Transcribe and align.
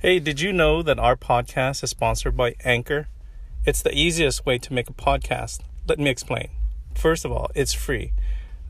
Hey, 0.00 0.20
did 0.20 0.40
you 0.40 0.52
know 0.52 0.80
that 0.82 1.00
our 1.00 1.16
podcast 1.16 1.82
is 1.82 1.90
sponsored 1.90 2.36
by 2.36 2.54
Anchor? 2.64 3.08
It's 3.66 3.82
the 3.82 3.92
easiest 3.92 4.46
way 4.46 4.56
to 4.56 4.72
make 4.72 4.88
a 4.88 4.92
podcast. 4.92 5.58
Let 5.88 5.98
me 5.98 6.08
explain. 6.08 6.50
First 6.94 7.24
of 7.24 7.32
all, 7.32 7.50
it's 7.56 7.72
free. 7.72 8.12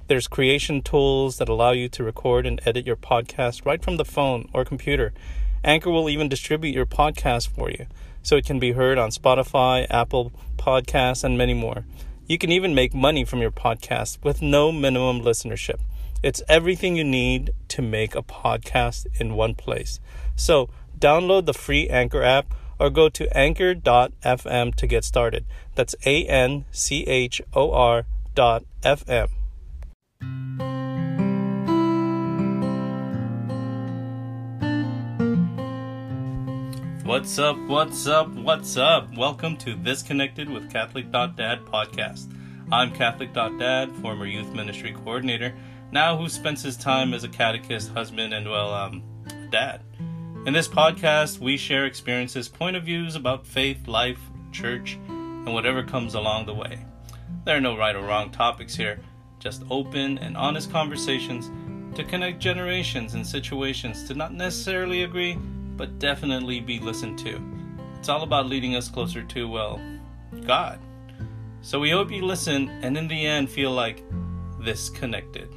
There's 0.07 0.27
creation 0.27 0.81
tools 0.81 1.37
that 1.37 1.51
allow 1.51 1.73
you 1.73 1.91
to 1.91 2.03
record 2.03 2.47
and 2.47 2.63
edit 2.65 2.87
your 2.87 2.97
podcast 2.97 3.67
right 3.67 3.85
from 3.85 3.99
the 3.99 4.07
phone 4.07 4.49
or 4.55 4.65
computer. 4.65 5.13
Anchor 5.63 5.91
will 5.91 6.09
even 6.09 6.31
distribute 6.31 6.75
your 6.75 6.87
podcast 6.87 7.51
for 7.51 7.71
you 7.71 7.85
so 8.23 8.37
it 8.37 8.47
can 8.47 8.59
be 8.59 8.73
heard 8.73 8.97
on 8.97 9.11
Spotify, 9.11 9.87
Apple 9.91 10.33
Podcasts, 10.57 11.25
and 11.25 11.37
many 11.37 11.53
more. 11.53 11.85
You 12.27 12.39
can 12.39 12.51
even 12.51 12.75
make 12.75 12.95
money 12.95 13.27
from 13.27 13.43
your 13.43 13.51
podcast 13.51 14.25
with 14.25 14.41
no 14.41 14.73
minimum 14.73 15.21
listenership. 15.21 15.81
It's 16.23 16.43
everything 16.49 16.97
you 16.97 17.05
need 17.05 17.51
to 17.69 17.83
make 17.83 18.15
a 18.15 18.23
podcast 18.23 19.07
in 19.21 19.35
one 19.35 19.55
place. 19.55 20.01
So, 20.35 20.71
download 20.99 21.47
the 21.47 21.55
free 21.55 21.89
Anchor 21.89 22.23
app 22.23 22.55
or 22.79 22.91
go 22.91 23.09
to 23.09 23.37
anchor.fm 23.37 24.75
to 24.75 24.87
get 24.87 25.05
started. 25.05 25.45
That's 25.75 25.95
A 26.05 26.25
N 26.25 26.65
C 26.71 27.05
H 27.07 27.43
O 27.55 27.73
R 27.73 28.05
dot 28.35 28.65
FM. 28.83 29.29
What's 37.05 37.39
up? 37.39 37.57
What's 37.67 38.07
up? 38.07 38.29
What's 38.35 38.77
up? 38.77 39.17
Welcome 39.17 39.57
to 39.59 39.75
This 39.75 40.03
Connected 40.03 40.49
with 40.49 40.71
Catholic.dad 40.71 41.65
podcast. 41.65 42.31
I'm 42.71 42.93
Catholic.dad, 42.93 43.91
former 44.03 44.27
youth 44.27 44.53
ministry 44.53 44.93
coordinator, 44.93 45.55
now 45.91 46.19
who 46.19 46.29
spends 46.29 46.63
his 46.63 46.77
time 46.77 47.15
as 47.15 47.25
a 47.25 47.29
catechist, 47.29 47.93
husband, 47.93 48.35
and 48.35 48.47
well, 48.47 48.75
um, 48.75 49.03
dad. 49.51 49.81
In 50.47 50.55
this 50.55 50.69
podcast, 50.69 51.41
we 51.41 51.57
share 51.59 51.85
experiences, 51.85 52.49
point 52.49 52.77
of 52.77 52.85
views 52.85 53.17
about 53.17 53.47
faith, 53.47 53.87
life, 53.87 54.21
church, 54.51 54.99
and 55.09 55.53
whatever 55.53 55.83
comes 55.83 56.15
along 56.15 56.47
the 56.47 56.55
way. 56.55 56.87
There 57.45 57.57
are 57.57 57.61
no 57.61 57.77
right 57.77 57.95
or 57.95 58.03
wrong 58.03 58.31
topics 58.31 58.75
here, 58.75 58.99
just 59.41 59.63
open 59.69 60.17
and 60.19 60.37
honest 60.37 60.71
conversations 60.71 61.51
to 61.97 62.05
connect 62.05 62.39
generations 62.39 63.13
and 63.15 63.27
situations 63.27 64.05
to 64.05 64.15
not 64.15 64.33
necessarily 64.33 65.03
agree, 65.03 65.35
but 65.77 65.99
definitely 65.99 66.61
be 66.61 66.79
listened 66.79 67.19
to. 67.19 67.43
It's 67.99 68.09
all 68.09 68.23
about 68.23 68.47
leading 68.47 68.75
us 68.75 68.89
closer 68.89 69.23
to, 69.23 69.49
well, 69.49 69.81
God. 70.47 70.79
So 71.61 71.79
we 71.79 71.91
hope 71.91 72.11
you 72.11 72.25
listen 72.25 72.69
and 72.83 72.97
in 72.97 73.09
the 73.09 73.27
end 73.27 73.51
feel 73.51 73.73
like 73.73 74.03
this 74.61 74.89
connected. 74.89 75.53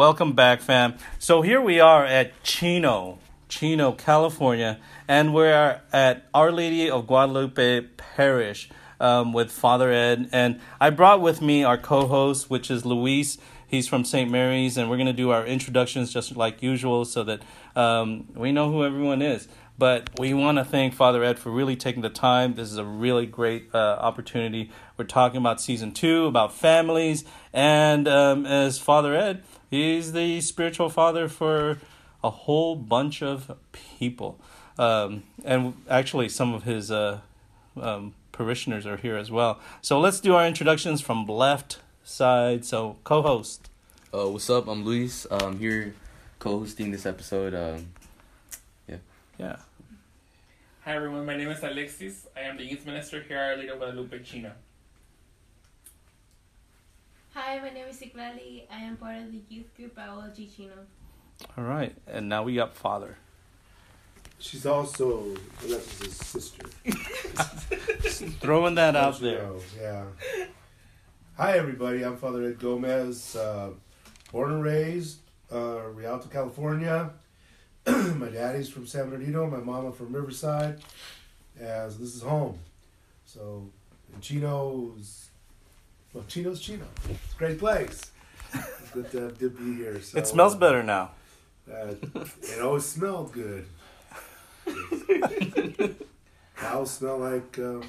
Welcome 0.00 0.32
back, 0.32 0.62
fam. 0.62 0.94
So 1.18 1.42
here 1.42 1.60
we 1.60 1.78
are 1.78 2.06
at 2.06 2.42
Chino, 2.42 3.18
Chino, 3.50 3.92
California, 3.92 4.80
and 5.06 5.34
we're 5.34 5.82
at 5.92 6.26
Our 6.32 6.50
Lady 6.50 6.88
of 6.88 7.06
Guadalupe 7.06 7.82
Parish 7.98 8.70
um, 8.98 9.34
with 9.34 9.52
Father 9.52 9.92
Ed. 9.92 10.30
And 10.32 10.58
I 10.80 10.88
brought 10.88 11.20
with 11.20 11.42
me 11.42 11.64
our 11.64 11.76
co 11.76 12.06
host, 12.06 12.48
which 12.48 12.70
is 12.70 12.86
Luis. 12.86 13.36
He's 13.68 13.86
from 13.88 14.06
St. 14.06 14.30
Mary's, 14.30 14.78
and 14.78 14.88
we're 14.88 14.96
going 14.96 15.06
to 15.06 15.12
do 15.12 15.32
our 15.32 15.44
introductions 15.44 16.10
just 16.10 16.34
like 16.34 16.62
usual 16.62 17.04
so 17.04 17.22
that 17.24 17.42
um, 17.76 18.26
we 18.34 18.52
know 18.52 18.72
who 18.72 18.86
everyone 18.86 19.20
is. 19.20 19.48
But 19.76 20.18
we 20.18 20.32
want 20.32 20.56
to 20.56 20.64
thank 20.64 20.94
Father 20.94 21.22
Ed 21.22 21.38
for 21.38 21.50
really 21.50 21.76
taking 21.76 22.00
the 22.00 22.08
time. 22.08 22.54
This 22.54 22.70
is 22.72 22.78
a 22.78 22.84
really 22.84 23.26
great 23.26 23.68
uh, 23.74 23.98
opportunity. 24.00 24.70
We're 24.96 25.04
talking 25.04 25.36
about 25.36 25.60
season 25.60 25.92
two, 25.92 26.24
about 26.24 26.54
families, 26.54 27.24
and 27.52 28.08
um, 28.08 28.46
as 28.46 28.78
Father 28.78 29.14
Ed, 29.14 29.42
he's 29.70 30.12
the 30.12 30.40
spiritual 30.40 30.88
father 30.90 31.28
for 31.28 31.78
a 32.22 32.30
whole 32.30 32.76
bunch 32.76 33.22
of 33.22 33.56
people. 33.72 34.38
Um, 34.78 35.22
and 35.44 35.74
actually, 35.88 36.28
some 36.28 36.52
of 36.54 36.64
his 36.64 36.90
uh, 36.90 37.20
um, 37.80 38.14
parishioners 38.32 38.86
are 38.86 38.96
here 38.96 39.16
as 39.16 39.30
well. 39.30 39.60
So 39.80 40.00
let's 40.00 40.20
do 40.20 40.34
our 40.34 40.46
introductions 40.46 41.00
from 41.00 41.26
left 41.26 41.78
side. 42.02 42.64
So, 42.64 42.96
co 43.04 43.22
host. 43.22 43.70
Uh, 44.12 44.28
what's 44.28 44.50
up? 44.50 44.66
I'm 44.66 44.84
Luis. 44.84 45.26
I'm 45.30 45.58
here 45.58 45.94
co-hosting 46.40 46.90
this 46.90 47.06
episode. 47.06 47.54
Um, 47.54 47.88
yeah. 48.88 48.96
Yeah. 49.38 49.56
Hi 50.84 50.96
everyone, 50.96 51.26
my 51.26 51.36
name 51.36 51.50
is 51.50 51.62
Alexis. 51.62 52.26
I 52.34 52.40
am 52.40 52.56
the 52.56 52.64
youth 52.64 52.86
minister 52.86 53.22
here 53.22 53.36
at 53.36 53.50
Our 53.50 53.56
Lady 53.56 53.68
of 53.68 53.78
Guadalupe, 53.78 54.22
Chino. 54.24 54.52
Hi, 57.42 57.58
my 57.58 57.70
name 57.70 57.86
is 57.88 57.98
Iglali. 58.00 58.64
I 58.70 58.80
am 58.82 58.98
part 58.98 59.16
of 59.16 59.32
the 59.32 59.40
youth 59.48 59.74
group 59.74 59.98
at 59.98 60.10
OLG 60.10 60.54
Chino. 60.54 60.74
All 61.56 61.64
right. 61.64 61.96
And 62.06 62.28
now 62.28 62.42
we 62.42 62.54
got 62.54 62.74
Father. 62.74 63.16
She's 64.38 64.66
also 64.66 65.34
Alexis's 65.64 66.16
sister. 66.18 66.66
Throwing 68.40 68.74
that 68.74 68.94
out 68.94 69.18
there. 69.20 69.44
know, 69.44 69.60
Yeah. 69.80 70.04
Hi, 71.38 71.56
everybody. 71.56 72.04
I'm 72.04 72.18
Father 72.18 72.44
Ed 72.44 72.58
Gomez, 72.58 73.34
uh, 73.36 73.70
born 74.30 74.52
and 74.52 74.62
raised 74.62 75.20
uh, 75.50 75.80
Rialto, 75.94 76.28
California. 76.28 77.10
my 77.86 78.28
daddy's 78.28 78.68
from 78.68 78.86
San 78.86 79.08
Bernardino. 79.08 79.46
My 79.46 79.60
mama 79.60 79.92
from 79.92 80.14
Riverside. 80.14 80.82
As 81.58 81.96
this 81.96 82.14
is 82.14 82.20
home. 82.20 82.58
So, 83.24 83.70
and 84.12 84.22
Chino's, 84.22 85.29
well, 86.12 86.24
Chino's 86.28 86.60
Chino. 86.60 86.84
It's 87.08 87.34
a 87.34 87.38
great 87.38 87.58
place. 87.58 88.10
It's 88.52 88.90
good 88.92 89.10
to, 89.12 89.30
to 89.30 89.50
be 89.50 89.76
here. 89.76 90.00
So, 90.00 90.18
It 90.18 90.26
smells 90.26 90.56
better 90.56 90.82
now. 90.82 91.12
Uh, 91.70 91.94
it 92.42 92.60
always 92.60 92.84
smelled 92.84 93.32
good. 93.32 93.64
Cows 96.56 96.90
smell 96.90 97.18
like, 97.18 97.58
um, 97.58 97.82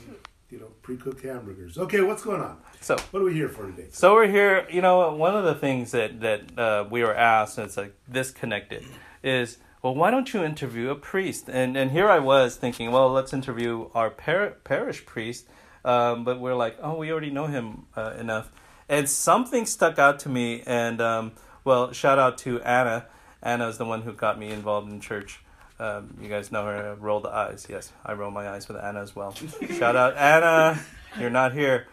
you 0.50 0.60
know, 0.60 0.68
pre-cooked 0.82 1.24
hamburgers. 1.24 1.78
Okay, 1.78 2.02
what's 2.02 2.24
going 2.24 2.42
on? 2.42 2.58
So, 2.80 2.96
What 3.12 3.22
are 3.22 3.26
we 3.26 3.34
here 3.34 3.50
for 3.50 3.66
today? 3.68 3.88
so 3.92 4.14
we're 4.14 4.28
here. 4.28 4.68
You 4.70 4.82
know, 4.82 5.14
one 5.16 5.36
of 5.36 5.44
the 5.44 5.56
things 5.56 5.92
that 5.92 6.20
that 6.22 6.58
uh, 6.58 6.86
we 6.90 7.04
were 7.04 7.16
asked, 7.16 7.58
and 7.58 7.66
it's 7.68 7.78
like 7.78 7.96
disconnected, 8.12 8.84
is 9.24 9.58
well, 9.82 9.96
why 9.96 10.12
don't 10.12 10.34
you 10.34 10.44
interview 10.44 10.90
a 10.90 10.96
priest? 10.96 11.50
And 11.50 11.76
and 11.78 11.92
here 11.92 12.10
I 12.10 12.20
was 12.20 12.56
thinking, 12.56 12.92
well, 12.92 13.10
let's 13.12 13.34
interview 13.34 13.90
our 13.94 14.10
par- 14.10 14.58
parish 14.64 15.06
priest. 15.06 15.48
Um, 15.84 16.24
but 16.24 16.40
we're 16.40 16.56
like, 16.56 16.78
oh, 16.82 16.98
we 16.98 17.12
already 17.12 17.32
know 17.32 17.48
him 17.48 17.86
uh, 17.96 18.14
enough. 18.20 18.52
And 18.88 19.10
something 19.10 19.66
stuck 19.66 19.98
out 19.98 20.20
to 20.20 20.30
me. 20.30 20.64
And 20.66 21.02
um, 21.02 21.32
well, 21.64 21.92
shout 21.92 22.20
out 22.20 22.38
to 22.40 22.62
Anna. 22.62 23.06
Anna 23.42 23.68
is 23.68 23.78
the 23.78 23.86
one 23.86 24.02
who 24.02 24.14
got 24.14 24.38
me 24.38 24.50
involved 24.50 24.92
in 24.92 25.00
church. 25.00 25.40
Um, 25.80 26.16
you 26.22 26.30
guys 26.30 26.52
know 26.52 26.66
her. 26.66 26.96
Roll 27.00 27.22
the 27.22 27.30
eyes. 27.30 27.66
Yes, 27.68 27.92
I 28.06 28.14
roll 28.14 28.30
my 28.30 28.50
eyes 28.50 28.68
with 28.68 28.78
Anna 28.78 29.02
as 29.02 29.16
well. 29.16 29.34
shout 29.70 29.96
out 29.96 30.16
Anna. 30.16 30.80
You're 31.20 31.32
not 31.32 31.54
here. 31.54 31.88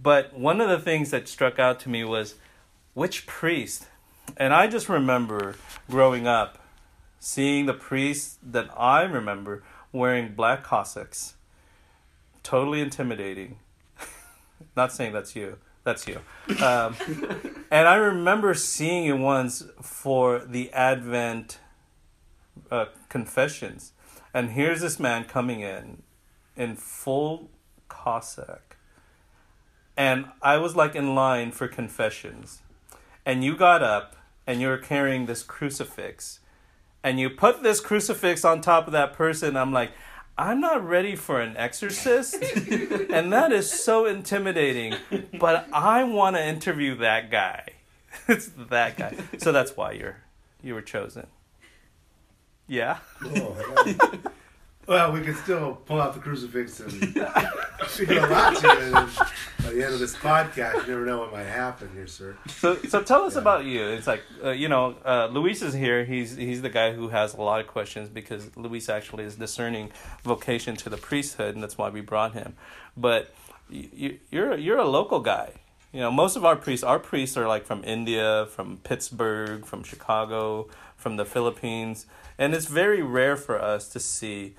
But 0.00 0.32
one 0.38 0.60
of 0.60 0.68
the 0.68 0.78
things 0.78 1.10
that 1.10 1.28
struck 1.28 1.58
out 1.58 1.80
to 1.80 1.88
me 1.88 2.04
was 2.04 2.36
which 2.94 3.26
priest? 3.26 3.86
And 4.36 4.54
I 4.54 4.66
just 4.66 4.88
remember 4.88 5.56
growing 5.90 6.26
up 6.26 6.58
seeing 7.24 7.64
the 7.64 7.74
priests 7.74 8.38
that 8.42 8.68
I 8.76 9.02
remember 9.02 9.62
wearing 9.92 10.34
black 10.34 10.62
cassocks. 10.64 11.34
Totally 12.44 12.80
intimidating. 12.80 13.58
Not 14.76 14.92
saying 14.92 15.12
that's 15.12 15.34
you. 15.34 15.58
That's 15.82 16.06
you. 16.06 16.20
Um, 16.62 16.94
and 17.70 17.88
I 17.88 17.96
remember 17.96 18.54
seeing 18.54 19.06
it 19.06 19.18
once 19.18 19.64
for 19.82 20.38
the 20.38 20.72
Advent 20.72 21.58
uh, 22.70 22.86
confessions. 23.08 23.92
And 24.32 24.50
here's 24.50 24.80
this 24.80 25.00
man 25.00 25.24
coming 25.24 25.60
in 25.60 26.02
in 26.56 26.76
full 26.76 27.50
cassock. 27.88 28.76
And 29.96 30.26
I 30.42 30.58
was 30.58 30.74
like 30.74 30.94
in 30.94 31.14
line 31.14 31.52
for 31.52 31.68
confessions. 31.68 32.62
And 33.24 33.44
you 33.44 33.56
got 33.56 33.82
up 33.82 34.16
and 34.46 34.60
you 34.60 34.68
were 34.68 34.78
carrying 34.78 35.26
this 35.26 35.42
crucifix. 35.42 36.40
And 37.02 37.20
you 37.20 37.30
put 37.30 37.62
this 37.62 37.80
crucifix 37.80 38.44
on 38.44 38.60
top 38.60 38.86
of 38.86 38.92
that 38.92 39.12
person. 39.12 39.56
I'm 39.56 39.72
like, 39.72 39.92
I'm 40.36 40.60
not 40.60 40.86
ready 40.86 41.14
for 41.14 41.40
an 41.40 41.56
exorcist. 41.56 42.34
and 43.10 43.32
that 43.32 43.52
is 43.52 43.70
so 43.70 44.06
intimidating. 44.06 44.94
But 45.38 45.68
I 45.72 46.04
want 46.04 46.36
to 46.36 46.44
interview 46.44 46.96
that 46.96 47.30
guy. 47.30 47.68
it's 48.28 48.46
that 48.70 48.96
guy. 48.96 49.16
So 49.38 49.52
that's 49.52 49.76
why 49.76 49.92
you're 49.92 50.16
you 50.62 50.74
were 50.74 50.82
chosen. 50.82 51.26
Yeah. 52.66 52.98
Oh, 53.22 53.84
yeah. 53.86 54.30
Well, 54.86 55.12
we 55.12 55.20
can 55.22 55.34
still 55.34 55.76
pull 55.86 56.00
out 56.00 56.14
the 56.14 56.20
crucifix 56.20 56.80
and 56.80 56.92
figure 57.88 58.18
a 58.18 58.30
lot 58.30 58.56
to 58.56 58.66
it. 58.70 58.78
And 58.94 58.94
by 59.64 59.70
the 59.72 59.84
end 59.84 59.94
of 59.94 60.00
this 60.00 60.14
podcast, 60.16 60.82
you 60.86 60.92
never 60.92 61.04
know 61.06 61.18
what 61.20 61.32
might 61.32 61.44
happen 61.44 61.90
here, 61.94 62.06
sir. 62.06 62.36
So, 62.48 62.76
so 62.88 63.02
tell 63.02 63.22
us 63.22 63.34
Yeah. 63.34 63.40
about 63.40 63.64
you. 63.64 63.86
It's 63.88 64.06
like 64.06 64.22
uh, 64.42 64.50
you 64.50 64.68
know, 64.68 64.94
uh, 65.04 65.28
Luis 65.30 65.62
is 65.62 65.74
here. 65.74 66.04
He's 66.04 66.36
he's 66.36 66.62
the 66.62 66.70
guy 66.70 66.92
who 66.92 67.08
has 67.08 67.34
a 67.34 67.40
lot 67.42 67.60
of 67.60 67.66
questions 67.66 68.08
because 68.08 68.56
Luis 68.56 68.88
actually 68.88 69.24
is 69.24 69.36
discerning 69.36 69.90
vocation 70.22 70.76
to 70.76 70.90
the 70.90 70.96
priesthood, 70.98 71.54
and 71.54 71.62
that's 71.62 71.78
why 71.78 71.88
we 71.90 72.00
brought 72.00 72.34
him. 72.34 72.54
But 72.96 73.32
you, 73.70 74.18
you're 74.30 74.56
you're 74.56 74.78
a 74.78 74.86
local 74.88 75.20
guy. 75.20 75.52
You 75.92 76.00
know, 76.00 76.10
most 76.10 76.34
of 76.36 76.44
our 76.44 76.56
priests, 76.56 76.82
our 76.84 76.98
priests 76.98 77.36
are 77.36 77.46
like 77.46 77.64
from 77.64 77.84
India, 77.84 78.46
from 78.50 78.78
Pittsburgh, 78.78 79.64
from 79.64 79.84
Chicago, 79.84 80.66
from 80.96 81.16
the 81.16 81.24
Philippines, 81.24 82.06
and 82.36 82.52
it's 82.52 82.66
very 82.66 83.00
rare 83.00 83.36
for 83.36 83.60
us 83.62 83.88
to 83.90 84.00
see 84.00 84.56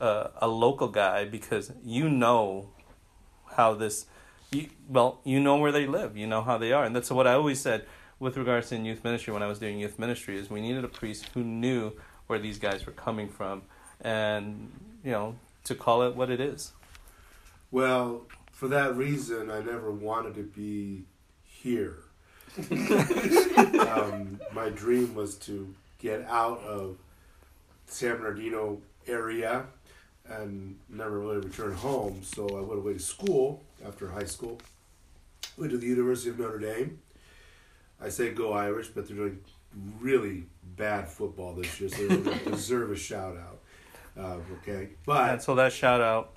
uh, 0.00 0.28
a 0.38 0.48
local 0.48 0.88
guy 0.88 1.24
because 1.24 1.72
you 1.84 2.08
know 2.08 2.68
how 3.56 3.74
this, 3.74 4.06
you, 4.50 4.68
well, 4.88 5.20
you 5.24 5.40
know 5.40 5.56
where 5.56 5.72
they 5.72 5.86
live, 5.86 6.16
you 6.16 6.26
know 6.26 6.42
how 6.42 6.58
they 6.58 6.72
are, 6.72 6.84
and 6.84 6.94
that's 6.94 7.10
what 7.10 7.26
I 7.26 7.32
always 7.32 7.60
said 7.60 7.86
with 8.18 8.36
regards 8.36 8.68
to 8.70 8.76
youth 8.76 9.04
ministry 9.04 9.32
when 9.32 9.42
I 9.42 9.46
was 9.46 9.58
doing 9.58 9.78
youth 9.78 9.98
ministry 9.98 10.38
is 10.38 10.48
we 10.50 10.60
needed 10.60 10.84
a 10.84 10.88
priest 10.88 11.28
who 11.34 11.42
knew 11.42 11.92
where 12.26 12.38
these 12.38 12.58
guys 12.58 12.86
were 12.86 12.92
coming 12.92 13.28
from, 13.28 13.62
and 14.00 14.70
you 15.04 15.12
know 15.12 15.36
to 15.64 15.74
call 15.74 16.02
it 16.02 16.16
what 16.16 16.30
it 16.30 16.40
is. 16.40 16.72
Well, 17.70 18.22
for 18.52 18.68
that 18.68 18.96
reason, 18.96 19.50
I 19.50 19.60
never 19.60 19.90
wanted 19.90 20.34
to 20.36 20.42
be 20.42 21.04
here. 21.44 21.98
um, 22.70 24.40
my 24.52 24.70
dream 24.70 25.14
was 25.14 25.36
to 25.36 25.74
get 25.98 26.24
out 26.28 26.60
of 26.60 26.96
San 27.86 28.16
Bernardino 28.16 28.80
area 29.06 29.66
and 30.30 30.76
never 30.88 31.18
really 31.20 31.38
returned 31.38 31.76
home. 31.76 32.20
So 32.22 32.46
I 32.48 32.60
went 32.60 32.78
away 32.80 32.94
to 32.94 32.98
school 32.98 33.62
after 33.86 34.08
high 34.08 34.24
school. 34.24 34.60
Went 35.56 35.70
to 35.72 35.78
the 35.78 35.86
University 35.86 36.30
of 36.30 36.38
Notre 36.38 36.58
Dame. 36.58 36.98
I 38.00 38.08
say 38.10 38.30
go 38.30 38.52
Irish, 38.52 38.88
but 38.88 39.06
they're 39.08 39.16
doing 39.16 39.40
really 40.00 40.44
bad 40.76 41.08
football 41.08 41.54
this 41.54 41.80
year, 41.80 41.88
so 41.88 42.06
they 42.08 42.38
deserve 42.50 42.90
a 42.90 42.96
shout 42.96 43.36
out. 43.36 43.58
Uh, 44.18 44.38
okay, 44.62 44.88
but 45.04 45.30
And 45.32 45.42
so 45.42 45.54
that 45.54 45.72
shout 45.72 46.00
out. 46.00 46.36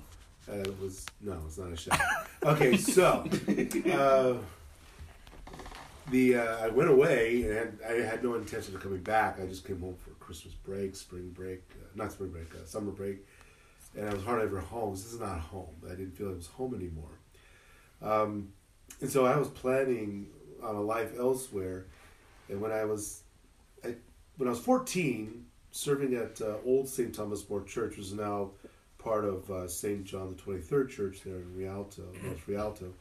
uh, 0.50 0.56
it 0.56 0.80
was 0.82 1.06
no, 1.22 1.38
it's 1.46 1.58
not 1.58 1.72
a 1.72 1.78
shout. 1.78 2.00
Okay, 2.44 2.78
so 2.78 3.04
uh, 3.94 4.38
the 6.12 6.36
uh, 6.36 6.58
I 6.66 6.68
went 6.70 6.90
away 6.90 7.44
and 7.44 7.78
I 7.88 8.02
had 8.06 8.24
no 8.24 8.36
intention 8.36 8.76
of 8.76 8.82
coming 8.82 9.02
back. 9.02 9.40
I 9.42 9.46
just 9.46 9.66
came 9.66 9.80
home 9.82 9.96
for 9.96 10.12
Christmas 10.24 10.54
break, 10.54 10.96
spring 10.96 11.30
break, 11.32 11.62
uh, 11.82 11.86
not 11.96 12.12
spring 12.12 12.32
break, 12.32 12.54
uh, 12.56 12.66
summer 12.66 12.92
break, 12.92 13.26
and 13.96 14.10
I 14.10 14.14
was 14.14 14.24
hardly 14.24 14.46
ever 14.46 14.60
home. 14.60 14.94
This 14.94 15.12
is 15.12 15.20
not 15.20 15.40
home. 15.40 15.76
I 15.86 15.90
didn't 15.90 16.16
feel 16.16 16.30
I 16.30 16.34
was 16.34 16.48
home 16.48 16.76
anymore. 16.76 17.20
Um, 18.02 18.50
and 19.02 19.10
so 19.10 19.26
I 19.26 19.38
was 19.38 19.48
planning 19.50 20.28
on 20.62 20.76
a 20.76 20.82
life 20.82 21.14
elsewhere. 21.18 21.86
And 22.50 22.62
when 22.62 22.72
I 22.72 22.86
was, 22.86 23.24
I, 23.84 23.96
when 24.38 24.48
I 24.48 24.52
was 24.52 24.60
fourteen, 24.60 25.46
serving 25.72 26.16
at 26.16 26.42
uh, 26.42 26.56
Old 26.66 26.88
St. 26.88 27.14
Thomas 27.14 27.48
More 27.50 27.64
Church, 27.64 27.98
which 27.98 28.08
is 28.08 28.14
now 28.14 28.52
part 28.98 29.26
of 29.26 29.50
uh, 29.50 29.68
St. 29.68 30.04
John 30.04 30.30
the 30.30 30.36
Twenty 30.36 30.62
Third 30.62 30.90
Church 30.90 31.22
there 31.24 31.36
in 31.36 31.56
Rialto, 31.56 32.04
North 32.24 32.48
Rialto. 32.48 32.94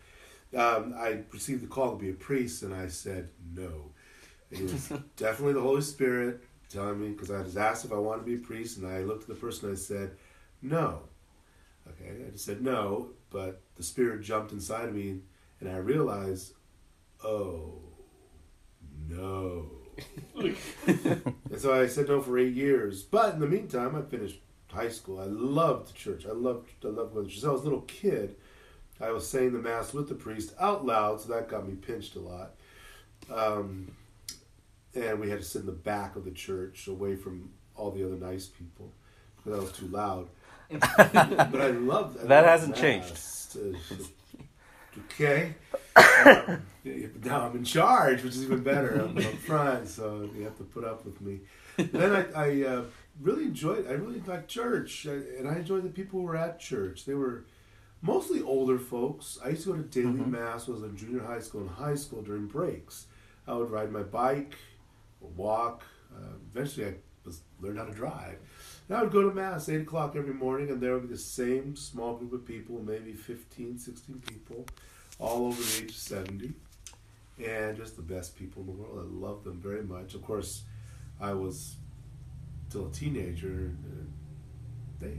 Um, 0.56 0.94
I 0.96 1.20
received 1.32 1.62
the 1.62 1.66
call 1.66 1.92
to 1.92 1.98
be 1.98 2.10
a 2.10 2.14
priest, 2.14 2.62
and 2.62 2.74
I 2.74 2.88
said 2.88 3.28
no. 3.54 3.90
It 4.50 4.62
was 4.62 4.88
definitely 5.16 5.54
the 5.54 5.60
Holy 5.60 5.82
Spirit 5.82 6.42
telling 6.70 7.00
me 7.00 7.08
because 7.10 7.30
I 7.30 7.40
was 7.40 7.56
asked 7.56 7.84
if 7.84 7.92
I 7.92 7.98
wanted 7.98 8.20
to 8.20 8.26
be 8.26 8.34
a 8.34 8.46
priest, 8.46 8.78
and 8.78 8.86
I 8.86 9.00
looked 9.00 9.22
at 9.22 9.28
the 9.28 9.34
person 9.34 9.68
and 9.68 9.76
I 9.76 9.80
said 9.80 10.12
no. 10.62 11.00
Okay, 11.88 12.10
I 12.26 12.30
just 12.30 12.44
said 12.44 12.62
no, 12.62 13.10
but 13.30 13.62
the 13.76 13.82
Spirit 13.82 14.22
jumped 14.22 14.52
inside 14.52 14.88
of 14.88 14.94
me, 14.94 15.20
and 15.60 15.68
I 15.68 15.76
realized, 15.76 16.52
oh 17.24 17.80
no. 19.08 19.70
and 20.36 21.32
so 21.56 21.72
I 21.72 21.86
said 21.86 22.08
no 22.08 22.20
for 22.20 22.38
eight 22.38 22.54
years. 22.54 23.02
But 23.02 23.34
in 23.34 23.40
the 23.40 23.46
meantime, 23.46 23.96
I 23.96 24.02
finished 24.02 24.40
high 24.70 24.90
school. 24.90 25.18
I 25.18 25.24
loved 25.24 25.94
church. 25.94 26.26
I 26.26 26.32
loved 26.32 26.68
I 26.84 26.88
loved 26.88 27.14
going 27.14 27.26
to 27.26 27.34
church. 27.34 27.44
I 27.44 27.50
was 27.50 27.62
a 27.62 27.64
little 27.64 27.80
kid, 27.82 28.36
I 29.00 29.10
was 29.10 29.28
saying 29.28 29.52
the 29.52 29.58
mass 29.58 29.92
with 29.92 30.08
the 30.08 30.14
priest 30.14 30.52
out 30.58 30.84
loud, 30.84 31.20
so 31.20 31.32
that 31.32 31.48
got 31.48 31.68
me 31.68 31.74
pinched 31.74 32.16
a 32.16 32.20
lot. 32.20 32.54
Um, 33.32 33.92
and 34.94 35.20
we 35.20 35.30
had 35.30 35.38
to 35.38 35.44
sit 35.44 35.60
in 35.60 35.66
the 35.66 35.72
back 35.72 36.16
of 36.16 36.24
the 36.24 36.32
church, 36.32 36.88
away 36.88 37.14
from 37.14 37.50
all 37.76 37.90
the 37.92 38.04
other 38.04 38.16
nice 38.16 38.46
people, 38.46 38.92
because 39.36 39.58
I 39.58 39.62
was 39.62 39.72
too 39.72 39.86
loud. 39.86 40.28
But 40.70 41.60
I 41.60 41.70
love 41.70 42.16
I 42.20 42.24
That 42.26 42.44
loved 42.44 42.48
hasn't 42.48 42.70
mass. 42.72 43.54
changed. 43.54 44.10
Okay. 45.12 45.54
Um, 45.96 46.62
now 47.24 47.46
I'm 47.46 47.56
in 47.56 47.64
charge, 47.64 48.22
which 48.22 48.34
is 48.34 48.44
even 48.44 48.62
better. 48.62 49.00
I'm 49.00 49.16
up 49.16 49.24
front, 49.34 49.88
so 49.88 50.28
you 50.36 50.44
have 50.44 50.56
to 50.58 50.64
put 50.64 50.84
up 50.84 51.04
with 51.04 51.20
me. 51.20 51.40
Then 51.76 52.12
I, 52.34 52.48
I 52.48 52.62
uh, 52.66 52.84
really 53.20 53.44
enjoyed. 53.44 53.86
I 53.88 53.92
really 53.92 54.20
liked 54.20 54.48
church, 54.48 55.04
and 55.06 55.48
I 55.48 55.56
enjoyed 55.56 55.84
the 55.84 55.88
people 55.90 56.20
who 56.20 56.26
were 56.26 56.36
at 56.36 56.58
church. 56.60 57.04
They 57.04 57.14
were 57.14 57.44
mostly 58.02 58.42
older 58.42 58.78
folks. 58.78 59.38
I 59.44 59.50
used 59.50 59.64
to 59.64 59.70
go 59.74 59.76
to 59.76 59.82
daily 59.82 60.20
Mhm. 60.20 60.30
mass 60.30 60.66
when 60.66 60.78
I 60.78 60.80
was 60.82 60.90
in 60.90 60.96
junior 60.96 61.22
high 61.24 61.40
school 61.40 61.62
and 61.62 61.70
high 61.70 61.94
school 61.96 62.22
during 62.22 62.46
breaks. 62.46 63.06
I 63.46 63.54
would 63.54 63.70
ride 63.70 63.90
my 63.92 64.02
bike, 64.02 64.54
or 65.20 65.30
walk. 65.30 65.82
Uh, 66.14 66.34
eventually, 66.54 66.86
I 66.86 66.94
was 67.24 67.42
learned 67.60 67.78
how 67.78 67.84
to 67.84 67.92
drive. 67.92 68.38
And 68.88 68.96
I 68.96 69.02
would 69.02 69.12
go 69.12 69.28
to 69.28 69.34
mass 69.34 69.68
eight 69.68 69.82
o'clock 69.82 70.14
every 70.16 70.32
morning, 70.34 70.70
and 70.70 70.80
there 70.80 70.94
would 70.94 71.02
be 71.02 71.14
the 71.14 71.18
same 71.18 71.76
small 71.76 72.16
group 72.16 72.32
of 72.32 72.46
people, 72.46 72.80
maybe 72.82 73.12
15, 73.12 73.78
16 73.78 74.22
people, 74.26 74.66
all 75.18 75.46
over 75.46 75.60
the 75.60 75.82
age 75.84 75.90
of 75.90 75.96
seventy, 75.96 76.52
and 77.44 77.76
just 77.76 77.96
the 77.96 78.02
best 78.02 78.36
people 78.36 78.62
in 78.62 78.66
the 78.66 78.72
world. 78.72 78.98
I 78.98 79.26
loved 79.26 79.44
them 79.44 79.60
very 79.60 79.82
much. 79.82 80.14
Of 80.14 80.22
course, 80.22 80.62
I 81.20 81.32
was 81.34 81.76
still 82.68 82.86
a 82.88 82.92
teenager. 82.92 83.48
And 83.48 84.12
they 85.00 85.14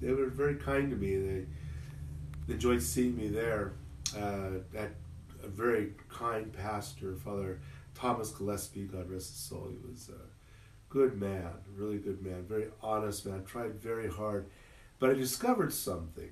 they 0.00 0.12
were, 0.12 0.26
very 0.26 0.54
kind 0.54 0.90
to 0.90 0.96
me. 0.96 1.16
They, 1.16 1.46
they 2.46 2.54
enjoyed 2.54 2.82
seeing 2.82 3.16
me 3.16 3.28
there. 3.28 3.72
Uh, 4.16 4.60
at 4.74 4.92
a 5.44 5.48
very 5.48 5.92
kind 6.08 6.52
pastor, 6.52 7.14
Father 7.16 7.60
Thomas 7.94 8.30
Gillespie, 8.30 8.84
God 8.84 9.10
rest 9.10 9.30
his 9.30 9.40
soul. 9.40 9.68
He 9.70 9.90
was 9.90 10.08
a 10.08 10.37
good 10.88 11.20
man, 11.20 11.50
really 11.76 11.98
good 11.98 12.22
man, 12.24 12.44
very 12.48 12.68
honest 12.82 13.26
man. 13.26 13.44
Tried 13.44 13.74
very 13.74 14.08
hard, 14.08 14.46
but 14.98 15.10
I 15.10 15.14
discovered 15.14 15.72
something. 15.72 16.30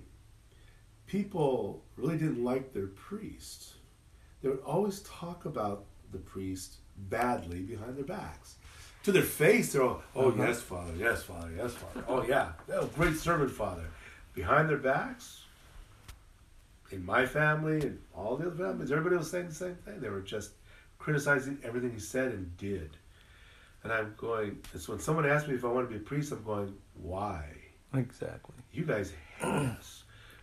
People 1.06 1.84
really 1.96 2.16
didn't 2.18 2.42
like 2.42 2.72
their 2.72 2.88
priest. 2.88 3.74
They 4.42 4.48
would 4.48 4.62
always 4.64 5.00
talk 5.00 5.44
about 5.44 5.84
the 6.12 6.18
priest 6.18 6.76
badly 7.08 7.60
behind 7.60 7.96
their 7.96 8.04
backs. 8.04 8.56
To 9.04 9.12
their 9.12 9.22
face, 9.22 9.72
they're 9.72 9.82
all, 9.84 10.02
oh, 10.16 10.30
Uh-huh. 10.30 10.42
yes, 10.42 10.60
Father, 10.62 10.92
yes, 10.98 11.22
Father, 11.22 11.50
yes, 11.56 11.72
Father. 11.74 12.04
Oh, 12.08 12.24
yeah, 12.26 12.52
oh, 12.72 12.86
great 12.86 13.16
servant, 13.16 13.52
Father. 13.52 13.84
Behind 14.34 14.68
their 14.68 14.78
backs, 14.78 15.44
in 16.90 17.04
my 17.04 17.24
family 17.26 17.80
and 17.80 17.98
all 18.14 18.36
the 18.36 18.46
other 18.48 18.56
families, 18.56 18.90
everybody 18.90 19.16
was 19.16 19.30
saying 19.30 19.48
the 19.48 19.54
same 19.54 19.76
thing. 19.76 20.00
They 20.00 20.08
were 20.08 20.20
just 20.20 20.52
criticizing 20.98 21.58
everything 21.62 21.92
he 21.92 22.00
said 22.00 22.32
and 22.32 22.56
did. 22.56 22.96
And 23.86 23.92
I'm 23.92 24.14
going, 24.18 24.58
it's 24.74 24.88
when 24.88 24.98
someone 24.98 25.26
asks 25.26 25.46
me 25.48 25.54
if 25.54 25.64
I 25.64 25.68
want 25.68 25.88
to 25.88 25.94
be 25.94 26.00
a 26.00 26.04
priest, 26.04 26.32
I'm 26.32 26.42
going, 26.42 26.74
why? 27.00 27.44
Exactly. 27.94 28.56
You 28.72 28.84
guys 28.84 29.12
hate 29.38 29.46
us. 29.46 30.02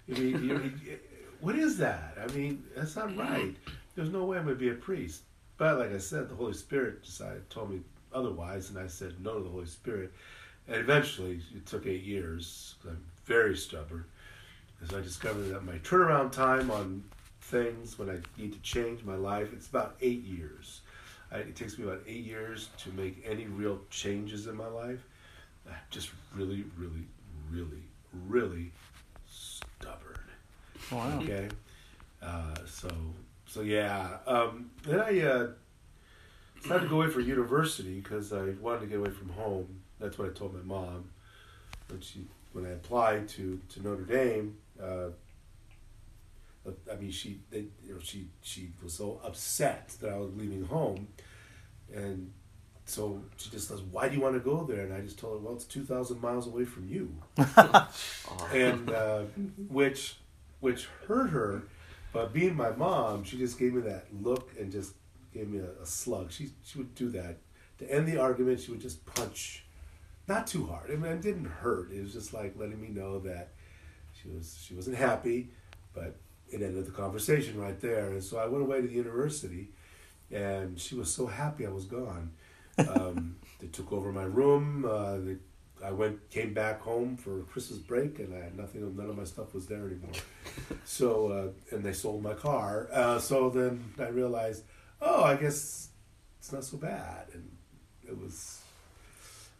I 0.09 0.17
mean, 0.17 0.41
you, 0.41 0.71
you- 0.85 0.99
what 1.41 1.55
is 1.55 1.77
that? 1.79 2.17
I 2.23 2.27
mean, 2.31 2.63
that's 2.73 2.95
not 2.95 3.17
right. 3.17 3.53
There's 3.95 4.07
no 4.07 4.23
way 4.23 4.37
I'm 4.37 4.45
going 4.45 4.55
to 4.55 4.59
be 4.61 4.69
a 4.69 4.75
priest. 4.75 5.23
But 5.57 5.77
like 5.77 5.91
I 5.93 5.97
said, 5.97 6.29
the 6.29 6.35
Holy 6.35 6.53
Spirit 6.53 7.03
decided, 7.03 7.49
told 7.49 7.71
me 7.71 7.81
otherwise, 8.13 8.69
and 8.69 8.79
I 8.79 8.87
said 8.87 9.15
no 9.21 9.39
to 9.39 9.43
the 9.43 9.49
Holy 9.49 9.65
Spirit. 9.65 10.13
And 10.69 10.77
eventually, 10.77 11.41
it 11.53 11.65
took 11.65 11.85
eight 11.85 12.03
years. 12.03 12.75
I'm 12.87 13.03
very 13.25 13.57
stubborn. 13.57 14.05
As 14.81 14.93
I 14.95 15.01
discovered 15.01 15.49
that 15.49 15.65
my 15.65 15.79
turnaround 15.79 16.31
time 16.31 16.71
on 16.71 17.03
things 17.41 17.99
when 17.99 18.09
I 18.09 18.19
need 18.41 18.53
to 18.53 18.59
change 18.61 19.03
my 19.03 19.15
life, 19.15 19.51
it's 19.51 19.67
about 19.67 19.97
eight 19.99 20.23
years. 20.23 20.79
I, 21.33 21.37
it 21.37 21.55
takes 21.55 21.77
me 21.77 21.85
about 21.85 22.01
eight 22.07 22.23
years 22.25 22.69
to 22.79 22.91
make 22.91 23.25
any 23.27 23.47
real 23.47 23.79
changes 23.89 24.47
in 24.47 24.55
my 24.55 24.67
life. 24.67 24.99
I'm 25.67 25.73
just 25.89 26.11
really, 26.35 26.65
really, 26.77 27.07
really, 27.49 27.83
really 28.27 28.71
stubborn. 29.27 30.19
Wow. 30.91 31.19
Okay. 31.21 31.49
Uh, 32.21 32.55
so 32.65 32.89
so 33.47 33.61
yeah. 33.61 34.17
Um, 34.27 34.69
then 34.83 34.99
I 34.99 35.21
uh, 35.21 35.47
decided 36.61 36.83
to 36.83 36.89
go 36.89 37.01
away 37.01 37.11
for 37.11 37.21
university 37.21 37.99
because 37.99 38.31
I 38.33 38.51
wanted 38.61 38.81
to 38.81 38.87
get 38.87 38.99
away 38.99 39.11
from 39.11 39.29
home. 39.29 39.81
That's 39.99 40.17
what 40.17 40.29
I 40.29 40.33
told 40.33 40.53
my 40.53 40.61
mom 40.61 41.09
when 41.87 42.01
she 42.01 42.25
when 42.51 42.65
I 42.65 42.71
applied 42.71 43.27
to 43.29 43.59
to 43.69 43.81
Notre 43.81 44.03
Dame. 44.03 44.57
Uh, 44.81 45.09
I 46.91 46.95
mean, 46.95 47.11
she 47.11 47.39
they, 47.49 47.65
you 47.85 47.93
know 47.93 47.99
she 48.01 48.27
she 48.41 48.71
was 48.81 48.93
so 48.93 49.19
upset 49.23 49.89
that 50.01 50.11
I 50.11 50.17
was 50.17 50.33
leaving 50.35 50.63
home, 50.65 51.07
and 51.93 52.31
so 52.85 53.21
she 53.37 53.49
just 53.49 53.67
says, 53.67 53.81
"Why 53.81 54.07
do 54.09 54.15
you 54.15 54.21
want 54.21 54.35
to 54.35 54.39
go 54.39 54.63
there?" 54.63 54.85
And 54.85 54.93
I 54.93 55.01
just 55.01 55.19
told 55.19 55.33
her, 55.33 55.45
"Well, 55.45 55.55
it's 55.55 55.65
two 55.65 55.83
thousand 55.83 56.21
miles 56.21 56.47
away 56.47 56.65
from 56.65 56.87
you." 56.87 57.15
And 58.53 58.89
uh, 58.89 59.23
which 59.69 60.17
which 60.59 60.87
hurt 61.07 61.29
her. 61.29 61.63
But 62.13 62.31
being 62.31 62.55
my 62.55 62.69
mom, 62.71 63.23
she 63.23 63.37
just 63.37 63.57
gave 63.57 63.73
me 63.73 63.81
that 63.81 64.05
look 64.21 64.51
and 64.59 64.71
just 64.71 64.93
gave 65.33 65.49
me 65.49 65.59
a, 65.59 65.81
a 65.81 65.85
slug. 65.85 66.31
She 66.31 66.51
she 66.63 66.77
would 66.77 66.95
do 66.95 67.09
that 67.09 67.37
to 67.79 67.91
end 67.91 68.07
the 68.07 68.19
argument. 68.19 68.59
She 68.61 68.71
would 68.71 68.81
just 68.81 69.05
punch, 69.05 69.65
not 70.27 70.47
too 70.47 70.65
hard. 70.67 70.91
I 70.91 70.95
mean, 70.95 71.11
it 71.11 71.21
didn't 71.21 71.45
hurt. 71.45 71.91
It 71.91 72.01
was 72.01 72.13
just 72.13 72.33
like 72.33 72.53
letting 72.57 72.79
me 72.81 72.89
know 72.89 73.19
that 73.19 73.49
she 74.13 74.29
was 74.29 74.57
she 74.61 74.73
wasn't 74.75 74.97
happy, 74.97 75.49
but 75.93 76.15
it 76.53 76.61
ended 76.61 76.85
the 76.85 76.91
conversation 76.91 77.59
right 77.59 77.79
there. 77.79 78.09
And 78.09 78.23
so 78.23 78.37
I 78.37 78.45
went 78.45 78.63
away 78.63 78.81
to 78.81 78.87
the 78.87 78.93
university, 78.93 79.69
and 80.31 80.79
she 80.79 80.95
was 80.95 81.13
so 81.13 81.25
happy 81.25 81.65
I 81.65 81.71
was 81.71 81.85
gone. 81.85 82.31
Um, 82.77 83.37
they 83.59 83.67
took 83.67 83.91
over 83.91 84.11
my 84.11 84.23
room. 84.23 84.85
Uh, 84.85 85.17
they, 85.17 85.37
I 85.83 85.91
went, 85.91 86.29
came 86.29 86.53
back 86.53 86.81
home 86.81 87.17
for 87.17 87.41
Christmas 87.41 87.79
break, 87.79 88.19
and 88.19 88.33
I 88.33 88.43
had 88.43 88.57
nothing. 88.57 88.95
None 88.95 89.09
of 89.09 89.17
my 89.17 89.23
stuff 89.23 89.53
was 89.53 89.67
there 89.67 89.85
anymore. 89.85 90.11
So, 90.85 91.27
uh, 91.71 91.75
and 91.75 91.83
they 91.83 91.93
sold 91.93 92.21
my 92.21 92.33
car. 92.33 92.89
Uh, 92.91 93.17
so 93.17 93.49
then 93.49 93.93
I 93.97 94.09
realized, 94.09 94.63
oh, 95.01 95.23
I 95.23 95.35
guess 95.35 95.89
it's 96.37 96.51
not 96.51 96.63
so 96.63 96.77
bad, 96.77 97.27
and 97.33 97.49
it 98.05 98.17
was, 98.17 98.61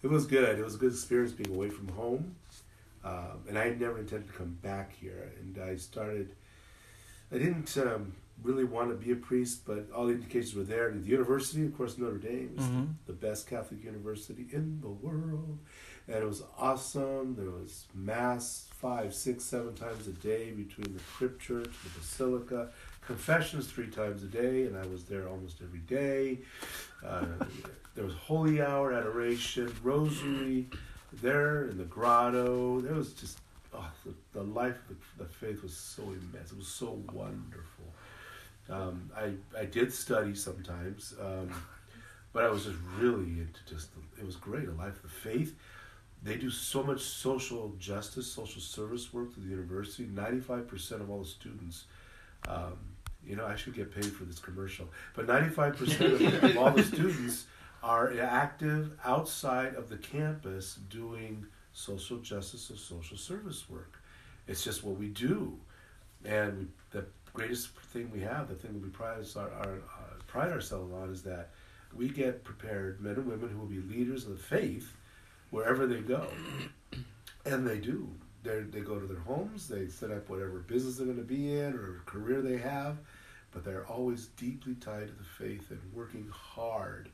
it 0.04 0.08
was 0.08 0.26
good. 0.26 0.60
It 0.60 0.64
was 0.64 0.76
a 0.76 0.78
good 0.78 0.92
experience 0.92 1.32
being 1.32 1.56
away 1.56 1.70
from 1.70 1.88
home. 1.88 2.36
Um, 3.04 3.44
and 3.50 3.58
I 3.58 3.66
had 3.66 3.80
never 3.82 4.00
intended 4.00 4.28
to 4.28 4.34
come 4.34 4.58
back 4.62 4.94
here. 4.94 5.32
And 5.40 5.58
I 5.62 5.76
started, 5.76 6.36
I 7.34 7.38
didn't 7.40 7.76
um, 7.78 8.14
really 8.44 8.64
want 8.64 8.90
to 8.90 8.96
be 8.96 9.12
a 9.12 9.16
priest, 9.16 9.66
but 9.66 9.90
all 9.96 10.06
the 10.06 10.14
indications 10.14 10.54
were 10.54 10.64
there. 10.64 10.90
And 10.90 11.04
the 11.04 11.08
university, 11.08 11.66
of 11.66 11.76
course, 11.76 11.98
Notre 11.98 12.18
Dame 12.18 12.54
is 12.58 12.64
Mhm. 12.66 12.94
the 13.08 13.14
best 13.14 13.48
Catholic 13.48 13.84
university 13.84 14.48
in 14.52 14.80
the 14.82 14.90
world. 14.90 15.58
And 16.08 16.18
it 16.18 16.26
was 16.28 16.44
awesome. 16.58 17.36
There 17.36 17.50
was 17.50 17.86
mass 17.96 18.68
five, 18.80 19.14
six, 19.16 19.46
seven 19.46 19.74
times 19.74 20.08
a 20.08 20.12
day 20.12 20.52
between 20.52 20.94
the 20.94 21.02
crypt 21.16 21.42
church, 21.42 21.70
the 21.84 21.90
basilica, 22.00 22.72
confessions 23.02 23.68
three 23.72 23.88
times 23.88 24.22
a 24.24 24.28
day, 24.28 24.66
and 24.68 24.78
I 24.78 24.86
was 24.88 25.06
there 25.06 25.28
almost 25.28 25.62
every 25.64 25.80
day. 25.80 26.40
Uh, 27.04 27.26
there 27.96 28.04
was 28.06 28.14
holy 28.16 28.62
hour, 28.62 28.92
adoration, 28.94 29.74
rosary, 29.82 30.70
there 31.22 31.66
in 31.68 31.78
the 31.78 31.84
grotto. 31.86 32.82
There 32.82 32.94
was 32.96 33.14
just 33.14 33.38
oh, 33.74 33.92
the, 34.06 34.14
the 34.34 34.44
life 34.44 34.78
of 34.90 34.98
the, 35.18 35.24
the 35.24 35.30
faith 35.30 35.64
was 35.64 35.76
so 35.76 36.04
immense. 36.04 36.52
It 36.52 36.58
was 36.58 36.68
so 36.68 37.02
wonderful. 37.12 37.86
Um, 38.70 39.12
I 39.16 39.34
I 39.60 39.66
did 39.66 39.94
study 39.94 40.36
sometimes, 40.36 41.14
um, 41.22 41.52
but 42.32 42.44
I 42.44 42.50
was 42.50 42.66
just 42.66 42.78
really 42.98 43.40
into 43.40 43.60
just 43.70 43.90
the, 43.94 44.22
it 44.22 44.26
was 44.26 44.36
great. 44.36 44.68
A 44.68 44.72
life 44.72 44.96
of 44.96 45.02
the 45.04 45.10
faith. 45.10 45.56
They 46.24 46.38
do 46.38 46.50
so 46.50 46.82
much 46.84 47.02
social 47.02 47.74
justice, 47.78 48.32
social 48.32 48.62
service 48.62 49.14
work 49.14 49.34
through 49.34 49.44
the 49.44 49.50
university. 49.50 50.06
Ninety-five 50.06 50.68
percent 50.68 51.02
of 51.02 51.10
all 51.10 51.20
the 51.20 51.28
students. 51.28 51.86
Um, 52.48 52.78
you 53.26 53.36
know, 53.36 53.46
I 53.46 53.56
should 53.56 53.74
get 53.74 53.94
paid 53.94 54.06
for 54.06 54.24
this 54.24 54.40
commercial, 54.40 54.88
but 55.16 55.28
ninety-five 55.28 55.76
percent 55.76 56.14
of 56.14 56.44
of 56.44 56.58
all 56.58 56.72
the 56.72 56.84
students 56.84 57.46
are 57.84 58.18
active 58.22 58.92
outside 59.04 59.76
of 59.76 59.90
the 59.90 59.98
campus 59.98 60.76
doing 60.90 61.46
social 61.74 62.18
justice 62.18 62.70
or 62.72 62.78
social 62.78 63.18
service 63.18 63.70
work. 63.70 64.00
It's 64.48 64.64
just 64.64 64.84
what 64.84 64.98
we 64.98 65.08
do, 65.08 65.58
and 66.24 66.58
we, 66.58 66.68
the 66.92 67.06
greatest 67.34 67.70
thing 67.92 68.12
we 68.14 68.22
have, 68.22 68.48
the 68.48 68.56
thing 68.56 68.74
that 68.74 68.84
we 68.84 68.90
pride, 68.90 69.26
our, 69.36 69.50
our, 69.50 69.76
uh, 69.76 70.22
pride 70.28 70.52
ourselves 70.52 70.94
on, 70.94 71.10
is 71.10 71.24
that 71.24 71.50
we 71.96 72.10
get 72.10 72.44
prepared 72.44 73.02
men 73.02 73.16
and 73.16 73.26
women 73.26 73.50
who 73.50 73.60
will 73.60 73.66
be 73.66 73.80
leaders 73.80 74.26
of 74.26 74.32
the 74.32 74.44
faith 74.44 74.96
wherever 75.50 75.88
they 75.88 76.00
go, 76.00 76.28
and 77.46 77.68
they 77.68 77.80
do. 77.80 78.10
They 78.44 78.60
they 78.60 78.82
go 78.82 79.00
to 79.00 79.08
their 79.08 79.22
homes, 79.22 79.70
they 79.70 79.88
set 79.88 80.12
up 80.12 80.30
whatever 80.30 80.60
business 80.60 80.98
they're 80.98 81.06
going 81.06 81.18
to 81.18 81.24
be 81.24 81.58
in 81.58 81.74
or 81.74 82.02
career 82.06 82.42
they 82.42 82.58
have, 82.58 82.98
but 83.52 83.64
they're 83.64 83.86
always 83.86 84.28
deeply 84.38 84.76
tied 84.76 85.08
to 85.08 85.14
the 85.14 85.24
faith 85.38 85.72
and 85.72 85.80
working 85.94 86.28
hard 86.30 87.10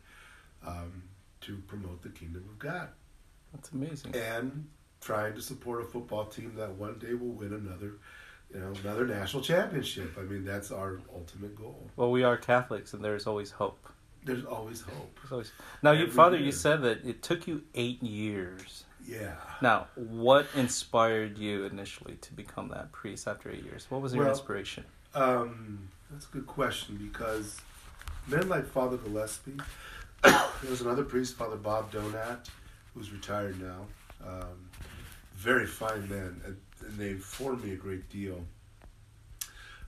um, 0.65 1.03
to 1.41 1.57
promote 1.67 2.01
the 2.01 2.09
kingdom 2.09 2.43
of 2.49 2.57
God 2.57 2.89
That's 3.53 3.71
amazing. 3.71 4.15
and 4.15 4.67
trying 5.01 5.33
to 5.35 5.41
support 5.41 5.81
a 5.81 5.85
football 5.85 6.25
team 6.25 6.53
that 6.57 6.71
one 6.71 6.97
day 6.99 7.13
will 7.13 7.29
win 7.31 7.53
another, 7.53 7.93
you 8.53 8.59
know, 8.59 8.73
another 8.83 9.05
national 9.07 9.41
championship. 9.43 10.17
I 10.19 10.23
mean, 10.23 10.43
that's 10.43 10.71
our 10.71 10.99
ultimate 11.13 11.55
goal. 11.55 11.89
Well, 11.95 12.11
we 12.11 12.23
are 12.23 12.35
Catholics, 12.37 12.93
and 12.93 13.03
there's 13.03 13.25
always 13.25 13.51
hope. 13.51 13.87
There's 14.25 14.43
always 14.43 14.81
hope. 14.81 15.17
There's 15.21 15.31
always... 15.31 15.51
Now, 15.81 15.91
you, 15.93 16.07
Father, 16.11 16.35
year. 16.35 16.47
you 16.47 16.51
said 16.51 16.81
that 16.81 17.05
it 17.05 17.23
took 17.23 17.47
you 17.47 17.63
eight 17.75 18.03
years. 18.03 18.83
Yeah. 19.07 19.35
Now, 19.61 19.87
what 19.95 20.45
inspired 20.55 21.37
you 21.37 21.63
initially 21.63 22.15
to 22.15 22.33
become 22.33 22.67
that 22.69 22.91
priest 22.91 23.27
after 23.27 23.49
eight 23.49 23.63
years? 23.63 23.85
What 23.89 24.01
was 24.01 24.13
your 24.13 24.23
Well- 24.25 24.33
inspiration? 24.33 24.83
Um, 25.15 25.87
that's 26.11 26.25
a 26.25 26.29
good 26.29 26.45
question 26.45 26.97
because 26.97 27.59
men 28.27 28.47
like 28.49 28.67
Father 28.67 28.97
Gillespie, 28.97 29.57
there 30.23 30.41
was 30.69 30.81
another 30.81 31.03
priest, 31.03 31.35
Father 31.35 31.55
Bob 31.55 31.91
Donat, 31.91 32.47
who's 32.99 33.13
retired 33.13 33.59
now. 33.61 33.85
Um, 34.27 34.69
very 35.35 35.65
fine 35.65 36.07
men, 36.09 36.41
and, 36.45 36.57
they 36.97 37.09
informed 37.09 37.63
me 37.63 37.71
a 37.71 37.75
great 37.75 38.09
deal. 38.09 38.41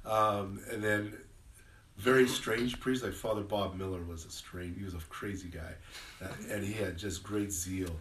Um, 0.05 0.59
and 0.69 0.83
then 0.83 1.13
very 1.97 2.27
strange 2.27 2.79
priests 2.79 3.03
like 3.03 3.13
Father 3.13 3.41
Bob 3.41 3.75
Miller 3.75 4.01
was 4.03 4.25
a 4.25 4.29
strange. 4.29 4.77
He 4.77 4.83
was 4.83 4.93
a 4.93 4.99
crazy 5.09 5.47
guy, 5.47 5.73
uh, 6.23 6.27
and 6.49 6.63
he 6.63 6.73
had 6.73 6.97
just 6.97 7.23
great 7.23 7.51
zeal 7.51 7.91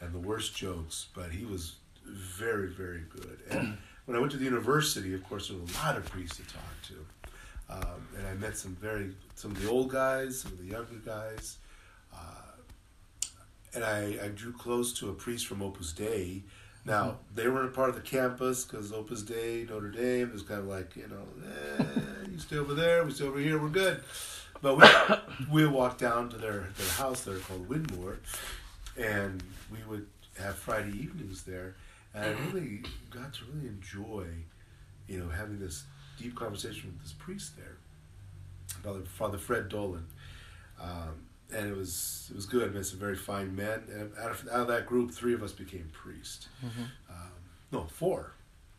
and 0.00 0.12
the 0.12 0.18
worst 0.18 0.56
jokes. 0.56 1.06
But 1.14 1.30
he 1.30 1.44
was 1.44 1.76
very, 2.04 2.68
very 2.68 3.04
good. 3.08 3.38
And 3.50 3.78
when 4.06 4.16
I 4.16 4.20
went 4.20 4.32
to 4.32 4.38
the 4.38 4.44
university, 4.44 5.14
of 5.14 5.24
course, 5.24 5.48
there 5.48 5.56
were 5.56 5.64
a 5.64 5.84
lot 5.84 5.96
of 5.96 6.04
priests 6.06 6.36
to 6.36 6.42
talk 6.42 6.74
to, 6.88 6.94
um, 7.70 8.08
and 8.16 8.26
I 8.26 8.34
met 8.34 8.56
some 8.56 8.76
very 8.80 9.12
some 9.34 9.52
of 9.52 9.62
the 9.62 9.70
old 9.70 9.90
guys, 9.90 10.40
some 10.40 10.52
of 10.52 10.58
the 10.58 10.66
younger 10.66 10.96
guys, 11.04 11.58
uh, 12.12 12.43
and 13.74 13.84
I, 13.84 14.16
I 14.22 14.28
drew 14.28 14.52
close 14.52 14.92
to 14.94 15.10
a 15.10 15.12
priest 15.12 15.46
from 15.46 15.62
Opus 15.62 15.92
Dei. 15.92 16.42
Now 16.84 17.18
they 17.34 17.48
weren't 17.48 17.70
a 17.70 17.72
part 17.72 17.88
of 17.88 17.94
the 17.94 18.02
campus 18.02 18.64
because 18.64 18.92
Opus 18.92 19.22
Dei, 19.22 19.66
Notre 19.68 19.90
Dame, 19.90 20.30
is 20.34 20.42
kind 20.42 20.60
of 20.60 20.66
like 20.66 20.96
you 20.96 21.08
know, 21.08 21.26
eh, 21.78 21.84
you 22.30 22.38
stay 22.38 22.56
over 22.56 22.74
there, 22.74 23.04
we 23.04 23.10
stay 23.12 23.24
over 23.24 23.38
here, 23.38 23.58
we're 23.58 23.68
good. 23.68 24.02
But 24.60 24.76
we 24.76 24.84
we 25.52 25.66
walked 25.66 26.00
down 26.00 26.28
to 26.30 26.36
their 26.36 26.68
their 26.76 26.90
house 26.92 27.22
there 27.22 27.38
called 27.38 27.68
Windmore, 27.68 28.18
and 28.96 29.42
we 29.70 29.78
would 29.88 30.06
have 30.38 30.56
Friday 30.56 30.96
evenings 30.98 31.42
there, 31.42 31.74
and 32.14 32.24
I 32.24 32.52
really 32.52 32.82
got 33.10 33.32
to 33.34 33.44
really 33.52 33.68
enjoy, 33.68 34.26
you 35.08 35.18
know, 35.18 35.28
having 35.28 35.58
this 35.58 35.84
deep 36.18 36.36
conversation 36.36 36.90
with 36.90 37.02
this 37.02 37.12
priest 37.12 37.56
there, 37.56 37.76
Father 38.82 39.02
Father 39.04 39.38
Fred 39.38 39.68
Dolan, 39.68 40.06
um, 40.80 41.26
and 41.52 41.68
it 41.68 41.76
was 41.76 42.28
it 42.30 42.36
was 42.36 42.46
good. 42.46 42.68
I 42.68 42.72
met 42.72 42.86
some 42.86 42.98
very 42.98 43.16
fine 43.16 43.54
men, 43.54 43.82
and 43.92 44.12
out 44.20 44.30
of, 44.30 44.48
out 44.48 44.60
of 44.60 44.68
that 44.68 44.86
group, 44.86 45.10
three 45.12 45.34
of 45.34 45.42
us 45.42 45.52
became 45.52 45.88
priests. 45.92 46.48
Um, 46.62 46.78
no, 47.72 47.84
four. 47.86 48.32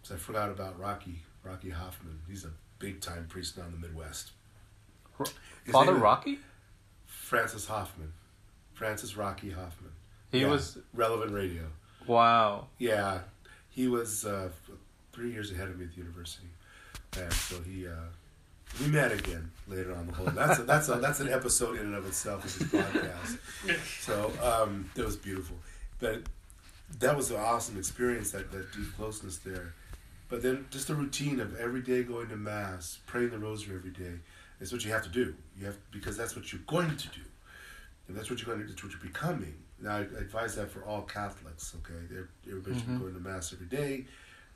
So 0.04 0.16
I 0.16 0.18
forgot 0.18 0.50
about 0.50 0.80
Rocky 0.80 1.22
Rocky 1.44 1.70
Hoffman. 1.70 2.20
He's 2.28 2.46
a 2.46 2.52
big 2.80 3.02
time 3.02 3.26
priest 3.30 3.58
now 3.58 3.66
in 3.66 3.72
the 3.72 3.78
Midwest. 3.88 4.32
His 5.64 5.72
Father 5.72 5.94
Rocky? 5.94 6.40
Francis 7.06 7.66
Hoffman, 7.68 8.12
Francis 8.74 9.16
Rocky 9.18 9.50
Hoffman. 9.52 9.92
He 10.32 10.42
Yeah, 10.42 10.50
was 10.50 10.78
relevant 10.94 11.32
radio. 11.32 11.64
wow. 12.06 12.68
Yeah, 12.78 13.20
he 13.70 13.88
was 13.88 14.26
uh, 14.26 14.50
three 15.14 15.32
years 15.32 15.52
ahead 15.52 15.70
of 15.70 15.78
me 15.80 15.86
at 15.86 15.92
the 15.92 15.98
university, 15.98 16.50
and 17.18 17.32
so 17.34 17.62
he 17.62 17.88
uh, 17.88 17.92
we 18.82 18.88
met 18.88 19.12
again 19.12 19.52
later 19.68 19.94
on 19.96 20.08
the 20.08 20.14
whole. 20.14 20.28
That's 20.28 20.60
a, 20.60 20.64
that's 20.64 20.90
a, 20.90 20.96
that's 20.96 21.20
an 21.20 21.30
episode 21.30 21.78
in 21.78 21.88
and 21.88 21.96
of 21.96 22.06
itself 22.06 22.46
of 22.46 22.60
this 22.60 22.82
podcast. 22.82 23.38
So 24.02 24.32
um, 24.42 24.90
that 24.96 25.06
was 25.06 25.16
beautiful, 25.16 25.58
but 26.00 26.22
that 27.00 27.16
was 27.16 27.32
an 27.32 27.38
awesome 27.38 27.78
experience. 27.78 28.32
That 28.32 28.52
that 28.52 28.72
deep 28.74 28.96
closeness 28.98 29.38
there, 29.38 29.74
but 30.30 30.42
then 30.42 30.66
just 30.70 30.88
the 30.88 30.96
routine 30.96 31.40
of 31.40 31.58
every 31.58 31.82
day 31.82 32.04
going 32.04 32.30
to 32.30 32.36
mass, 32.36 33.00
praying 33.06 33.32
the 33.32 33.40
rosary 33.40 33.76
every 33.76 33.92
day 33.92 34.20
is 34.60 34.72
what 34.72 34.86
you 34.86 34.92
have 34.92 35.04
to 35.04 35.10
do. 35.10 35.36
You 35.60 35.66
have 35.66 35.78
because 35.92 36.18
that's 36.18 36.36
what 36.36 36.52
you're 36.52 36.62
going 36.68 36.96
to 36.96 37.08
do. 37.10 37.22
And 38.08 38.16
that's 38.16 38.30
what 38.30 38.40
you're 38.40 38.46
going 38.46 38.66
to. 38.66 38.72
That's 38.72 38.84
what 38.84 38.92
you're 38.92 39.02
becoming. 39.02 39.56
Now, 39.82 39.98
I 39.98 40.02
advise 40.02 40.56
that 40.56 40.70
for 40.70 40.84
all 40.86 41.02
Catholics. 41.02 41.76
Okay, 41.78 42.00
They're, 42.10 42.30
everybody 42.48 42.76
should 42.76 42.88
be 42.88 42.98
going 42.98 43.14
to 43.14 43.20
mass 43.20 43.52
every 43.52 43.66
day, 43.66 44.06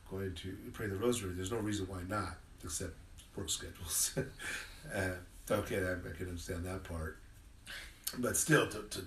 going 0.10 0.34
to 0.36 0.56
pray 0.72 0.88
the 0.88 0.96
Rosary. 0.96 1.34
There's 1.34 1.52
no 1.52 1.58
reason 1.58 1.88
why 1.88 2.02
not, 2.08 2.38
except 2.64 2.94
work 3.36 3.50
schedules. 3.50 4.14
uh, 4.96 5.10
okay, 5.52 5.78
I, 5.78 5.94
I 5.94 6.14
can 6.18 6.28
understand 6.28 6.66
that 6.66 6.84
part, 6.84 7.18
but 8.18 8.36
still, 8.36 8.68
to, 8.68 8.84
to 8.84 9.02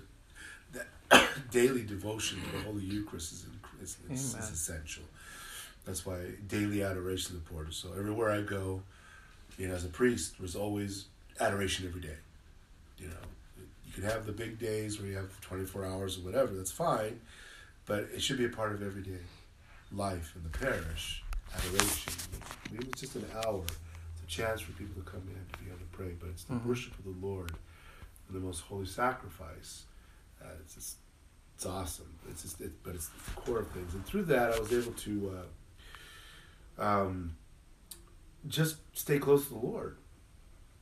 that 0.73 1.27
daily 1.51 1.83
devotion 1.83 2.39
to 2.41 2.57
the 2.57 2.63
Holy 2.63 2.83
Eucharist 2.83 3.33
is, 3.33 3.45
is, 3.81 3.97
is, 4.09 4.35
is 4.35 4.49
essential. 4.51 5.03
That's 5.85 6.05
why 6.05 6.17
daily 6.47 6.83
adoration 6.83 7.35
is 7.35 7.41
important. 7.41 7.73
So 7.73 7.89
everywhere 7.97 8.31
I 8.31 8.41
go, 8.41 8.81
you 9.57 9.67
know, 9.67 9.75
as 9.75 9.85
a 9.85 9.89
priest, 9.89 10.35
there's 10.39 10.55
always 10.55 11.05
adoration 11.39 11.85
every 11.87 12.01
day. 12.01 12.17
You 12.97 13.07
know, 13.07 13.15
you 13.85 13.93
can 13.93 14.03
have 14.03 14.25
the 14.25 14.31
big 14.31 14.59
days 14.59 14.99
where 14.99 15.09
you 15.09 15.15
have 15.17 15.39
24 15.41 15.85
hours 15.85 16.17
or 16.17 16.21
whatever, 16.21 16.53
that's 16.53 16.71
fine, 16.71 17.19
but 17.85 18.07
it 18.13 18.21
should 18.21 18.37
be 18.37 18.45
a 18.45 18.49
part 18.49 18.71
of 18.73 18.81
everyday 18.81 19.19
life 19.91 20.33
in 20.35 20.43
the 20.43 20.57
parish. 20.57 21.23
Adoration. 21.55 22.13
Maybe 22.71 22.87
it's 22.87 23.01
just 23.01 23.15
an 23.15 23.25
hour. 23.45 23.63
Chance 24.33 24.61
for 24.61 24.71
people 24.73 25.01
to 25.01 25.09
come 25.09 25.21
in 25.27 25.35
to 25.53 25.59
be 25.63 25.67
able 25.69 25.79
to 25.79 25.85
pray, 25.91 26.13
but 26.19 26.29
it's 26.29 26.43
the 26.45 26.53
Mhm. 26.55 26.65
worship 26.65 26.97
of 26.97 27.03
the 27.05 27.25
Lord 27.27 27.51
and 28.27 28.35
the 28.35 28.39
most 28.39 28.61
holy 28.61 28.85
sacrifice. 28.85 29.85
Uh, 30.41 30.47
it's 30.59 30.73
just, 30.75 30.97
it's 31.55 31.65
awesome. 31.65 32.11
It's 32.29 32.41
just, 32.41 32.59
it, 32.61 32.81
but 32.83 32.95
it's 32.95 33.09
the 33.09 33.31
core 33.35 33.59
of 33.59 33.69
things. 33.71 33.93
And 33.93 34.03
through 34.05 34.23
that, 34.25 34.53
I 34.53 34.59
was 34.59 34.73
able 34.73 34.93
to 34.93 35.45
uh, 36.79 36.81
um, 36.83 37.35
just 38.47 38.77
stay 38.97 39.19
close 39.19 39.47
to 39.47 39.53
the 39.53 39.59
Lord. 39.59 39.97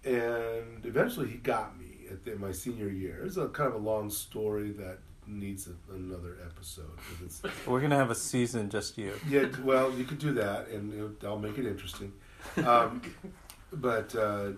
And 0.03 0.83
eventually 0.85 1.27
he 1.29 1.37
got 1.37 1.77
me 1.77 2.05
at 2.09 2.23
the, 2.23 2.35
my 2.35 2.51
senior 2.51 2.89
year. 2.89 3.21
It's 3.25 3.37
a 3.37 3.47
kind 3.49 3.67
of 3.67 3.75
a 3.75 3.83
long 3.83 4.09
story 4.09 4.71
that 4.71 4.99
needs 5.27 5.67
a, 5.67 5.93
another 5.93 6.37
episode. 6.43 6.89
We're 7.67 7.81
gonna 7.81 7.97
have 7.97 8.09
a 8.09 8.15
season 8.15 8.69
just 8.69 8.97
you. 8.97 9.13
yeah, 9.27 9.47
well, 9.63 9.91
you 9.93 10.05
could 10.05 10.17
do 10.19 10.31
that, 10.33 10.69
and 10.69 11.15
I'll 11.23 11.37
make 11.37 11.57
it 11.57 11.65
interesting. 11.67 12.11
Um, 12.65 13.01
but 13.71 14.15
uh, 14.15 14.51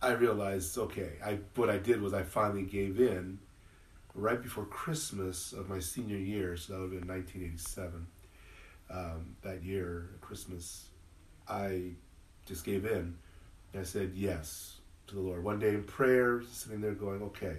I 0.00 0.12
realized, 0.12 0.76
okay, 0.78 1.12
I 1.24 1.38
what 1.54 1.70
I 1.70 1.78
did 1.78 2.00
was 2.00 2.12
I 2.14 2.22
finally 2.22 2.64
gave 2.64 3.00
in 3.00 3.38
right 4.14 4.42
before 4.42 4.64
Christmas 4.66 5.52
of 5.52 5.68
my 5.68 5.78
senior 5.78 6.18
year, 6.18 6.56
so 6.56 6.72
that 6.72 6.80
would 6.80 6.92
have 6.92 7.00
been 7.00 7.08
1987. 7.08 8.06
Um, 8.90 9.36
that 9.42 9.62
year, 9.62 10.10
Christmas, 10.20 10.88
I 11.48 11.92
just 12.44 12.64
gave 12.64 12.84
in. 12.84 13.16
I 13.78 13.84
said 13.84 14.12
yes 14.14 14.80
to 15.06 15.14
the 15.14 15.20
Lord. 15.20 15.42
One 15.42 15.58
day 15.58 15.70
in 15.70 15.84
prayer, 15.84 16.42
sitting 16.50 16.82
there 16.82 16.92
going, 16.92 17.22
okay, 17.22 17.56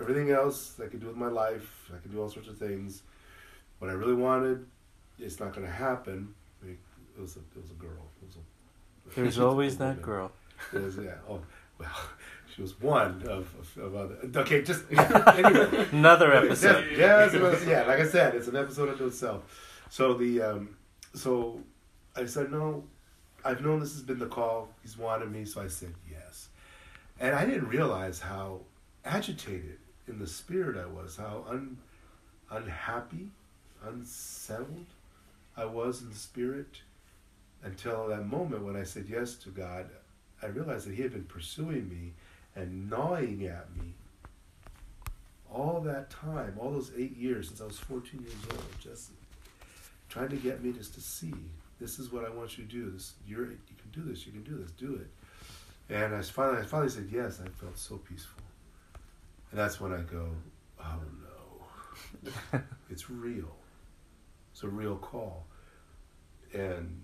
everything 0.00 0.30
else 0.30 0.78
I 0.82 0.86
can 0.88 1.00
do 1.00 1.08
with 1.08 1.16
my 1.16 1.28
life, 1.28 1.90
I 1.92 2.00
can 2.00 2.12
do 2.12 2.20
all 2.20 2.28
sorts 2.28 2.48
of 2.48 2.56
things. 2.56 3.02
What 3.80 3.90
I 3.90 3.94
really 3.94 4.14
wanted, 4.14 4.64
it's 5.18 5.40
not 5.40 5.52
going 5.52 5.66
to 5.66 5.72
happen. 5.72 6.34
It 6.62 6.78
was 7.20 7.36
a, 7.36 7.40
it 7.40 7.62
was 7.62 7.70
a 7.70 7.74
girl. 7.74 8.10
It 8.22 8.26
was 8.26 8.36
a, 8.36 8.53
There's 9.14 9.38
always 9.48 9.78
that 9.78 10.02
girl. 10.02 10.32
Was, 10.72 10.96
yeah. 10.96 11.14
Oh, 11.28 11.40
well, 11.78 11.90
she 12.54 12.62
was 12.62 12.80
one 12.80 13.22
of, 13.28 13.54
of, 13.58 13.78
of 13.78 13.94
other. 13.94 14.16
Okay, 14.40 14.62
just 14.62 14.84
anyway. 14.90 15.86
Another 15.92 16.32
episode. 16.32 16.86
Yeah, 16.96 17.30
yeah, 17.32 17.58
yeah, 17.66 17.82
like 17.82 18.00
I 18.00 18.06
said, 18.06 18.34
it's 18.34 18.48
an 18.48 18.56
episode 18.56 18.90
unto 18.90 19.06
itself. 19.06 19.42
So 19.90 20.14
the 20.14 20.42
um, 20.42 20.76
so 21.14 21.60
I 22.16 22.26
said 22.26 22.50
no. 22.50 22.84
I've 23.44 23.60
known 23.60 23.80
this 23.80 23.92
has 23.92 24.02
been 24.02 24.18
the 24.18 24.26
call. 24.26 24.70
He's 24.82 24.96
wanted 24.96 25.30
me, 25.30 25.44
so 25.44 25.60
I 25.60 25.68
said 25.68 25.92
yes. 26.10 26.48
And 27.20 27.34
I 27.34 27.44
didn't 27.44 27.68
realize 27.68 28.20
how 28.20 28.60
agitated 29.04 29.78
in 30.08 30.18
the 30.18 30.26
spirit 30.26 30.78
I 30.78 30.86
was, 30.86 31.16
how 31.16 31.44
un, 31.48 31.76
unhappy, 32.50 33.28
unsettled 33.86 34.86
I 35.56 35.64
was 35.66 36.02
in 36.02 36.10
the 36.10 36.16
spirit 36.16 36.82
until 37.64 38.08
that 38.08 38.26
moment 38.26 38.64
when 38.64 38.76
I 38.76 38.84
said 38.84 39.06
yes 39.08 39.34
to 39.36 39.48
God. 39.50 39.86
I 40.42 40.46
realized 40.46 40.86
that 40.86 40.94
He 40.94 41.02
had 41.02 41.12
been 41.12 41.24
pursuing 41.24 41.88
me 41.88 42.12
and 42.54 42.88
gnawing 42.88 43.46
at 43.46 43.74
me 43.76 43.94
all 45.52 45.80
that 45.80 46.10
time, 46.10 46.56
all 46.60 46.70
those 46.70 46.92
eight 46.96 47.16
years 47.16 47.48
since 47.48 47.60
I 47.60 47.64
was 47.64 47.78
14 47.78 48.20
years 48.20 48.34
old, 48.50 48.64
just 48.80 49.10
trying 50.08 50.28
to 50.28 50.36
get 50.36 50.62
me 50.62 50.72
just 50.72 50.94
to 50.94 51.00
see 51.00 51.34
this 51.80 51.98
is 51.98 52.12
what 52.12 52.24
I 52.24 52.30
want 52.30 52.58
you 52.58 52.64
to 52.64 52.70
do. 52.70 52.90
This 52.90 53.14
you're 53.26 53.46
you 53.46 53.58
can 53.80 53.90
do 53.92 54.08
this. 54.08 54.26
You 54.26 54.32
can 54.32 54.42
do 54.42 54.56
this. 54.56 54.70
Do 54.72 54.94
it. 54.94 55.94
And 55.94 56.14
I 56.14 56.22
finally, 56.22 56.58
I 56.58 56.64
finally 56.64 56.88
said 56.88 57.08
yes. 57.10 57.40
I 57.44 57.48
felt 57.48 57.78
so 57.78 57.96
peaceful, 57.98 58.42
and 59.50 59.60
that's 59.60 59.80
when 59.80 59.92
I 59.92 60.00
go, 60.00 60.28
oh 60.80 61.00
no, 62.22 62.60
it's 62.90 63.10
real. 63.10 63.54
It's 64.52 64.62
a 64.62 64.68
real 64.68 64.96
call. 64.96 65.46
And 66.52 67.02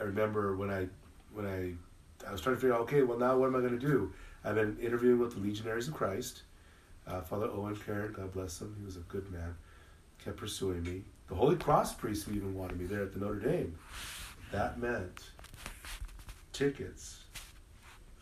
I 0.00 0.04
remember 0.04 0.56
when 0.56 0.70
I 0.70 0.88
when 1.32 1.46
I 1.46 1.74
I 2.28 2.32
was 2.32 2.40
trying 2.40 2.54
to 2.56 2.60
figure 2.60 2.74
out, 2.74 2.80
okay, 2.82 3.02
well 3.02 3.18
now 3.18 3.36
what 3.36 3.46
am 3.46 3.56
I 3.56 3.60
going 3.60 3.78
to 3.78 3.86
do? 3.86 4.12
I've 4.44 4.54
been 4.54 4.78
interviewing 4.80 5.18
with 5.18 5.34
the 5.34 5.40
Legionaries 5.40 5.88
of 5.88 5.94
Christ. 5.94 6.42
Uh, 7.06 7.20
Father 7.20 7.46
Owen 7.46 7.76
Kearns, 7.76 8.16
God 8.16 8.32
bless 8.32 8.60
him, 8.60 8.74
he 8.78 8.84
was 8.84 8.96
a 8.96 9.00
good 9.00 9.30
man. 9.30 9.54
Kept 10.24 10.36
pursuing 10.36 10.82
me. 10.82 11.02
The 11.28 11.34
Holy 11.34 11.56
Cross 11.56 11.94
priest 11.94 12.28
even 12.28 12.54
wanted 12.54 12.78
me 12.78 12.86
there 12.86 13.02
at 13.02 13.12
the 13.12 13.18
Notre 13.20 13.38
Dame. 13.40 13.76
That 14.52 14.78
meant 14.78 15.30
tickets, 16.52 17.20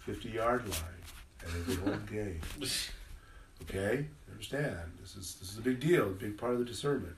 50 0.00 0.28
yard 0.30 0.68
line 0.68 1.02
at 1.42 1.48
every 1.48 1.74
home 1.76 2.06
game. 2.10 2.40
Okay, 3.62 4.06
understand? 4.30 4.78
This 5.00 5.16
is 5.16 5.34
this 5.40 5.50
is 5.50 5.58
a 5.58 5.60
big 5.60 5.80
deal, 5.80 6.04
a 6.06 6.10
big 6.10 6.38
part 6.38 6.52
of 6.52 6.60
the 6.60 6.64
discernment. 6.64 7.16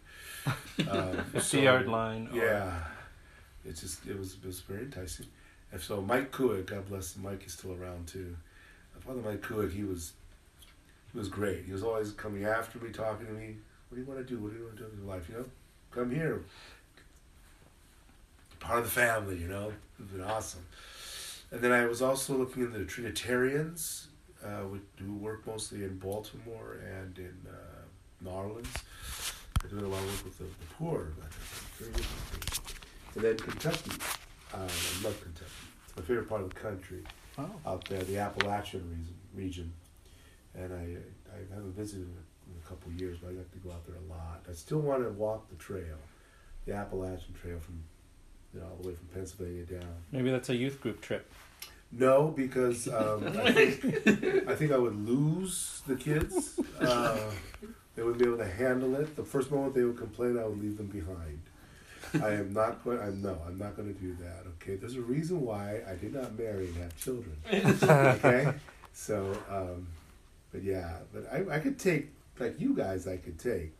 Um, 0.89 1.13
50 1.33 1.41
so- 1.41 1.59
yard 1.59 1.87
line. 1.87 2.29
or- 2.33 2.35
it's 3.65 3.81
just 3.81 4.07
it 4.07 4.19
was 4.19 4.37
it 4.43 4.47
was 4.47 4.61
very 4.61 4.83
enticing. 4.83 5.27
And 5.73 5.81
so 5.81 6.01
Mike 6.01 6.33
Kuig, 6.33 6.67
God 6.67 6.89
bless 6.89 7.15
him, 7.17 7.23
Mike 7.23 7.45
is 7.47 7.53
still 7.53 7.73
around 7.75 8.09
too. 8.09 8.37
Father 9.01 9.21
Mike 9.23 9.43
Kuig, 9.43 9.73
he 9.73 9.83
was 9.83 10.13
he 11.13 11.19
was 11.19 11.29
great. 11.29 11.65
He 11.65 11.73
was 11.73 11.83
always 11.83 12.13
coming 12.13 12.45
after 12.45 12.79
me, 12.79 12.91
talking 12.91 13.27
to 13.27 13.33
me. 13.33 13.57
What 13.89 13.97
do 13.97 14.03
you 14.03 14.07
want 14.07 14.21
to 14.21 14.35
do? 14.35 14.41
What 14.41 14.53
do 14.53 14.59
you 14.59 14.65
want 14.65 14.77
to 14.77 14.83
do 14.83 14.91
with 14.91 14.99
your 15.01 15.09
life? 15.09 15.29
You 15.29 15.37
know, 15.37 15.45
come 15.91 16.11
here. 16.11 16.43
Part 18.61 18.79
of 18.79 18.85
the 18.85 18.91
family, 18.91 19.37
you 19.37 19.49
know. 19.49 19.73
It's 19.99 20.11
been 20.13 20.23
awesome. 20.23 20.65
And 21.51 21.61
then 21.61 21.73
I 21.73 21.87
was 21.87 22.03
also 22.03 22.37
looking 22.37 22.63
into 22.63 22.79
the 22.79 22.85
Trinitarians, 22.85 24.09
uh, 24.45 24.61
who 24.99 25.15
work 25.17 25.47
mostly 25.47 25.83
in 25.83 25.99
Baltimore 25.99 26.79
and 27.01 27.19
in 27.19 27.35
uh, 27.49 27.83
New 28.21 28.31
Orleans. 28.31 28.69
They're 29.61 29.71
doing 29.71 29.85
a 29.85 29.89
lot 29.89 29.99
of 29.99 30.07
work 30.07 30.25
with 30.25 30.39
the, 30.39 30.45
the 30.45 30.75
poor. 30.79 31.09
But 31.19 31.33
very 31.35 31.91
interesting. 31.91 32.50
And 33.15 33.25
then 33.25 33.37
Kentucky. 33.37 33.91
Um, 34.55 34.61
I 34.63 35.05
love 35.05 35.21
Kentucky. 35.23 35.51
It's 35.87 35.97
my 35.97 36.03
favorite 36.03 36.29
part 36.29 36.43
of 36.43 36.51
the 36.51 36.61
country 36.61 37.03
Oh. 37.39 37.49
out 37.67 37.85
there, 37.89 38.03
the 38.03 38.19
Appalachian 38.19 38.83
region. 38.91 39.15
region. 39.35 39.73
And 40.55 40.73
I, 40.75 40.97
I 41.35 41.55
haven't 41.55 41.75
visited 41.77 42.03
in 42.03 42.13
a, 42.13 42.51
in 42.51 42.61
a 42.65 42.69
couple 42.69 42.91
of 42.91 43.01
years, 43.01 43.19
but 43.23 43.29
I 43.29 43.33
like 43.33 43.51
to 43.53 43.59
go 43.59 43.71
out 43.71 43.87
there 43.87 43.97
a 43.97 44.13
lot. 44.13 44.45
I 44.49 44.53
still 44.53 44.81
want 44.81 45.03
to 45.05 45.11
walk 45.11 45.49
the 45.49 45.57
trail, 45.57 45.97
the 46.67 46.75
Appalachian 46.75 47.35
Trail 47.41 47.59
from, 47.61 47.83
you 48.53 48.61
know, 48.61 48.67
all 48.67 48.77
the 48.83 48.89
way 48.89 48.95
from 48.95 49.07
Pennsylvania 49.09 49.63
down. 49.65 49.95
Maybe 50.11 50.31
that's 50.31 50.49
a 50.49 50.57
youth 50.57 50.81
group 50.81 51.01
trip. 51.01 51.31
No, 51.93 52.29
because 52.29 52.87
um, 52.89 53.27
I, 53.45 53.53
think, 53.53 53.85
I 54.49 54.55
think 54.55 54.73
I 54.73 54.77
would 54.79 55.09
lose 55.09 55.83
the 55.87 55.97
kids. 55.97 56.59
Uh, 56.81 57.19
they 57.97 58.03
wouldn't 58.03 58.19
be 58.23 58.27
able 58.29 58.39
to 58.39 58.47
handle 58.51 58.95
it. 58.97 59.17
The 59.17 59.25
first 59.25 59.51
moment 59.51 59.75
they 59.75 59.83
would 59.85 59.99
complain, 59.99 60.39
I 60.39 60.45
would 60.45 60.61
leave 60.61 60.77
them 60.77 60.87
behind. 60.87 61.41
I 62.23 62.31
am 62.31 62.53
not 62.53 62.83
going. 62.85 62.99
I'm 63.01 63.23
no. 63.23 63.39
I'm 63.47 63.59
not 63.59 63.77
going 63.77 63.93
to 63.95 64.01
do 64.01 64.15
that. 64.21 64.45
Okay. 64.63 64.77
There's 64.77 64.97
a 64.97 65.01
reason 65.03 65.41
why 65.43 65.81
I 65.89 65.95
did 65.95 66.13
not 66.15 66.39
marry 66.39 66.67
and 66.67 66.77
have 66.79 66.97
children. 66.97 67.37
okay. 67.53 68.53
So, 68.93 69.33
um, 69.49 69.87
but 70.53 70.63
yeah, 70.65 70.97
but 71.15 71.33
I, 71.33 71.57
I 71.57 71.59
could 71.61 71.79
take 71.79 72.11
like 72.41 72.61
you 72.61 72.75
guys. 72.75 73.07
I 73.07 73.17
could 73.19 73.39
take. 73.39 73.73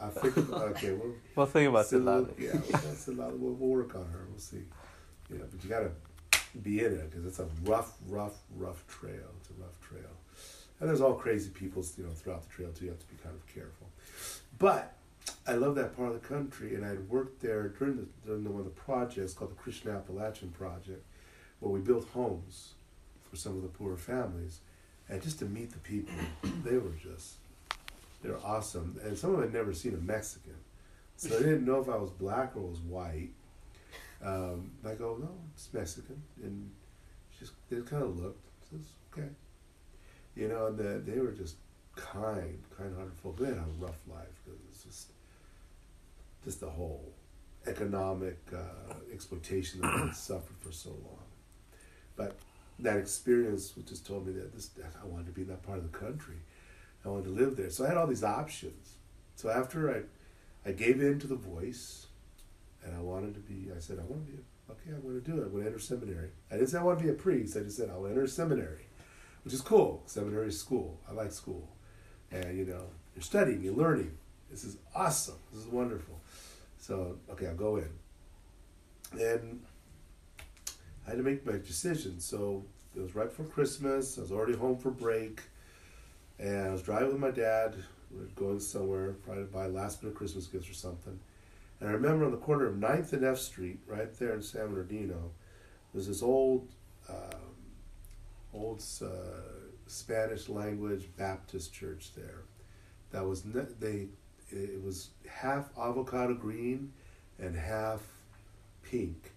I'll 0.00 0.10
think. 0.10 0.38
Okay. 0.50 0.92
We'll, 0.92 1.14
Well, 1.34 1.46
think 1.46 1.68
about 1.68 1.86
Sil- 1.90 2.06
it. 2.30 2.34
Yeah, 2.38 2.52
well, 2.54 2.80
that's. 2.84 3.06
We'll, 3.08 3.30
we'll 3.32 3.52
work 3.54 3.94
on 3.96 4.06
her. 4.12 4.26
We'll 4.30 4.38
see. 4.38 4.62
Yeah, 5.30 5.38
but 5.50 5.62
you 5.62 5.68
gotta 5.68 5.90
be 6.62 6.78
in 6.84 6.92
it 6.92 7.10
because 7.10 7.26
it's 7.26 7.38
a 7.40 7.46
rough, 7.64 7.92
rough, 8.08 8.38
rough 8.56 8.86
trail. 8.86 9.28
It's 9.40 9.50
a 9.50 9.60
rough 9.60 9.78
trail, 9.80 10.10
and 10.78 10.88
there's 10.88 11.00
all 11.00 11.14
crazy 11.14 11.50
people, 11.50 11.84
you 11.98 12.04
know, 12.04 12.10
throughout 12.10 12.42
the 12.42 12.48
trail 12.54 12.70
too. 12.72 12.84
You 12.86 12.90
have 12.92 13.00
to 13.00 13.06
be 13.06 13.16
kind 13.22 13.34
of 13.34 13.46
careful. 13.52 13.88
But 14.58 14.94
I 15.46 15.54
love 15.54 15.74
that 15.76 15.96
part 15.96 16.08
of 16.12 16.20
the 16.20 16.26
country, 16.26 16.74
and 16.74 16.84
I 16.84 16.88
had 16.88 17.08
worked 17.08 17.40
there 17.42 17.68
during 17.68 17.96
the 17.96 18.06
during 18.26 18.44
the, 18.44 18.50
one 18.50 18.60
of 18.60 18.64
the 18.64 18.80
projects 18.80 19.32
called 19.32 19.50
the 19.50 19.56
Christian 19.56 19.90
Appalachian 19.90 20.50
Project, 20.50 21.04
where 21.60 21.72
we 21.72 21.80
built 21.80 22.08
homes 22.12 22.74
for 23.28 23.36
some 23.36 23.56
of 23.56 23.62
the 23.62 23.68
poorer 23.68 23.96
families, 23.96 24.60
and 25.08 25.22
just 25.22 25.38
to 25.40 25.44
meet 25.44 25.72
the 25.72 25.78
people, 25.78 26.14
they 26.64 26.76
were 26.78 26.94
just 27.02 27.34
they're 28.22 28.38
awesome, 28.44 28.98
and 29.02 29.16
some 29.16 29.30
of 29.30 29.36
them 29.36 29.50
had 29.50 29.54
never 29.54 29.72
seen 29.72 29.94
a 29.94 29.98
Mexican. 29.98 30.56
So 31.16 31.28
they 31.28 31.50
didn't 31.50 31.66
know 31.66 31.80
if 31.80 31.88
I 31.88 31.96
was 31.96 32.10
black 32.10 32.56
or 32.56 32.62
was 32.62 32.80
white. 32.80 33.30
Um, 34.22 34.70
I 34.86 34.94
go, 34.94 35.16
no, 35.20 35.30
it's 35.54 35.68
Mexican, 35.72 36.22
and 36.42 36.70
just 37.38 37.52
they 37.70 37.80
kind 37.80 38.02
of 38.02 38.18
looked. 38.18 38.46
Says, 38.70 38.86
okay, 39.12 39.28
you 40.36 40.48
know, 40.48 40.66
and 40.66 40.78
the, 40.78 41.02
they 41.10 41.18
were 41.18 41.32
just 41.32 41.56
kind, 41.96 42.58
kind-hearted 42.76 43.14
folk. 43.22 43.38
They 43.38 43.46
had 43.46 43.56
a 43.56 43.66
rough 43.78 44.00
life 44.08 44.40
because 44.44 44.69
just, 46.44 46.60
the 46.60 46.70
whole 46.70 47.12
economic 47.66 48.38
uh, 48.54 48.94
exploitation 49.12 49.80
that 49.80 49.98
had 49.98 50.14
suffered 50.16 50.56
for 50.60 50.72
so 50.72 50.90
long. 50.90 51.24
But 52.16 52.36
that 52.78 52.96
experience 52.96 53.72
just 53.86 54.06
told 54.06 54.26
me 54.26 54.32
that 54.34 54.54
this 54.54 54.70
I 55.02 55.06
wanted 55.06 55.26
to 55.26 55.32
be 55.32 55.42
in 55.42 55.48
that 55.48 55.62
part 55.62 55.78
of 55.78 55.90
the 55.90 55.98
country. 55.98 56.36
I 57.04 57.08
wanted 57.08 57.24
to 57.24 57.30
live 57.30 57.56
there, 57.56 57.70
so 57.70 57.84
I 57.84 57.88
had 57.88 57.96
all 57.96 58.06
these 58.06 58.24
options. 58.24 58.94
So 59.36 59.50
after 59.50 59.94
I 59.94 60.02
I 60.68 60.72
gave 60.72 61.00
in 61.00 61.18
to 61.20 61.26
the 61.26 61.36
voice, 61.36 62.06
and 62.84 62.94
I 62.94 63.00
wanted 63.00 63.34
to 63.34 63.40
be. 63.40 63.70
I 63.74 63.80
said, 63.80 63.98
I 63.98 64.02
want 64.02 64.26
to 64.26 64.32
be. 64.32 64.38
Okay, 64.70 64.94
I'm 64.94 65.02
going 65.02 65.20
to 65.20 65.30
do 65.30 65.38
it. 65.38 65.46
I'm 65.46 65.50
going 65.50 65.62
to 65.64 65.68
enter 65.68 65.80
seminary. 65.80 66.30
I 66.50 66.54
didn't 66.54 66.68
say 66.68 66.78
I 66.78 66.82
want 66.82 66.98
to 66.98 67.04
be 67.04 67.10
a 67.10 67.14
priest. 67.14 67.56
I 67.56 67.60
just 67.60 67.76
said 67.76 67.90
I'll 67.90 68.06
enter 68.06 68.26
seminary, 68.26 68.86
which 69.44 69.52
is 69.52 69.60
cool. 69.60 70.02
Seminary 70.06 70.48
is 70.48 70.60
school. 70.60 71.00
I 71.08 71.12
like 71.12 71.32
school, 71.32 71.68
and 72.30 72.56
you 72.56 72.64
know, 72.64 72.84
you're 73.14 73.22
studying, 73.22 73.62
you're 73.62 73.74
learning. 73.74 74.16
This 74.50 74.64
is 74.64 74.76
awesome. 74.94 75.36
This 75.52 75.62
is 75.62 75.68
wonderful. 75.68 76.19
So 76.80 77.18
okay, 77.30 77.46
I'll 77.46 77.54
go 77.54 77.76
in, 77.76 77.90
and 79.12 79.62
I 81.06 81.10
had 81.10 81.18
to 81.18 81.22
make 81.22 81.46
my 81.46 81.52
decision. 81.52 82.18
So 82.20 82.64
it 82.96 83.00
was 83.00 83.14
right 83.14 83.28
before 83.28 83.46
Christmas. 83.46 84.18
I 84.18 84.22
was 84.22 84.32
already 84.32 84.56
home 84.56 84.78
for 84.78 84.90
break, 84.90 85.42
and 86.38 86.68
I 86.68 86.70
was 86.70 86.82
driving 86.82 87.08
with 87.08 87.20
my 87.20 87.30
dad. 87.30 87.76
We 88.10 88.18
were 88.18 88.24
going 88.34 88.58
somewhere, 88.58 89.12
probably 89.12 89.44
to 89.44 89.50
buy 89.50 89.66
last 89.66 90.02
minute 90.02 90.16
Christmas 90.16 90.46
gifts 90.46 90.68
or 90.68 90.74
something. 90.74 91.20
And 91.78 91.88
I 91.88 91.92
remember 91.92 92.24
on 92.24 92.32
the 92.32 92.36
corner 92.36 92.66
of 92.66 92.74
9th 92.74 93.12
and 93.12 93.24
F 93.24 93.38
Street, 93.38 93.78
right 93.86 94.12
there 94.18 94.34
in 94.34 94.42
San 94.42 94.68
Bernardino, 94.68 95.30
was 95.94 96.08
this 96.08 96.22
old, 96.22 96.68
um, 97.08 97.54
old 98.52 98.82
uh, 99.02 99.06
Spanish 99.86 100.48
language 100.48 101.08
Baptist 101.16 101.72
church 101.72 102.10
there. 102.16 102.42
That 103.12 103.26
was 103.26 103.44
ne- 103.44 103.66
they, 103.78 104.08
it 104.52 104.82
was 104.82 105.10
half 105.28 105.70
avocado 105.78 106.34
green, 106.34 106.92
and 107.38 107.56
half 107.56 108.00
pink, 108.82 109.32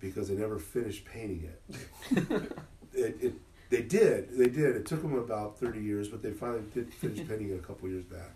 because 0.00 0.28
they 0.28 0.34
never 0.34 0.58
finished 0.58 1.04
painting 1.04 1.50
it. 1.50 1.78
it, 2.94 3.16
it 3.20 3.34
they 3.70 3.82
did, 3.82 4.36
they 4.36 4.48
did. 4.48 4.76
It 4.76 4.86
took 4.86 5.02
them 5.02 5.14
about 5.14 5.58
thirty 5.58 5.80
years, 5.80 6.08
but 6.08 6.22
they 6.22 6.30
finally 6.30 6.62
did 6.72 6.92
finish 6.94 7.18
painting 7.28 7.50
it 7.50 7.54
a 7.54 7.62
couple 7.62 7.88
years 7.88 8.04
back. 8.04 8.30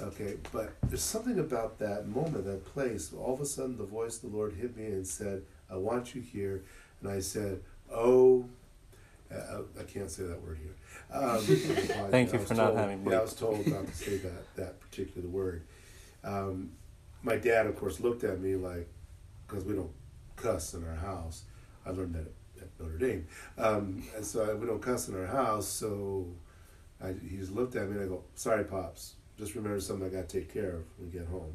Okay, 0.00 0.36
but 0.52 0.72
there's 0.84 1.02
something 1.02 1.38
about 1.38 1.78
that 1.80 2.08
moment, 2.08 2.44
that 2.46 2.64
place. 2.64 3.12
All 3.12 3.34
of 3.34 3.40
a 3.40 3.46
sudden, 3.46 3.76
the 3.76 3.84
voice 3.84 4.22
of 4.22 4.30
the 4.30 4.36
Lord 4.36 4.54
hit 4.54 4.76
me 4.76 4.86
and 4.86 5.06
said, 5.06 5.42
"I 5.70 5.76
want 5.76 6.14
you 6.14 6.22
here." 6.22 6.62
And 7.02 7.10
I 7.10 7.20
said, 7.20 7.60
"Oh." 7.92 8.48
Uh, 9.32 9.62
I 9.78 9.84
can't 9.84 10.10
say 10.10 10.24
that 10.24 10.42
word 10.42 10.58
here. 10.62 10.74
Um, 11.12 11.40
Thank 11.40 12.30
I 12.32 12.38
you 12.38 12.44
for 12.44 12.54
not 12.54 12.66
told- 12.66 12.78
having 12.78 13.04
Yeah, 13.04 13.18
I 13.18 13.22
was 13.22 13.34
told 13.34 13.66
not 13.66 13.84
to 13.86 13.94
say 13.94 14.16
that 14.18 14.54
that 14.56 14.80
particular 14.80 15.28
word. 15.28 15.62
Um, 16.22 16.70
my 17.22 17.36
dad, 17.36 17.66
of 17.66 17.74
course, 17.76 17.98
looked 17.98 18.22
at 18.22 18.40
me 18.40 18.54
like, 18.54 18.88
because 19.46 19.64
we 19.64 19.74
don't 19.74 19.90
cuss 20.36 20.74
in 20.74 20.86
our 20.86 20.94
house. 20.94 21.42
I 21.84 21.90
learned 21.90 22.14
that 22.14 22.32
at 22.62 22.68
Notre 22.78 22.96
Dame, 22.98 23.26
um, 23.58 24.04
and 24.14 24.24
so 24.24 24.48
I, 24.48 24.54
we 24.54 24.66
don't 24.66 24.80
cuss 24.80 25.08
in 25.08 25.16
our 25.18 25.26
house. 25.26 25.66
So 25.66 26.28
I, 27.02 27.12
he 27.28 27.38
just 27.38 27.50
looked 27.52 27.74
at 27.74 27.88
me 27.88 27.96
and 27.96 28.04
I 28.04 28.06
go, 28.06 28.22
"Sorry, 28.36 28.62
pops. 28.64 29.14
Just 29.36 29.54
remember 29.56 29.80
something 29.80 30.06
I 30.06 30.10
got 30.10 30.28
to 30.28 30.40
take 30.40 30.52
care 30.52 30.76
of 30.76 30.84
when 30.98 31.10
we 31.10 31.18
get 31.18 31.26
home." 31.26 31.54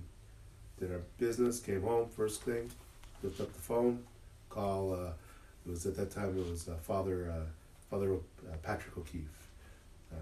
Did 0.79 0.91
our 0.91 1.01
business, 1.17 1.59
came 1.61 1.83
home 1.83 2.09
first 2.09 2.41
thing, 2.43 2.69
lift 3.23 3.39
up 3.39 3.53
the 3.53 3.61
phone, 3.61 4.03
call. 4.49 4.93
Uh, 4.93 5.11
it 5.65 5.69
was 5.69 5.85
at 5.85 5.95
that 5.95 6.11
time 6.11 6.37
it 6.37 6.49
was 6.49 6.67
uh, 6.67 6.73
Father 6.81 7.31
uh, 7.31 7.45
Father 7.89 8.13
uh, 8.13 8.55
Patrick 8.63 8.97
O'Keefe, 8.97 9.49
um, 10.11 10.19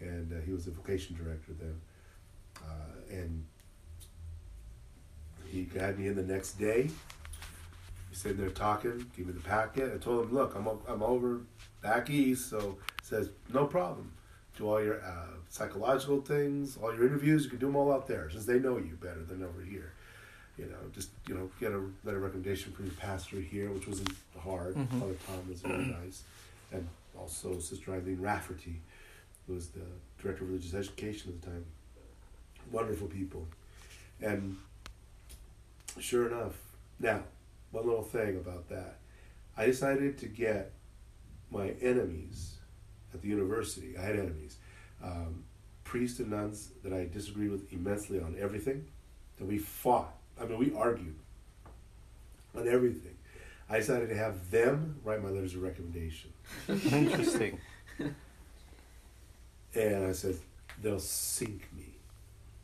and 0.00 0.32
uh, 0.32 0.44
he 0.44 0.52
was 0.52 0.64
the 0.64 0.70
vocation 0.70 1.16
director 1.16 1.52
then, 1.58 1.80
uh, 2.64 3.14
and 3.14 3.44
he 5.46 5.68
had 5.78 5.98
me 5.98 6.08
in 6.08 6.14
the 6.14 6.22
next 6.22 6.52
day. 6.54 6.90
He's 8.08 8.18
sitting 8.18 8.38
there 8.38 8.50
talking, 8.50 9.06
give 9.16 9.26
me 9.26 9.32
the 9.32 9.40
packet. 9.40 9.92
I 9.94 9.98
told 9.98 10.24
him, 10.26 10.34
look, 10.34 10.54
I'm, 10.56 10.68
I'm 10.88 11.02
over 11.02 11.42
back 11.80 12.10
east, 12.10 12.50
so 12.50 12.78
says, 13.02 13.30
no 13.52 13.66
problem. 13.66 14.12
Do 14.56 14.68
all 14.68 14.82
your 14.82 15.00
uh, 15.02 15.36
psychological 15.48 16.20
things, 16.20 16.76
all 16.76 16.92
your 16.94 17.06
interviews, 17.06 17.44
you 17.44 17.50
can 17.50 17.58
do 17.60 17.66
them 17.66 17.76
all 17.76 17.92
out 17.92 18.06
there 18.06 18.28
since 18.30 18.46
they 18.46 18.58
know 18.58 18.78
you 18.78 18.98
better 19.00 19.22
than 19.22 19.42
over 19.42 19.62
here. 19.62 19.92
You 20.60 20.66
know, 20.66 20.76
just, 20.92 21.08
you 21.26 21.34
know, 21.34 21.50
get 21.58 21.72
a 21.72 21.80
letter 22.04 22.18
recommendation 22.20 22.72
from 22.72 22.84
your 22.84 22.94
pastor 22.96 23.40
here, 23.40 23.70
which 23.70 23.88
wasn't 23.88 24.12
hard. 24.38 24.74
Mhm. 24.76 25.00
Father 25.00 25.14
Tom 25.26 25.48
was 25.48 25.62
very 25.62 25.86
nice. 26.04 26.22
And 26.70 26.86
also 27.18 27.58
Sister 27.58 27.94
Eileen 27.94 28.20
Rafferty, 28.20 28.80
who 29.46 29.54
was 29.54 29.68
the 29.68 29.80
director 30.22 30.44
of 30.44 30.50
religious 30.50 30.74
education 30.74 31.32
at 31.32 31.40
the 31.40 31.46
time. 31.50 31.64
Wonderful 32.70 33.06
people. 33.08 33.48
And 34.20 34.58
sure 35.98 36.28
enough, 36.28 36.56
now, 36.98 37.22
one 37.70 37.86
little 37.86 38.02
thing 38.02 38.36
about 38.36 38.68
that. 38.68 38.98
I 39.56 39.64
decided 39.64 40.18
to 40.18 40.26
get 40.26 40.72
my 41.50 41.70
enemies 41.80 42.58
at 43.14 43.22
the 43.22 43.28
university. 43.28 43.96
I 43.96 44.02
had 44.02 44.16
enemies. 44.16 44.56
Um, 45.02 45.44
priests 45.84 46.20
and 46.20 46.28
nuns 46.30 46.68
that 46.84 46.92
I 46.92 47.06
disagreed 47.06 47.50
with 47.50 47.72
immensely 47.72 48.20
on 48.20 48.36
everything. 48.38 48.86
That 49.38 49.46
we 49.46 49.56
fought. 49.56 50.14
I 50.40 50.46
mean, 50.46 50.58
we 50.58 50.72
argued 50.74 51.14
on 52.56 52.66
everything. 52.66 53.14
I 53.68 53.78
decided 53.78 54.08
to 54.08 54.16
have 54.16 54.50
them 54.50 54.96
write 55.04 55.22
my 55.22 55.28
letters 55.28 55.54
of 55.54 55.62
recommendation. 55.62 56.32
Interesting. 56.68 57.58
And 59.74 60.06
I 60.06 60.12
said, 60.12 60.36
they'll 60.82 60.98
sink 60.98 61.68
me. 61.76 61.94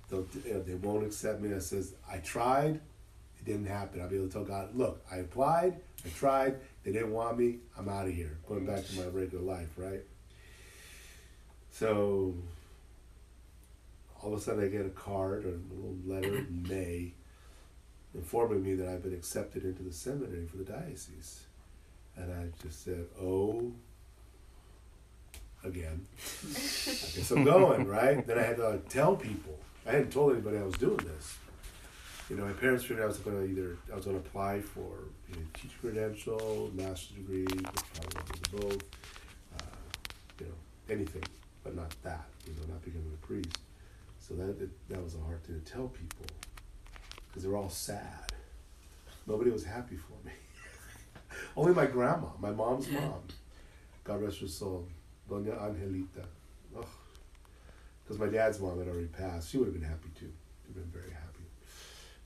They'll, 0.08 0.26
they 0.62 0.74
won't 0.74 1.04
accept 1.04 1.40
me. 1.40 1.54
I 1.54 1.58
says, 1.60 1.94
I 2.10 2.18
tried. 2.18 2.80
It 3.38 3.44
didn't 3.44 3.66
happen. 3.66 4.00
I'll 4.00 4.08
be 4.08 4.16
able 4.16 4.26
to 4.26 4.32
tell 4.32 4.44
God, 4.44 4.74
look, 4.74 5.04
I 5.12 5.18
applied. 5.18 5.80
I 6.04 6.08
tried. 6.08 6.56
They 6.82 6.92
didn't 6.92 7.12
want 7.12 7.38
me. 7.38 7.58
I'm 7.78 7.88
out 7.88 8.06
of 8.06 8.14
here. 8.14 8.38
Going 8.48 8.66
back 8.66 8.84
to 8.86 9.00
my 9.00 9.06
regular 9.06 9.44
life, 9.44 9.68
right? 9.76 10.02
So 11.70 12.34
all 14.22 14.32
of 14.32 14.38
a 14.40 14.42
sudden 14.42 14.64
I 14.64 14.68
get 14.68 14.86
a 14.86 14.90
card 14.90 15.44
or 15.44 15.50
a 15.50 15.74
little 15.74 15.96
letter 16.06 16.38
in 16.38 16.66
May 16.68 17.12
informing 18.16 18.64
me 18.64 18.74
that 18.74 18.88
I've 18.88 19.02
been 19.02 19.14
accepted 19.14 19.64
into 19.64 19.82
the 19.82 19.92
seminary 19.92 20.46
for 20.46 20.56
the 20.56 20.64
diocese. 20.64 21.44
And 22.16 22.32
I 22.32 22.46
just 22.62 22.82
said, 22.84 23.06
oh, 23.20 23.72
again. 25.62 26.06
I 26.16 27.14
guess 27.14 27.30
I'm 27.30 27.44
going, 27.44 27.86
right? 27.86 28.26
Then 28.26 28.38
I 28.38 28.42
had 28.42 28.56
to 28.56 28.70
like, 28.70 28.88
tell 28.88 29.14
people. 29.14 29.58
I 29.86 29.92
hadn't 29.92 30.12
told 30.12 30.32
anybody 30.32 30.58
I 30.58 30.62
was 30.62 30.74
doing 30.74 30.96
this. 30.96 31.36
You 32.30 32.36
know, 32.36 32.44
my 32.44 32.52
parents 32.52 32.84
figured 32.84 33.04
I 33.04 33.06
was 33.06 33.18
going 33.18 33.36
to 33.36 33.44
either 33.44 33.76
I 33.92 33.94
was 33.94 34.04
going 34.04 34.20
to 34.20 34.26
apply 34.26 34.60
for 34.60 35.04
a 35.30 35.58
teacher 35.58 35.76
credential, 35.80 36.72
master's 36.74 37.18
degree, 37.18 37.46
probably 37.46 38.68
both. 38.68 38.82
Uh, 39.56 39.62
you 40.40 40.46
know, 40.46 40.52
anything, 40.90 41.22
but 41.62 41.76
not 41.76 41.94
that. 42.02 42.26
You 42.46 42.54
know, 42.54 42.72
not 42.72 42.84
becoming 42.84 43.12
a 43.14 43.26
priest. 43.26 43.58
So 44.18 44.34
that 44.34 44.58
that, 44.58 44.88
that 44.88 45.04
was 45.04 45.14
a 45.14 45.20
hard 45.20 45.44
thing 45.44 45.60
to 45.60 45.72
tell 45.72 45.86
people 45.86 46.26
because 47.36 47.44
they 47.44 47.50
were 47.50 47.58
all 47.58 47.68
sad. 47.68 48.32
Nobody 49.26 49.50
was 49.50 49.62
happy 49.62 49.96
for 49.96 50.14
me. 50.26 50.32
Only 51.56 51.74
my 51.74 51.84
grandma, 51.84 52.28
my 52.40 52.50
mom's 52.50 52.88
mom. 52.88 53.24
God 54.04 54.22
rest 54.22 54.40
her 54.40 54.48
soul, 54.48 54.88
Doña 55.30 55.62
Angelita. 55.62 56.24
Because 58.02 58.18
my 58.18 58.28
dad's 58.28 58.58
mom 58.58 58.78
had 58.78 58.88
already 58.88 59.08
passed. 59.08 59.50
She 59.50 59.58
would 59.58 59.66
have 59.66 59.74
been 59.74 59.86
happy 59.86 60.08
too. 60.18 60.32
She'd 60.66 60.76
have 60.76 60.90
been 60.90 61.02
very 61.02 61.12
happy. 61.12 61.44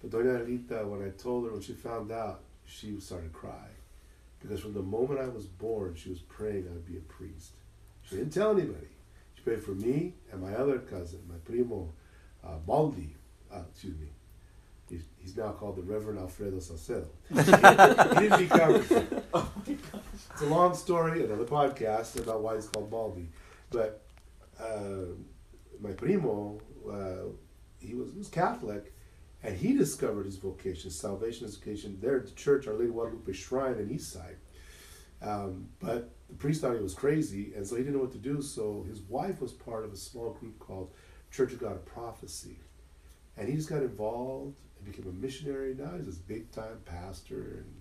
But 0.00 0.10
Doña 0.12 0.42
Angelita, 0.42 0.86
when 0.86 1.04
I 1.04 1.10
told 1.20 1.46
her, 1.46 1.52
when 1.54 1.62
she 1.62 1.72
found 1.72 2.12
out, 2.12 2.42
she 2.64 3.00
started 3.00 3.32
to 3.32 3.36
cry. 3.36 3.66
Because 4.40 4.60
from 4.60 4.74
the 4.74 4.82
moment 4.82 5.18
I 5.18 5.26
was 5.26 5.46
born, 5.46 5.96
she 5.96 6.10
was 6.10 6.20
praying 6.20 6.68
I'd 6.70 6.86
be 6.86 6.98
a 6.98 7.00
priest. 7.00 7.56
She 8.08 8.14
didn't 8.14 8.32
tell 8.32 8.52
anybody. 8.52 8.86
She 9.34 9.42
prayed 9.42 9.64
for 9.64 9.72
me 9.72 10.14
and 10.30 10.40
my 10.40 10.54
other 10.54 10.78
cousin, 10.78 11.18
my 11.28 11.38
primo, 11.44 11.92
uh, 12.46 12.58
Baldi. 12.64 13.16
Uh, 13.52 13.62
excuse 13.72 13.98
me. 13.98 14.06
He's, 14.90 15.04
he's 15.18 15.36
now 15.36 15.52
called 15.52 15.76
the 15.76 15.82
Reverend 15.82 16.18
Alfredo 16.18 16.58
Salcedo. 16.58 17.06
he 17.28 17.36
didn't 17.36 18.38
become. 18.38 18.84
Oh 19.32 19.50
my 19.66 19.74
gosh. 19.74 20.02
It's 20.32 20.42
a 20.42 20.46
long 20.46 20.74
story, 20.74 21.24
another 21.24 21.44
podcast 21.44 22.18
about 22.18 22.42
why 22.42 22.56
he's 22.56 22.66
called 22.66 22.90
Baldi. 22.90 23.28
But 23.70 24.02
uh, 24.60 25.14
my 25.80 25.92
primo, 25.92 26.60
uh, 26.90 27.32
he 27.78 27.94
was, 27.94 28.12
was 28.14 28.28
Catholic, 28.28 28.92
and 29.44 29.56
he 29.56 29.74
discovered 29.74 30.26
his 30.26 30.36
vocation, 30.36 30.90
salvation 30.90 31.48
vocation, 31.48 31.98
there 32.00 32.16
at 32.16 32.26
the 32.26 32.32
church, 32.32 32.66
Our 32.66 32.74
Lady 32.74 32.88
of 32.88 32.94
Guadalupe 32.94 33.32
Shrine 33.32 33.74
in 33.74 33.88
Eastside. 33.90 34.36
Um, 35.22 35.68
but 35.78 36.10
the 36.28 36.34
priest 36.34 36.62
thought 36.62 36.74
he 36.74 36.82
was 36.82 36.94
crazy, 36.94 37.52
and 37.54 37.66
so 37.66 37.76
he 37.76 37.82
didn't 37.82 37.96
know 37.96 38.02
what 38.02 38.12
to 38.12 38.18
do. 38.18 38.42
So 38.42 38.84
his 38.88 39.00
wife 39.02 39.40
was 39.40 39.52
part 39.52 39.84
of 39.84 39.92
a 39.92 39.96
small 39.96 40.32
group 40.32 40.58
called 40.58 40.92
Church 41.30 41.52
of 41.52 41.60
God 41.60 41.72
of 41.72 41.86
Prophecy. 41.86 42.58
And 43.36 43.48
he 43.48 43.54
just 43.54 43.68
got 43.68 43.82
involved 43.82 44.56
and 44.80 44.94
became 44.94 45.10
a 45.10 45.14
missionary. 45.14 45.74
Now 45.78 45.92
he's 45.96 46.06
this 46.06 46.16
big 46.16 46.50
time 46.52 46.78
pastor, 46.84 47.58
and 47.58 47.74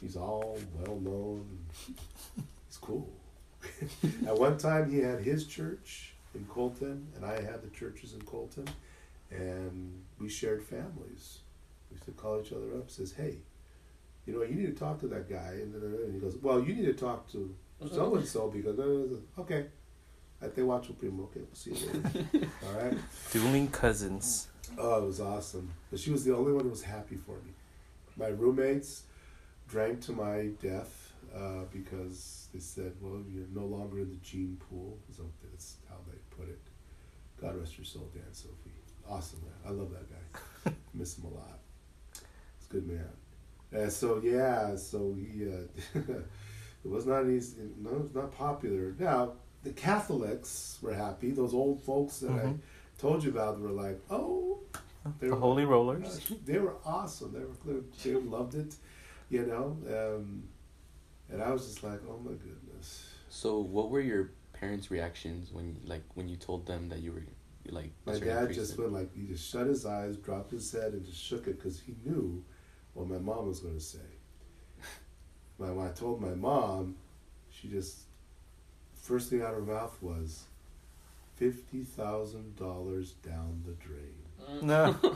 he's 0.00 0.16
all 0.16 0.58
well 0.78 0.96
known. 0.96 1.58
He's 1.86 2.76
cool. 2.80 3.10
At 4.26 4.38
one 4.38 4.58
time, 4.58 4.90
he 4.90 4.98
had 4.98 5.20
his 5.20 5.46
church 5.46 6.14
in 6.34 6.44
Colton, 6.46 7.06
and 7.16 7.24
I 7.24 7.40
had 7.40 7.62
the 7.62 7.70
churches 7.70 8.12
in 8.12 8.22
Colton, 8.22 8.66
and 9.30 10.02
we 10.18 10.28
shared 10.28 10.62
families. 10.62 11.38
We 11.90 11.94
used 11.94 12.06
to 12.06 12.12
call 12.12 12.40
each 12.40 12.52
other 12.52 12.76
up, 12.76 12.90
says, 12.90 13.12
"Hey, 13.12 13.38
you 14.26 14.34
know, 14.34 14.42
you 14.42 14.54
need 14.54 14.66
to 14.66 14.72
talk 14.72 15.00
to 15.00 15.08
that 15.08 15.28
guy," 15.28 15.58
and, 15.62 15.74
then 15.74 15.82
and 16.04 16.14
he 16.14 16.20
goes, 16.20 16.36
"Well, 16.42 16.62
you 16.62 16.74
need 16.74 16.86
to 16.86 16.94
talk 16.94 17.30
to 17.32 17.54
so 17.90 18.14
and 18.14 18.26
so 18.26 18.48
because 18.48 18.78
okay." 19.38 19.66
I 20.42 20.48
think 20.48 20.66
watch 20.66 20.90
primo. 20.98 21.22
Okay, 21.24 21.40
we'll 21.40 21.54
see 21.54 21.70
you 21.70 21.86
later. 21.86 22.48
All 22.66 22.82
right. 22.82 22.98
Dueling 23.32 23.68
cousins. 23.68 24.48
Oh, 24.78 25.02
it 25.02 25.06
was 25.06 25.20
awesome. 25.20 25.72
But 25.90 26.00
she 26.00 26.10
was 26.10 26.24
the 26.24 26.34
only 26.34 26.52
one 26.52 26.64
who 26.64 26.70
was 26.70 26.82
happy 26.82 27.16
for 27.16 27.36
me. 27.44 27.52
My 28.16 28.28
roommates 28.28 29.02
drank 29.68 30.00
to 30.02 30.12
my 30.12 30.48
death 30.62 31.12
uh, 31.34 31.64
because 31.72 32.48
they 32.52 32.60
said, 32.60 32.92
well, 33.00 33.20
you're 33.28 33.46
no 33.54 33.66
longer 33.66 33.98
in 33.98 34.10
the 34.10 34.16
gene 34.16 34.60
pool. 34.68 34.98
So 35.16 35.24
that's 35.42 35.76
how 35.88 35.96
they 36.06 36.18
put 36.36 36.48
it. 36.48 36.60
God 37.40 37.58
rest 37.58 37.76
your 37.78 37.84
soul, 37.84 38.08
Dan 38.14 38.22
Sophie. 38.32 38.70
Awesome 39.08 39.40
man. 39.42 39.54
I 39.66 39.70
love 39.76 39.90
that 39.90 40.06
guy. 40.10 40.72
Miss 40.94 41.18
him 41.18 41.24
a 41.24 41.34
lot. 41.34 41.58
He's 42.58 42.68
a 42.70 42.72
good 42.72 42.86
man. 42.86 43.08
And 43.72 43.92
so, 43.92 44.20
yeah, 44.22 44.76
so 44.76 45.14
he, 45.18 45.48
uh, 45.48 45.98
it 45.98 46.88
was 46.88 47.06
not 47.06 47.26
easy, 47.28 47.56
no, 47.78 47.90
it 47.90 48.02
was 48.02 48.14
not 48.14 48.32
popular. 48.32 48.94
Now, 48.98 49.32
the 49.64 49.70
Catholics 49.70 50.78
were 50.80 50.94
happy. 50.94 51.32
Those 51.32 51.54
old 51.54 51.82
folks 51.82 52.18
that 52.18 52.30
I 52.30 52.34
Mhm. 52.44 52.58
Told 52.98 53.24
you 53.24 53.30
about 53.30 53.60
were 53.60 53.70
like, 53.70 54.00
oh, 54.10 54.60
They 55.20 55.28
The 55.28 55.34
were- 55.34 55.40
Holy 55.40 55.64
Rollers. 55.64 56.20
They 56.44 56.58
were 56.58 56.76
awesome. 56.84 57.32
They 57.32 57.72
were 57.72 57.82
they 58.02 58.14
loved 58.14 58.54
it, 58.54 58.74
you 59.30 59.44
know. 59.46 59.76
Um, 59.88 60.44
and 61.30 61.42
I 61.42 61.50
was 61.50 61.66
just 61.66 61.82
like, 61.82 62.00
oh 62.08 62.18
my 62.18 62.32
goodness. 62.32 63.08
So, 63.28 63.58
what 63.58 63.90
were 63.90 64.00
your 64.00 64.30
parents' 64.52 64.90
reactions 64.90 65.52
when, 65.52 65.76
like, 65.84 66.02
when 66.14 66.28
you 66.28 66.36
told 66.36 66.66
them 66.66 66.88
that 66.90 67.00
you 67.00 67.12
were, 67.12 67.24
like, 67.68 67.90
My 68.06 68.14
starting 68.14 68.28
dad 68.34 68.44
priesthood? 68.46 68.66
just 68.66 68.78
went 68.78 68.92
like 68.92 69.14
he 69.14 69.26
just 69.26 69.50
shut 69.50 69.66
his 69.66 69.84
eyes, 69.84 70.16
dropped 70.18 70.52
his 70.52 70.70
head, 70.70 70.92
and 70.92 71.04
just 71.04 71.20
shook 71.22 71.46
it 71.48 71.56
because 71.58 71.80
he 71.80 71.94
knew 72.04 72.44
what 72.92 73.08
my 73.08 73.18
mom 73.18 73.48
was 73.48 73.60
going 73.60 73.74
to 73.74 73.80
say. 73.80 73.98
My, 75.58 75.70
when 75.70 75.86
I 75.86 75.90
told 75.90 76.20
my 76.20 76.34
mom, 76.34 76.96
she 77.50 77.68
just 77.68 78.00
first 78.94 79.30
thing 79.30 79.42
out 79.42 79.54
of 79.54 79.66
her 79.66 79.72
mouth 79.72 79.96
was 80.00 80.44
fifty 81.36 81.82
thousand 81.82 82.56
dollars 82.56 83.12
down 83.12 83.62
the 83.66 83.72
drain. 83.72 84.14
No. 84.62 84.96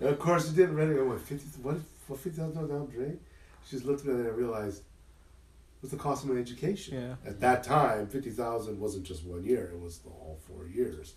Of 0.00 0.18
course, 0.18 0.50
it 0.50 0.56
didn't 0.56 0.74
really. 0.74 1.00
What 1.00 1.20
fifty? 1.20 1.46
What? 1.62 1.76
What 2.08 2.20
fifty 2.20 2.38
thousand 2.38 2.54
dollars 2.54 2.70
down 2.70 2.86
the 2.86 2.92
drain? 2.92 3.20
She 3.64 3.76
just 3.76 3.84
looked 3.84 4.00
at 4.00 4.06
me 4.06 4.14
and 4.14 4.26
I 4.26 4.30
realized 4.30 4.80
it 4.80 5.82
was 5.82 5.90
the 5.90 5.96
cost 5.96 6.24
of 6.24 6.30
my 6.30 6.40
education. 6.40 6.94
Yeah. 6.94 7.30
At 7.30 7.40
that 7.40 7.62
time, 7.62 8.08
fifty 8.08 8.30
thousand 8.30 8.78
wasn't 8.80 9.04
just 9.04 9.24
one 9.24 9.44
year; 9.44 9.70
it 9.72 9.80
was 9.80 10.00
all 10.06 10.38
four 10.48 10.66
years. 10.66 11.14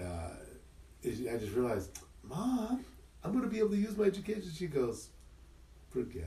Uh, 0.00 0.30
I 1.04 1.36
just 1.38 1.54
realized, 1.54 1.98
Mom, 2.24 2.84
I'm 3.24 3.32
going 3.32 3.44
to 3.44 3.50
be 3.50 3.58
able 3.58 3.70
to 3.70 3.76
use 3.76 3.96
my 3.96 4.04
education. 4.04 4.50
She 4.54 4.66
goes, 4.66 5.08
forget 5.90 6.24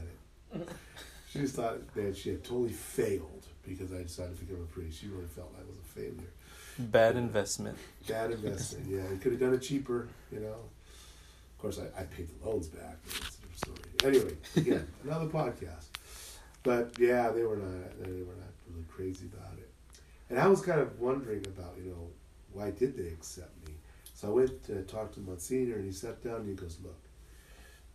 it. 0.53 0.69
she 1.29 1.39
just 1.39 1.55
thought 1.55 1.93
that 1.95 2.15
she 2.17 2.29
had 2.29 2.43
totally 2.43 2.71
failed 2.71 3.45
because 3.67 3.93
I 3.93 4.03
decided 4.03 4.37
to 4.37 4.45
become 4.45 4.63
a 4.63 4.67
priest. 4.67 4.99
She 4.99 5.07
really 5.07 5.27
felt 5.27 5.53
I 5.57 5.63
was 5.63 5.77
a 5.77 5.99
failure. 5.99 6.31
Bad 6.81 7.15
investment. 7.17 7.77
Bad 8.07 8.31
investment. 8.31 8.87
yeah, 8.87 9.09
you 9.11 9.17
could 9.17 9.33
have 9.33 9.41
done 9.41 9.53
it 9.53 9.61
cheaper. 9.61 10.07
You 10.31 10.39
know. 10.39 10.55
Of 10.55 11.57
course, 11.59 11.79
I, 11.79 12.01
I 12.01 12.03
paid 12.05 12.27
the 12.27 12.49
loans 12.49 12.67
back. 12.67 12.97
Anyway, 14.03 14.35
again, 14.55 14.87
another 15.03 15.27
podcast. 15.27 15.85
But 16.63 16.97
yeah, 16.97 17.29
they 17.29 17.43
were 17.43 17.57
not. 17.57 17.99
They 18.01 18.23
were 18.23 18.35
not 18.35 18.51
really 18.69 18.85
crazy 18.89 19.27
about 19.31 19.57
it. 19.57 19.69
And 20.29 20.39
I 20.39 20.47
was 20.47 20.61
kind 20.61 20.79
of 20.79 20.99
wondering 20.99 21.45
about, 21.45 21.75
you 21.77 21.91
know, 21.91 22.07
why 22.53 22.71
did 22.71 22.97
they 22.97 23.07
accept 23.07 23.51
me? 23.67 23.73
So 24.15 24.29
I 24.29 24.31
went 24.31 24.63
to 24.65 24.81
talk 24.83 25.13
to 25.13 25.19
Monsignor, 25.19 25.75
and 25.75 25.85
he 25.85 25.91
sat 25.91 26.23
down 26.23 26.37
and 26.37 26.49
he 26.49 26.55
goes, 26.55 26.77
"Look, 26.83 26.97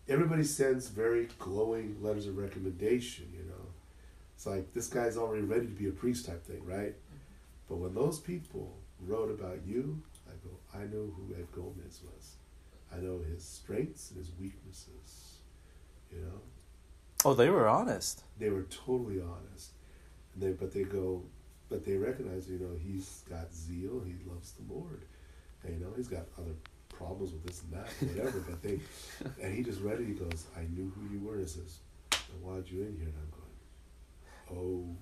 everybody 0.09 0.45
sends 0.45 0.89
very 0.89 1.29
glowing 1.39 1.97
letters 2.01 2.27
of 2.27 2.37
recommendation. 2.37 3.27
You 3.33 3.45
know, 3.49 3.67
it's 4.35 4.47
like 4.47 4.73
this 4.75 4.89
guy's 4.89 5.17
already 5.17 5.43
ready 5.45 5.67
to 5.67 5.73
be 5.73 5.89
a 5.89 5.93
priest 5.93 6.27
type 6.27 6.45
thing, 6.45 6.65
right? 6.65 6.95
But 7.69 7.77
when 7.79 7.95
those 7.95 8.19
people 8.21 8.77
wrote 9.01 9.31
about 9.31 9.59
you, 9.67 10.03
I 10.29 10.33
go, 10.45 10.57
I 10.75 10.85
know 10.87 11.13
who 11.17 11.35
Ed 11.35 11.47
Gomez 11.53 12.01
was. 12.05 12.37
I 12.93 12.99
know 12.99 13.19
his 13.29 13.45
strengths 13.45 14.11
and 14.11 14.19
his 14.19 14.31
weaknesses. 14.41 15.39
You 16.13 16.21
know, 16.23 16.41
Oh, 17.25 17.35
they 17.35 17.51
were 17.51 17.67
honest. 17.69 18.23
they 18.39 18.51
were 18.51 18.63
totally 18.65 19.21
honest. 19.21 19.71
And 20.35 20.43
they, 20.43 20.51
but 20.53 20.73
they 20.73 20.85
go, 20.85 21.23
but 21.69 21.85
they 21.85 21.97
recognize, 21.97 22.49
you 22.49 22.59
know, 22.61 22.77
he's 22.81 23.25
got 23.29 23.53
zeal. 23.53 24.01
He 24.05 24.15
loves 24.31 24.53
the 24.53 24.73
Lord. 24.73 25.03
And, 25.65 25.79
you 25.81 25.85
know, 25.85 25.93
he's 25.97 26.07
got 26.09 26.23
other 26.39 26.53
problems 26.89 27.33
with 27.33 27.45
this 27.45 27.63
and 27.63 27.73
that, 27.73 27.89
whatever. 28.09 28.39
but 28.49 28.63
they, 28.63 28.79
and 29.43 29.53
he 29.55 29.63
just 29.65 29.81
read 29.81 29.99
it. 30.01 30.07
He 30.07 30.13
goes, 30.15 30.47
I 30.57 30.61
knew 30.73 30.93
who 30.95 31.13
you 31.13 31.25
were. 31.27 31.35
And 31.35 31.43
he 31.43 31.49
says, 31.49 31.79
I 32.13 32.17
wanted 32.47 32.71
you 32.71 32.83
in 32.83 32.95
here. 32.97 33.09
And 33.09 33.15
I'm 34.49 34.55
going, 34.61 34.65
oh. 34.65 34.97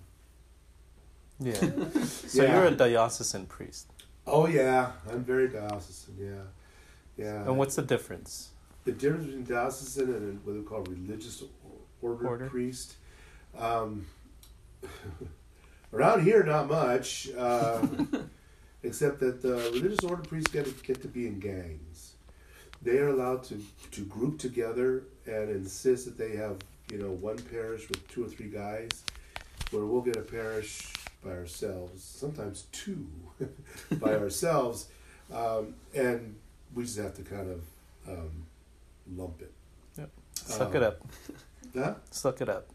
Yeah. 1.41 1.53
So 2.05 2.43
Yeah. 2.43 2.55
you're 2.55 2.67
a 2.67 2.71
diocesan 2.71 3.47
priest. 3.47 3.87
Oh 4.27 4.47
yeah, 4.47 4.93
I'm 5.11 5.23
very 5.25 5.49
diocesan. 5.49 6.15
Yeah, 6.19 6.45
yeah. 7.25 7.43
And 7.45 7.59
what's 7.59 7.77
the 7.77 7.83
difference? 7.83 8.51
the 8.85 8.93
difference 8.93 9.25
between 9.25 9.45
diocesan 9.45 10.09
and 10.15 10.45
what 10.45 10.55
they 10.57 10.61
call 10.63 10.83
religious 10.83 11.43
order, 12.03 12.27
Order. 12.27 12.47
priest? 12.51 12.97
Um, 13.57 14.07
around 15.93 16.23
here, 16.23 16.43
not 16.43 16.69
much, 16.69 17.31
uh, 17.37 17.87
except 18.83 19.21
that 19.21 19.41
the 19.41 19.55
religious 19.73 20.01
order 20.05 20.23
priests 20.23 20.51
get 20.53 20.67
to, 20.67 20.73
get 20.85 21.01
to 21.03 21.09
be 21.09 21.27
in 21.27 21.41
gangs. 21.41 22.15
They 22.83 22.99
are 22.99 23.09
allowed 23.09 23.45
to, 23.45 23.63
to 23.93 24.05
group 24.05 24.39
together 24.39 25.05
and 25.27 25.49
insist 25.49 26.05
that 26.05 26.19
they 26.19 26.37
have 26.37 26.59
you 26.93 26.99
know 26.99 27.11
one 27.13 27.39
parish 27.39 27.89
with 27.89 28.07
two 28.09 28.25
or 28.25 28.29
three 28.29 28.49
guys, 28.51 28.91
where 29.71 29.85
we'll 29.87 30.03
get 30.03 30.17
a 30.17 30.23
parish 30.23 30.93
by 31.25 31.31
ourselves, 31.33 32.03
sometimes 32.03 32.67
two 32.73 33.07
by 33.99 34.15
ourselves, 34.15 34.89
um, 35.33 35.75
and 35.95 36.37
we 36.75 36.85
just 36.85 36.99
have 36.99 37.15
to 37.15 37.23
kind 37.23 37.51
of 37.51 37.63
um, 38.09 38.47
lump 39.17 39.41
it. 39.41 39.53
Yep. 39.99 40.11
Suck 40.35 40.75
it 40.75 40.83
Um, 40.83 40.89
up. 40.89 41.09
Huh? 41.75 41.95
Suck 42.11 42.41
it 42.41 42.49
up. 42.49 42.69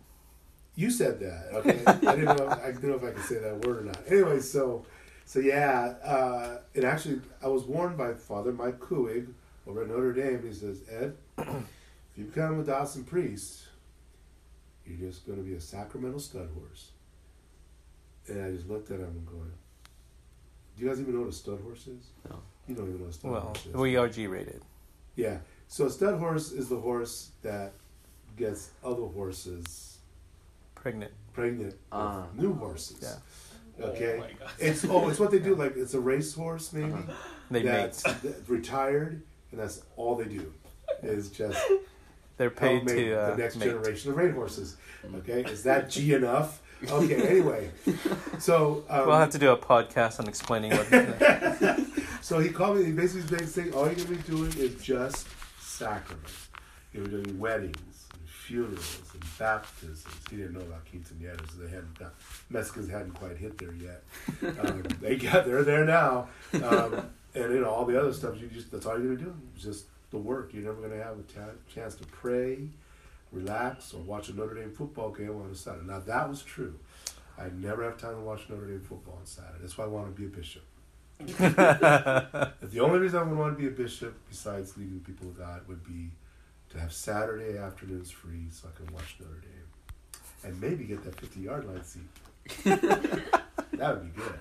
You 0.75 0.89
said 0.89 1.19
that, 1.19 1.49
okay? 1.53 1.81
I 1.85 2.15
didn't 2.15 2.37
know. 2.37 2.47
I 2.63 2.71
didn't 2.71 2.89
know 2.89 2.95
if 2.95 3.03
I 3.03 3.11
could 3.11 3.25
say 3.25 3.39
that 3.39 3.65
word 3.65 3.81
or 3.81 3.85
not. 3.85 3.97
Anyway, 4.09 4.39
so, 4.39 4.85
so 5.25 5.39
yeah, 5.39 5.95
uh, 6.03 6.57
and 6.73 6.85
actually, 6.85 7.19
I 7.43 7.47
was 7.47 7.63
warned 7.63 7.97
by 7.97 8.13
Father 8.13 8.53
Mike 8.53 8.79
Kuig 8.79 9.27
over 9.67 9.81
at 9.83 9.89
Notre 9.89 10.13
Dame. 10.13 10.41
He 10.47 10.53
says, 10.53 10.81
Ed, 10.89 11.15
if 11.37 11.47
you 12.15 12.25
become 12.25 12.61
a 12.61 12.63
diocesan 12.63 13.03
priest, 13.03 13.63
you're 14.85 15.09
just 15.09 15.25
going 15.25 15.37
to 15.37 15.43
be 15.43 15.53
a 15.55 15.61
sacramental 15.61 16.19
stud 16.19 16.49
horse. 16.57 16.91
And 18.29 18.43
I 18.45 18.51
just 18.51 18.67
looked 18.69 18.91
at 18.91 18.99
him 18.99 19.05
and 19.07 19.25
going, 19.25 19.51
"Do 20.77 20.83
you 20.83 20.89
guys 20.89 20.99
even 21.01 21.13
know 21.15 21.21
what 21.21 21.29
a 21.29 21.33
stud 21.33 21.59
horse 21.61 21.87
is? 21.87 22.05
No. 22.29 22.39
You 22.67 22.75
don't 22.75 22.87
even 22.87 22.99
know 22.99 23.05
what 23.05 23.11
a 23.11 23.17
stud 23.17 23.31
Well, 23.31 23.41
horse 23.41 23.65
is. 23.65 23.73
Well, 23.73 23.83
we 23.83 23.95
are 23.97 24.07
G 24.07 24.27
rated. 24.27 24.61
Yeah. 25.15 25.39
So 25.67 25.85
a 25.85 25.89
stud 25.89 26.19
horse 26.19 26.51
is 26.51 26.69
the 26.69 26.77
horse 26.79 27.31
that 27.41 27.73
gets 28.37 28.69
other 28.83 29.03
horses 29.05 29.97
Pregnant. 30.75 31.11
pregnant 31.33 31.73
with 31.73 31.77
Ah. 31.91 32.27
new 32.35 32.53
horses. 32.53 32.99
Yeah. 33.01 33.85
Okay. 33.85 34.15
Oh 34.17 34.19
my 34.19 34.31
God. 34.33 34.51
It's 34.59 34.85
oh, 34.85 35.09
it's 35.09 35.19
what 35.19 35.31
they 35.31 35.39
do. 35.39 35.55
Like 35.55 35.75
it's 35.75 35.93
a 35.93 35.99
race 35.99 36.33
horse, 36.33 36.71
maybe 36.73 36.93
They 37.51 37.63
that's 37.63 38.05
mate. 38.05 38.21
th- 38.21 38.35
retired, 38.47 39.21
and 39.51 39.59
that's 39.59 39.81
all 39.95 40.15
they 40.15 40.25
do 40.25 40.53
is 41.01 41.29
just 41.29 41.57
They're 42.37 42.49
help 42.49 42.55
paid 42.59 42.85
make 42.85 42.95
to 42.95 43.13
uh, 43.19 43.29
the 43.31 43.37
next 43.37 43.55
mate. 43.57 43.65
generation 43.65 44.11
of 44.11 44.17
race 44.17 44.33
horses. 44.35 44.77
Okay, 45.15 45.43
is 45.45 45.63
that 45.63 45.89
G 45.89 46.13
enough? 46.13 46.61
Okay. 46.87 47.27
Anyway, 47.27 47.69
so 48.39 48.83
um, 48.89 49.07
We'll 49.07 49.17
have 49.17 49.31
to 49.31 49.37
do 49.37 49.51
a 49.51 49.57
podcast 49.57 50.19
on 50.19 50.27
explaining 50.27 50.71
what. 50.71 51.79
So 52.21 52.39
he 52.39 52.49
called 52.49 52.77
me. 52.77 52.85
He 52.85 52.91
basically 52.91 53.37
made 53.37 53.49
saying 53.49 53.73
all 53.73 53.85
you're 53.85 53.95
gonna 53.95 54.09
be 54.09 54.15
doing 54.17 54.51
is 54.57 54.75
just 54.83 55.27
sacraments. 55.59 56.49
You're 56.93 57.07
doing 57.07 57.39
weddings, 57.39 58.07
and 58.13 58.29
funerals, 58.29 59.01
and 59.13 59.23
baptisms. 59.39 60.05
He 60.29 60.37
didn't 60.37 60.53
know 60.53 60.59
about 60.61 60.85
quinceañeras. 60.85 61.57
They 61.57 61.69
hadn't 61.69 61.97
got 61.97 62.13
Mexicans 62.49 62.89
hadn't 62.89 63.13
quite 63.13 63.37
hit 63.37 63.57
there 63.57 63.73
yet. 63.73 64.03
Um, 64.59 64.83
they 65.01 65.15
got 65.15 65.45
they're 65.45 65.63
there 65.63 65.85
now, 65.85 66.27
um, 66.63 67.09
and 67.33 67.53
you 67.53 67.61
know 67.61 67.69
all 67.69 67.85
the 67.85 67.99
other 67.99 68.13
stuff. 68.13 68.39
You 68.39 68.47
just 68.47 68.71
that's 68.71 68.85
all 68.85 68.99
you're 68.99 69.15
gonna 69.15 69.29
do. 69.29 69.35
It's 69.55 69.63
just 69.63 69.85
the 70.11 70.17
work. 70.17 70.53
You're 70.53 70.63
never 70.65 70.81
gonna 70.87 71.01
have 71.01 71.17
a 71.17 71.73
chance 71.73 71.95
to 71.95 72.05
pray, 72.07 72.67
relax, 73.31 73.93
or 73.93 74.01
watch 74.01 74.29
a 74.29 74.33
Notre 74.33 74.55
Dame 74.55 74.71
football 74.71 75.11
game 75.11 75.35
on 75.35 75.49
a 75.51 75.55
Saturday. 75.55 75.85
Now 75.85 75.99
that 75.99 76.29
was 76.29 76.41
true. 76.41 76.75
I 77.37 77.49
never 77.55 77.83
have 77.83 77.97
time 77.97 78.15
to 78.15 78.21
watch 78.21 78.49
Notre 78.49 78.67
Dame 78.67 78.81
football 78.81 79.17
on 79.19 79.25
Saturday. 79.25 79.59
That's 79.61 79.77
why 79.77 79.85
I 79.85 79.87
want 79.87 80.13
to 80.13 80.21
be 80.21 80.25
a 80.25 80.29
bishop. 80.29 80.63
The 82.69 82.79
only 82.81 82.99
reason 82.99 83.19
I 83.19 83.23
would 83.23 83.37
want 83.37 83.57
to 83.57 83.61
be 83.61 83.67
a 83.67 83.71
bishop, 83.71 84.15
besides 84.29 84.77
leading 84.77 84.99
people 84.99 85.27
of 85.27 85.37
God, 85.37 85.67
would 85.67 85.83
be 85.83 86.11
to 86.69 86.79
have 86.79 86.93
Saturday 86.93 87.57
afternoons 87.57 88.11
free 88.11 88.47
so 88.51 88.69
I 88.73 88.77
can 88.77 88.93
watch 88.93 89.15
Notre 89.19 89.41
Dame. 89.41 90.11
And 90.43 90.61
maybe 90.61 90.85
get 90.85 91.03
that 91.03 91.19
50 91.19 91.39
yard 91.39 91.65
line 91.65 91.83
seat. 91.83 92.01
that 92.63 93.95
would 93.95 94.15
be 94.15 94.21
good. 94.21 94.39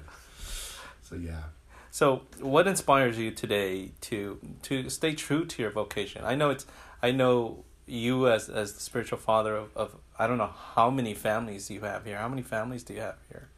So, 1.02 1.16
yeah. 1.16 1.42
So, 1.90 2.22
what 2.40 2.68
inspires 2.68 3.18
you 3.18 3.30
today 3.30 3.92
to 4.02 4.38
to 4.62 4.88
stay 4.90 5.14
true 5.14 5.44
to 5.46 5.62
your 5.62 5.70
vocation? 5.70 6.22
I 6.24 6.34
know 6.34 6.50
it's 6.50 6.66
I 7.02 7.10
know 7.10 7.64
you 7.88 8.28
as 8.28 8.48
as 8.48 8.74
the 8.74 8.80
spiritual 8.80 9.18
father 9.18 9.56
of, 9.56 9.76
of 9.76 9.96
I 10.18 10.26
don't 10.26 10.38
know 10.38 10.52
how 10.74 10.90
many 10.90 11.14
families 11.14 11.70
you 11.70 11.80
have 11.80 12.04
here. 12.04 12.16
How 12.18 12.28
many 12.28 12.42
families 12.42 12.82
do 12.82 12.94
you 12.94 13.00
have 13.00 13.16
here? 13.30 13.48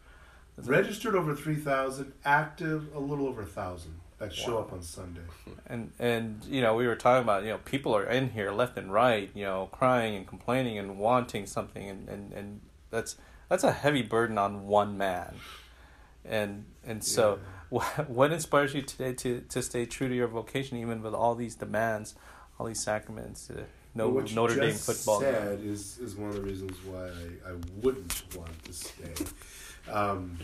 Is 0.59 0.67
it- 0.67 0.71
Registered 0.71 1.15
over 1.15 1.35
3,000, 1.35 2.13
active 2.25 2.95
a 2.95 2.99
little 3.01 3.27
over 3.27 3.41
a 3.41 3.45
1,000 3.45 3.93
that 4.19 4.33
show 4.35 4.57
Wow. 4.57 4.61
up 4.63 4.73
on 4.75 4.83
Sunday. 4.83 5.23
And 5.67 5.93
and 5.99 6.45
you 6.45 6.61
know 6.61 6.75
we 6.75 6.87
were 6.87 6.97
talking 6.97 7.23
about 7.23 7.43
you 7.45 7.51
know 7.51 7.59
people 7.65 7.97
are 7.97 8.05
in 8.05 8.31
here 8.31 8.51
left 8.53 8.77
and 8.77 8.93
right 8.93 9.31
you 9.35 9.45
know 9.45 9.69
crying 9.73 10.15
and 10.17 10.27
complaining 10.27 10.79
and 10.79 10.99
wanting 10.99 11.47
something 11.47 11.89
and 11.89 12.09
and, 12.09 12.33
and 12.33 12.61
that's 12.91 13.17
that's 13.49 13.65
a 13.65 13.73
heavy 13.73 14.03
burden 14.03 14.37
on 14.39 14.67
one 14.67 14.97
man. 14.99 15.37
And 16.25 16.67
and 16.87 17.03
so 17.03 17.39
what 17.71 17.85
what 18.11 18.33
inspires 18.33 18.75
you 18.75 18.83
today 18.83 19.15
to 19.15 19.41
to 19.49 19.63
stay 19.63 19.87
true 19.87 20.09
to 20.09 20.15
your 20.15 20.29
vocation 20.29 20.77
even 20.77 21.03
with 21.03 21.15
all 21.15 21.35
these 21.35 21.55
demands, 21.55 22.15
all 22.59 22.67
these 22.67 22.83
sacraments, 22.83 23.49
uh, 23.51 23.63
no 23.95 24.07
Well, 24.07 24.15
what 24.17 24.31
you 24.31 24.37
Notre 24.37 24.55
Dame 24.61 24.71
just 24.71 24.87
football. 24.87 25.21
game. 25.21 25.33
said 25.33 25.61
is, 25.61 25.99
is 25.99 26.15
one 26.17 26.31
of 26.31 26.37
the 26.37 26.43
reasons 26.43 26.73
why 26.85 27.07
I, 27.07 27.51
I 27.51 27.55
wouldn't 27.83 28.23
want 28.37 28.65
to 28.65 28.73
stay. 28.73 29.15
Um, 29.91 30.39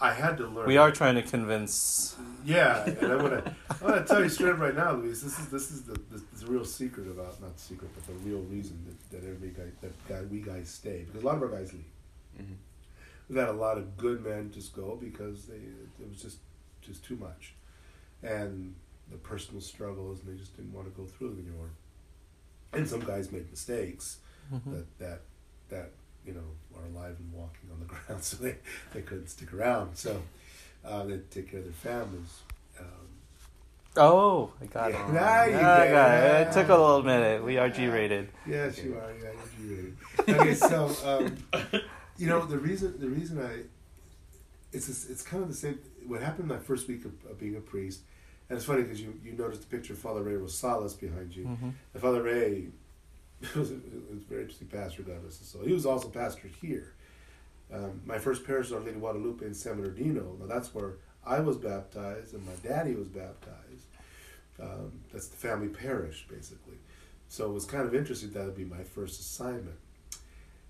I 0.00 0.12
had 0.12 0.36
to 0.38 0.46
learn. 0.46 0.66
We 0.66 0.76
are 0.76 0.90
trying 0.90 1.14
to 1.14 1.22
convince 1.22 2.16
Yeah, 2.44 2.84
and 2.84 3.12
I 3.12 3.16
want 3.16 3.44
to. 3.44 3.54
I 3.80 3.84
want 3.84 3.96
to 3.96 4.04
tell 4.04 4.22
you 4.22 4.28
straight 4.28 4.52
up 4.52 4.58
right 4.58 4.74
now, 4.76 4.92
Luis. 4.92 5.22
This 5.22 5.38
is 5.38 5.48
this 5.48 5.70
is 5.70 5.82
the 5.84 5.98
this, 6.10 6.22
this 6.32 6.44
real 6.44 6.64
secret 6.66 7.06
about 7.08 7.40
not 7.40 7.58
secret, 7.58 7.90
but 7.94 8.06
the 8.06 8.12
real 8.28 8.40
reason 8.42 8.78
that, 8.86 9.22
that 9.22 9.28
every 9.28 9.48
guy 9.50 9.64
that 9.80 10.08
guy 10.08 10.20
we 10.30 10.40
guys 10.40 10.68
stay 10.68 11.04
because 11.06 11.22
a 11.22 11.26
lot 11.26 11.36
of 11.36 11.42
our 11.42 11.48
guys 11.48 11.72
leave. 11.72 11.84
Mhm. 12.38 12.56
We've 13.28 13.38
had 13.38 13.48
a 13.48 13.52
lot 13.52 13.78
of 13.78 13.96
good 13.96 14.22
men 14.24 14.50
just 14.52 14.74
go 14.76 14.96
because 14.96 15.46
they 15.46 15.56
it 15.56 16.08
was 16.10 16.20
just 16.20 16.38
just 16.82 17.02
too 17.04 17.16
much, 17.16 17.54
and 18.22 18.74
the 19.10 19.16
personal 19.16 19.60
struggles, 19.62 20.20
and 20.22 20.32
they 20.32 20.38
just 20.38 20.54
didn't 20.56 20.74
want 20.74 20.86
to 20.86 21.00
go 21.00 21.06
through 21.06 21.28
it 21.38 21.38
anymore. 21.48 21.70
And 22.72 22.88
some 22.88 23.00
guys 23.00 23.32
made 23.32 23.50
mistakes 23.50 24.18
Mhm. 24.52 24.72
that 24.72 24.98
that 24.98 25.20
that 25.70 25.90
you 26.26 26.32
know 26.34 26.44
are 26.76 26.84
alive 26.86 27.16
and 27.18 27.32
walking 27.32 27.70
on 27.72 27.80
the 27.80 27.86
ground, 27.94 28.22
so 28.22 28.36
they 28.36 28.56
they 28.92 29.02
couldn't 29.02 29.28
stick 29.28 29.52
around. 29.54 29.96
So 29.96 30.22
uh, 30.84 31.04
they 31.04 31.18
take 31.30 31.50
care 31.50 31.60
of 31.60 31.64
their 31.64 31.72
families. 31.94 32.40
Um, 32.78 32.86
Oh, 33.98 34.52
I 34.60 34.66
got 34.66 34.90
Yeah. 34.90 35.08
it. 35.08 35.12
Now 35.22 35.44
you 35.44 35.56
I 35.56 35.90
got 35.90 36.10
it. 36.22 36.48
it. 36.48 36.52
Took 36.52 36.68
a 36.68 36.76
little 36.76 37.02
minute. 37.02 37.42
We 37.42 37.56
are 37.56 37.70
G 37.70 37.86
rated. 37.88 38.28
Yes, 38.46 38.76
you 38.82 38.94
are. 38.98 39.10
Yeah, 39.22 39.30
you're 39.58 39.68
G-rated. 39.68 39.96
Okay, 40.40 40.54
so 40.54 40.94
um, 41.06 41.34
you 42.18 42.26
know 42.28 42.44
the 42.44 42.58
reason 42.58 43.00
the 43.00 43.08
reason 43.08 43.40
I 43.42 43.62
it's 44.72 44.88
it's 45.08 45.22
kind 45.22 45.42
of 45.42 45.48
the 45.48 45.54
same. 45.56 45.78
What 46.06 46.20
happened 46.22 46.46
my 46.48 46.58
first 46.58 46.86
week 46.88 47.04
of, 47.06 47.12
of 47.30 47.38
being 47.38 47.56
a 47.56 47.60
priest, 47.60 48.00
and 48.48 48.56
it's 48.56 48.64
funny 48.64 48.82
because 48.82 49.00
you 49.00 49.18
you 49.24 49.32
noticed 49.32 49.62
the 49.62 49.76
picture 49.76 49.92
of 49.92 49.98
Father 49.98 50.22
Ray 50.22 50.34
Rosales 50.34 50.98
behind 50.98 51.34
you. 51.34 51.44
hmm 51.44 51.70
And 51.92 52.02
Father 52.02 52.22
Ray 52.22 52.68
was 53.56 53.70
a, 53.70 53.74
was 53.74 54.22
a 54.22 54.28
very 54.28 54.42
interesting 54.42 54.68
pastor, 54.68 55.02
his 55.02 55.36
soul. 55.38 55.62
He 55.62 55.72
was 55.72 55.86
also 55.86 56.08
pastor 56.08 56.48
here. 56.60 56.92
Um, 57.72 58.00
my 58.06 58.18
first 58.18 58.46
parish 58.46 58.66
is 58.68 58.72
Our 58.72 58.80
Lady 58.80 58.98
Guadalupe 58.98 59.44
in 59.44 59.54
San 59.54 59.76
Bernardino. 59.76 60.36
Now 60.40 60.46
that's 60.46 60.72
where 60.74 60.94
I 61.26 61.40
was 61.40 61.56
baptized 61.56 62.34
and 62.34 62.46
my 62.46 62.52
daddy 62.62 62.94
was 62.94 63.08
baptized. 63.08 63.86
Um, 64.62 64.92
that's 65.12 65.26
the 65.28 65.36
family 65.36 65.68
parish, 65.68 66.26
basically. 66.30 66.76
So 67.28 67.46
it 67.50 67.52
was 67.52 67.64
kind 67.66 67.84
of 67.84 67.94
interesting 67.94 68.30
that 68.32 68.44
would 68.44 68.56
be 68.56 68.64
my 68.64 68.84
first 68.84 69.20
assignment. 69.20 69.76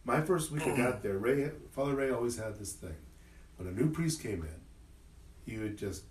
My 0.05 0.21
first 0.23 0.51
week 0.51 0.62
I 0.67 0.77
got 0.77 1.03
there, 1.03 1.19
Ray, 1.19 1.51
Father 1.73 1.95
Ray 1.95 2.11
always 2.11 2.39
had 2.39 2.59
this 2.59 2.73
thing. 2.73 2.97
When 3.57 3.69
a 3.69 3.73
new 3.73 3.91
priest 3.91 4.23
came 4.23 4.43
in, 4.43 4.61
he 5.53 5.59
would 5.59 5.77
just 5.77 6.05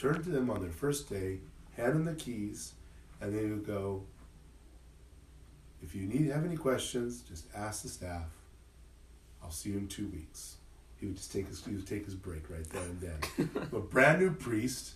turn 0.00 0.22
to 0.22 0.30
them 0.30 0.50
on 0.50 0.60
their 0.60 0.70
first 0.70 1.10
day, 1.10 1.38
hand 1.76 1.94
them 1.94 2.04
the 2.04 2.14
keys, 2.14 2.72
and 3.20 3.36
they 3.36 3.44
would 3.46 3.66
go, 3.66 4.02
if 5.82 5.94
you 5.94 6.06
need 6.06 6.30
have 6.30 6.44
any 6.44 6.56
questions, 6.56 7.22
just 7.22 7.46
ask 7.54 7.82
the 7.82 7.88
staff. 7.88 8.28
I'll 9.42 9.50
see 9.50 9.70
you 9.70 9.78
in 9.78 9.88
two 9.88 10.08
weeks. 10.08 10.56
He 10.98 11.06
would 11.06 11.16
just 11.16 11.32
take 11.32 11.48
his 11.48 11.64
he 11.64 11.72
would 11.72 11.86
take 11.86 12.04
his 12.04 12.14
break 12.14 12.50
right 12.50 12.68
there 12.70 12.82
and 12.82 13.00
then. 13.00 13.48
I'm 13.72 13.78
a 13.78 13.80
brand 13.80 14.20
new 14.20 14.32
priest, 14.32 14.94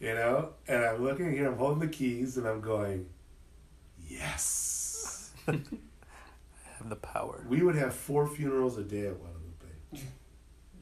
you 0.00 0.14
know, 0.14 0.50
and 0.66 0.82
I'm 0.82 1.04
looking 1.04 1.30
here, 1.32 1.48
I'm 1.48 1.58
holding 1.58 1.80
the 1.80 1.94
keys 1.94 2.38
and 2.38 2.46
I'm 2.46 2.60
going, 2.62 3.06
Yes. 4.08 5.32
I 5.48 5.52
have 6.78 6.88
the 6.88 6.96
power. 6.96 7.44
We 7.48 7.62
would 7.62 7.76
have 7.76 7.94
four 7.94 8.26
funerals 8.26 8.78
a 8.78 8.82
day 8.82 9.08
at 9.08 9.16
Guadalupe. 9.18 10.08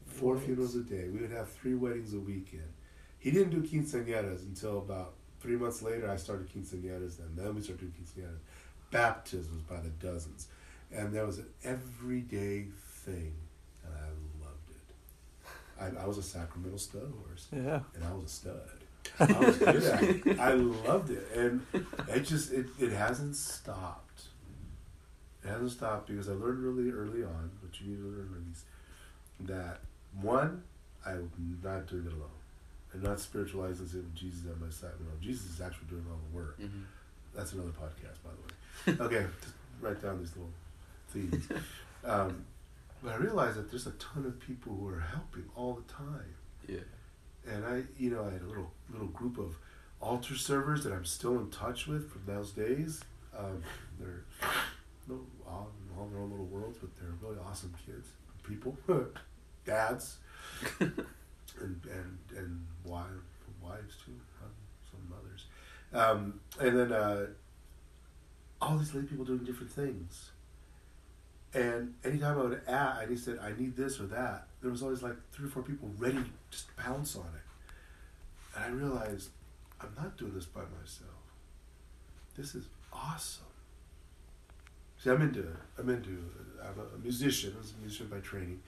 Four 0.05 0.37
funerals 0.37 0.75
a 0.75 0.81
day. 0.81 1.09
We 1.09 1.19
would 1.19 1.31
have 1.31 1.49
three 1.49 1.75
weddings 1.75 2.13
a 2.13 2.19
weekend. 2.19 2.63
He 3.19 3.31
didn't 3.31 3.49
do 3.51 3.61
quinceañeras 3.61 4.43
until 4.43 4.77
about 4.79 5.13
three 5.41 5.55
months 5.55 5.81
later. 5.81 6.09
I 6.09 6.17
started 6.17 6.49
quinceañeras, 6.53 7.19
and 7.19 7.37
then 7.37 7.55
we 7.55 7.61
started 7.61 7.79
doing 7.81 7.93
quinceañeras. 7.93 8.39
Baptisms 8.91 9.63
by 9.63 9.79
the 9.81 9.89
dozens, 9.89 10.47
and 10.93 11.13
there 11.13 11.25
was 11.25 11.39
an 11.39 11.47
everyday 11.63 12.67
thing, 13.03 13.33
and 13.83 13.93
I 13.93 14.07
loved 14.45 14.69
it. 14.69 15.99
I, 15.99 16.03
I 16.03 16.07
was 16.07 16.17
a 16.17 16.23
sacramental 16.23 16.79
stud 16.79 17.11
horse, 17.27 17.47
Yeah. 17.51 17.81
and 17.95 18.03
I 18.05 18.13
was 18.13 18.23
a 18.25 18.29
stud. 18.29 18.61
I 19.19 19.25
was 19.45 19.57
good 19.57 19.83
at 19.83 20.03
it. 20.03 20.39
I 20.39 20.51
loved 20.53 21.09
it, 21.11 21.27
and 21.35 21.65
it 22.07 22.21
just 22.21 22.53
it, 22.53 22.67
it 22.79 22.91
hasn't 22.93 23.35
stopped. 23.35 24.21
It 25.43 25.49
hasn't 25.49 25.71
stopped 25.71 26.07
because 26.07 26.29
I 26.29 26.33
learned 26.33 26.59
really 26.59 26.89
early 26.91 27.23
on, 27.23 27.51
what 27.61 27.79
you 27.81 27.87
need 27.87 27.97
to 27.97 28.03
learn, 28.07 28.29
ladies, 28.33 28.63
that 29.41 29.79
one, 30.21 30.63
I'm 31.05 31.29
not 31.63 31.87
doing 31.87 32.05
it 32.05 32.13
alone. 32.13 32.29
I'm 32.93 33.01
not 33.03 33.19
spiritualizing 33.19 33.85
it 33.87 33.93
with 33.95 34.15
Jesus 34.15 34.45
at 34.49 34.59
my 34.59 34.69
side. 34.69 34.91
No, 34.99 35.07
Jesus 35.21 35.49
is 35.51 35.61
actually 35.61 35.87
doing 35.89 36.05
all 36.09 36.19
the 36.31 36.37
work. 36.37 36.59
Mhm. 36.59 36.83
That's 37.35 37.53
another 37.53 37.69
podcast, 37.71 38.17
by 38.23 38.31
the 38.31 38.93
way. 38.95 38.97
Okay, 39.05 39.25
just 39.41 39.53
write 39.81 40.01
down 40.01 40.19
these 40.19 40.31
little 40.35 40.51
themes. 41.09 41.47
Um, 42.03 42.45
but 43.03 43.11
I 43.13 43.15
realized 43.17 43.57
that 43.57 43.69
there's 43.69 43.87
a 43.87 43.91
ton 43.91 44.25
of 44.25 44.39
people 44.39 44.73
who 44.75 44.87
are 44.87 44.99
helping 44.99 45.43
all 45.55 45.73
the 45.73 45.91
time 45.93 46.33
Yeah. 46.67 46.79
and 47.45 47.65
I, 47.65 47.83
you 47.97 48.11
know, 48.11 48.23
I 48.23 48.29
had 48.31 48.41
a 48.43 48.45
little 48.45 48.71
little 48.89 49.07
group 49.07 49.37
of 49.39 49.55
altar 49.99 50.35
servers 50.35 50.83
that 50.85 50.93
I'm 50.93 51.03
still 51.05 51.37
in 51.39 51.49
touch 51.49 51.85
with 51.87 52.09
from 52.11 52.21
those 52.25 52.51
days. 52.51 53.03
Um, 53.37 53.61
they're 53.99 54.23
no, 55.09 55.19
all, 55.45 55.71
all 55.97 56.05
in 56.05 56.13
their 56.13 56.21
own 56.21 56.29
little 56.31 56.45
worlds, 56.45 56.77
but 56.79 56.89
they're 56.97 57.09
really 57.21 57.37
awesome 57.45 57.73
kids, 57.85 58.07
people, 58.43 58.77
dads, 59.65 60.17
and 61.61 61.81
and 61.91 62.17
and 62.37 62.65
wives, 62.83 63.23
wives 63.61 63.95
too, 64.05 64.11
um, 64.43 64.51
some 64.89 65.01
mothers, 65.09 65.45
um, 65.93 66.39
and 66.59 66.77
then 66.77 66.91
uh, 66.91 67.27
all 68.61 68.77
these 68.77 68.93
lay 68.93 69.03
people 69.03 69.25
doing 69.25 69.43
different 69.43 69.71
things. 69.71 70.31
And 71.53 71.95
anytime 72.03 72.37
I 72.37 72.43
would 72.43 72.61
ask, 72.67 73.01
and 73.01 73.09
he 73.09 73.17
said, 73.17 73.39
I 73.41 73.51
need 73.59 73.75
this 73.75 73.99
or 73.99 74.05
that, 74.07 74.47
there 74.61 74.69
was 74.69 74.83
always 74.83 75.01
like 75.01 75.15
three 75.31 75.47
or 75.47 75.49
four 75.49 75.63
people 75.63 75.89
ready 75.97 76.17
to 76.17 76.25
just 76.51 76.75
pounce 76.75 77.15
on 77.15 77.25
it. 77.25 78.55
And 78.55 78.65
I 78.65 78.67
realized, 78.69 79.29
I'm 79.81 79.93
not 79.95 80.17
doing 80.17 80.33
this 80.33 80.45
by 80.45 80.61
myself. 80.61 81.09
This 82.35 82.53
is 82.53 82.65
awesome. 82.91 83.45
See, 85.01 85.09
I'm 85.09 85.21
into, 85.21 85.47
I'm 85.79 85.89
into, 85.89 86.17
I'm 86.61 86.79
a 86.95 86.97
musician. 87.01 87.53
I 87.55 87.59
was 87.59 87.73
a 87.77 87.81
musician 87.81 88.07
by 88.07 88.19
training. 88.19 88.61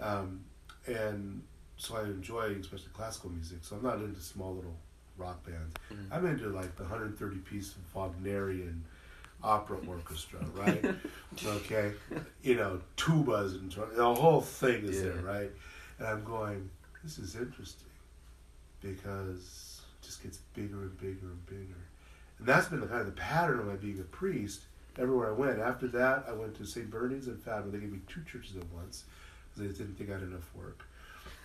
Um, 0.00 0.44
and 0.86 1.42
so 1.80 1.96
I 1.96 2.02
enjoy, 2.02 2.56
especially 2.60 2.90
classical 2.92 3.30
music. 3.30 3.58
So 3.62 3.76
I'm 3.76 3.82
not 3.82 3.96
into 3.96 4.20
small 4.20 4.54
little 4.54 4.76
rock 5.16 5.44
bands. 5.46 5.74
Mhm. 5.90 6.08
I'm 6.10 6.26
into 6.26 6.48
like 6.50 6.76
the 6.76 6.82
130 6.82 7.38
piece 7.38 7.74
Wagnerian 7.94 8.84
opera 9.42 9.78
orchestra, 9.88 10.40
right? 10.54 10.84
okay, 11.46 11.92
you 12.42 12.56
know, 12.56 12.80
tubas 12.98 13.54
and 13.58 13.72
the 13.96 14.14
whole 14.14 14.42
thing 14.42 14.84
is 14.84 15.02
there, 15.02 15.14
right? 15.22 15.50
And 15.98 16.06
I'm 16.06 16.22
going, 16.24 16.68
this 17.02 17.18
is 17.18 17.34
interesting 17.36 17.88
because 18.82 19.80
it 20.00 20.04
just 20.06 20.22
gets 20.22 20.38
bigger 20.54 20.82
and 20.82 20.98
bigger 20.98 21.26
and 21.26 21.46
bigger, 21.46 21.80
and 22.38 22.46
that's 22.46 22.68
been 22.68 22.80
the 22.80 22.86
kind 22.86 23.00
of 23.00 23.06
the 23.06 23.12
pattern 23.12 23.58
of 23.58 23.66
my 23.66 23.76
being 23.76 23.98
a 24.00 24.04
priest. 24.04 24.62
Everywhere 24.98 25.28
I 25.28 25.32
went. 25.32 25.60
After 25.60 25.86
that, 25.88 26.24
I 26.28 26.32
went 26.32 26.56
to 26.56 26.66
St. 26.66 26.90
Bernie's 26.90 27.28
and 27.28 27.40
Fatima. 27.40 27.70
They 27.70 27.78
gave 27.78 27.92
me 27.92 28.00
two 28.06 28.22
churches 28.24 28.56
at 28.56 28.64
once 28.74 29.04
because 29.54 29.62
they 29.62 29.84
didn't 29.84 29.96
think 29.96 30.10
I 30.10 30.14
had 30.14 30.22
enough 30.22 30.50
work. 30.54 30.84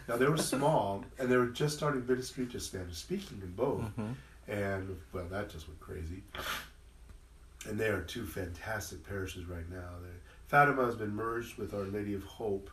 Now 0.07 0.17
they 0.17 0.27
were 0.27 0.37
small, 0.37 1.03
and 1.17 1.29
they 1.29 1.37
were 1.37 1.47
just 1.47 1.77
starting 1.77 2.05
ministry, 2.05 2.45
just 2.45 2.67
Spanish 2.67 2.97
speaking 2.97 3.41
in 3.41 3.51
both. 3.53 3.81
hmm 3.95 4.11
And 4.47 4.97
well, 5.13 5.25
that 5.31 5.49
just 5.49 5.67
went 5.67 5.79
crazy. 5.79 6.21
And 7.67 7.79
they 7.79 7.87
are 7.87 8.01
two 8.01 8.25
fantastic 8.25 9.07
parishes 9.07 9.45
right 9.45 9.67
now. 9.71 9.89
They, 10.01 10.09
Fatima 10.47 10.85
has 10.85 10.95
been 10.95 11.15
merged 11.15 11.57
with 11.57 11.73
Our 11.73 11.85
Lady 11.85 12.13
of 12.13 12.23
Hope, 12.23 12.69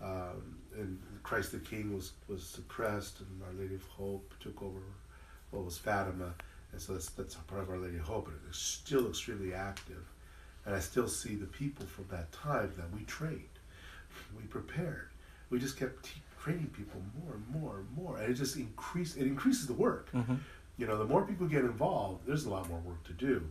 um, 0.00 0.56
and 0.76 1.00
Christ 1.24 1.50
the 1.52 1.58
King 1.58 1.92
was 1.94 2.12
was 2.28 2.44
suppressed, 2.44 3.20
and 3.20 3.42
Our 3.44 3.60
Lady 3.60 3.74
of 3.74 3.84
Hope 3.88 4.32
took 4.40 4.62
over 4.62 4.78
what 5.50 5.64
was 5.64 5.76
Fatima, 5.78 6.32
and 6.72 6.80
so 6.80 6.92
that's 6.92 7.10
that's 7.10 7.34
part 7.34 7.62
of 7.62 7.70
Our 7.70 7.78
Lady 7.78 7.96
of 7.96 8.02
Hope, 8.02 8.28
and 8.28 8.36
it's 8.48 8.58
still 8.58 9.08
extremely 9.08 9.52
active. 9.52 10.04
And 10.64 10.74
I 10.76 10.78
still 10.78 11.08
see 11.08 11.34
the 11.34 11.46
people 11.46 11.86
from 11.86 12.04
that 12.10 12.30
time 12.30 12.72
that 12.76 12.92
we 12.96 13.02
trained, 13.06 13.58
we 14.36 14.44
prepared, 14.44 15.08
we 15.48 15.58
just 15.58 15.76
kept 15.76 16.04
te- 16.04 16.20
training 16.42 16.70
people 16.76 17.00
more 17.22 17.34
and 17.34 17.48
more 17.62 17.76
and 17.78 17.90
more, 17.96 18.16
and 18.18 18.30
it 18.30 18.34
just 18.34 18.56
increased. 18.56 19.16
It 19.16 19.26
increases 19.26 19.66
the 19.66 19.74
work 19.74 20.08
hmm 20.12 20.36
you 20.80 20.86
know, 20.86 20.96
the 20.96 21.04
more 21.04 21.26
people 21.26 21.46
get 21.46 21.60
involved, 21.60 22.26
there's 22.26 22.46
a 22.46 22.50
lot 22.50 22.66
more 22.70 22.78
work 22.78 23.04
to 23.04 23.12
do, 23.12 23.44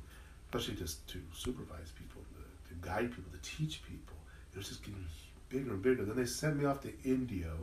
especially 0.45 0.73
just 0.73 1.07
to 1.09 1.21
supervise 1.31 1.91
people, 1.95 2.23
to, 2.33 2.69
to 2.73 2.81
guide 2.81 3.11
people, 3.15 3.31
to 3.31 3.37
teach 3.57 3.83
people. 3.83 4.15
It 4.51 4.57
was 4.57 4.67
just 4.67 4.81
getting 4.83 5.05
bigger 5.49 5.69
and 5.73 5.81
bigger. 5.81 6.05
Then 6.05 6.15
they 6.15 6.25
sent 6.25 6.57
me 6.57 6.65
off 6.65 6.81
to 6.81 6.91
Indio, 7.05 7.53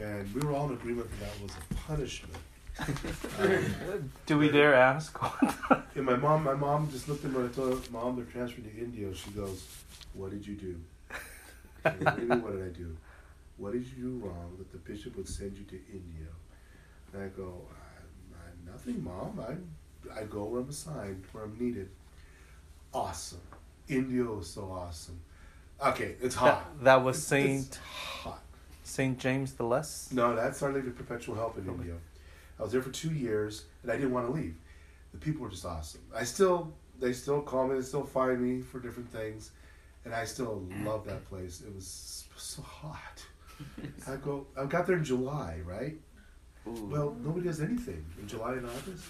and 0.00 0.34
we 0.34 0.40
were 0.40 0.52
all 0.52 0.66
in 0.68 0.72
agreement 0.72 1.08
that 1.10 1.20
that 1.20 1.42
was 1.42 1.52
a 1.70 1.74
punishment. 1.74 2.34
Um, 3.38 4.10
Do 4.26 4.38
we 4.38 4.48
dare 4.48 4.74
ask? 4.74 5.16
and 5.94 6.04
my 6.06 6.16
mom, 6.16 6.42
my 6.42 6.54
mom 6.54 6.90
just 6.90 7.06
looked 7.08 7.24
at 7.24 7.30
me 7.30 7.36
and 7.36 7.50
I 7.50 7.52
told 7.52 7.74
her, 7.74 7.90
"Mom, 7.92 8.16
they're 8.16 8.24
transferring 8.24 8.64
to 8.70 8.76
Indio." 8.78 9.12
She 9.12 9.30
goes, 9.30 9.66
"What 10.14 10.30
did 10.30 10.46
you 10.46 10.54
do?" 10.54 10.80
I 11.84 11.90
what 11.90 12.16
do 12.16 12.22
you 12.22 12.28
mean, 12.28 12.42
what 12.42 12.52
did 12.52 12.64
I 12.64 12.70
do? 12.76 12.96
What 13.56 13.72
did 13.72 13.86
you 13.86 14.02
do 14.02 14.26
wrong 14.26 14.54
that 14.58 14.72
the 14.72 14.78
bishop 14.78 15.16
would 15.16 15.28
send 15.28 15.56
you 15.56 15.64
to 15.64 15.76
Indio? 15.92 16.28
And 17.12 17.22
I 17.22 17.28
go, 17.28 17.62
I, 17.70 18.36
I, 18.36 18.70
nothing, 18.72 19.04
Mom. 19.04 19.38
I, 19.40 20.20
I 20.20 20.24
go 20.24 20.44
where 20.44 20.60
I'm 20.62 20.68
assigned, 20.68 21.24
where 21.32 21.44
I'm 21.44 21.56
needed. 21.58 21.88
Awesome. 22.94 23.40
Indio 23.88 24.40
is 24.40 24.48
so 24.48 24.62
awesome. 24.72 25.20
Okay, 25.84 26.16
it's 26.20 26.34
hot. 26.34 26.64
that 26.84 27.02
was 27.02 27.16
It's- 27.32 27.50
it's 27.66 27.76
Saint 27.76 27.80
hot. 27.84 28.42
Saint 28.84 29.18
James 29.18 29.54
the 29.54 29.64
Less. 29.64 30.10
No, 30.12 30.34
that's 30.36 30.62
Our 30.62 30.72
Lady 30.72 30.88
of 30.88 30.96
Perpetual 30.96 31.34
Help 31.34 31.56
in 31.58 31.66
Indio. 31.68 31.98
I 32.58 32.62
was 32.62 32.72
there 32.72 32.82
for 32.82 32.90
two 32.90 33.12
years, 33.12 33.64
and 33.82 33.90
I 33.90 33.96
didn't 33.96 34.12
want 34.12 34.26
to 34.26 34.32
leave. 34.32 34.54
The 35.12 35.18
people 35.18 35.42
were 35.42 35.48
just 35.50 35.64
awesome. 35.64 36.00
I 36.14 36.24
still, 36.24 36.72
they 37.00 37.12
still 37.12 37.40
call 37.42 37.68
me, 37.68 37.76
they 37.76 37.82
still 37.82 38.04
find 38.04 38.40
me 38.40 38.60
for 38.60 38.80
different 38.80 39.10
things, 39.10 39.50
and 40.04 40.14
I 40.14 40.24
still 40.24 40.64
love 40.84 41.04
that 41.06 41.24
place. 41.28 41.62
It 41.66 41.74
was 41.74 42.24
so 42.36 42.62
hot. 42.62 43.24
I 44.06 44.16
go, 44.16 44.46
I 44.56 44.64
got 44.66 44.86
there 44.86 44.96
in 44.96 45.04
July, 45.04 45.60
right? 45.64 45.96
Ooh. 46.66 46.88
Well, 46.90 47.16
nobody 47.22 47.46
does 47.46 47.60
anything 47.60 48.04
in 48.20 48.28
July 48.28 48.52
and 48.52 48.66
August 48.66 49.04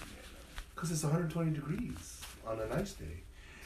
because 0.75 0.91
it's 0.91 1.03
120 1.03 1.53
degrees 1.53 2.21
on 2.47 2.59
a 2.61 2.67
nice 2.67 2.93
day, 2.95 3.23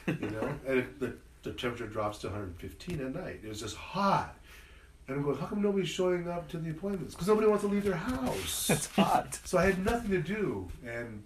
you 0.06 0.30
know, 0.30 0.48
and 0.66 0.78
it, 0.78 1.00
the 1.00 1.16
the 1.46 1.52
temperature 1.52 1.86
drops 1.86 2.18
to 2.18 2.26
115 2.26 3.00
at 3.00 3.14
night. 3.14 3.40
It 3.44 3.48
was 3.48 3.60
just 3.60 3.76
hot. 3.76 4.34
And 5.06 5.16
I'm 5.16 5.22
going, 5.22 5.38
how 5.38 5.46
come 5.46 5.62
nobody's 5.62 5.88
showing 5.88 6.28
up 6.28 6.48
to 6.48 6.58
the 6.58 6.70
appointments? 6.70 7.14
Because 7.14 7.28
nobody 7.28 7.46
wants 7.46 7.62
to 7.62 7.70
leave 7.70 7.84
their 7.84 7.94
house. 7.94 8.68
It's 8.70 8.88
hot. 8.88 9.38
So 9.44 9.56
I 9.56 9.66
had 9.66 9.84
nothing 9.84 10.10
to 10.10 10.20
do, 10.20 10.68
and 10.84 11.22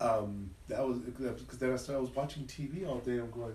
um, 0.00 0.50
that 0.68 0.86
was 0.86 0.98
because 0.98 1.58
then 1.58 1.72
I 1.72 1.76
started, 1.76 1.98
I 1.98 2.00
was 2.02 2.14
watching 2.14 2.44
TV 2.44 2.86
all 2.86 2.98
day. 2.98 3.12
I'm 3.12 3.30
going, 3.30 3.54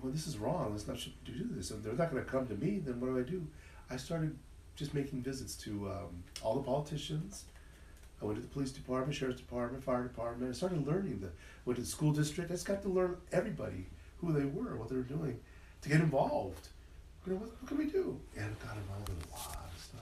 well, 0.00 0.12
this 0.12 0.28
is 0.28 0.38
wrong. 0.38 0.70
Let's 0.70 0.86
not 0.86 0.98
do 1.24 1.48
this. 1.50 1.72
And 1.72 1.82
they're 1.82 1.92
not 1.94 2.12
going 2.12 2.24
to 2.24 2.30
come 2.30 2.46
to 2.46 2.54
me. 2.54 2.78
Then 2.78 3.00
what 3.00 3.08
do 3.08 3.18
I 3.18 3.22
do? 3.22 3.44
I 3.90 3.96
started 3.96 4.36
just 4.76 4.94
making 4.94 5.22
visits 5.22 5.54
to 5.56 5.88
um, 5.88 6.22
all 6.42 6.54
the 6.54 6.62
politicians. 6.62 7.44
I 8.22 8.24
went 8.24 8.36
to 8.36 8.42
the 8.42 8.48
police 8.48 8.70
department, 8.70 9.14
sheriff's 9.14 9.40
department, 9.40 9.82
fire 9.82 10.02
department. 10.02 10.50
I 10.50 10.54
started 10.54 10.86
learning 10.86 11.20
the 11.20 11.30
went 11.64 11.76
to 11.76 11.82
the 11.82 11.88
school 11.88 12.12
district. 12.12 12.50
I 12.50 12.54
just 12.54 12.66
got 12.66 12.82
to 12.82 12.88
learn 12.88 13.16
everybody 13.32 13.86
who 14.18 14.32
they 14.32 14.44
were, 14.44 14.76
what 14.76 14.88
they 14.88 14.96
were 14.96 15.02
doing, 15.02 15.38
to 15.82 15.88
get 15.88 16.00
involved. 16.00 16.68
You 17.26 17.32
know, 17.32 17.38
what, 17.38 17.50
what 17.60 17.68
can 17.68 17.78
we 17.78 17.86
do? 17.86 18.18
And 18.36 18.58
got 18.60 18.76
involved 18.76 19.08
in 19.08 19.16
a 19.16 19.36
lot 19.36 19.70
of 19.74 19.82
stuff 19.82 20.00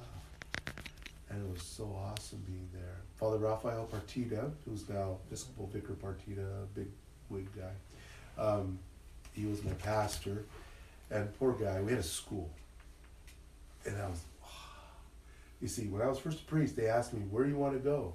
and 1.30 1.42
it 1.42 1.52
was 1.52 1.62
so 1.62 1.84
awesome 1.84 2.42
being 2.46 2.68
there. 2.72 2.96
Father 3.16 3.38
Rafael 3.38 3.86
Partida, 3.86 4.50
who's 4.64 4.88
now 4.88 5.18
Episcopal 5.26 5.66
Vicar 5.66 5.94
Partida, 5.94 6.66
big 6.74 6.88
wig 7.28 7.48
guy, 7.54 8.42
um, 8.42 8.78
he 9.32 9.44
was 9.44 9.62
my 9.64 9.72
pastor, 9.72 10.44
and 11.10 11.32
poor 11.38 11.52
guy, 11.52 11.80
we 11.80 11.90
had 11.90 12.00
a 12.00 12.04
school, 12.04 12.50
and 13.88 14.02
I 14.02 14.08
was, 14.08 14.20
you 15.60 15.68
see, 15.68 15.86
when 15.86 16.02
I 16.02 16.06
was 16.06 16.18
first 16.18 16.40
a 16.40 16.44
priest, 16.44 16.76
they 16.76 16.86
asked 16.86 17.12
me 17.12 17.20
where 17.30 17.44
do 17.44 17.50
you 17.50 17.56
want 17.56 17.74
to 17.74 17.78
go 17.80 18.14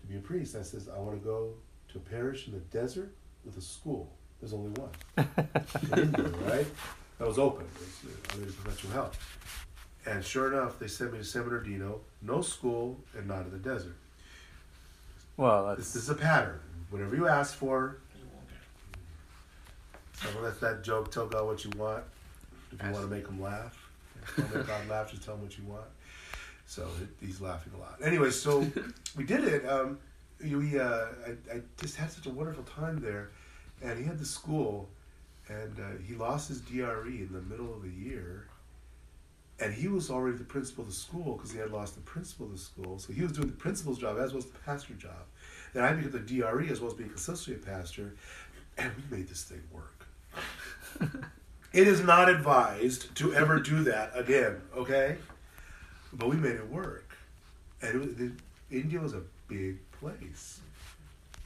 to 0.00 0.06
be 0.06 0.16
a 0.16 0.20
priest. 0.20 0.56
I 0.56 0.62
says 0.62 0.88
I 0.88 0.98
want 0.98 1.20
to 1.20 1.24
go 1.24 1.50
to 1.92 1.98
a 1.98 2.00
parish 2.00 2.46
in 2.46 2.54
the 2.54 2.60
desert 2.60 3.12
with 3.44 3.56
a 3.56 3.60
school. 3.60 4.10
There's 4.40 4.52
only 4.52 4.70
one, 4.70 4.90
right? 5.16 6.66
That 7.18 7.26
was 7.26 7.38
open. 7.38 7.66
Uh, 7.66 8.34
under 8.34 8.46
provincial 8.52 8.90
health. 8.90 9.36
And 10.06 10.24
sure 10.24 10.52
enough, 10.52 10.78
they 10.78 10.86
sent 10.86 11.12
me 11.12 11.18
to 11.18 11.24
San 11.24 11.42
Bernardino, 11.42 12.00
no 12.22 12.40
school, 12.40 12.98
and 13.16 13.26
not 13.26 13.42
in 13.42 13.50
the 13.50 13.58
desert. 13.58 13.96
Well, 15.36 15.66
This, 15.76 15.76
that's 15.78 15.94
this 15.94 16.02
is 16.04 16.10
a 16.10 16.14
pattern. 16.14 16.60
Whatever 16.90 17.16
you 17.16 17.26
ask 17.26 17.54
for, 17.54 17.98
someone 20.14 20.44
that's 20.44 20.60
that 20.60 20.84
joke, 20.84 21.10
tell 21.10 21.26
God 21.26 21.46
what 21.46 21.64
you 21.64 21.70
want. 21.76 22.04
If 22.72 22.82
you 22.82 22.90
want 22.90 23.04
to 23.04 23.10
make 23.10 23.26
him 23.26 23.40
laugh, 23.42 23.87
don't 24.36 24.66
God 24.66 24.88
laugh, 24.88 25.10
just 25.10 25.24
tell 25.24 25.34
him 25.34 25.42
what 25.42 25.56
you 25.56 25.64
want. 25.64 25.86
So 26.66 26.86
it, 27.00 27.08
he's 27.24 27.40
laughing 27.40 27.72
a 27.76 27.78
lot. 27.78 27.98
Anyway, 28.02 28.30
so 28.30 28.66
we 29.16 29.24
did 29.24 29.44
it. 29.44 29.66
Um, 29.68 29.98
we, 30.42 30.78
uh, 30.78 31.06
I, 31.26 31.54
I 31.54 31.60
just 31.80 31.96
had 31.96 32.12
such 32.12 32.26
a 32.26 32.30
wonderful 32.30 32.64
time 32.64 33.00
there. 33.00 33.30
And 33.82 33.98
he 33.98 34.04
had 34.04 34.18
the 34.18 34.24
school, 34.24 34.88
and 35.48 35.78
uh, 35.78 36.02
he 36.06 36.14
lost 36.14 36.48
his 36.48 36.60
DRE 36.60 37.06
in 37.06 37.30
the 37.32 37.40
middle 37.40 37.72
of 37.72 37.82
the 37.82 37.90
year 37.90 38.48
and 39.60 39.74
he 39.74 39.88
was 39.88 40.10
already 40.10 40.36
the 40.36 40.44
principal 40.44 40.82
of 40.82 40.90
the 40.90 40.94
school 40.94 41.34
because 41.34 41.50
he 41.50 41.58
had 41.58 41.70
lost 41.70 41.94
the 41.94 42.00
principal 42.02 42.46
of 42.46 42.52
the 42.52 42.58
school. 42.58 42.98
So 42.98 43.12
he 43.12 43.22
was 43.22 43.32
doing 43.32 43.48
the 43.48 43.54
principal's 43.56 43.98
job 43.98 44.18
as 44.18 44.32
well 44.32 44.38
as 44.38 44.46
the 44.46 44.58
pastor 44.58 44.94
job. 44.94 45.26
Then 45.72 45.84
I 45.84 45.92
became 45.92 46.12
the 46.12 46.20
DRE 46.20 46.70
as 46.70 46.80
well 46.80 46.90
as 46.90 46.96
being 46.96 47.10
associate 47.10 47.64
pastor, 47.64 48.14
and 48.76 48.92
we 48.96 49.16
made 49.16 49.28
this 49.28 49.44
thing 49.44 49.62
work. 49.72 50.06
it 51.78 51.86
is 51.86 52.00
not 52.02 52.28
advised 52.28 53.14
to 53.16 53.32
ever 53.34 53.60
do 53.60 53.84
that 53.84 54.10
again, 54.14 54.60
okay? 54.76 55.16
But 56.12 56.28
we 56.28 56.36
made 56.36 56.56
it 56.56 56.68
work, 56.68 57.16
and 57.82 58.02
it 58.02 58.18
the, 58.18 58.32
Indio 58.76 59.00
was 59.00 59.14
a 59.14 59.22
big 59.46 59.78
place, 59.92 60.60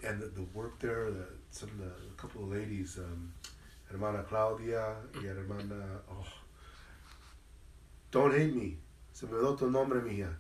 and 0.03 0.20
the, 0.20 0.26
the 0.26 0.47
work 0.55 0.78
there, 0.80 1.11
the, 1.11 1.26
some 1.51 1.68
of 1.70 1.78
the 1.78 1.85
a 1.85 2.16
couple 2.16 2.43
of 2.45 2.49
ladies, 2.51 2.99
um, 2.99 3.33
Hermana 3.91 4.22
Claudia, 4.22 4.95
y 5.16 5.26
Hermana, 5.26 5.80
oh, 6.11 6.26
don't 8.11 8.33
hate 8.33 8.55
me. 8.55 8.78
Se 9.12 9.26
me 9.26 9.33
olvidó 9.33 9.59
tu 9.59 9.70
nombre, 9.70 10.01
mija. 10.01 10.30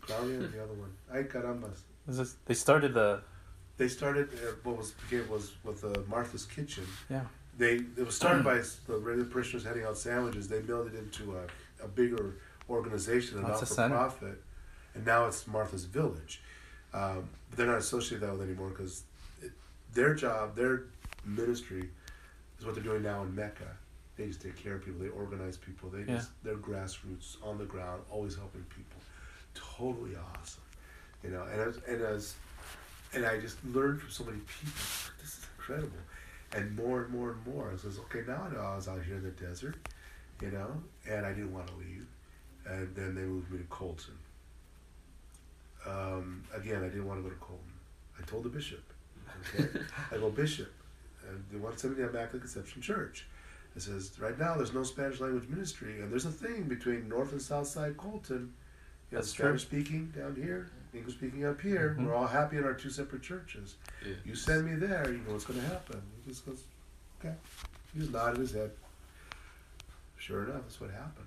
Claudia 0.00 0.40
and 0.40 0.52
the 0.52 0.62
other 0.62 0.74
one. 0.74 0.92
Ay, 1.12 1.24
carambas. 1.24 1.82
is 2.08 2.16
this, 2.18 2.36
they 2.46 2.54
started 2.54 2.94
the 2.94 3.20
They 3.76 3.88
started 3.88 4.28
uh, 4.34 4.52
what 4.64 4.76
was 4.78 4.92
became 4.92 5.28
was 5.28 5.52
with 5.62 5.84
uh, 5.84 5.92
Martha's 6.08 6.46
Kitchen. 6.46 6.86
yeah. 7.10 7.26
They 7.62 7.74
it 7.96 8.04
was 8.04 8.16
started 8.16 8.42
by 8.42 8.54
the 8.88 8.98
regular 8.98 9.24
parishioners 9.28 9.64
handing 9.64 9.84
out 9.84 9.96
sandwiches. 9.96 10.48
They 10.48 10.58
built 10.58 10.88
it 10.88 10.96
into 10.96 11.36
a, 11.36 11.84
a 11.84 11.86
bigger 11.86 12.34
organization, 12.68 13.38
a 13.38 13.42
not 13.42 13.68
for 13.68 13.88
profit, 13.88 14.42
and 14.96 15.06
now 15.06 15.26
it's 15.26 15.46
Martha's 15.46 15.84
Village. 15.84 16.42
Um, 16.92 17.28
but 17.48 17.56
they're 17.56 17.68
not 17.68 17.78
associated 17.78 18.20
with 18.22 18.30
that 18.30 18.36
with 18.36 18.48
anymore 18.48 18.70
because 18.70 19.04
their 19.94 20.12
job, 20.12 20.56
their 20.56 20.86
ministry, 21.24 21.88
is 22.58 22.66
what 22.66 22.74
they're 22.74 22.82
doing 22.82 23.04
now 23.04 23.22
in 23.22 23.32
Mecca. 23.32 23.76
They 24.16 24.26
just 24.26 24.42
take 24.42 24.56
care 24.56 24.74
of 24.74 24.84
people. 24.84 25.00
They 25.00 25.10
organize 25.10 25.56
people. 25.56 25.88
They 25.88 26.00
Yeah. 26.00 26.16
just 26.16 26.30
they're 26.42 26.56
grassroots 26.56 27.36
on 27.44 27.58
the 27.58 27.64
ground, 27.64 28.02
always 28.10 28.34
helping 28.34 28.64
people. 28.64 29.00
Totally 29.54 30.16
awesome, 30.16 30.62
you 31.22 31.30
know. 31.30 31.42
And 31.44 31.60
as 31.60 31.78
and 31.86 32.02
as 32.02 32.34
and 33.14 33.24
I 33.24 33.38
just 33.38 33.64
learned 33.66 34.00
from 34.00 34.10
so 34.10 34.24
many 34.24 34.38
people. 34.38 34.72
This 35.20 35.38
is 35.38 35.46
incredible, 35.56 35.98
and 36.54 36.76
more 36.76 37.02
and 37.02 37.12
more 37.12 37.32
and 37.32 37.54
more. 37.54 37.70
I 37.72 37.76
says, 37.76 37.98
okay, 37.98 38.22
now 38.26 38.46
I 38.48 38.54
know 38.54 38.60
I 38.60 38.76
was 38.76 38.88
out 38.88 39.02
here 39.02 39.16
in 39.16 39.22
the 39.22 39.30
desert, 39.30 39.76
you 40.40 40.50
know, 40.50 40.82
and 41.08 41.24
I 41.24 41.32
didn't 41.32 41.52
want 41.52 41.66
to 41.68 41.74
leave. 41.74 42.06
And 42.66 42.94
then 42.94 43.14
they 43.14 43.22
moved 43.22 43.50
me 43.50 43.58
to 43.58 43.64
Colton. 43.64 44.14
Um, 45.86 46.44
again, 46.54 46.84
I 46.84 46.88
didn't 46.88 47.06
want 47.06 47.18
to 47.18 47.22
go 47.22 47.30
to 47.30 47.40
Colton. 47.40 47.72
I 48.18 48.24
told 48.24 48.44
the 48.44 48.48
bishop. 48.48 48.82
Okay, 49.56 49.68
I 50.12 50.16
go 50.16 50.30
bishop, 50.30 50.72
and 51.28 51.42
they 51.50 51.58
want 51.58 51.74
to 51.74 51.80
send 51.80 51.96
me 51.96 52.02
to 52.02 52.08
Immaculate 52.08 52.42
Conception 52.42 52.82
Church. 52.82 53.26
It 53.74 53.82
says 53.82 54.12
right 54.20 54.38
now 54.38 54.56
there's 54.56 54.74
no 54.74 54.82
Spanish 54.82 55.20
language 55.20 55.48
ministry, 55.48 56.00
and 56.00 56.12
there's 56.12 56.26
a 56.26 56.30
thing 56.30 56.64
between 56.64 57.08
North 57.08 57.32
and 57.32 57.40
South 57.40 57.66
Side 57.66 57.96
Colton. 57.96 58.52
You 59.10 59.18
true. 59.18 59.26
Spanish 59.26 59.62
speaking 59.62 60.12
down 60.16 60.36
here, 60.36 60.70
English 60.94 61.14
speaking 61.14 61.44
up 61.46 61.60
here. 61.60 61.96
Mhm. 61.98 62.06
We're 62.06 62.14
all 62.14 62.26
happy 62.26 62.56
in 62.58 62.64
our 62.64 62.74
two 62.74 62.90
separate 62.90 63.22
churches. 63.22 63.76
Yeah. 64.06 64.14
You 64.24 64.34
send 64.34 64.66
me 64.66 64.74
there, 64.74 65.10
you 65.10 65.18
know 65.18 65.32
what's 65.32 65.44
going 65.44 65.60
to 65.60 65.66
happen. 65.66 66.02
He 66.24 66.30
just 66.30 66.44
goes, 66.44 66.62
okay. 67.20 67.34
He 67.94 68.00
just 68.00 68.12
nodded 68.12 68.38
his 68.38 68.52
head. 68.52 68.70
Sure 70.16 70.44
enough, 70.44 70.62
that's 70.62 70.80
what 70.80 70.90
happened. 70.90 71.26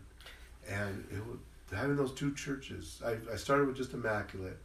And 0.70 1.05
it 1.11 1.26
was, 1.26 1.38
having 1.74 1.95
those 1.95 2.13
two 2.13 2.34
churches, 2.34 3.01
I, 3.05 3.18
I 3.32 3.36
started 3.36 3.68
with 3.68 3.76
just 3.78 3.93
Immaculate, 3.93 4.57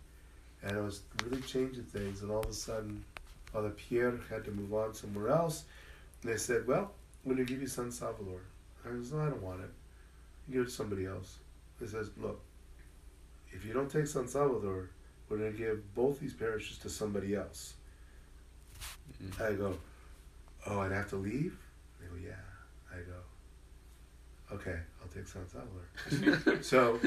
and 0.63 0.77
it 0.77 0.81
was 0.83 1.03
really 1.25 1.43
changing 1.43 1.85
things. 1.85 2.23
And 2.23 2.31
all 2.31 2.41
of 2.41 2.49
a 2.51 2.53
sudden, 2.55 3.05
Father 3.53 3.71
Pierre 3.71 4.19
had 4.29 4.45
to 4.45 4.51
move 4.51 4.73
on 4.75 4.95
somewhere 4.95 5.29
else. 5.29 5.65
And 6.23 6.33
they 6.33 6.37
said, 6.37 6.67
well, 6.67 6.93
we're 7.25 7.35
going 7.35 7.47
to 7.47 7.53
give 7.53 7.61
you 7.61 7.69
San 7.69 7.91
Salvador. 7.91 8.41
I 8.85 8.89
said, 9.03 9.13
no, 9.13 9.21
I 9.21 9.31
don't 9.31 9.43
want 9.43 9.61
it. 9.63 9.71
You 10.49 10.55
give 10.55 10.63
it 10.63 10.67
to 10.67 10.71
somebody 10.71 11.07
else. 11.07 11.39
He 11.81 11.87
says, 11.87 12.11
look, 12.19 12.41
if 13.53 13.65
you 13.65 13.73
don't 13.73 13.91
take 13.91 14.07
San 14.07 14.27
Salvador, 14.29 14.91
we're 15.29 15.39
going 15.39 15.53
to 15.53 15.59
give 15.59 15.95
both 15.95 16.21
these 16.21 16.35
parishes 16.35 16.79
to 16.79 16.89
somebody 16.91 17.35
else. 17.35 17.75
Mm. 19.23 19.41
I 19.41 19.53
go, 19.55 19.77
oh, 20.67 20.81
I'd 20.81 20.93
have 20.93 21.09
to 21.11 21.17
leave? 21.17 21.57
They 22.01 22.07
go, 22.07 22.15
yeah. 22.23 22.33
I 22.93 22.97
go, 22.99 24.57
okay, 24.57 24.79
I'll 25.03 25.09
take 25.09 25.29
San 25.29 25.47
Salvador. 25.49 26.63
so 26.63 26.99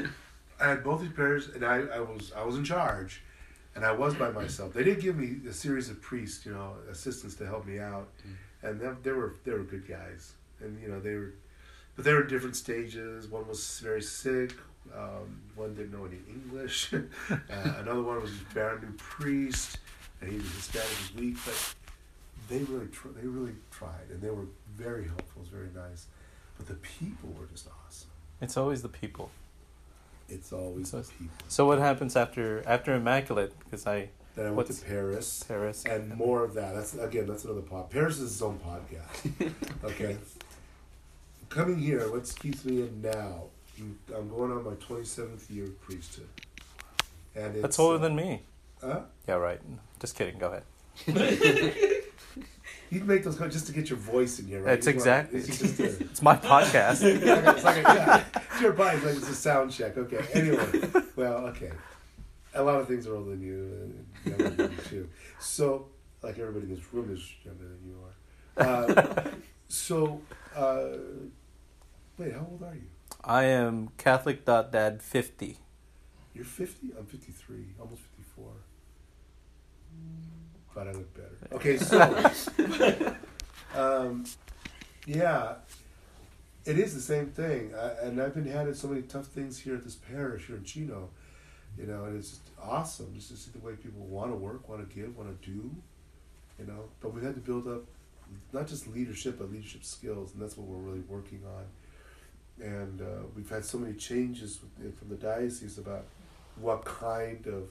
I 0.60 0.68
had 0.70 0.84
both 0.84 1.00
these 1.02 1.12
parishes, 1.12 1.54
and 1.54 1.64
I, 1.64 1.80
I 1.94 2.00
was 2.00 2.32
I 2.36 2.42
was 2.44 2.56
in 2.56 2.64
charge, 2.64 3.22
and 3.74 3.84
I 3.84 3.92
was 3.92 4.14
by 4.14 4.30
myself. 4.30 4.72
They 4.72 4.84
did 4.84 5.00
give 5.00 5.16
me 5.16 5.46
a 5.48 5.52
series 5.52 5.90
of 5.90 6.00
priests, 6.00 6.46
you 6.46 6.52
know, 6.52 6.74
assistants 6.90 7.34
to 7.36 7.46
help 7.46 7.66
me 7.66 7.78
out, 7.80 8.08
Mm. 8.26 8.68
and 8.70 8.80
they, 8.80 8.88
they 9.02 9.12
were 9.12 9.34
they 9.44 9.52
were 9.52 9.64
good 9.64 9.86
guys, 9.86 10.32
and 10.60 10.80
you 10.80 10.88
know 10.88 11.00
they 11.00 11.14
were, 11.14 11.34
but 11.96 12.04
they 12.06 12.14
were 12.14 12.22
different 12.22 12.56
stages. 12.56 13.26
One 13.28 13.46
was 13.46 13.80
very 13.80 14.02
sick. 14.02 14.54
Um, 14.92 15.40
one 15.54 15.74
didn't 15.74 15.92
know 15.92 16.04
any 16.04 16.18
English. 16.28 16.92
uh, 17.30 17.36
another 17.50 18.02
one 18.02 18.20
was 18.20 18.30
a 18.32 18.54
brand 18.54 18.82
new 18.82 18.92
priest, 18.96 19.78
and 20.20 20.30
he 20.30 20.36
was 20.36 20.46
his 20.52 20.64
Spanish 20.64 21.12
was 21.12 21.14
weak, 21.14 21.36
but 21.44 21.74
they 22.48 22.58
really 22.64 22.88
tr- 22.88 23.08
they 23.08 23.26
really 23.26 23.54
tried, 23.70 24.10
and 24.10 24.20
they 24.20 24.30
were 24.30 24.46
very 24.76 25.04
helpful. 25.06 25.32
It 25.36 25.40
was 25.40 25.48
very 25.48 25.70
nice, 25.74 26.06
but 26.56 26.66
the 26.66 26.74
people 26.74 27.30
were 27.38 27.46
just 27.46 27.68
awesome. 27.86 28.08
It's 28.40 28.56
always 28.56 28.82
the 28.82 28.88
people. 28.88 29.30
It's 30.28 30.52
always 30.52 30.90
So 30.90 31.00
the 31.00 31.12
people. 31.12 31.36
So 31.48 31.66
what 31.66 31.78
happens 31.78 32.16
after 32.16 32.62
after 32.66 32.94
Immaculate? 32.94 33.52
Because 33.64 33.86
I 33.86 34.08
Then 34.36 34.46
I 34.46 34.50
went 34.50 34.68
to 34.70 34.84
Paris, 34.84 35.44
Paris 35.46 35.84
and 35.84 36.14
more 36.16 36.44
of 36.44 36.54
that. 36.54 36.74
That's 36.74 36.94
again, 36.94 37.26
that's 37.26 37.44
another 37.44 37.60
pod. 37.62 37.90
Paris 37.90 38.18
is 38.18 38.32
its 38.32 38.42
own 38.42 38.58
podcast. 38.58 39.52
Okay. 39.84 40.16
Coming 41.50 41.78
here, 41.78 42.10
what's 42.10 42.32
keeps 42.32 42.64
me 42.64 42.82
in 42.82 43.02
now? 43.02 43.44
I'm 43.78 44.28
going 44.28 44.52
on 44.52 44.64
my 44.64 44.72
27th 44.72 45.50
year 45.50 45.64
of 45.64 45.80
priesthood, 45.80 46.28
and 47.34 47.54
it's, 47.54 47.62
That's 47.62 47.78
older 47.78 47.96
uh, 47.96 48.02
than 48.02 48.16
me. 48.16 48.42
Huh? 48.80 49.00
Yeah, 49.26 49.34
right. 49.34 49.60
Just 50.00 50.16
kidding. 50.16 50.38
Go 50.38 50.48
ahead. 50.48 50.64
You'd 52.90 53.06
make 53.08 53.24
those 53.24 53.38
just 53.38 53.66
to 53.66 53.72
get 53.72 53.90
your 53.90 53.98
voice 53.98 54.38
in 54.38 54.46
here, 54.46 54.62
right? 54.62 54.74
It's 54.74 54.86
exactly. 54.86 55.40
It's 55.40 55.80
a, 55.80 55.84
It's 55.84 56.22
my 56.22 56.36
podcast. 56.36 57.02
it's 57.02 57.64
like 57.64 57.78
a, 57.78 57.80
yeah, 57.80 58.24
it's 58.34 58.60
your 58.60 58.72
body. 58.72 58.96
It's 58.98 59.06
like 59.06 59.16
it's 59.16 59.28
a 59.28 59.34
sound 59.34 59.72
check. 59.72 59.96
Okay. 59.96 60.24
Anyway, 60.32 60.66
well, 61.16 61.38
okay. 61.48 61.72
A 62.54 62.62
lot 62.62 62.76
of 62.76 62.86
things 62.86 63.08
are 63.08 63.16
older 63.16 63.30
than 63.30 63.42
you, 63.42 64.04
and 64.24 64.38
younger 64.38 64.50
than 64.50 64.70
you 64.70 64.78
too. 64.88 65.08
So, 65.40 65.86
like 66.22 66.38
everybody 66.38 66.66
in 66.66 66.76
this 66.76 66.84
room 66.92 67.12
is 67.12 67.28
younger 67.44 67.64
than 67.64 67.80
you 67.84 67.96
are. 68.04 68.14
Uh, 68.66 69.30
so, 69.68 70.20
uh, 70.54 70.88
wait, 72.16 72.32
how 72.32 72.46
old 72.48 72.62
are 72.62 72.74
you? 72.74 72.93
I 73.26 73.44
am 73.44 73.88
Catholic.dad 73.96 75.02
50. 75.02 75.58
You're 76.34 76.44
50? 76.44 76.92
I'm 76.98 77.06
53, 77.06 77.56
almost 77.80 78.02
54. 78.02 78.44
But 80.74 80.88
I 80.88 80.92
look 80.92 81.14
better. 81.14 81.54
Okay, 81.54 81.78
so, 81.78 83.16
um, 83.74 84.24
yeah, 85.06 85.54
it 86.66 86.78
is 86.78 86.94
the 86.94 87.00
same 87.00 87.28
thing. 87.28 87.72
I, 87.74 88.06
and 88.06 88.20
I've 88.20 88.34
been 88.34 88.46
having 88.46 88.74
so 88.74 88.88
many 88.88 89.02
tough 89.02 89.26
things 89.26 89.58
here 89.58 89.76
at 89.76 89.84
this 89.84 89.94
parish 89.94 90.46
here 90.46 90.56
in 90.56 90.64
Chino, 90.64 91.08
you 91.78 91.86
know, 91.86 92.04
and 92.04 92.18
it's 92.18 92.30
just 92.30 92.42
awesome 92.62 93.14
just 93.14 93.30
to 93.30 93.36
see 93.36 93.52
the 93.52 93.64
way 93.64 93.72
people 93.74 94.00
want 94.00 94.32
to 94.32 94.36
work, 94.36 94.68
want 94.68 94.86
to 94.86 94.94
give, 94.94 95.16
want 95.16 95.40
to 95.40 95.50
do, 95.50 95.70
you 96.58 96.66
know. 96.66 96.90
But 97.00 97.14
we've 97.14 97.24
had 97.24 97.36
to 97.36 97.40
build 97.40 97.68
up 97.68 97.84
not 98.52 98.66
just 98.66 98.86
leadership, 98.88 99.38
but 99.38 99.50
leadership 99.50 99.84
skills, 99.84 100.32
and 100.32 100.42
that's 100.42 100.56
what 100.56 100.66
we're 100.66 100.76
really 100.76 101.04
working 101.08 101.40
on. 101.46 101.64
And 102.62 103.00
uh, 103.00 103.04
we've 103.34 103.48
had 103.50 103.64
so 103.64 103.78
many 103.78 103.94
changes 103.94 104.60
with- 104.78 104.98
from 104.98 105.08
the 105.08 105.16
diocese 105.16 105.78
about 105.78 106.04
what 106.60 106.84
kind 106.84 107.44
of, 107.46 107.68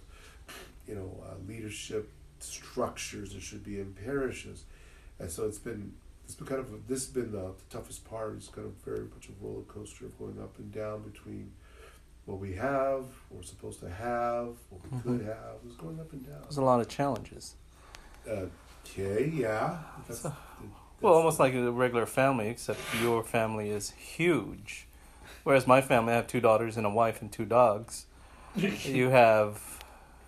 you 0.87 0.95
know, 0.95 1.09
uh, 1.25 1.35
leadership 1.47 2.09
structures 2.39 3.31
there 3.31 3.39
should 3.41 3.63
be 3.63 3.79
in 3.79 3.93
parishes, 3.93 4.65
and 5.19 5.31
so 5.31 5.45
it's 5.45 5.57
been 5.59 5.93
it's 6.25 6.35
been 6.35 6.45
kind 6.47 6.59
of 6.59 6.67
this 6.89 7.05
has 7.05 7.13
been 7.13 7.31
the, 7.31 7.37
the 7.37 7.53
toughest 7.69 8.03
part. 8.09 8.35
It's 8.35 8.49
kind 8.49 8.67
of 8.67 8.73
very 8.83 9.05
much 9.05 9.29
a 9.29 9.45
roller 9.45 9.61
coaster 9.63 10.05
of 10.05 10.17
going 10.19 10.37
up 10.41 10.57
and 10.59 10.69
down 10.73 11.01
between 11.03 11.51
what 12.25 12.39
we 12.39 12.53
have, 12.55 13.05
what 13.29 13.37
we're 13.37 13.43
supposed 13.43 13.79
to 13.81 13.89
have, 13.89 14.49
what 14.69 14.81
we 14.91 14.99
could 14.99 15.25
have. 15.25 15.55
It's 15.65 15.75
going 15.77 15.99
up 16.01 16.11
and 16.11 16.25
down. 16.25 16.41
There's 16.43 16.57
a 16.57 16.61
lot 16.61 16.81
of 16.81 16.89
challenges. 16.89 17.55
Okay, 18.27 19.31
yeah. 19.33 19.77
That's, 20.07 20.21
So- 20.21 20.33
Well, 21.01 21.13
almost 21.13 21.39
like 21.39 21.53
a 21.53 21.71
regular 21.71 22.05
family, 22.05 22.47
except 22.47 22.79
your 23.01 23.23
family 23.23 23.69
is 23.69 23.91
huge. 23.91 24.87
Whereas 25.43 25.67
my 25.67 25.81
family, 25.81 26.13
I 26.13 26.15
have 26.17 26.27
two 26.27 26.39
daughters 26.39 26.77
and 26.77 26.85
a 26.85 26.89
wife 26.89 27.21
and 27.21 27.31
two 27.31 27.45
dogs. 27.45 28.05
You 28.55 29.09
have 29.09 29.61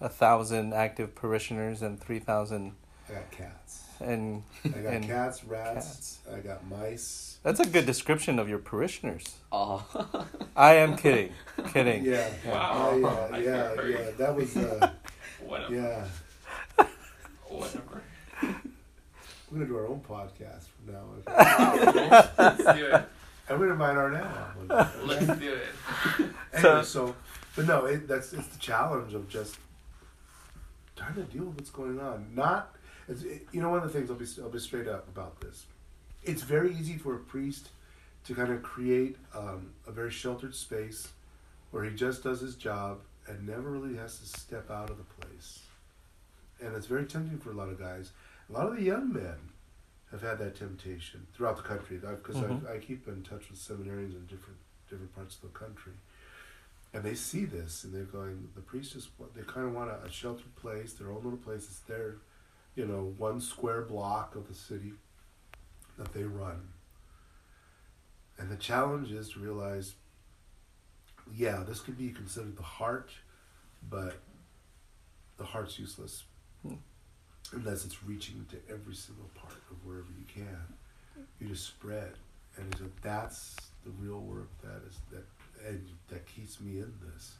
a 0.01 0.09
thousand 0.09 0.73
active 0.73 1.15
parishioners 1.15 1.81
and 1.81 1.99
three 1.99 2.19
thousand 2.19 2.73
I 3.09 3.13
got 3.13 3.31
cats. 3.31 3.83
and 4.01 4.43
I 4.65 4.67
got 4.69 4.93
and 4.93 5.05
cats, 5.05 5.43
rats. 5.45 5.85
cats. 5.85 6.19
I 6.35 6.39
got 6.39 6.67
mice. 6.67 7.37
That's 7.43 7.59
a 7.59 7.65
good 7.67 7.85
description 7.85 8.39
of 8.39 8.49
your 8.49 8.57
parishioners. 8.57 9.23
Oh. 9.51 9.85
I 10.55 10.73
am 10.75 10.97
kidding, 10.97 11.31
kidding. 11.71 12.03
Yeah. 12.03 12.27
Wow. 12.45 12.71
Oh, 13.03 13.29
I 13.31 13.37
yeah, 13.37 13.73
yeah, 13.75 13.87
yeah. 13.87 14.11
That 14.17 14.35
was, 14.35 14.57
uh, 14.57 14.89
Whatever. 15.45 15.73
yeah. 15.75 16.85
Whatever. 17.47 18.01
We're 19.55 19.61
gonna 19.61 19.71
do 19.71 19.77
our 19.77 19.87
own 19.87 20.01
podcast 20.01 20.65
from 20.83 20.93
now 20.93 20.99
on. 20.99 22.29
Let's 22.37 22.77
do 22.77 22.85
it. 22.87 23.05
I'm 23.49 23.57
gonna 23.57 23.71
invite 23.71 23.95
our 23.95 24.13
on. 24.13 24.67
one 24.67 24.67
day, 24.67 24.75
okay? 24.75 25.05
Let's 25.05 25.39
do 25.39 25.53
it. 25.53 26.29
Anyway, 26.53 26.83
so, 26.83 27.15
but 27.55 27.65
no, 27.65 27.85
it, 27.85 28.05
that's 28.05 28.33
it's 28.33 28.47
the 28.49 28.59
challenge 28.59 29.13
of 29.13 29.29
just 29.29 29.55
trying 30.97 31.15
to 31.15 31.23
deal 31.23 31.45
with 31.45 31.55
what's 31.55 31.69
going 31.69 32.01
on. 32.01 32.27
Not, 32.35 32.75
it's, 33.07 33.23
it, 33.23 33.47
you 33.53 33.61
know, 33.61 33.69
one 33.69 33.77
of 33.77 33.83
the 33.85 33.97
things 33.97 34.09
I'll 34.09 34.17
be 34.17 34.25
I'll 34.43 34.49
be 34.49 34.59
straight 34.59 34.89
up 34.89 35.07
about 35.07 35.39
this. 35.39 35.65
It's 36.23 36.41
very 36.41 36.75
easy 36.75 36.97
for 36.97 37.15
a 37.15 37.19
priest 37.19 37.69
to 38.25 38.35
kind 38.35 38.51
of 38.51 38.61
create 38.61 39.15
um, 39.33 39.71
a 39.87 39.91
very 39.91 40.11
sheltered 40.11 40.53
space 40.53 41.07
where 41.71 41.85
he 41.85 41.95
just 41.95 42.23
does 42.23 42.41
his 42.41 42.55
job 42.55 42.99
and 43.25 43.47
never 43.47 43.69
really 43.69 43.95
has 43.95 44.19
to 44.19 44.25
step 44.25 44.69
out 44.69 44.89
of 44.89 44.97
the 44.97 45.25
place. 45.25 45.61
And 46.61 46.75
it's 46.75 46.87
very 46.87 47.05
tempting 47.05 47.37
for 47.37 47.51
a 47.51 47.53
lot 47.53 47.69
of 47.69 47.79
guys. 47.79 48.11
A 48.49 48.51
lot 48.53 48.67
of 48.67 48.75
the 48.75 48.83
young 48.83 49.11
men 49.11 49.49
have 50.11 50.21
had 50.21 50.37
that 50.39 50.55
temptation 50.55 51.27
throughout 51.33 51.57
the 51.57 51.63
country 51.63 51.97
because 51.97 52.35
Mhm. 52.37 52.67
I, 52.69 52.75
I 52.75 52.79
keep 52.79 53.07
in 53.07 53.23
touch 53.23 53.49
with 53.49 53.59
seminarians 53.59 54.13
in 54.13 54.25
different 54.27 54.59
different 54.89 55.13
parts 55.15 55.35
of 55.37 55.41
the 55.41 55.47
country 55.59 55.93
and 56.93 57.03
they 57.03 57.15
see 57.15 57.43
this 57.43 57.83
and 57.83 57.91
they're 57.93 58.03
going 58.03 58.49
the 58.53 58.61
priest 58.61 58.93
just 58.93 59.09
they 59.33 59.41
kind 59.41 59.65
of 59.67 59.73
want 59.73 59.89
a, 59.89 60.03
a 60.03 60.11
sheltered 60.11 60.55
place 60.55 60.93
their 60.93 61.09
own 61.11 61.23
little 61.23 61.39
place 61.39 61.65
it's 61.65 61.79
their 61.79 62.17
you 62.75 62.85
know 62.85 63.13
one 63.17 63.41
square 63.41 63.81
block 63.81 64.35
of 64.35 64.47
the 64.47 64.53
city 64.53 64.93
that 65.97 66.13
they 66.13 66.23
run 66.23 66.67
and 68.37 68.49
the 68.51 68.55
challenge 68.55 69.11
is 69.11 69.29
to 69.29 69.39
realize 69.39 69.95
yeah 71.33 71.63
this 71.63 71.79
could 71.79 71.97
be 71.97 72.09
considered 72.11 72.55
the 72.55 72.61
heart 72.63 73.09
but 73.89 74.19
the 75.37 75.45
heart's 75.45 75.79
useless 75.79 76.25
Hmm. 76.61 76.75
Unless 77.53 77.85
it's 77.85 78.03
reaching 78.03 78.45
to 78.49 78.57
every 78.73 78.95
single 78.95 79.29
part 79.35 79.61
of 79.71 79.85
wherever 79.85 80.07
you 80.17 80.25
can 80.33 81.25
you 81.39 81.47
just 81.47 81.67
spread 81.67 82.13
and 82.57 82.75
so 82.77 82.85
that's 83.01 83.55
the 83.83 83.91
real 84.01 84.19
work 84.19 84.49
that 84.61 84.81
is 84.89 84.97
that 85.11 85.23
and 85.67 85.87
that 86.09 86.25
keeps 86.27 86.59
me 86.59 86.79
in 86.79 86.93
this. 87.13 87.35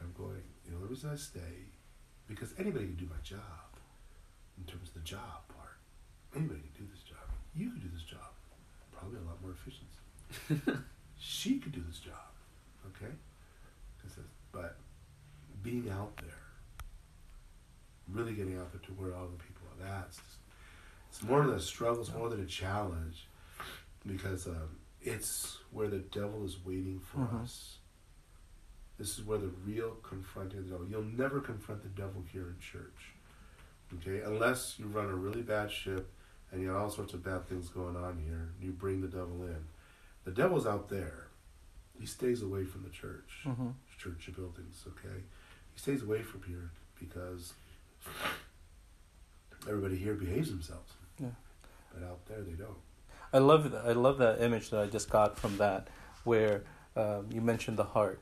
I'm 0.00 0.12
going, 0.16 0.42
you 0.64 0.72
know, 0.72 0.80
the 0.80 0.86
reason 0.86 1.10
I 1.10 1.16
stay, 1.16 1.68
because 2.28 2.54
anybody 2.58 2.86
can 2.86 2.96
do 2.96 3.06
my 3.06 3.20
job 3.22 3.40
in 4.56 4.64
terms 4.64 4.88
of 4.88 4.94
the 4.94 5.00
job 5.00 5.46
part. 5.48 5.76
Anybody 6.34 6.60
can 6.60 6.84
do 6.84 6.90
this 6.92 7.02
job. 7.02 7.26
You 7.54 7.70
could 7.70 7.82
do 7.82 7.88
this 7.92 8.02
job. 8.02 8.30
Probably 8.92 9.18
a 9.18 9.22
lot 9.22 9.40
more 9.42 9.52
efficiency. 9.52 10.78
she 11.18 11.58
could 11.58 11.72
do 11.72 11.82
this 11.86 11.98
job. 11.98 12.14
okay? 12.96 13.12
But 14.50 14.76
being 15.62 15.90
out 15.90 16.16
there, 16.16 16.37
really 18.12 18.32
getting 18.34 18.56
out 18.58 18.72
there 18.72 18.80
to 18.82 18.92
where 18.92 19.14
all 19.14 19.26
the 19.26 19.42
people 19.42 19.62
are, 19.68 19.86
that's 20.02 20.16
just, 20.16 20.28
it's 21.10 21.22
more 21.22 21.44
than 21.44 21.54
a 21.54 21.60
struggle, 21.60 22.00
it's 22.02 22.12
more 22.12 22.28
than 22.28 22.42
a 22.42 22.46
challenge 22.46 23.26
because 24.06 24.46
um, 24.46 24.76
it's 25.02 25.58
where 25.72 25.88
the 25.88 25.98
devil 25.98 26.44
is 26.44 26.56
waiting 26.64 27.00
for 27.00 27.18
Mhm. 27.18 27.42
us. 27.42 27.78
This 28.98 29.18
is 29.18 29.24
where 29.24 29.38
the 29.38 29.48
real 29.64 29.92
confronting 30.02 30.64
the 30.64 30.70
devil. 30.70 30.86
You'll 30.88 31.02
never 31.02 31.40
confront 31.40 31.82
the 31.82 31.88
devil 31.90 32.24
here 32.32 32.48
in 32.48 32.58
church, 32.58 33.12
okay? 33.96 34.22
Unless 34.22 34.78
you 34.78 34.86
run 34.86 35.06
a 35.06 35.14
really 35.14 35.42
bad 35.42 35.70
ship 35.70 36.10
and 36.50 36.60
you 36.60 36.68
have 36.68 36.76
all 36.78 36.90
sorts 36.90 37.14
of 37.14 37.22
bad 37.22 37.46
things 37.46 37.68
going 37.68 37.96
on 37.96 38.18
here. 38.26 38.48
You 38.60 38.72
bring 38.72 39.00
the 39.00 39.06
devil 39.08 39.44
in. 39.44 39.64
The 40.24 40.32
devil's 40.32 40.66
out 40.66 40.88
there. 40.88 41.28
He 41.98 42.06
stays 42.06 42.42
away 42.42 42.64
from 42.64 42.82
the 42.82 42.90
church, 42.90 43.40
hmm 43.44 43.70
church 43.98 44.30
buildings. 44.36 44.84
Okay, 44.86 45.22
he 45.74 45.78
stays 45.80 46.02
away 46.02 46.22
from 46.22 46.42
here 46.44 46.70
because 46.98 47.54
everybody 49.68 49.96
here 49.96 50.14
behaves 50.14 50.50
themselves. 50.50 50.92
Yeah. 51.20 51.28
But 51.92 52.04
out 52.06 52.24
there, 52.26 52.42
they 52.42 52.52
don't. 52.52 52.76
I 53.32 53.38
love 53.38 53.70
th- 53.70 53.82
I 53.84 53.92
love 53.92 54.18
that 54.18 54.40
image 54.40 54.70
that 54.70 54.80
I 54.80 54.86
just 54.86 55.10
got 55.10 55.38
from 55.38 55.58
that, 55.58 55.88
where 56.24 56.64
um, 56.96 57.28
you 57.30 57.40
mentioned 57.40 57.76
the 57.76 57.84
heart, 57.84 58.20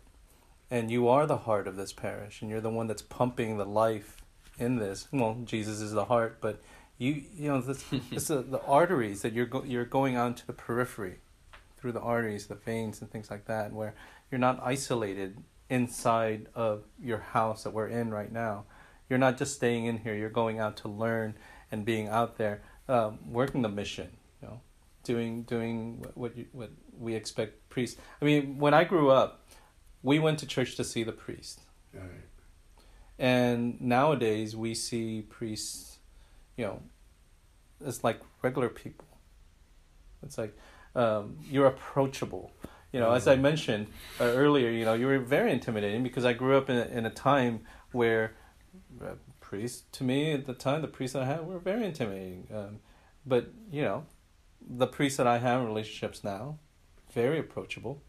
and 0.70 0.90
you 0.90 1.08
are 1.08 1.26
the 1.26 1.38
heart 1.38 1.68
of 1.68 1.76
this 1.76 1.92
parish, 1.92 2.42
and 2.42 2.50
you're 2.50 2.60
the 2.60 2.70
one 2.70 2.86
that's 2.86 3.02
pumping 3.02 3.56
the 3.56 3.64
life 3.64 4.16
in 4.58 4.76
this. 4.76 5.06
Well, 5.12 5.38
Jesus 5.44 5.80
is 5.80 5.92
the 5.92 6.06
heart, 6.06 6.38
but 6.40 6.60
you 6.98 7.22
you 7.34 7.48
know 7.48 7.60
this, 7.60 7.84
it's 8.10 8.28
the, 8.28 8.42
the 8.42 8.62
arteries 8.62 9.22
that 9.22 9.32
you're 9.32 9.46
go- 9.46 9.64
you're 9.64 9.84
going 9.84 10.16
on 10.16 10.34
to 10.34 10.46
the 10.46 10.52
periphery, 10.52 11.20
through 11.78 11.92
the 11.92 12.00
arteries, 12.00 12.46
the 12.46 12.54
veins, 12.56 13.00
and 13.00 13.10
things 13.10 13.30
like 13.30 13.44
that, 13.46 13.72
where 13.72 13.94
you're 14.30 14.40
not 14.40 14.60
isolated 14.62 15.38
inside 15.68 16.46
of 16.54 16.84
your 17.00 17.18
house 17.18 17.62
that 17.64 17.72
we're 17.72 17.88
in 17.88 18.10
right 18.10 18.32
now. 18.32 18.64
You're 19.08 19.18
not 19.18 19.38
just 19.38 19.54
staying 19.54 19.86
in 19.86 19.98
here. 19.98 20.14
You're 20.14 20.30
going 20.30 20.58
out 20.58 20.76
to 20.78 20.88
learn 20.88 21.34
and 21.70 21.84
being 21.84 22.08
out 22.08 22.38
there, 22.38 22.62
um, 22.88 23.18
working 23.30 23.62
the 23.62 23.68
mission. 23.68 24.08
You 24.42 24.48
know, 24.48 24.60
doing 25.04 25.42
doing 25.42 25.98
what 26.00 26.16
what, 26.16 26.36
you, 26.36 26.46
what 26.52 26.70
we 26.98 27.14
expect 27.14 27.68
priests. 27.68 28.00
I 28.20 28.24
mean, 28.24 28.58
when 28.58 28.74
I 28.74 28.84
grew 28.84 29.10
up, 29.10 29.46
we 30.02 30.18
went 30.18 30.38
to 30.40 30.46
church 30.46 30.76
to 30.76 30.84
see 30.84 31.02
the 31.02 31.12
priest, 31.12 31.60
right. 31.94 32.04
and 33.18 33.80
nowadays 33.80 34.56
we 34.56 34.74
see 34.74 35.22
priests, 35.22 35.98
you 36.56 36.64
know, 36.64 36.82
as 37.84 38.02
like 38.02 38.20
regular 38.42 38.68
people. 38.68 39.06
It's 40.22 40.38
like 40.38 40.56
um, 40.94 41.38
you're 41.48 41.66
approachable. 41.66 42.52
You 42.92 43.00
know, 43.00 43.12
as 43.12 43.28
I 43.28 43.36
mentioned 43.36 43.88
uh, 44.20 44.24
earlier, 44.24 44.70
you 44.70 44.84
know, 44.84 44.94
you 44.94 45.06
were 45.06 45.18
very 45.18 45.52
intimidating 45.52 46.02
because 46.02 46.24
I 46.24 46.32
grew 46.32 46.56
up 46.56 46.70
in 46.70 46.76
a, 46.76 46.84
in 46.84 47.04
a 47.04 47.10
time 47.10 47.60
where 47.92 48.24
uh, 48.24 48.45
priests, 49.40 49.84
to 49.92 50.04
me 50.04 50.32
at 50.32 50.46
the 50.46 50.54
time, 50.54 50.82
the 50.82 50.88
priests 50.88 51.16
I 51.16 51.24
had 51.24 51.46
were 51.46 51.58
very 51.58 51.84
intimidating. 51.84 52.46
Um, 52.52 52.80
but 53.24 53.52
you 53.70 53.82
know, 53.82 54.06
the 54.60 54.86
priests 54.86 55.16
that 55.18 55.26
I 55.26 55.38
have 55.38 55.64
relationships 55.64 56.24
now, 56.24 56.58
very 57.12 57.38
approachable, 57.38 58.02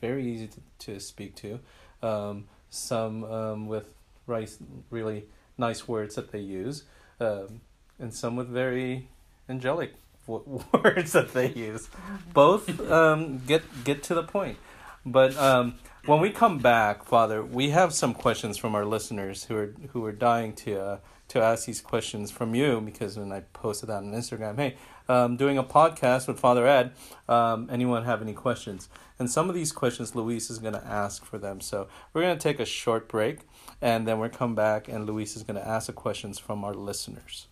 very 0.00 0.26
easy 0.26 0.48
to, 0.48 0.60
to 0.86 1.00
speak 1.00 1.34
to. 1.36 1.60
Um, 2.02 2.48
some 2.70 3.24
um, 3.24 3.66
with 3.66 3.92
right, 4.26 4.50
really 4.90 5.24
nice 5.58 5.86
words 5.86 6.14
that 6.14 6.32
they 6.32 6.40
use, 6.40 6.84
um, 7.20 7.60
and 7.98 8.14
some 8.14 8.36
with 8.36 8.48
very 8.48 9.08
angelic 9.48 9.94
words 10.26 11.12
that 11.12 11.32
they 11.34 11.48
use. 11.50 11.88
Both 12.32 12.90
um, 12.90 13.38
get 13.46 13.62
get 13.84 14.02
to 14.04 14.14
the 14.14 14.22
point. 14.22 14.58
But 15.04 15.36
um, 15.36 15.74
when 16.06 16.20
we 16.20 16.30
come 16.30 16.58
back, 16.58 17.04
Father, 17.04 17.42
we 17.42 17.70
have 17.70 17.92
some 17.92 18.14
questions 18.14 18.56
from 18.56 18.74
our 18.74 18.84
listeners 18.84 19.44
who 19.44 19.56
are 19.56 19.74
who 19.92 20.04
are 20.04 20.12
dying 20.12 20.54
to 20.54 20.80
uh, 20.80 20.98
to 21.28 21.40
ask 21.40 21.66
these 21.66 21.80
questions 21.80 22.30
from 22.30 22.54
you 22.54 22.80
because 22.80 23.18
when 23.18 23.32
I 23.32 23.40
posted 23.52 23.88
that 23.88 23.98
on 23.98 24.12
Instagram, 24.12 24.56
hey, 24.56 24.76
um, 25.08 25.36
doing 25.36 25.58
a 25.58 25.64
podcast 25.64 26.26
with 26.26 26.40
Father 26.40 26.66
Ed. 26.66 26.92
Um, 27.28 27.68
anyone 27.70 28.04
have 28.04 28.22
any 28.22 28.32
questions? 28.32 28.88
And 29.18 29.30
some 29.30 29.48
of 29.48 29.54
these 29.54 29.72
questions 29.72 30.14
Luis 30.14 30.50
is 30.50 30.58
going 30.58 30.74
to 30.74 30.84
ask 30.84 31.24
for 31.24 31.38
them. 31.38 31.60
So 31.60 31.88
we're 32.12 32.22
going 32.22 32.36
to 32.36 32.42
take 32.42 32.58
a 32.58 32.64
short 32.64 33.08
break, 33.08 33.40
and 33.82 34.08
then 34.08 34.18
we'll 34.18 34.30
come 34.30 34.54
back, 34.54 34.88
and 34.88 35.06
Luis 35.06 35.36
is 35.36 35.42
going 35.42 35.60
to 35.60 35.66
ask 35.66 35.86
the 35.86 35.92
questions 35.92 36.38
from 36.38 36.64
our 36.64 36.74
listeners. 36.74 37.46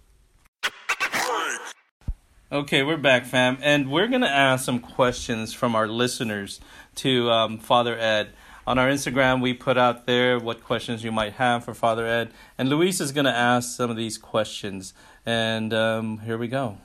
Okay, 2.51 2.83
we're 2.83 2.97
back, 2.97 3.27
fam, 3.27 3.59
and 3.61 3.91
we're 3.91 4.07
gonna 4.07 4.25
ask 4.27 4.65
some 4.65 4.79
questions 4.81 5.53
from 5.53 5.77
our 5.77 5.87
listeners 5.87 6.63
to 6.95 7.31
um, 7.31 7.59
Father 7.59 7.95
Ed. 7.99 8.31
On 8.69 8.79
our 8.79 8.91
Instagram, 8.91 9.41
we 9.41 9.55
put 9.55 9.79
out 9.79 10.05
there 10.05 10.39
what 10.39 10.63
questions 10.63 11.03
you 11.03 11.11
might 11.11 11.33
have 11.33 11.65
for 11.65 11.73
Father 11.73 12.07
Ed, 12.07 12.33
and 12.59 12.69
Luis 12.69 13.01
is 13.01 13.13
gonna 13.13 13.31
ask 13.31 13.75
some 13.75 13.91
of 13.91 13.97
these 13.97 14.19
questions. 14.19 14.93
And 15.25 15.73
um, 15.73 16.19
here 16.19 16.37
we 16.37 16.49
go. 16.49 16.77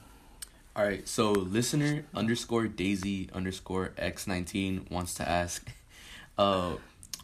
All 0.77 0.85
right, 0.85 1.05
so 1.05 1.33
listener 1.33 2.05
underscore 2.15 2.69
Daisy 2.69 3.29
underscore 3.33 3.91
X 3.97 4.27
nineteen 4.27 4.87
wants 4.89 5.13
to 5.15 5.27
ask, 5.27 5.73
uh, 6.37 6.75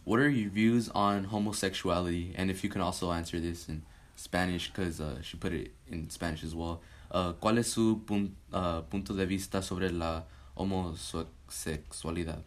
what 0.04 0.20
are 0.20 0.28
your 0.28 0.50
views 0.50 0.90
on 0.90 1.24
homosexuality? 1.24 2.34
And 2.36 2.52
if 2.52 2.62
you 2.62 2.70
can 2.70 2.82
also 2.82 3.14
answer 3.14 3.40
this 3.40 3.70
in 3.70 3.84
Spanish, 4.18 4.68
because 4.68 5.00
uh, 5.00 5.22
she 5.22 5.38
put 5.38 5.54
it 5.54 5.72
in 5.90 6.10
Spanish 6.10 6.44
as 6.44 6.54
well. 6.54 6.82
Uh, 7.10 7.32
¿Cuál 7.32 7.60
es 7.60 7.72
su 7.72 8.02
pun- 8.06 8.36
uh, 8.52 8.82
punto 8.82 9.14
de 9.14 9.26
vista 9.26 9.62
sobre 9.62 9.90
la 9.90 10.24
homosexualidad? 10.58 12.44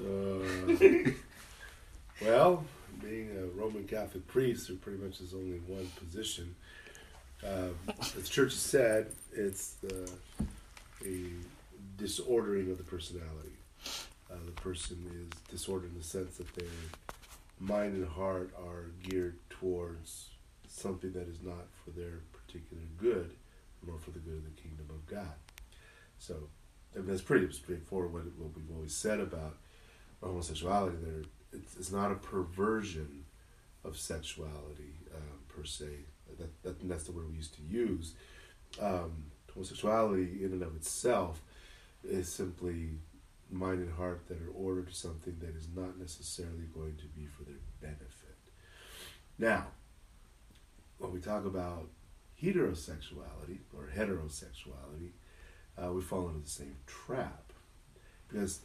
Uh, 0.00 1.10
well, 2.22 2.64
being 3.02 3.30
a 3.36 3.60
Roman 3.60 3.84
Catholic 3.84 4.26
priest, 4.26 4.68
there 4.68 4.76
pretty 4.76 4.98
much 5.02 5.20
is 5.20 5.34
only 5.34 5.58
one 5.66 5.88
position. 5.96 6.54
Um, 7.46 7.74
as 8.00 8.12
the 8.12 8.22
church 8.22 8.52
has 8.52 8.60
said, 8.60 9.06
it's 9.32 9.74
the, 9.82 10.10
a 11.04 11.24
disordering 11.96 12.70
of 12.70 12.78
the 12.78 12.84
personality. 12.84 13.56
Uh, 14.30 14.36
the 14.44 14.52
person 14.52 14.98
is 15.10 15.40
disordered 15.50 15.90
in 15.92 15.98
the 15.98 16.04
sense 16.04 16.36
that 16.36 16.52
their 16.54 16.68
mind 17.58 17.94
and 17.94 18.06
heart 18.06 18.50
are 18.58 18.90
geared 19.02 19.38
towards 19.48 20.30
something 20.68 21.12
that 21.12 21.28
is 21.28 21.42
not 21.42 21.66
for 21.84 21.90
their 21.90 22.20
particular 22.32 22.82
good, 22.98 23.34
nor 23.86 23.98
for 23.98 24.10
the 24.10 24.18
good 24.18 24.36
of 24.36 24.44
the 24.44 24.62
kingdom 24.62 24.86
of 24.90 25.06
God. 25.06 25.34
So, 26.18 26.34
I 26.94 26.98
mean, 26.98 27.08
that's 27.08 27.22
pretty 27.22 27.50
straightforward 27.52 28.12
what, 28.12 28.24
what 28.38 28.56
we've 28.56 28.76
always 28.76 28.94
said 28.94 29.20
about 29.20 29.56
homosexuality. 30.22 30.96
There, 31.02 31.22
it's, 31.52 31.76
it's 31.76 31.92
not 31.92 32.12
a 32.12 32.16
perversion 32.16 33.24
of 33.84 33.96
sexuality 33.98 34.94
um, 35.14 35.40
per 35.48 35.64
se. 35.64 35.86
That, 36.38 36.62
that 36.62 36.88
that's 36.88 37.04
the 37.04 37.12
word 37.12 37.30
we 37.30 37.36
used 37.36 37.54
to 37.56 37.62
use. 37.62 38.14
Um, 38.80 39.24
homosexuality, 39.52 40.44
in 40.44 40.52
and 40.52 40.62
of 40.62 40.76
itself, 40.76 41.42
is 42.04 42.28
simply 42.32 42.98
mind 43.50 43.80
and 43.80 43.92
heart 43.92 44.26
that 44.28 44.40
are 44.40 44.52
ordered 44.54 44.88
to 44.88 44.94
something 44.94 45.36
that 45.40 45.56
is 45.56 45.68
not 45.74 45.98
necessarily 45.98 46.66
going 46.72 46.96
to 46.96 47.06
be 47.06 47.26
for 47.26 47.42
their 47.44 47.58
benefit. 47.80 48.36
Now, 49.38 49.66
when 50.98 51.12
we 51.12 51.20
talk 51.20 51.44
about 51.44 51.88
heterosexuality 52.40 53.58
or 53.76 53.90
heterosexuality, 53.94 55.10
uh, 55.76 55.92
we 55.92 56.00
fall 56.00 56.28
into 56.28 56.40
the 56.40 56.50
same 56.50 56.76
trap 56.86 57.52
because 58.28 58.60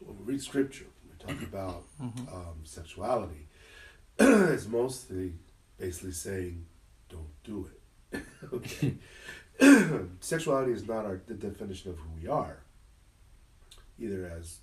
when 0.00 0.16
we 0.18 0.32
read 0.32 0.42
scripture, 0.42 0.86
we 1.04 1.26
talk 1.26 1.42
about 1.48 1.84
um, 2.00 2.60
sexuality, 2.64 3.46
it's 4.18 4.66
mostly 4.66 5.34
basically 5.78 6.12
saying, 6.12 6.66
"Don't 7.08 7.30
do 7.44 7.68
it." 8.12 8.22
okay, 8.52 8.94
sexuality 10.20 10.72
is 10.72 10.86
not 10.86 11.04
our 11.04 11.20
the 11.26 11.34
definition 11.34 11.90
of 11.90 11.98
who 11.98 12.08
we 12.20 12.28
are, 12.28 12.58
either 13.98 14.30
as 14.38 14.58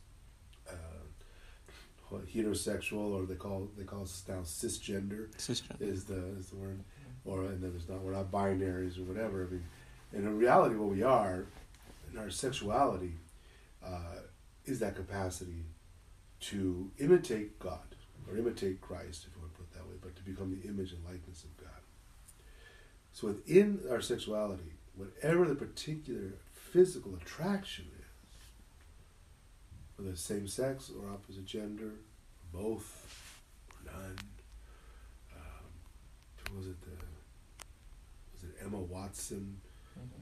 uh, 0.70 2.18
heterosexual 2.34 3.14
or 3.14 3.26
they 3.26 3.36
call 3.36 3.70
they 3.78 3.84
call 3.84 4.04
us 4.04 4.24
now 4.28 4.42
cisgender 4.42 5.28
Sister. 5.40 5.76
is 5.80 6.06
the 6.06 6.24
is 6.40 6.50
the 6.50 6.56
word, 6.56 6.80
or 7.26 7.44
and 7.44 7.62
then 7.62 7.72
there's 7.72 7.90
not 7.90 8.02
we're 8.02 8.14
not 8.14 8.32
binaries 8.32 8.98
or 8.98 9.04
whatever. 9.04 9.46
I 9.46 9.52
mean, 9.52 9.64
and 10.14 10.26
in 10.26 10.38
reality, 10.38 10.76
what 10.76 10.90
we 10.90 11.04
are, 11.04 11.46
in 12.12 12.18
our 12.18 12.30
sexuality, 12.30 13.14
uh, 13.86 14.22
is 14.66 14.80
that 14.80 14.96
capacity 14.96 15.66
to 16.42 16.92
imitate 16.98 17.60
God 17.60 17.96
or 18.28 18.38
imitate 18.38 18.82
Christ, 18.82 19.26
if 19.28 19.36
you 19.36 19.42
want 19.42 19.54
to 19.54 19.60
put 19.60 19.68
it 19.72 19.74
that 19.74 19.88
way, 19.88 19.96
but 20.02 20.16
to 20.16 20.24
become 20.24 20.50
the 20.52 20.68
image 20.68 20.92
and 20.92 21.04
likeness 21.04 21.44
of 21.44 21.56
God. 21.58 21.70
So 23.14 23.28
within 23.28 23.82
our 23.90 24.02
sexuality, 24.02 24.74
whatever 24.96 25.46
the 25.46 25.56
particular 25.56 26.34
physical 26.54 27.16
attraction 27.16 27.86
is, 28.00 28.06
whether 29.96 30.12
it's 30.12 30.22
same 30.22 30.48
sex 30.48 30.92
or 30.92 31.10
opposite 31.10 31.46
gender, 31.46 31.92
both, 32.52 33.32
or 33.72 33.92
none, 33.92 34.18
um, 35.34 36.58
was 36.58 36.68
it? 36.68 36.82
The, 36.82 36.92
was 38.34 38.44
it 38.44 38.66
Emma 38.66 38.80
Watson 38.80 39.62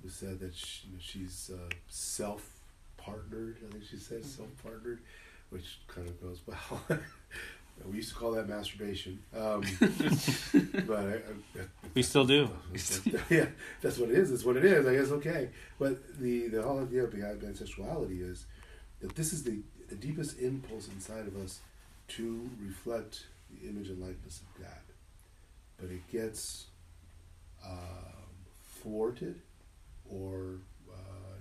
who 0.01 0.09
said 0.09 0.39
that 0.39 0.55
she, 0.55 0.87
you 0.87 0.93
know, 0.93 0.99
she's 0.99 1.51
uh, 1.53 1.73
self-partnered? 3.03 3.57
I 3.67 3.71
think 3.71 3.83
she 3.89 3.97
said 3.97 4.23
self-partnered, 4.23 4.99
which 5.49 5.79
kind 5.87 6.07
of 6.07 6.21
goes 6.21 6.41
well. 6.45 6.99
we 7.89 7.97
used 7.97 8.09
to 8.09 8.15
call 8.15 8.31
that 8.31 8.47
masturbation, 8.47 9.19
um, 9.35 9.61
but 10.87 10.99
I, 10.99 11.13
I, 11.15 11.65
We 11.93 12.03
still 12.03 12.25
do. 12.25 12.49
yeah, 13.29 13.47
that's 13.81 13.97
what 13.97 14.09
it 14.09 14.17
is. 14.17 14.29
That's 14.29 14.45
what 14.45 14.57
it 14.57 14.65
is. 14.65 14.85
I 14.85 14.95
guess 14.95 15.11
okay. 15.11 15.49
But 15.79 16.19
the 16.19 16.47
the 16.47 16.61
whole 16.61 16.81
idea 16.81 17.05
behind 17.05 17.57
sexuality 17.57 18.21
is 18.21 18.45
that 19.01 19.15
this 19.15 19.33
is 19.33 19.43
the 19.43 19.59
the 19.89 19.95
deepest 19.95 20.39
impulse 20.39 20.87
inside 20.87 21.27
of 21.27 21.35
us 21.37 21.59
to 22.09 22.49
reflect 22.61 23.25
the 23.49 23.67
image 23.67 23.89
and 23.89 23.99
likeness 23.99 24.41
of 24.41 24.61
God, 24.61 24.81
but 25.79 25.89
it 25.89 26.07
gets 26.11 26.67
um, 27.65 27.79
thwarted, 28.81 29.39
or 30.09 30.59
uh, 30.91 31.35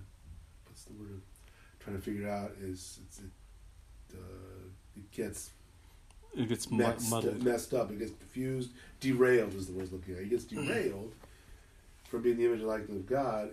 what's 0.66 0.84
the 0.84 0.92
word 0.94 1.08
I'm 1.10 1.71
trying 1.82 1.96
to 1.96 2.02
figure 2.02 2.28
out 2.28 2.52
is 2.60 3.00
it's, 3.06 3.18
it 3.20 3.24
uh, 4.14 4.68
it 4.96 5.10
gets 5.10 5.50
It 6.36 6.48
gets 6.48 6.70
messed, 6.70 7.10
muddled. 7.10 7.42
messed 7.42 7.74
up. 7.74 7.90
It 7.90 7.98
gets 7.98 8.12
confused. 8.12 8.70
Derailed 9.00 9.54
is 9.54 9.66
the 9.66 9.72
word 9.72 9.80
I 9.80 9.82
was 9.82 9.92
looking 9.92 10.14
at. 10.14 10.20
It 10.22 10.30
gets 10.30 10.44
derailed 10.44 11.14
from 12.08 12.22
being 12.22 12.36
the 12.36 12.44
image 12.46 12.60
and 12.60 12.68
likeness 12.68 12.90
of 12.96 13.06
God 13.06 13.50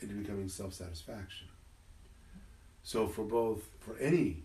into 0.00 0.14
becoming 0.14 0.48
self 0.48 0.72
satisfaction. 0.74 1.48
So 2.82 3.06
for 3.06 3.24
both 3.24 3.68
for 3.80 3.96
any 3.98 4.44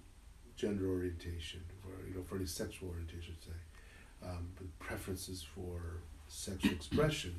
gender 0.55 0.89
orientation, 0.89 1.61
for 1.81 1.89
you 2.07 2.15
know, 2.15 2.23
for 2.23 2.35
any 2.35 2.45
sexual 2.45 2.89
orientation, 2.89 3.35
say, 3.45 4.27
um, 4.29 4.49
preferences 4.79 5.41
for 5.55 6.01
sexual 6.27 6.71
expression, 6.79 7.35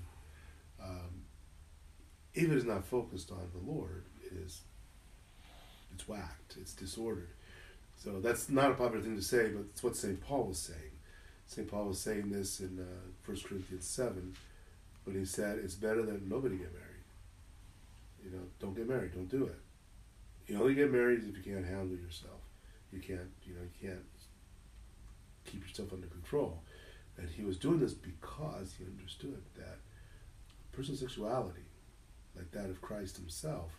um, 0.83 1.23
if 2.35 2.51
it 2.51 2.57
is 2.57 2.65
not 2.65 2.85
focused 2.85 3.31
on 3.31 3.49
the 3.55 3.71
Lord, 3.71 4.05
it 4.25 4.33
is 4.37 4.63
it's 5.95 6.09
whacked, 6.09 6.57
it's 6.61 6.73
disordered. 6.73 7.29
So 7.97 8.21
that's 8.21 8.49
not 8.49 8.73
a 8.73 8.75
popular 8.75 9.03
thing 9.03 9.17
to 9.17 9.23
say, 9.23 9.49
but 9.49 9.65
it's 9.71 9.83
what 9.83 9.97
St. 9.97 10.21
Paul 10.21 10.45
was 10.45 10.59
saying. 10.59 10.79
St. 11.47 11.71
Paul 11.71 11.87
was 11.87 12.01
saying 12.01 12.31
this 12.31 12.61
in 12.61 12.79
uh, 12.79 13.09
1 13.27 13.41
Corinthians 13.47 13.87
7 13.87 14.35
when 15.05 15.17
he 15.17 15.25
said, 15.25 15.59
It's 15.63 15.75
better 15.75 16.03
that 16.03 16.27
nobody 16.29 16.57
get 16.57 16.73
married. 16.73 16.85
You 18.25 18.31
know, 18.31 18.45
don't 18.61 18.75
get 18.75 18.89
married, 18.89 19.13
don't 19.15 19.29
do 19.29 19.45
it. 19.45 19.59
You 20.47 20.61
only 20.61 20.75
get 20.75 20.91
married 20.91 21.23
if 21.29 21.37
you 21.37 21.55
can't 21.55 21.65
handle 21.65 21.97
yourself. 21.97 22.41
You 22.93 23.01
can't, 23.01 23.31
you 23.45 23.55
know, 23.55 23.63
you 23.63 23.89
can't 23.89 24.05
keep 25.45 25.67
yourself 25.67 25.93
under 25.93 26.07
control. 26.07 26.63
And 27.17 27.29
he 27.29 27.45
was 27.45 27.57
doing 27.57 27.79
this 27.79 27.95
because 27.95 28.75
he 28.79 28.85
understood 28.85 29.43
that 29.57 29.79
personal 30.73 30.99
sexuality, 30.99 31.65
like 32.37 32.51
that 32.51 32.71
of 32.71 32.81
Christ 32.83 33.17
himself, 33.17 33.79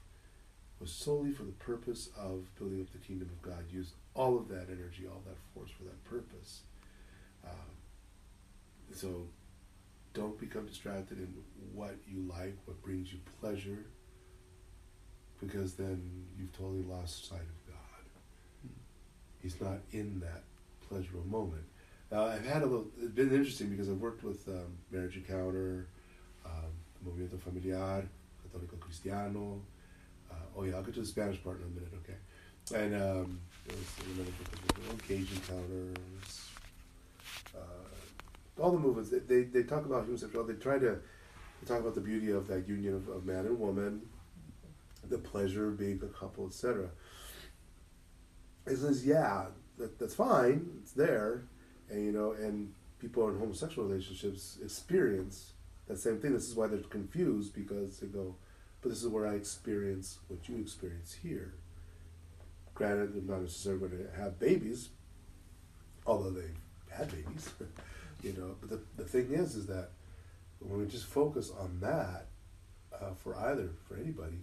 was 0.80 0.92
solely 0.92 1.32
for 1.32 1.44
the 1.44 1.52
purpose 1.54 2.10
of 2.18 2.54
building 2.58 2.82
up 2.82 2.92
the 2.92 2.98
kingdom 2.98 3.30
of 3.30 3.42
God. 3.42 3.64
Use 3.72 3.94
all 4.14 4.38
of 4.38 4.50
that 4.50 4.68
energy, 4.70 5.06
all 5.08 5.22
that 5.26 5.38
force 5.54 5.70
for 5.72 5.84
that 5.84 6.04
purpose. 6.04 6.62
Um, 7.46 7.52
so 8.94 9.28
don't 10.14 10.40
become 10.40 10.66
distracted 10.66 11.18
in 11.18 11.34
what 11.74 11.96
you 12.08 12.22
like, 12.28 12.56
what 12.66 12.82
brings 12.82 13.12
you 13.12 13.20
pleasure, 13.40 13.86
because 15.40 15.74
then 15.74 16.26
you've 16.38 16.56
totally 16.58 16.84
lost 16.84 17.28
sight 17.30 17.40
of 17.40 17.68
God. 17.68 18.70
He's 19.42 19.60
not 19.62 19.80
in 19.92 20.20
that 20.22 20.44
pleasurable 20.88 21.28
moment. 21.28 21.64
I've 22.12 22.46
had 22.46 22.62
a 22.62 22.66
little. 22.66 22.88
It's 23.02 23.12
been 23.12 23.34
interesting 23.34 23.70
because 23.70 23.90
I've 23.90 23.98
worked 23.98 24.24
with 24.24 24.48
um, 24.48 24.78
Marriage 24.92 25.18
Encounter, 25.18 25.88
um, 26.46 26.72
Movimiento 27.06 27.40
Familiar, 27.40 28.08
Católico 28.48 28.80
Cristiano. 28.80 29.62
Uh, 30.36 30.60
oh 30.60 30.64
yeah, 30.64 30.76
I'll 30.76 30.84
get 30.84 30.94
to 30.96 31.02
the 31.02 31.06
Spanish 31.06 31.42
part 31.44 31.60
in 31.60 31.66
a 31.66 31.70
minute. 31.70 31.94
Okay, 32.04 32.84
and 32.84 32.96
um, 32.96 33.40
there 33.66 33.78
was 33.78 33.88
another 34.16 34.32
book 34.90 35.08
Cage 35.08 35.32
Encounters. 35.32 36.50
Uh, 37.56 38.62
all 38.62 38.72
the 38.72 38.80
movements 38.80 39.10
they, 39.10 39.20
they 39.20 39.44
they 39.44 39.64
talk 39.64 39.86
about 39.86 40.04
human 40.04 40.18
sexuality. 40.18 40.54
They 40.54 40.60
try 40.60 40.80
to 40.80 40.98
they 41.62 41.68
talk 41.68 41.80
about 41.80 41.96
the 41.96 42.02
beauty 42.02 42.32
of 42.32 42.48
that 42.48 42.68
union 42.68 42.96
of, 42.96 43.08
of 43.10 43.26
man 43.26 43.46
and 43.46 43.60
woman, 43.60 44.02
the 45.08 45.18
pleasure 45.18 45.68
of 45.70 45.78
being 45.78 46.02
a 46.04 46.08
couple, 46.08 46.48
etc. 46.48 46.90
It 48.68 48.78
says, 48.78 49.06
yeah, 49.06 49.46
that, 49.78 50.00
that's 50.00 50.16
fine. 50.16 50.80
It's 50.82 50.92
there, 50.92 51.44
and 51.90 52.04
you 52.04 52.12
know, 52.12 52.32
and 52.32 52.74
people 53.00 53.30
in 53.30 53.38
homosexual 53.38 53.88
relationships 53.88 54.58
experience 54.64 55.54
that 55.88 56.00
same 56.00 56.20
thing. 56.20 56.34
This 56.34 56.50
is 56.50 56.56
why 56.56 56.68
they're 56.68 56.80
confused 56.80 57.54
because 57.54 58.00
they 58.00 58.08
go, 58.08 58.36
but 58.86 58.92
this 58.92 59.02
is 59.02 59.10
where 59.10 59.26
I 59.26 59.34
experience 59.34 60.20
what 60.28 60.48
you 60.48 60.60
experience 60.60 61.18
here. 61.24 61.56
Granted, 62.76 63.16
they're 63.16 63.36
not 63.36 63.42
necessarily 63.42 63.88
going 63.88 64.06
to 64.06 64.22
have 64.22 64.38
babies, 64.38 64.90
although 66.06 66.30
they've 66.30 66.56
had 66.92 67.10
babies, 67.10 67.50
you 68.24 68.34
know. 68.34 68.56
But 68.62 68.70
the, 68.70 68.80
the 68.96 69.10
thing 69.10 69.32
is, 69.32 69.56
is 69.56 69.66
that 69.66 69.90
when 70.60 70.82
we 70.82 70.86
just 70.86 71.08
focus 71.08 71.52
on 71.60 71.80
that, 71.80 72.28
uh, 72.94 73.16
for 73.24 73.36
either, 73.36 73.72
for 73.88 73.98
anybody, 73.98 74.38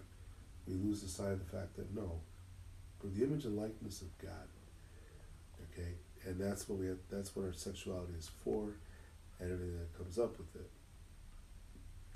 we 0.67 0.75
lose 0.75 1.03
the 1.03 1.09
sight 1.09 1.31
of 1.31 1.39
the 1.39 1.57
fact 1.57 1.77
that 1.77 1.95
no, 1.95 2.19
we're 3.01 3.11
the 3.11 3.23
image 3.23 3.45
and 3.45 3.57
likeness 3.57 4.03
of 4.03 4.09
God. 4.19 4.49
Okay, 5.71 5.91
and 6.25 6.41
that's 6.41 6.69
what 6.69 6.81
we 6.81 6.89
have. 6.89 6.99
That's 7.13 7.37
what 7.37 7.47
our 7.47 7.53
sexuality 7.53 8.15
is 8.19 8.29
for, 8.43 8.75
and 9.39 9.53
everything 9.53 9.79
that 9.79 9.97
comes 9.97 10.19
up 10.19 10.37
with 10.37 10.53
it. 10.57 10.71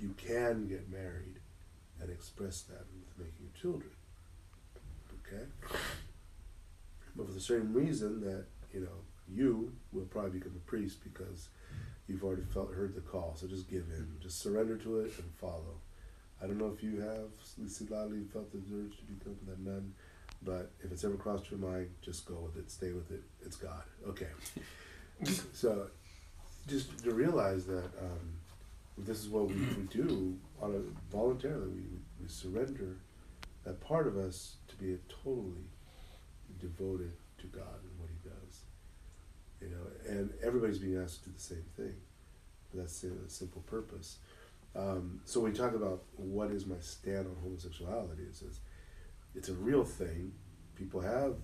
You 0.01 0.13
can 0.17 0.67
get 0.67 0.91
married 0.91 1.39
and 2.01 2.11
express 2.11 2.61
that 2.63 2.85
with 2.93 3.27
making 3.27 3.49
children. 3.59 3.91
Okay, 5.25 5.43
but 7.15 7.27
for 7.27 7.33
the 7.33 7.39
same 7.39 7.73
reason 7.73 8.21
that 8.21 8.45
you 8.73 8.81
know 8.81 9.03
you 9.33 9.73
will 9.91 10.05
probably 10.05 10.39
become 10.39 10.53
a 10.55 10.69
priest 10.69 10.99
because 11.03 11.49
you've 12.07 12.23
already 12.23 12.43
felt 12.53 12.73
heard 12.73 12.95
the 12.95 13.01
call. 13.01 13.35
So 13.35 13.47
just 13.47 13.69
give 13.69 13.85
in, 13.89 14.07
just 14.21 14.39
surrender 14.39 14.77
to 14.77 15.01
it 15.01 15.13
and 15.17 15.29
follow. 15.35 15.81
I 16.41 16.47
don't 16.47 16.57
know 16.57 16.73
if 16.75 16.83
you 16.83 17.01
have, 17.01 17.89
Lali, 17.89 18.23
felt 18.31 18.51
the 18.51 18.59
urge 18.59 18.97
to 18.97 19.03
become 19.03 19.37
a 19.47 19.59
nun, 19.59 19.93
but 20.43 20.71
if 20.83 20.91
it's 20.91 21.03
ever 21.03 21.15
crossed 21.15 21.49
your 21.49 21.59
mind, 21.59 21.89
just 22.01 22.25
go 22.25 22.35
with 22.35 22.57
it, 22.57 22.69
stay 22.69 22.91
with 22.91 23.11
it. 23.11 23.23
It's 23.43 23.55
God. 23.55 23.81
Okay. 24.07 24.27
so 25.53 25.87
just 26.67 27.03
to 27.03 27.11
realize 27.11 27.65
that 27.65 27.85
um, 27.99 28.37
this 28.97 29.19
is 29.19 29.29
what 29.29 29.47
we, 29.47 29.55
we 29.77 29.83
do 29.89 30.37
on 30.61 30.75
a 30.75 31.15
voluntarily. 31.15 31.67
We, 31.67 31.83
we 32.21 32.27
surrender 32.27 32.97
that 33.63 33.81
part 33.81 34.07
of 34.07 34.17
us 34.17 34.55
to 34.67 34.75
be 34.75 34.97
totally 35.23 35.65
devoted 36.59 37.13
to 37.39 37.47
God 37.47 37.79
and 37.83 37.99
what 37.99 38.09
He 38.09 38.29
does. 38.29 38.61
You 39.61 39.69
know, 39.69 40.11
and 40.19 40.33
everybody's 40.43 40.79
being 40.79 40.97
asked 41.01 41.23
to 41.23 41.29
do 41.29 41.35
the 41.35 41.41
same 41.41 41.65
thing. 41.75 41.95
That's 42.73 43.03
a 43.03 43.29
simple 43.29 43.61
purpose. 43.61 44.17
Um, 44.75 45.21
so 45.25 45.39
when 45.39 45.51
we 45.51 45.57
talk 45.57 45.73
about 45.73 46.03
what 46.15 46.51
is 46.51 46.65
my 46.65 46.75
stand 46.79 47.27
on 47.27 47.35
homosexuality, 47.41 48.23
it 48.23 48.35
says 48.35 48.59
it's 49.35 49.49
a 49.49 49.53
real 49.53 49.83
thing. 49.83 50.33
People 50.75 51.01
have 51.01 51.35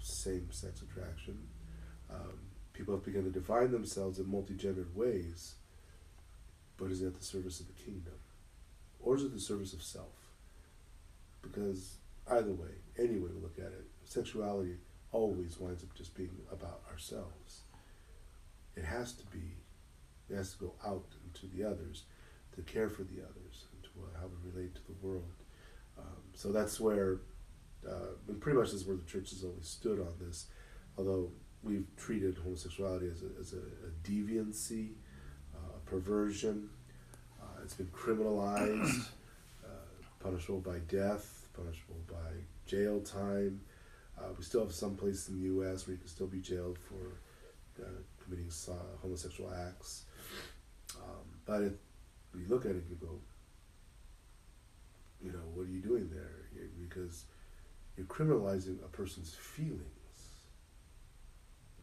same-sex 0.00 0.82
attraction. 0.82 1.38
Um, 2.10 2.38
people 2.72 2.94
have 2.94 3.04
begun 3.04 3.24
to 3.24 3.30
define 3.30 3.70
themselves 3.70 4.18
in 4.18 4.30
multi-gendered 4.30 4.94
ways. 4.96 5.56
But 6.78 6.90
is 6.90 7.02
it 7.02 7.08
at 7.08 7.14
the 7.14 7.24
service 7.24 7.60
of 7.60 7.66
the 7.66 7.74
kingdom, 7.74 8.14
or 9.00 9.16
is 9.16 9.24
it 9.24 9.34
the 9.34 9.40
service 9.40 9.72
of 9.74 9.82
self? 9.82 10.30
Because 11.42 11.96
either 12.30 12.52
way, 12.52 12.70
any 12.96 13.18
way 13.18 13.30
we 13.34 13.42
look 13.42 13.58
at 13.58 13.72
it, 13.72 13.84
sexuality 14.04 14.76
always 15.12 15.58
winds 15.58 15.82
up 15.82 15.94
just 15.94 16.14
being 16.14 16.36
about 16.52 16.82
ourselves. 16.90 17.62
It 18.76 18.84
has 18.84 19.12
to 19.14 19.26
be. 19.26 19.56
It 20.30 20.36
has 20.36 20.52
to 20.52 20.58
go 20.58 20.74
out 20.86 21.06
into 21.26 21.46
the 21.46 21.64
others 21.64 22.04
to 22.54 22.62
care 22.62 22.88
for 22.88 23.02
the 23.02 23.22
others 23.22 23.66
and 23.72 23.82
to 23.84 23.90
uh, 24.02 24.20
how 24.20 24.26
we 24.26 24.50
relate 24.50 24.74
to 24.74 24.80
the 24.86 25.06
world. 25.06 25.24
Um, 25.98 26.22
so 26.34 26.52
that's 26.52 26.78
where, 26.78 27.20
uh, 27.88 28.14
and 28.28 28.40
pretty 28.40 28.58
much 28.58 28.68
is 28.68 28.84
where 28.84 28.96
the 28.96 29.04
church 29.04 29.30
has 29.30 29.42
always 29.42 29.66
stood 29.66 29.98
on 29.98 30.12
this. 30.20 30.46
Although 30.96 31.30
we've 31.62 31.86
treated 31.96 32.36
homosexuality 32.38 33.08
as 33.08 33.22
a, 33.22 33.40
as 33.40 33.52
a, 33.54 33.56
a 33.56 33.90
deviancy, 34.02 34.94
perversion. 35.90 36.68
Uh, 37.40 37.62
it's 37.62 37.74
been 37.74 37.86
criminalized, 37.88 39.08
uh, 39.64 39.68
punishable 40.20 40.60
by 40.60 40.78
death, 40.88 41.48
punishable 41.54 42.00
by 42.08 42.30
jail 42.66 43.00
time. 43.00 43.60
Uh, 44.18 44.28
we 44.36 44.44
still 44.44 44.62
have 44.62 44.72
some 44.72 44.96
places 44.96 45.28
in 45.28 45.36
the 45.36 45.44
U.S. 45.46 45.86
where 45.86 45.94
you 45.94 45.98
can 45.98 46.08
still 46.08 46.26
be 46.26 46.40
jailed 46.40 46.78
for 46.78 47.20
committing 48.24 48.50
homosexual 49.00 49.52
acts. 49.54 50.04
Um, 50.96 51.24
but 51.46 51.62
if 51.62 51.72
you 52.34 52.46
look 52.48 52.64
at 52.64 52.72
it, 52.72 52.84
you 52.90 52.96
go, 52.96 53.20
you 55.22 55.32
know, 55.32 55.44
what 55.54 55.66
are 55.66 55.70
you 55.70 55.80
doing 55.80 56.10
there? 56.12 56.66
Because 56.80 57.24
you're 57.96 58.06
criminalizing 58.06 58.82
a 58.84 58.88
person's 58.88 59.34
feelings, 59.34 59.82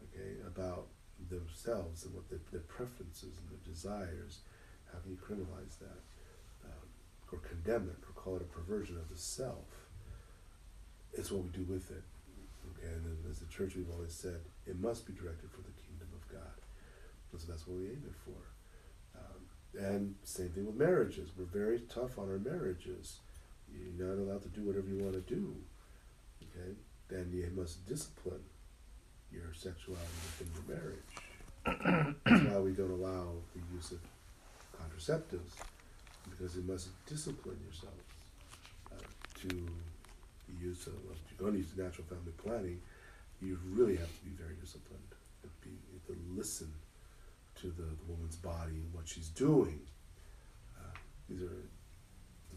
okay, 0.02 0.36
about 0.46 0.86
themselves 1.28 2.04
and 2.04 2.14
what 2.14 2.28
their, 2.28 2.40
their 2.52 2.60
preferences 2.62 3.38
and 3.38 3.48
their 3.50 3.64
desires. 3.64 4.40
How 4.92 4.98
can 5.00 5.12
you 5.12 5.18
criminalize 5.18 5.78
that? 5.78 6.00
Um, 6.64 6.86
or 7.32 7.38
condemn 7.38 7.88
it, 7.88 8.02
or 8.06 8.12
call 8.14 8.36
it 8.36 8.42
a 8.42 8.44
perversion 8.44 8.96
of 8.96 9.08
the 9.08 9.16
self? 9.16 9.66
It's 11.12 11.30
what 11.30 11.44
we 11.44 11.50
do 11.50 11.64
with 11.64 11.90
it. 11.90 12.04
Okay, 12.76 12.92
and 12.92 13.24
as 13.30 13.38
the 13.38 13.46
church, 13.46 13.74
we've 13.76 13.90
always 13.90 14.12
said, 14.12 14.40
it 14.66 14.78
must 14.78 15.06
be 15.06 15.12
directed 15.12 15.50
for 15.50 15.62
the 15.62 15.74
kingdom 15.86 16.08
of 16.14 16.28
God. 16.32 16.60
And 17.32 17.40
so 17.40 17.46
that's 17.48 17.66
what 17.66 17.78
we 17.78 17.86
aim 17.86 18.02
it 18.06 18.14
for. 18.24 18.40
And 19.78 20.14
same 20.24 20.48
thing 20.50 20.66
with 20.66 20.76
marriages. 20.76 21.30
We're 21.36 21.44
very 21.44 21.80
tough 21.80 22.18
on 22.18 22.30
our 22.30 22.38
marriages. 22.38 23.18
You're 23.70 24.08
not 24.08 24.18
allowed 24.18 24.42
to 24.42 24.48
do 24.48 24.62
whatever 24.62 24.88
you 24.88 25.02
want 25.02 25.14
to 25.14 25.34
do. 25.34 25.54
Okay? 26.42 26.72
Then 27.08 27.30
you 27.32 27.50
must 27.54 27.86
discipline 27.86 28.44
your 29.36 29.52
sexuality 29.52 30.18
within 30.24 30.48
your 30.56 30.66
marriage. 30.76 31.12
That's 32.24 32.44
why 32.54 32.60
we 32.60 32.72
don't 32.72 32.90
allow 32.90 33.34
the 33.54 33.60
use 33.74 33.92
of 33.92 34.00
contraceptives, 34.74 35.52
because 36.30 36.56
you 36.56 36.62
must 36.62 36.88
discipline 37.06 37.58
yourself 37.66 37.94
uh, 38.92 38.96
to 39.42 39.48
the 39.48 40.64
use 40.64 40.86
of, 40.86 40.94
if 40.94 41.18
you're 41.30 41.38
going 41.38 41.52
to 41.52 41.58
use 41.58 41.76
natural 41.76 42.06
family 42.08 42.32
planning, 42.38 42.80
you 43.42 43.58
really 43.70 43.96
have 43.96 44.08
to 44.08 44.24
be 44.24 44.30
very 44.30 44.54
disciplined. 44.60 45.02
Be, 45.62 45.70
to 46.06 46.16
listen 46.34 46.72
to 47.60 47.66
the, 47.68 47.82
the 47.82 48.04
woman's 48.08 48.36
body 48.36 48.72
and 48.72 48.92
what 48.92 49.08
she's 49.08 49.28
doing. 49.28 49.80
Uh, 50.78 50.96
these 51.28 51.42
are 51.42 51.62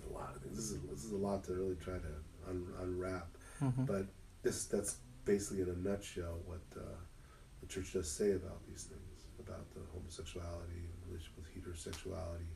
a 0.09 0.13
lot 0.13 0.35
of 0.35 0.41
things. 0.41 0.55
This 0.55 0.71
is 0.71 0.81
this 0.89 1.03
is 1.03 1.11
a 1.11 1.17
lot 1.17 1.43
to 1.45 1.53
really 1.53 1.75
try 1.75 1.95
to 1.95 2.49
un, 2.49 2.67
unwrap. 2.81 3.27
Mm-hmm. 3.61 3.85
But 3.85 4.05
this 4.43 4.65
that's 4.65 4.97
basically 5.29 5.61
in 5.61 5.69
a 5.69 5.87
nutshell 5.87 6.39
what 6.47 6.65
uh, 6.75 6.81
the 7.61 7.67
church 7.67 7.93
does 7.93 8.09
say 8.09 8.31
about 8.31 8.65
these 8.67 8.85
things, 8.85 9.27
about 9.39 9.71
the 9.75 9.81
homosexuality 9.93 10.81
and 10.89 10.97
relationship 11.05 11.37
with 11.37 11.49
heterosexuality, 11.53 12.49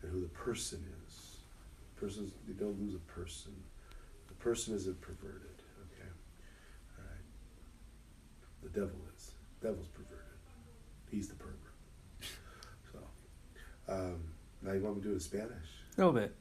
and 0.00 0.10
who 0.10 0.22
the 0.22 0.28
person 0.28 0.82
is. 1.06 1.36
Persons 1.96 2.32
you 2.48 2.54
don't 2.54 2.80
lose 2.80 2.94
a 2.94 3.04
person. 3.20 3.52
The 4.28 4.34
person 4.34 4.74
isn't 4.74 4.98
perverted. 5.02 5.60
Okay, 5.92 6.10
all 6.96 7.04
right. 7.04 7.26
The 8.62 8.80
devil 8.80 8.96
is. 9.14 9.32
The 9.60 9.68
devil's 9.68 9.88
perverted. 9.88 10.40
He's 11.10 11.28
the 11.28 11.34
pervert. 11.34 11.74
So, 12.90 12.98
um, 13.92 14.22
now 14.62 14.72
you 14.72 14.80
want 14.82 14.96
me 14.96 15.02
to 15.02 15.08
do 15.08 15.12
it 15.12 15.16
in 15.16 15.20
Spanish? 15.20 15.68
A 15.98 16.00
little 16.00 16.14
bit. 16.14 16.34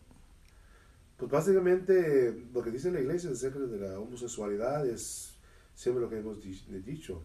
Pues 1.18 1.30
básicamente 1.30 2.46
lo 2.54 2.62
que 2.62 2.72
dice 2.72 2.92
la 2.92 3.02
iglesia 3.02 3.32
acerca 3.32 3.60
de 3.60 3.78
la 3.78 4.00
homosexualidad 4.00 4.88
es 4.88 5.36
siempre 5.80 6.02
lo 6.02 6.10
que 6.10 6.18
hemos 6.18 6.40
dicho, 6.86 7.24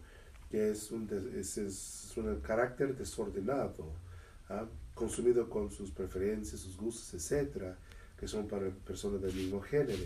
que 0.48 0.70
es 0.70 0.92
un, 0.92 1.08
es, 1.36 1.58
es 1.58 2.12
un 2.16 2.40
carácter 2.40 2.96
desordenado, 2.96 3.90
¿ah? 4.48 4.64
consumido 4.94 5.50
con 5.50 5.72
sus 5.72 5.90
preferencias, 5.90 6.60
sus 6.60 6.76
gustos, 6.76 7.12
etcétera, 7.14 7.76
que 8.16 8.28
son 8.28 8.46
para 8.46 8.70
personas 8.70 9.20
del 9.22 9.34
mismo 9.34 9.60
género. 9.60 10.04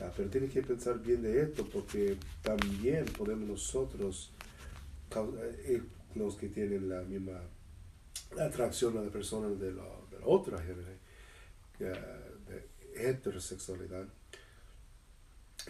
¿ah? 0.00 0.10
pero 0.16 0.28
tiene 0.28 0.48
que 0.48 0.62
pensar 0.62 1.00
bien 1.00 1.22
de 1.22 1.40
esto 1.40 1.64
porque 1.64 2.16
también 2.42 3.04
podemos 3.04 3.48
nosotros 3.48 4.32
eh, 5.64 5.80
los 6.16 6.34
que 6.34 6.48
tienen 6.48 6.88
la 6.88 7.02
misma 7.02 7.40
atracción 8.36 8.98
a 8.98 9.02
las 9.02 9.12
personas 9.12 9.60
de 9.60 9.70
la, 9.70 9.84
de 10.10 10.18
la 10.18 10.26
otra 10.26 10.58
género, 10.58 10.88
de 11.78 12.68
heterosexualidad, 12.96 14.08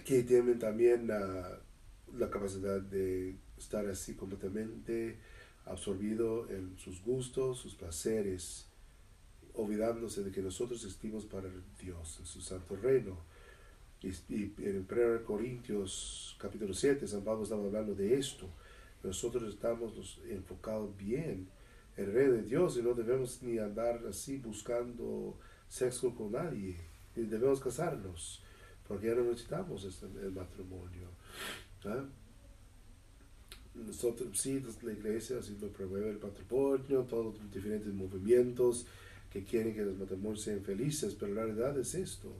que 0.03 0.23
tienen 0.23 0.59
también 0.59 1.11
la 2.15 2.31
capacidad 2.31 2.81
de 2.81 3.37
estar 3.59 3.87
así 3.87 4.15
completamente 4.15 5.19
absorbido 5.65 6.49
en 6.51 6.79
sus 6.79 7.03
gustos, 7.03 7.59
sus 7.59 7.75
placeres, 7.75 8.67
olvidándose 9.55 10.23
de 10.23 10.31
que 10.31 10.43
nosotros 10.43 10.85
existimos 10.85 11.25
para 11.25 11.51
Dios, 11.81 12.19
en 12.21 12.27
su 12.27 12.41
santo 12.41 12.77
reino. 12.77 13.19
Y, 14.03 14.09
y 14.33 14.55
en 14.59 14.87
1 14.91 15.25
Corintios 15.25 16.37
capítulo 16.39 16.75
7, 16.75 17.07
San 17.09 17.25
Pablo 17.25 17.43
estaba 17.43 17.65
hablando 17.65 17.95
de 17.95 18.15
esto. 18.15 18.49
Nosotros 19.03 19.43
estamos 19.53 20.21
enfocados 20.29 20.97
bien 20.97 21.49
en 21.97 22.05
el 22.05 22.13
reino 22.13 22.33
de 22.35 22.43
Dios 22.43 22.77
y 22.77 22.83
no 22.83 22.95
debemos 22.95 23.43
ni 23.43 23.59
andar 23.59 24.05
así 24.09 24.37
buscando 24.39 25.39
sexo 25.69 26.15
con 26.15 26.33
nadie. 26.33 26.77
Y 27.17 27.23
debemos 27.23 27.61
casarnos, 27.61 28.43
porque 28.87 29.07
ya 29.09 29.15
no 29.15 29.25
necesitamos 29.25 29.85
este- 29.85 30.07
el 30.07 30.33
matrimonio. 30.33 31.09
¿Ah? 31.87 32.05
Nosotros, 33.75 34.39
sí, 34.39 34.63
la 34.83 34.93
iglesia 34.93 35.39
así 35.39 35.57
lo 35.61 35.69
promueve 35.69 36.11
el 36.11 36.19
matrimonio, 36.19 37.03
todos 37.03 37.39
los 37.39 37.53
diferentes 37.53 37.93
movimientos 37.93 38.87
que 39.31 39.45
quieren 39.45 39.75
que 39.75 39.83
los 39.83 39.99
matrimonios 39.99 40.43
sean 40.43 40.63
felices, 40.63 41.15
pero 41.19 41.35
la 41.35 41.45
realidad 41.45 41.79
es 41.79 41.95
esto. 41.95 42.33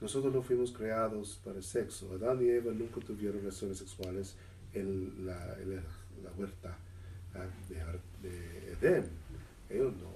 Nosotros 0.00 0.32
no 0.32 0.42
fuimos 0.42 0.72
creados 0.72 1.40
para 1.44 1.56
el 1.56 1.62
sexo. 1.62 2.12
Adán 2.12 2.42
y 2.42 2.48
Eva 2.48 2.72
nunca 2.72 3.00
tuvieron 3.00 3.40
relaciones 3.40 3.78
sexuales 3.78 4.36
en 4.72 5.26
la, 5.26 5.58
en 5.60 5.76
la, 5.76 6.32
huerta 6.36 6.78
ah, 7.34 7.46
de, 7.68 8.28
de 8.28 8.72
Edén. 8.72 9.08
Ellos 9.68 9.92
no. 9.96 10.12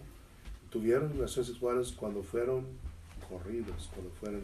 Tuvieron 0.71 1.13
relaciones 1.13 1.49
sexuales 1.49 1.93
cuando 1.93 2.23
fueron 2.23 2.67
corridos, 3.29 3.91
cuando 3.93 4.11
fueron 4.13 4.43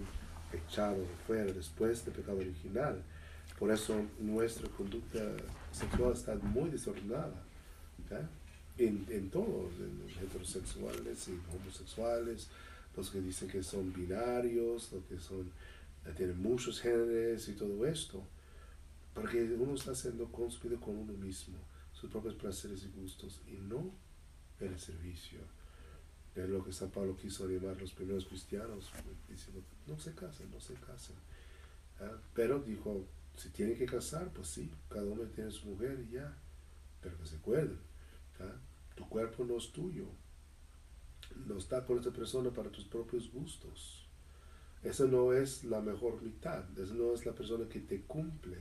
echados 0.53 1.07
fuera, 1.26 1.53
después 1.53 2.05
del 2.05 2.14
pecado 2.14 2.38
original. 2.38 3.03
Por 3.59 3.72
eso 3.72 4.00
nuestra 4.20 4.68
conducta 4.68 5.18
sexual 5.72 6.12
está 6.12 6.36
muy 6.36 6.70
desordenada. 6.70 7.44
En, 8.76 9.04
en 9.11 9.28
todos, 9.28 9.72
en 9.80 10.06
heterosexuales 10.22 11.28
y 11.28 11.40
homosexuales, 11.52 12.48
los 12.96 13.11
que 13.11 13.20
dicen 13.20 13.48
que 13.48 13.62
son 13.62 13.92
binarios, 13.92 14.92
los 14.92 15.04
que 15.04 15.18
son, 15.18 15.50
tienen 16.16 16.40
muchos 16.40 16.80
géneros 16.80 17.48
y 17.48 17.52
todo 17.54 17.84
esto. 17.86 18.22
Porque 19.12 19.42
uno 19.42 19.74
está 19.74 19.94
siendo 19.96 20.30
consumido 20.30 20.80
con 20.80 20.96
uno 20.96 21.12
mismo, 21.14 21.59
sus 21.92 22.09
propios 22.09 22.34
placeres 22.34 22.84
y 22.84 23.00
gustos, 23.00 23.40
y 23.48 23.56
no 23.56 23.90
el 24.61 24.78
servicio. 24.78 25.40
Es 26.36 26.48
lo 26.48 26.64
que 26.64 26.72
San 26.72 26.90
Pablo 26.90 27.16
quiso 27.16 27.48
llamar 27.48 27.80
los 27.80 27.92
primeros 27.92 28.26
cristianos, 28.26 28.92
diciendo, 29.28 29.61
no 29.88 29.98
se 29.98 30.14
casen, 30.14 30.48
no 30.52 30.61
se 30.61 30.74
casen. 30.74 31.16
Pero 32.32 32.61
dijo, 32.61 33.04
si 33.39 33.51
tienen 33.51 33.78
que 33.78 33.86
casar, 33.86 34.30
pues 34.32 34.49
sí, 34.49 34.70
cada 34.89 35.05
hombre 35.05 35.28
tiene 35.28 35.51
su 35.51 35.68
mujer 35.68 36.05
y 36.09 36.14
ya. 36.14 36.36
Pero 37.01 37.16
que 37.18 37.26
se 37.26 37.36
acuerden, 37.36 37.78
tu 38.95 39.09
cuerpo 39.09 39.45
no 39.45 39.57
es 39.57 39.72
tuyo. 39.72 40.07
No 41.47 41.57
está 41.57 41.86
con 41.86 41.99
esta 41.99 42.11
persona 42.11 42.51
para 42.51 42.70
tus 42.70 42.84
propios 42.84 43.30
gustos. 43.30 44.09
Esa 44.82 45.07
no 45.07 45.32
es 45.32 45.64
la 45.64 45.80
mejor 45.80 46.22
mitad, 46.22 46.64
esa 46.78 46.95
no 46.95 47.14
es 47.14 47.24
la 47.26 47.32
persona 47.32 47.68
que 47.68 47.80
te 47.80 48.03
cumple. 48.03 48.59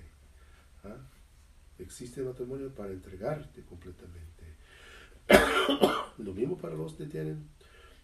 Existe 1.80 2.22
el 2.22 2.28
matrimonio 2.28 2.74
para 2.74 2.94
entregarte 2.94 3.64
completamente. 3.64 4.46
Lo 6.18 6.34
mismo 6.34 6.58
para 6.58 6.76
los 6.76 6.94
que 6.94 7.06
tienen 7.06 7.50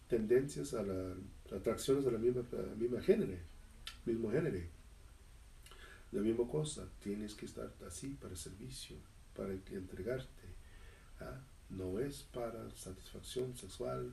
tendencias 0.08 0.74
a 0.74 0.84
la 0.84 1.16
atracciones 1.56 2.04
de 2.04 2.12
la 2.12 2.18
misma, 2.18 2.42
a 2.42 2.76
misma 2.76 3.02
género, 3.02 3.38
mismo 4.06 4.32
género. 4.32 4.60
La 6.14 6.22
misma 6.22 6.48
cosa, 6.48 6.84
tienes 7.02 7.34
que 7.34 7.48
estar 7.48 7.72
así 7.88 8.10
para 8.22 8.36
servicio, 8.36 8.96
para 9.36 9.52
entregarte. 9.52 10.46
¿ah? 11.20 11.40
No 11.72 12.00
es 12.00 12.22
para 12.32 12.70
satisfacción 12.76 13.58
sexual, 13.58 14.12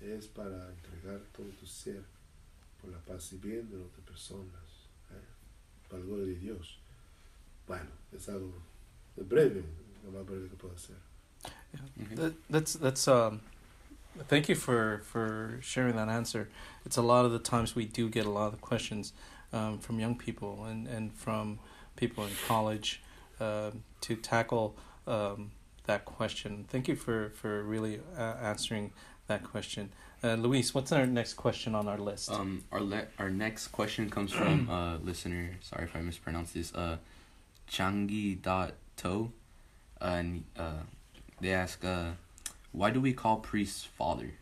es 0.00 0.26
para 0.26 0.68
entregar 0.68 1.20
todo 1.34 1.46
tu 1.58 1.66
ser 1.66 2.02
por 2.80 2.90
la 2.90 2.98
paz 2.98 3.32
y 3.32 3.38
bien 3.38 3.70
de 3.70 3.78
otras 3.78 4.04
personas, 4.06 4.62
¿eh? 5.10 5.88
para 5.88 6.02
de 6.02 6.34
Dios. 6.34 6.78
Bueno, 7.66 7.88
es 8.12 8.28
algo 8.28 8.52
breve, 9.16 9.64
lo 10.04 10.10
más 10.10 10.26
breve 10.26 10.50
que 10.50 10.56
puedo 10.56 10.74
hacer. 10.74 10.96
Mhm. 11.96 12.16
That, 12.16 12.32
that's 12.50 12.74
that's 12.74 13.08
um. 13.08 13.40
Thank 14.28 14.48
you 14.48 14.54
for 14.54 15.00
for 15.02 15.58
sharing 15.60 15.96
that 15.96 16.08
answer. 16.08 16.48
It's 16.84 16.96
a 16.96 17.02
lot 17.02 17.24
of 17.24 17.32
the 17.32 17.40
times 17.40 17.74
we 17.74 17.84
do 17.86 18.08
get 18.08 18.26
a 18.26 18.30
lot 18.30 18.52
of 18.52 18.60
questions 18.60 19.12
um, 19.54 19.78
from 19.78 19.98
young 20.00 20.16
people 20.16 20.64
and 20.64 20.86
and 20.86 21.14
from 21.14 21.58
people 21.96 22.24
in 22.24 22.32
college 22.46 23.00
uh, 23.40 23.70
to 24.00 24.16
tackle 24.16 24.76
um, 25.06 25.52
that 25.84 26.04
question. 26.04 26.64
Thank 26.68 26.88
you 26.88 26.96
for 26.96 27.30
for 27.30 27.62
really 27.62 28.00
uh, 28.18 28.34
answering 28.42 28.92
that 29.28 29.44
question. 29.44 29.92
Uh, 30.22 30.34
Luis, 30.34 30.74
what's 30.74 30.92
our 30.92 31.06
next 31.06 31.34
question 31.34 31.74
on 31.74 31.86
our 31.86 31.98
list? 31.98 32.30
Um, 32.30 32.64
our 32.72 32.80
le- 32.80 33.08
our 33.18 33.30
next 33.30 33.68
question 33.68 34.10
comes 34.10 34.32
from 34.32 34.68
uh 34.76 34.96
listener. 34.98 35.56
Sorry 35.60 35.84
if 35.84 35.96
I 35.96 36.00
mispronounced 36.00 36.54
this. 36.54 36.74
Uh, 36.74 36.98
Changi 37.70 38.40
dot 38.40 38.74
to, 38.98 39.32
and 40.00 40.44
uh, 40.58 40.82
they 41.40 41.52
ask 41.52 41.82
uh, 41.84 42.10
why 42.72 42.90
do 42.90 43.00
we 43.00 43.12
call 43.12 43.36
priests 43.36 43.84
father? 43.84 44.32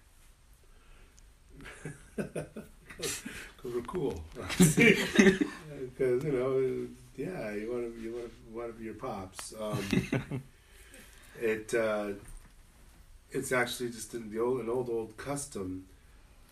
Because 2.96 3.74
we're 3.74 3.80
cool. 3.82 4.22
Because 5.96 6.24
you 6.24 6.32
know, 6.32 6.86
yeah, 7.16 7.52
you 7.54 7.70
want 7.70 7.94
to 7.94 8.00
you 8.00 8.12
want 8.12 8.26
to 8.26 8.54
want 8.54 8.72
to 8.72 8.78
be 8.78 8.84
your 8.84 8.94
pops. 8.94 9.52
Um, 9.60 10.42
it 11.40 11.74
uh, 11.74 12.10
it's 13.30 13.52
actually 13.52 13.90
just 13.90 14.14
in 14.14 14.30
the 14.30 14.38
old 14.40 14.60
an 14.60 14.68
old 14.68 14.88
old 14.88 15.16
custom. 15.16 15.84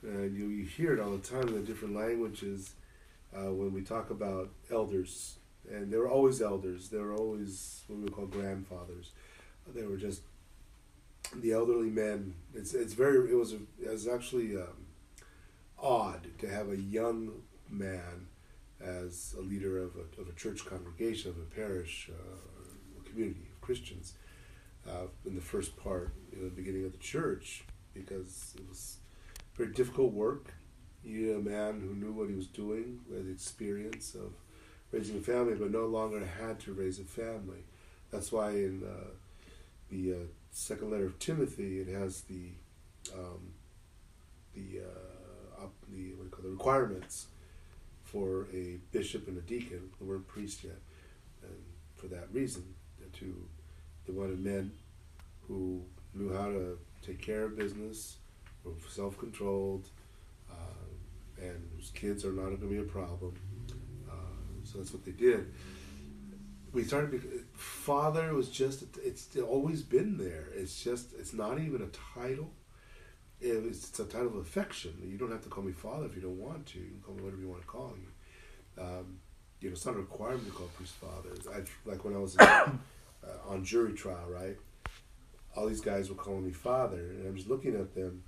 Uh, 0.04 0.22
you 0.22 0.46
you 0.48 0.64
hear 0.64 0.94
it 0.94 1.00
all 1.00 1.12
the 1.12 1.18
time 1.18 1.48
in 1.48 1.54
the 1.54 1.60
different 1.60 1.94
languages 1.94 2.72
uh, 3.36 3.52
when 3.52 3.72
we 3.72 3.82
talk 3.82 4.10
about 4.10 4.48
elders, 4.70 5.36
and 5.70 5.92
they 5.92 5.96
were 5.96 6.08
always 6.08 6.40
elders. 6.40 6.88
They 6.88 6.98
were 6.98 7.14
always 7.14 7.82
what 7.88 8.00
we 8.00 8.08
call 8.08 8.26
grandfathers. 8.26 9.10
They 9.74 9.84
were 9.86 9.96
just 9.96 10.22
the 11.36 11.52
elderly 11.52 11.90
men. 11.90 12.34
It's 12.54 12.74
it's 12.74 12.94
very 12.94 13.30
it 13.30 13.36
was 13.36 13.52
it 13.52 13.90
was 13.90 14.08
actually. 14.08 14.56
Um, 14.56 14.79
odd 15.82 16.26
to 16.38 16.48
have 16.48 16.70
a 16.70 16.76
young 16.76 17.42
man 17.68 18.26
as 18.80 19.34
a 19.38 19.42
leader 19.42 19.82
of 19.82 19.92
a, 19.96 20.20
of 20.20 20.28
a 20.28 20.32
church 20.32 20.64
congregation, 20.64 21.30
of 21.30 21.36
a 21.38 21.54
parish, 21.54 22.10
uh, 22.10 23.00
a 23.00 23.08
community 23.08 23.48
of 23.52 23.60
Christians, 23.60 24.14
uh, 24.88 25.06
in 25.26 25.34
the 25.34 25.40
first 25.40 25.76
part, 25.76 26.12
in 26.32 26.44
the 26.44 26.50
beginning 26.50 26.84
of 26.84 26.92
the 26.92 26.98
church, 26.98 27.64
because 27.94 28.54
it 28.56 28.66
was 28.68 28.96
very 29.54 29.70
difficult 29.72 30.12
work. 30.12 30.54
You 31.04 31.18
needed 31.18 31.36
a 31.36 31.50
man 31.50 31.80
who 31.80 31.94
knew 31.94 32.12
what 32.12 32.28
he 32.28 32.34
was 32.34 32.46
doing, 32.46 33.00
who 33.08 33.16
had 33.16 33.26
the 33.26 33.32
experience 33.32 34.14
of 34.14 34.32
raising 34.92 35.18
a 35.18 35.20
family, 35.20 35.54
but 35.54 35.70
no 35.70 35.86
longer 35.86 36.24
had 36.24 36.60
to 36.60 36.72
raise 36.72 36.98
a 36.98 37.04
family. 37.04 37.64
That's 38.10 38.32
why 38.32 38.50
in 38.50 38.82
uh, 38.84 39.10
the 39.90 40.12
uh, 40.12 40.16
second 40.50 40.90
letter 40.90 41.06
of 41.06 41.18
Timothy, 41.18 41.80
it 41.80 41.88
has 41.88 42.22
the 42.22 42.50
um, 43.14 43.52
the 44.54 44.80
uh, 44.80 45.64
up 45.64 45.72
the 45.88 46.14
what 46.14 46.18
do 46.18 46.24
you 46.24 46.30
call 46.30 46.42
the 46.42 46.49
requirements 46.60 47.26
for 48.04 48.46
a 48.52 48.78
bishop 48.92 49.28
and 49.28 49.38
a 49.38 49.40
deacon. 49.40 49.88
They 49.98 50.06
weren't 50.06 50.28
priests 50.28 50.62
yet, 50.62 50.78
and 51.42 51.56
for 51.96 52.06
that 52.08 52.28
reason, 52.32 52.64
to 53.14 53.34
they 54.06 54.12
wanted 54.12 54.40
men 54.44 54.72
who 55.48 55.82
knew 56.14 56.32
how 56.32 56.48
to 56.48 56.78
take 57.02 57.20
care 57.22 57.44
of 57.44 57.56
business, 57.56 58.18
were 58.64 58.72
self-controlled, 58.88 59.88
uh, 60.50 61.42
and 61.42 61.68
whose 61.76 61.90
kids 61.90 62.24
are 62.24 62.32
not 62.32 62.46
going 62.46 62.60
to 62.60 62.66
be 62.66 62.78
a 62.78 62.82
problem. 62.82 63.34
Uh, 64.08 64.14
so 64.64 64.78
that's 64.78 64.92
what 64.92 65.04
they 65.04 65.12
did. 65.12 65.52
We 66.72 66.84
started. 66.84 67.22
Father 67.54 68.34
was 68.34 68.48
just. 68.48 68.84
It's 69.02 69.34
always 69.36 69.82
been 69.82 70.18
there. 70.18 70.48
It's 70.54 70.84
just. 70.84 71.14
It's 71.18 71.32
not 71.32 71.58
even 71.58 71.82
a 71.82 72.20
title 72.20 72.52
it 73.40 73.62
was, 73.62 73.84
it's 73.84 73.98
a 73.98 74.04
title 74.04 74.28
of 74.28 74.36
affection. 74.36 74.94
You 75.04 75.16
don't 75.16 75.30
have 75.30 75.42
to 75.42 75.48
call 75.48 75.64
me 75.64 75.72
father 75.72 76.06
if 76.06 76.14
you 76.14 76.22
don't 76.22 76.38
want 76.38 76.66
to. 76.66 76.78
You 76.78 76.90
can 76.90 77.00
call 77.00 77.14
me 77.14 77.22
whatever 77.22 77.40
you 77.40 77.48
want 77.48 77.62
to 77.62 77.66
call 77.66 77.94
me. 77.96 78.82
Um, 78.82 79.18
you 79.60 79.68
know, 79.68 79.72
it's 79.72 79.84
not 79.84 79.94
a 79.94 79.98
requirement 79.98 80.46
to 80.46 80.52
call 80.52 80.68
priests 80.68 80.96
fathers. 80.96 81.46
I 81.46 81.62
like 81.88 82.04
when 82.04 82.14
I 82.14 82.18
was 82.18 82.36
uh, 82.38 82.70
on 83.46 83.64
jury 83.64 83.92
trial, 83.92 84.26
right? 84.28 84.56
All 85.56 85.66
these 85.66 85.80
guys 85.80 86.08
were 86.08 86.14
calling 86.14 86.44
me 86.44 86.52
father, 86.52 86.98
and 86.98 87.26
I'm 87.26 87.36
just 87.36 87.48
looking 87.48 87.74
at 87.74 87.94
them 87.94 88.22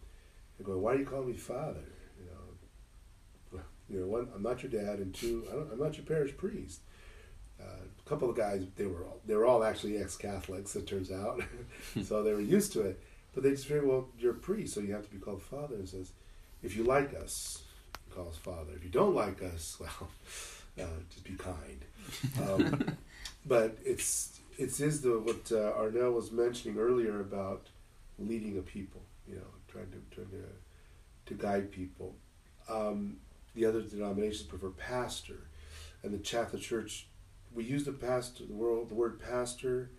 and 0.59 0.67
going, 0.67 0.83
"Why 0.83 0.93
are 0.93 0.99
you 0.99 1.07
calling 1.07 1.29
me 1.29 1.37
father?" 1.37 1.85
You 2.19 2.27
know, 3.61 3.63
you 3.89 4.01
know, 4.01 4.07
one, 4.07 4.29
I'm 4.35 4.43
not 4.43 4.63
your 4.63 4.73
dad, 4.73 4.99
and 4.99 5.15
two, 5.15 5.47
I 5.51 5.73
I'm 5.73 5.79
not 5.79 5.97
your 5.97 6.05
parish 6.05 6.37
priest. 6.37 6.81
Uh, 7.61 7.85
a 8.05 8.09
couple 8.09 8.29
of 8.29 8.37
guys, 8.37 8.65
they 8.77 8.87
were 8.87 9.05
all, 9.05 9.21
they 9.25 9.37
were 9.37 9.47
all 9.47 9.63
actually 9.63 9.97
ex-Catholics. 9.99 10.75
It 10.75 10.87
turns 10.87 11.13
out, 11.13 11.41
so 12.03 12.23
they 12.23 12.33
were 12.33 12.41
used 12.41 12.73
to 12.73 12.83
it. 12.83 13.01
But 13.35 13.43
they 13.43 13.51
just 13.51 13.69
say, 13.69 13.81
well, 13.81 14.09
you're 14.19 14.33
a 14.33 14.35
priest, 14.35 14.75
so 14.75 14.81
you 14.81 14.93
have 14.93 15.05
to 15.05 15.11
be 15.11 15.19
called 15.19 15.43
father. 15.43 15.77
And 15.77 15.89
says, 15.89 16.13
if 16.63 16.77
you 16.77 16.85
like 16.85 17.15
us, 17.15 17.63
call 18.15 18.29
us 18.29 18.37
father. 18.37 18.73
If 18.77 18.85
you 18.85 18.91
don't 18.91 19.15
like 19.15 19.43
us, 19.43 19.79
well, 19.81 20.11
uh, 20.81 20.91
just 21.11 21.25
be 21.25 21.35
kind. 21.35 21.85
Um, 22.43 22.97
but 23.47 23.79
it's 23.85 24.39
it 24.59 24.79
is 24.81 25.01
the 25.01 25.19
what 25.19 25.51
uh, 25.51 25.73
Arnell 25.79 26.13
was 26.13 26.31
mentioning 26.31 26.79
earlier 26.79 27.21
about 27.21 27.69
leading 28.19 28.59
a 28.59 28.63
people. 28.63 29.03
You 29.27 29.37
know, 29.37 29.43
trying 29.69 29.91
to 29.91 30.15
trying 30.15 30.31
to 30.31 30.45
to 31.27 31.35
guide 31.35 31.73
people. 31.73 32.15
Um, 32.69 33.17
the 33.55 33.67
other 33.67 33.83
denominations 33.83 34.43
prefer 34.43 34.71
pastor, 34.71 35.47
and 36.03 36.13
the 36.13 36.19
Catholic 36.19 36.63
Church 36.63 37.07
we 37.55 37.65
use 37.65 37.85
the 37.85 37.93
pastor 37.93 38.45
the 38.45 38.55
word 38.55 38.89
the 38.89 38.95
word 38.95 39.21
pastor 39.21 39.91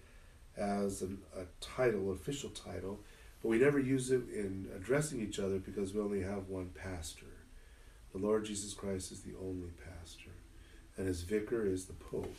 as 0.56 1.02
an, 1.02 1.20
a 1.36 1.46
title, 1.60 2.12
an 2.12 2.14
official 2.14 2.50
title, 2.52 3.00
but 3.44 3.50
we 3.50 3.60
never 3.60 3.78
use 3.78 4.10
it 4.10 4.24
in 4.34 4.70
addressing 4.74 5.22
each 5.22 5.38
other 5.38 5.60
because 5.60 5.94
we 5.94 6.00
only 6.00 6.22
have 6.22 6.48
one 6.48 6.70
pastor. 6.70 7.26
The 8.14 8.18
Lord 8.18 8.46
Jesus 8.46 8.74
Christ 8.74 9.12
is 9.12 9.22
the 9.22 9.34
only 9.42 9.70
pastor, 9.84 10.32
and 10.98 11.06
his 11.06 11.24
vicar 11.24 11.66
is 11.66 11.86
the 11.86 11.94
Pope. 11.94 12.34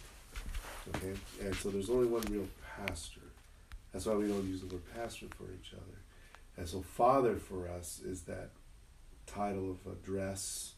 Okay, 0.89 1.13
and 1.43 1.55
so 1.57 1.69
there's 1.69 1.91
only 1.91 2.07
one 2.07 2.23
real 2.31 2.49
pastor. 2.77 3.21
That's 3.93 4.07
why 4.07 4.15
we 4.15 4.29
don't 4.29 4.49
use 4.49 4.63
the 4.63 4.67
word 4.67 4.83
pastor 4.95 5.27
for 5.37 5.45
each 5.53 5.73
other. 5.75 5.99
And 6.57 6.69
so, 6.69 6.81
Father 6.81 7.37
for 7.37 7.69
us 7.69 8.01
is 8.05 8.23
that 8.23 8.51
title 9.27 9.71
of 9.71 9.93
address 9.93 10.75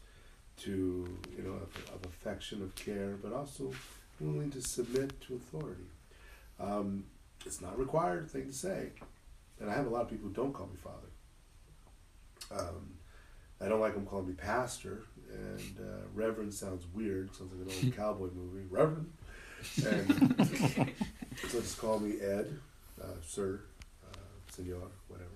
to 0.57 1.07
you 1.37 1.43
know 1.43 1.53
of, 1.53 1.93
of 1.93 2.05
affection, 2.05 2.61
of 2.61 2.75
care, 2.75 3.15
but 3.21 3.31
also 3.31 3.71
willing 4.19 4.51
to 4.51 4.61
submit 4.61 5.19
to 5.21 5.35
authority. 5.35 5.87
Um, 6.59 7.05
it's 7.45 7.61
not 7.61 7.75
a 7.75 7.77
required 7.77 8.29
thing 8.29 8.47
to 8.47 8.53
say, 8.53 8.89
and 9.59 9.69
I 9.69 9.73
have 9.73 9.87
a 9.87 9.89
lot 9.89 10.03
of 10.03 10.09
people 10.09 10.27
who 10.27 10.33
don't 10.33 10.53
call 10.53 10.67
me 10.67 10.77
Father. 10.77 11.07
Um, 12.51 12.97
I 13.59 13.67
don't 13.67 13.79
like 13.79 13.95
them 13.95 14.05
calling 14.05 14.27
me 14.27 14.33
Pastor, 14.33 15.03
and 15.31 15.77
uh, 15.79 16.05
Reverend 16.13 16.53
sounds 16.53 16.85
weird. 16.93 17.35
Sounds 17.35 17.51
like 17.53 17.67
an 17.67 17.85
old 17.85 17.95
cowboy 17.97 18.29
movie. 18.35 18.65
Reverend. 18.69 19.11
And 19.85 20.47
so 21.49 21.59
just 21.59 21.77
call 21.79 21.99
me 21.99 22.19
Ed, 22.21 22.57
uh, 23.01 23.07
Sir, 23.25 23.61
uh, 24.13 24.17
Senor, 24.51 24.87
whatever. 25.07 25.29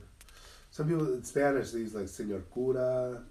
Some 0.69 0.87
people 0.87 1.13
in 1.13 1.23
Spanish 1.23 1.71
they 1.71 1.79
use 1.79 1.95
like 1.95 2.07
Senor 2.07 2.43
Cura. 2.53 3.23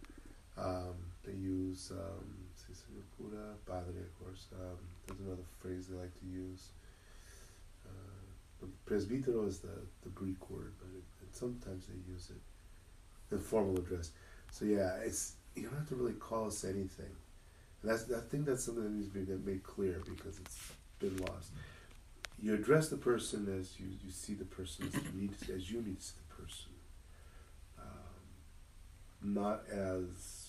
Um, 0.58 0.94
they 1.24 1.32
use 1.32 1.92
um, 1.92 2.24
Senor 2.56 3.04
Cura, 3.16 3.54
Padre, 3.66 4.00
of 4.02 4.24
course. 4.24 4.46
Um, 4.52 4.76
there's 5.06 5.20
another 5.20 5.42
phrase 5.60 5.86
they 5.88 5.96
like 5.96 6.18
to 6.20 6.26
use. 6.26 6.68
Presbítero 8.90 9.46
is 9.46 9.60
the, 9.60 9.68
the 10.02 10.08
Greek 10.08 10.50
word, 10.50 10.72
but 10.80 10.88
it, 10.88 11.04
it, 11.22 11.36
sometimes 11.36 11.86
they 11.86 11.94
use 12.12 12.30
it 12.30 13.34
in 13.34 13.38
formal 13.38 13.78
address. 13.78 14.10
So 14.50 14.64
yeah, 14.64 14.96
it's 15.04 15.34
you 15.54 15.62
don't 15.64 15.76
have 15.76 15.88
to 15.90 15.94
really 15.94 16.14
call 16.14 16.48
us 16.48 16.64
anything. 16.64 17.14
And 17.82 17.90
that's 17.90 18.10
I 18.10 18.20
think 18.20 18.46
that's 18.46 18.64
something 18.64 18.82
that 18.82 18.92
needs 18.92 19.08
to 19.12 19.18
be 19.18 19.52
made 19.52 19.62
clear 19.62 20.02
because 20.04 20.40
it's 20.40 20.72
been 20.98 21.16
lost. 21.18 21.52
You 22.42 22.54
address 22.54 22.88
the 22.88 22.96
person 22.96 23.54
as 23.60 23.78
you, 23.78 23.86
you 24.04 24.10
see 24.10 24.34
the 24.34 24.44
person 24.44 24.88
as 24.88 24.94
you 24.94 25.20
need 25.20 25.38
to, 25.40 25.54
as 25.54 25.70
you 25.70 25.82
need 25.82 26.00
to 26.00 26.04
see 26.04 26.14
the 26.28 26.42
person, 26.42 26.72
um, 27.78 29.34
not 29.34 29.62
as 29.70 30.48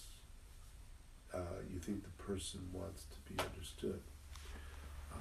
uh, 1.34 1.60
you 1.72 1.80
think 1.80 2.04
the 2.04 2.24
person 2.24 2.62
wants 2.74 3.06
to 3.06 3.34
be 3.34 3.40
understood. 3.40 4.02
Uh, 5.12 5.18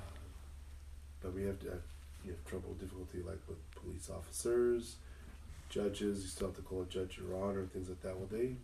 but 1.20 1.34
we 1.34 1.42
have 1.42 1.58
to 1.60 1.70
have, 1.70 1.82
you 2.24 2.32
have 2.32 2.44
trouble, 2.44 2.74
difficulty 2.74 3.18
like 3.18 3.40
with 3.48 3.58
police 3.74 4.10
officers, 4.10 4.96
judges. 5.68 6.22
You 6.22 6.28
still 6.28 6.48
have 6.48 6.56
to 6.56 6.62
call 6.62 6.82
a 6.82 6.86
judge 6.86 7.18
your 7.18 7.40
honor, 7.42 7.60
and 7.60 7.72
things 7.72 7.88
like 7.88 8.02
that. 8.02 8.16
Well, 8.16 8.28
they 8.30 8.56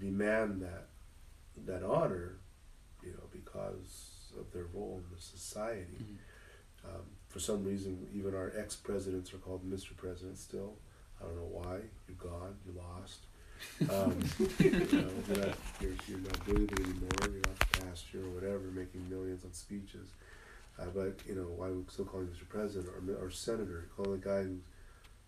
demand 0.00 0.62
that 0.62 0.86
that 1.66 1.82
honor, 1.82 2.38
you 3.02 3.12
know, 3.12 3.24
because 3.32 4.10
of 4.38 4.52
their 4.52 4.66
role 4.74 5.00
in 5.02 5.14
the 5.14 5.20
society. 5.20 6.02
Mm-hmm. 6.02 6.88
Um, 6.88 7.02
for 7.28 7.40
some 7.40 7.64
reason, 7.64 8.06
even 8.14 8.34
our 8.34 8.52
ex 8.56 8.76
presidents 8.76 9.32
are 9.34 9.38
called 9.38 9.68
Mr. 9.68 9.96
President 9.96 10.38
still. 10.38 10.74
I 11.20 11.24
don't 11.24 11.36
know 11.36 11.50
why. 11.50 11.78
You're 12.06 12.30
gone. 12.30 12.56
You 12.66 12.74
lost. 12.78 13.20
Um, 13.90 14.18
you 14.58 14.70
know, 14.70 15.10
you're, 15.28 15.46
not, 15.46 15.56
you're, 15.80 15.92
you're 16.08 16.18
not 16.20 16.46
doing 16.46 16.64
it 16.64 16.80
anymore. 16.80 17.10
You're 17.22 17.42
not 17.46 17.58
the 17.58 17.80
pastor 17.80 18.18
or 18.18 18.30
whatever, 18.30 18.64
making 18.74 19.08
millions 19.08 19.44
on 19.44 19.52
speeches. 19.52 20.08
But 20.78 21.20
you 21.26 21.34
know, 21.34 21.48
why 21.56 21.68
we 21.68 21.82
still 21.88 22.04
call 22.04 22.20
him 22.20 22.28
Mr. 22.28 22.48
President 22.48 22.88
or, 22.88 23.26
or 23.26 23.30
Senator? 23.30 23.88
Call 23.96 24.12
the 24.12 24.18
guy 24.18 24.42
who 24.42 24.58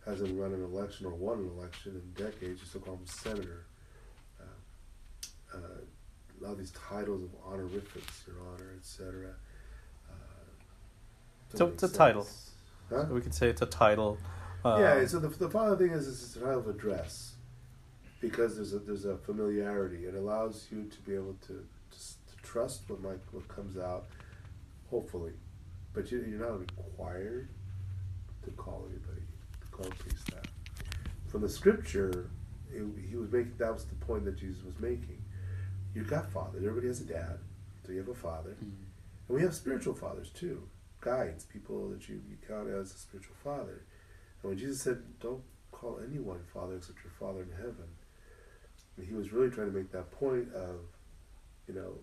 hasn't 0.06 0.38
run 0.38 0.52
an 0.52 0.62
election 0.62 1.06
or 1.06 1.14
won 1.14 1.38
an 1.38 1.50
election 1.58 1.92
in 1.94 2.24
decades. 2.24 2.60
You 2.60 2.66
still 2.66 2.80
call 2.82 2.94
him 2.94 3.06
Senator. 3.06 3.66
Uh, 4.40 4.44
uh, 5.54 5.58
a 5.58 6.44
lot 6.44 6.52
of 6.52 6.58
these 6.58 6.70
titles 6.72 7.24
of 7.24 7.30
honorifics, 7.46 8.24
Your 8.26 8.36
Honor, 8.52 8.74
etc. 8.78 9.34
Uh, 10.08 11.56
So 11.56 11.66
it's 11.68 11.82
a 11.82 11.88
title. 11.88 12.26
Huh? 12.90 13.06
We 13.10 13.20
could 13.20 13.34
say 13.34 13.48
it's 13.48 13.62
a 13.62 13.66
title. 13.66 14.18
Uh, 14.64 14.78
yeah. 14.80 15.06
So 15.06 15.18
the 15.18 15.28
the 15.28 15.50
father 15.50 15.76
thing 15.76 15.92
is 15.94 16.08
it's 16.08 16.36
a 16.36 16.40
title 16.40 16.60
of 16.60 16.68
address 16.68 17.34
because 18.20 18.56
there's 18.56 18.72
a 18.74 18.78
there's 18.78 19.04
a 19.04 19.16
familiarity. 19.18 20.04
It 20.04 20.14
allows 20.14 20.66
you 20.70 20.84
to 20.84 21.00
be 21.02 21.14
able 21.14 21.36
to 21.46 21.64
to, 21.90 21.98
to 21.98 22.42
trust 22.42 22.82
what 22.88 23.00
might 23.02 23.20
what 23.32 23.46
comes 23.48 23.78
out, 23.78 24.06
hopefully, 24.90 25.32
but 25.92 26.10
you, 26.10 26.24
you're 26.28 26.40
not 26.40 26.60
required 26.60 27.48
to 28.44 28.50
call 28.52 28.86
anybody 28.88 29.22
to 29.60 29.66
call 29.68 29.90
priest 29.98 30.26
that. 30.32 30.46
From 31.28 31.42
the 31.42 31.48
scripture, 31.48 32.30
it, 32.72 32.82
he 33.08 33.16
was 33.16 33.30
making 33.30 33.52
that 33.58 33.72
was 33.72 33.84
the 33.84 33.94
point 33.96 34.24
that 34.24 34.36
Jesus 34.36 34.64
was 34.64 34.78
making. 34.78 35.22
You've 35.94 36.08
got 36.08 36.30
fathers. 36.30 36.62
Everybody 36.64 36.86
has 36.88 37.00
a 37.00 37.04
dad, 37.04 37.38
so 37.84 37.92
you 37.92 37.98
have 37.98 38.08
a 38.08 38.14
father, 38.14 38.50
Mm-hmm. 38.50 38.64
and 39.28 39.36
we 39.36 39.42
have 39.42 39.54
spiritual 39.54 39.94
fathers 39.94 40.30
too, 40.30 40.62
guides, 41.00 41.44
people 41.44 41.88
that 41.90 42.08
you, 42.08 42.20
you 42.28 42.36
count 42.46 42.68
as 42.68 42.94
a 42.94 42.98
spiritual 42.98 43.36
father. 43.42 43.84
And 44.42 44.50
when 44.50 44.58
Jesus 44.58 44.80
said, 44.82 45.02
"Don't 45.20 45.42
call 45.72 46.00
anyone 46.08 46.40
father 46.52 46.76
except 46.76 46.98
your 47.04 47.12
Father 47.18 47.42
in 47.42 47.50
heaven," 47.56 47.88
he 49.06 49.14
was 49.14 49.32
really 49.32 49.50
trying 49.50 49.70
to 49.70 49.76
make 49.76 49.90
that 49.92 50.10
point 50.12 50.52
of, 50.54 50.76
you 51.66 51.74
know, 51.74 51.94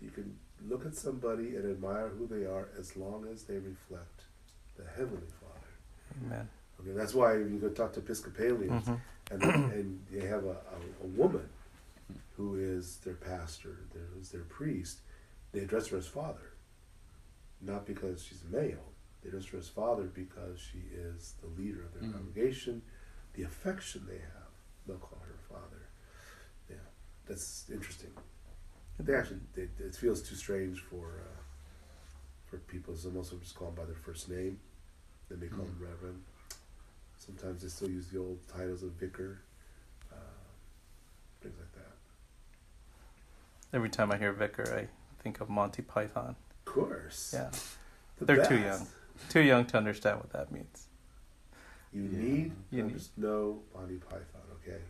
you 0.00 0.10
can 0.10 0.36
look 0.66 0.84
at 0.86 0.94
somebody 0.94 1.56
and 1.56 1.70
admire 1.70 2.08
who 2.08 2.26
they 2.26 2.44
are 2.46 2.68
as 2.78 2.96
long 2.96 3.26
as 3.32 3.44
they 3.44 3.58
reflect 3.58 4.22
the 4.76 4.84
heavenly 4.96 5.28
Father. 5.40 6.24
Amen. 6.26 6.48
Okay, 6.80 6.92
that's 6.92 7.14
why 7.14 7.34
you 7.34 7.58
go 7.60 7.68
talk 7.68 7.92
to 7.94 8.00
Episcopalians 8.00 8.86
Mhm. 8.86 9.00
and 9.32 9.42
and 9.72 10.06
they 10.10 10.26
have 10.26 10.44
a, 10.44 10.50
a, 10.76 11.04
a 11.04 11.06
woman 11.16 11.48
who 12.36 12.54
is 12.56 12.96
their 13.04 13.14
pastor, 13.14 13.76
their, 13.92 14.06
is 14.20 14.30
their 14.30 14.44
priest. 14.44 14.98
They 15.52 15.60
address 15.60 15.88
her 15.88 15.98
as 15.98 16.06
father, 16.06 16.52
not 17.60 17.84
because 17.86 18.22
she's 18.22 18.42
male. 18.50 18.84
They 19.22 19.28
address 19.30 19.46
her 19.46 19.58
as 19.58 19.68
father 19.68 20.04
because 20.04 20.60
she 20.60 20.78
is 20.94 21.34
the 21.42 21.48
leader 21.60 21.82
of 21.82 21.92
their 21.94 22.08
Mhm. 22.08 22.12
congregation. 22.12 22.82
The 23.34 23.42
affection 23.42 24.06
they 24.06 24.18
have, 24.18 24.50
they'll 24.86 24.98
call 24.98 25.18
her 25.20 25.38
father. 25.48 25.82
Yeah, 26.70 26.76
that's 27.26 27.68
interesting. 27.70 28.10
They 29.00 29.14
actually, 29.14 29.40
they, 29.54 29.68
it 29.78 29.94
feels 29.94 30.22
too 30.22 30.34
strange 30.34 30.80
for 30.80 31.06
uh, 31.20 31.40
for 32.46 32.58
people. 32.58 32.96
So 32.96 33.10
most 33.10 33.26
of 33.26 33.38
them 33.38 33.40
just 33.42 33.54
call 33.54 33.68
them 33.68 33.76
by 33.76 33.84
their 33.84 33.94
first 33.94 34.28
name. 34.28 34.58
Then 35.28 35.40
they 35.40 35.46
call 35.46 35.64
Mhm. 35.64 35.78
them 35.78 35.88
reverend. 35.90 36.22
Sometimes 37.18 37.62
they 37.62 37.68
still 37.68 37.90
use 37.90 38.08
the 38.08 38.18
old 38.18 38.38
titles 38.48 38.82
of 38.82 38.92
vicar, 38.92 39.40
uh, 40.10 40.16
things 41.42 41.54
like 41.58 41.72
that. 41.72 41.92
Every 43.72 43.90
time 43.90 44.10
I 44.10 44.16
hear 44.16 44.32
vicar, 44.32 44.64
I 44.74 44.88
think 45.22 45.40
of 45.40 45.48
Monty 45.50 45.82
Python. 45.82 46.36
Of 46.66 46.72
course. 46.72 47.32
Yeah, 47.34 47.50
The 48.18 48.24
They're 48.24 48.46
too 48.46 48.58
young. 48.58 48.86
too 49.28 49.40
young 49.42 49.66
to 49.66 49.76
understand 49.76 50.18
what 50.18 50.30
that 50.30 50.50
means. 50.50 50.88
You 51.92 52.02
Yeah. 52.02 52.18
need 52.18 52.52
You 52.70 52.82
to 52.82 52.88
need- 52.88 53.08
know 53.18 53.62
Monty 53.74 53.96
Python, 53.98 54.42
okay? 54.54 54.80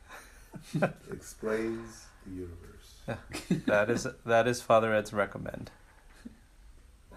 Explains 1.12 2.06
the 2.26 2.34
universe. 2.34 2.64
That 3.66 3.88
is 3.88 4.06
that 4.26 4.46
is 4.46 4.60
Father 4.60 4.94
Ed's 4.94 5.12
recommend. 5.12 5.70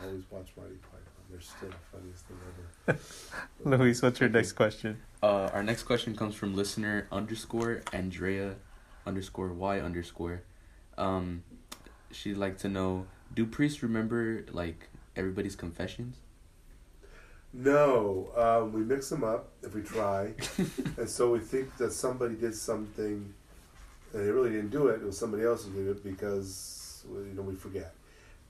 Always 0.01 0.23
watch 0.29 0.49
Monty 0.55 0.75
Python. 0.75 1.01
They're 1.29 1.41
still 1.41 1.69
the 1.69 1.75
funniest 1.91 2.25
thing 2.25 2.37
ever. 2.87 2.99
Luis, 3.77 4.01
what's 4.01 4.19
your 4.19 4.29
next 4.29 4.53
question? 4.53 5.01
Uh, 5.21 5.49
our 5.53 5.63
next 5.63 5.83
question 5.83 6.15
comes 6.15 6.35
from 6.35 6.55
listener 6.55 7.07
underscore 7.11 7.81
Andrea 7.93 8.55
underscore 9.05 9.49
Y 9.49 9.79
underscore. 9.79 10.43
Um, 10.97 11.43
she'd 12.11 12.37
like 12.37 12.57
to 12.59 12.69
know: 12.69 13.05
Do 13.33 13.45
priests 13.45 13.83
remember 13.83 14.45
like 14.51 14.89
everybody's 15.15 15.55
confessions? 15.55 16.17
No, 17.53 18.29
um, 18.35 18.73
we 18.73 18.81
mix 18.81 19.09
them 19.09 19.23
up 19.23 19.49
if 19.63 19.75
we 19.75 19.81
try, 19.81 20.33
and 20.97 21.09
so 21.09 21.31
we 21.31 21.39
think 21.39 21.77
that 21.77 21.91
somebody 21.93 22.35
did 22.35 22.55
something, 22.55 23.33
and 24.13 24.27
they 24.27 24.31
really 24.31 24.51
didn't 24.51 24.69
do 24.69 24.87
it. 24.87 25.01
It 25.01 25.05
was 25.05 25.17
somebody 25.17 25.43
else 25.43 25.65
who 25.65 25.73
did 25.73 25.87
it 25.87 26.03
because 26.03 27.03
you 27.09 27.33
know 27.35 27.41
we 27.41 27.55
forget. 27.55 27.93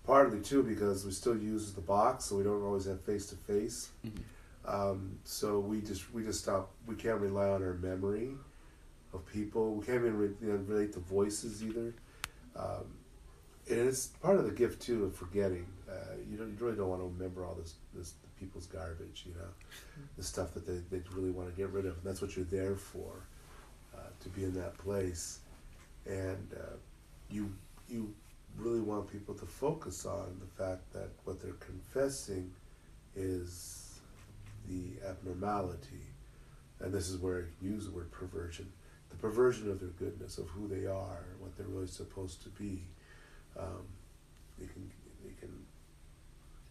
Partly 0.06 0.40
too 0.42 0.64
because 0.64 1.06
we 1.06 1.12
still 1.12 1.38
use 1.38 1.74
the 1.74 1.82
box, 1.82 2.26
so 2.26 2.38
we 2.38 2.44
don't 2.44 2.64
always 2.64 2.86
have 2.86 3.02
face 3.02 3.28
to 3.28 3.36
face. 3.36 3.90
So 5.24 5.60
we 5.60 5.82
just 5.82 6.14
we 6.14 6.24
just 6.24 6.42
stop. 6.42 6.72
We 6.86 6.96
can't 6.96 7.20
rely 7.20 7.50
on 7.50 7.64
our 7.64 7.74
memory 7.74 8.32
of 9.14 9.26
people. 9.26 9.76
We 9.76 9.86
can't 9.86 10.00
even 10.00 10.18
re- 10.18 10.36
you 10.42 10.50
know, 10.50 10.56
relate 10.68 10.94
to 10.94 11.00
voices 11.00 11.64
either. 11.64 11.94
Um, 12.56 12.86
it's 13.68 14.08
part 14.08 14.38
of 14.38 14.46
the 14.46 14.52
gift 14.52 14.82
too 14.82 15.06
of 15.06 15.16
forgetting. 15.16 15.68
Uh, 15.90 16.16
you 16.30 16.38
don't 16.38 16.50
you 16.50 16.58
really 16.60 16.78
don't 16.78 16.90
want 16.90 17.02
to 17.02 17.08
remember 17.08 17.46
all 17.46 17.56
this 17.56 17.76
this 17.94 18.14
people's 18.40 18.66
garbage, 18.66 19.24
you 19.28 19.34
know, 19.36 19.48
the 20.18 20.24
stuff 20.24 20.54
that 20.56 20.66
they, 20.66 20.80
they 20.90 21.04
really 21.14 21.30
want 21.30 21.48
to 21.48 21.56
get 21.56 21.70
rid 21.70 21.86
of. 21.86 21.94
And 21.98 22.04
that's 22.04 22.22
what 22.22 22.36
you're 22.36 22.46
there 22.46 22.76
for, 22.76 23.28
uh, 23.96 24.00
to 24.20 24.30
be 24.30 24.44
in 24.44 24.54
that 24.56 24.78
place, 24.80 25.40
and 26.06 26.48
uh, 26.56 26.76
you 27.30 27.54
you 27.88 28.14
really 28.58 28.82
want 28.82 29.10
people 29.12 29.34
to 29.36 29.46
focus 29.46 30.06
on 30.06 30.40
the 30.40 30.64
fact 30.64 30.92
that 30.94 31.10
what 31.24 31.42
they're 31.42 31.54
confessing 31.54 32.52
is 33.16 34.00
the 34.68 35.08
abnormality, 35.08 36.06
and 36.80 36.94
this 36.94 37.10
is 37.10 37.18
where 37.18 37.48
you 37.62 37.72
use 37.72 37.86
the 37.86 37.92
word 37.92 38.12
perversion, 38.12 38.72
the 39.10 39.18
perversion 39.18 39.70
of 39.70 39.80
their 39.80 39.90
goodness, 39.90 40.38
of 40.38 40.48
who 40.50 40.68
they 40.68 40.86
are, 40.86 41.26
what 41.40 41.56
they're 41.58 41.68
really 41.68 41.88
supposed 41.88 42.42
to 42.44 42.50
be. 42.50 42.82
Um, 43.58 43.86
can 44.58 44.92
you 45.24 45.34
can 45.40 45.66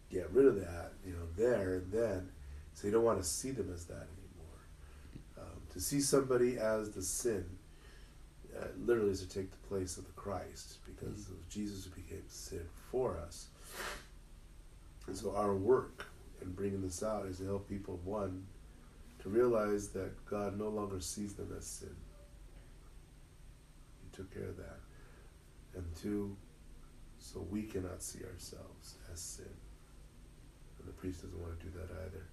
get 0.09 0.29
rid 0.31 0.45
of 0.45 0.55
that, 0.59 0.93
you 1.05 1.13
know, 1.13 1.27
there 1.37 1.75
and 1.75 1.91
then, 1.91 2.29
so 2.73 2.87
you 2.87 2.93
don't 2.93 3.03
want 3.03 3.21
to 3.21 3.27
see 3.27 3.51
them 3.51 3.71
as 3.73 3.85
that 3.85 4.07
anymore. 4.07 4.59
Um, 5.39 5.61
to 5.73 5.79
see 5.79 5.99
somebody 5.99 6.57
as 6.57 6.91
the 6.91 7.01
sin, 7.01 7.45
uh, 8.57 8.67
literally, 8.85 9.11
is 9.11 9.21
to 9.21 9.29
take 9.29 9.51
the 9.51 9.67
place 9.67 9.97
of 9.97 10.05
the 10.05 10.11
Christ, 10.13 10.79
because 10.85 11.27
of 11.29 11.49
Jesus 11.49 11.85
who 11.85 12.01
became 12.01 12.23
sin 12.27 12.65
for 12.91 13.17
us. 13.17 13.47
And 15.07 15.15
so 15.17 15.35
our 15.35 15.55
work 15.55 16.05
in 16.41 16.51
bringing 16.51 16.81
this 16.81 17.03
out 17.03 17.25
is 17.25 17.37
to 17.37 17.45
help 17.45 17.69
people 17.69 17.99
one 18.03 18.45
to 19.21 19.29
realize 19.29 19.89
that 19.89 20.25
God 20.25 20.57
no 20.57 20.69
longer 20.69 20.99
sees 20.99 21.33
them 21.33 21.53
as 21.57 21.65
sin. 21.65 21.95
He 24.03 24.15
took 24.15 24.33
care 24.33 24.49
of 24.49 24.57
that. 24.57 24.79
And 25.75 25.85
two, 26.01 26.35
so 27.21 27.45
we 27.49 27.63
cannot 27.63 28.01
see 28.01 28.19
ourselves 28.25 28.95
as 29.13 29.19
sin. 29.21 29.45
And 30.79 30.87
the 30.87 30.93
priest 30.93 31.21
doesn't 31.21 31.39
want 31.39 31.57
to 31.59 31.65
do 31.65 31.71
that 31.77 31.89
either. 32.07 32.25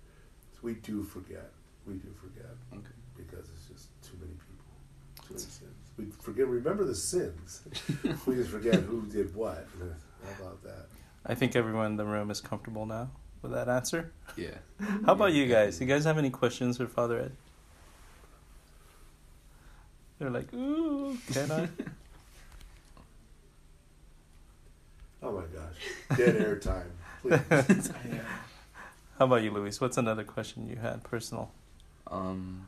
So 0.55 0.61
we 0.62 0.74
do 0.74 1.03
forget. 1.03 1.51
We 1.86 1.95
do 1.95 2.09
forget. 2.20 2.51
Okay. 2.72 2.97
Because 3.16 3.47
it's 3.55 3.66
just 3.68 3.89
too 4.03 4.16
many 4.18 4.32
people. 4.32 4.64
Too 5.26 5.34
many 5.34 5.45
sins. 5.45 5.93
We 5.99 6.05
forget 6.22 6.47
remember 6.47 6.84
the 6.84 6.95
sins. 6.95 7.62
we 8.26 8.36
just 8.36 8.51
forget 8.51 8.76
who 8.76 9.03
did 9.07 9.34
what. 9.34 9.66
How 10.24 10.45
about 10.45 10.62
that? 10.64 10.86
I 11.26 11.34
think 11.34 11.55
everyone 11.55 11.86
in 11.86 11.97
the 11.97 12.05
room 12.07 12.30
is 12.30 12.41
comfortable 12.41 12.86
now 12.86 13.11
with 13.43 13.53
that 13.53 13.68
answer. 13.68 14.12
Yeah. 14.36 14.55
How 15.05 15.12
about 15.12 15.32
Yeah, 15.32 15.43
you 15.43 15.47
guys? 15.47 15.74
definitely. 15.74 15.86
You 15.86 15.95
guys 15.99 16.05
have 16.07 16.18
any 16.18 16.30
questions 16.30 16.78
for 16.78 16.86
Father 16.86 17.20
Ed? 17.20 17.32
They're 20.18 20.30
like, 20.30 20.53
ooh, 20.55 21.16
can 21.32 21.51
I? 21.51 21.68
Oh 25.23 25.33
my 25.33 25.43
gosh. 25.43 26.19
Dead 26.19 26.37
air 26.37 26.59
time. 26.59 26.91
Please. 27.23 27.91
How 29.19 29.25
about 29.25 29.43
you, 29.43 29.51
Luis? 29.51 29.81
What's 29.81 29.97
another 29.97 30.23
question 30.25 30.69
you 30.69 30.77
had, 30.77 31.03
personal? 31.05 31.51
Um. 32.07 32.66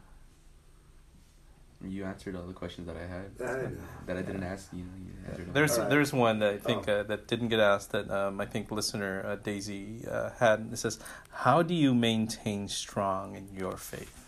You 1.83 2.05
answered 2.05 2.37
all 2.37 2.43
the 2.43 2.53
questions 2.53 2.87
that 2.89 2.97
I 2.97 3.07
had. 3.07 3.31
I 3.41 3.63
know. 3.63 3.71
That 4.07 4.17
I 4.19 4.23
didn't 4.23 4.43
ask. 4.43 4.69
You 4.71 4.81
know, 4.81 4.91
you 4.99 5.13
answered. 5.31 5.55
There's 5.55 5.73
All 5.73 5.79
right. 5.85 5.89
there's 5.91 6.13
one 6.13 6.39
that 6.41 6.53
I 6.55 6.59
think 6.59 6.87
Oh. 6.87 6.93
uh, 7.01 7.03
that 7.05 7.27
didn't 7.27 7.49
get 7.49 7.59
asked 7.61 7.93
that 7.93 8.11
um, 8.11 8.39
I 8.39 8.45
think 8.45 8.71
listener 8.71 9.25
uh, 9.25 9.37
Daisy 9.37 10.05
uh, 10.11 10.31
had. 10.39 10.69
It 10.73 10.77
says, 10.77 10.99
"How 11.31 11.63
do 11.63 11.73
you 11.73 11.95
maintain 11.95 12.69
strong 12.69 13.35
in 13.35 13.49
your 13.57 13.79
faith?" 13.79 14.20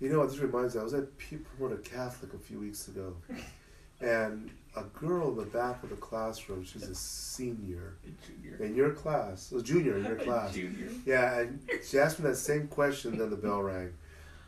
You 0.00 0.10
know 0.10 0.20
what 0.20 0.30
this 0.30 0.38
reminds 0.38 0.74
me? 0.74 0.80
I 0.80 0.84
was 0.84 0.94
at 0.94 1.16
P- 1.18 1.38
Pomona 1.38 1.76
Catholic 1.78 2.32
a 2.34 2.38
few 2.38 2.58
weeks 2.60 2.86
ago, 2.88 3.16
and 4.00 4.50
a 4.76 4.82
girl 4.82 5.30
in 5.30 5.36
the 5.36 5.44
back 5.44 5.82
of 5.82 5.90
the 5.90 5.96
classroom. 5.96 6.64
She's 6.64 6.84
a 6.88 6.94
senior 6.94 7.96
Junior. 8.26 8.64
in 8.64 8.74
your 8.76 8.90
class, 8.90 9.50
a 9.52 9.62
junior 9.62 9.98
in 9.98 10.04
your 10.04 10.16
class. 10.26 10.54
Junior. 10.54 10.88
Yeah, 11.04 11.40
and 11.40 11.60
she 11.84 11.98
asked 11.98 12.20
me 12.20 12.28
that 12.28 12.36
same 12.36 12.68
question. 12.68 13.18
Then 13.18 13.30
the 13.30 13.36
bell 13.36 13.62
rang. 13.62 13.92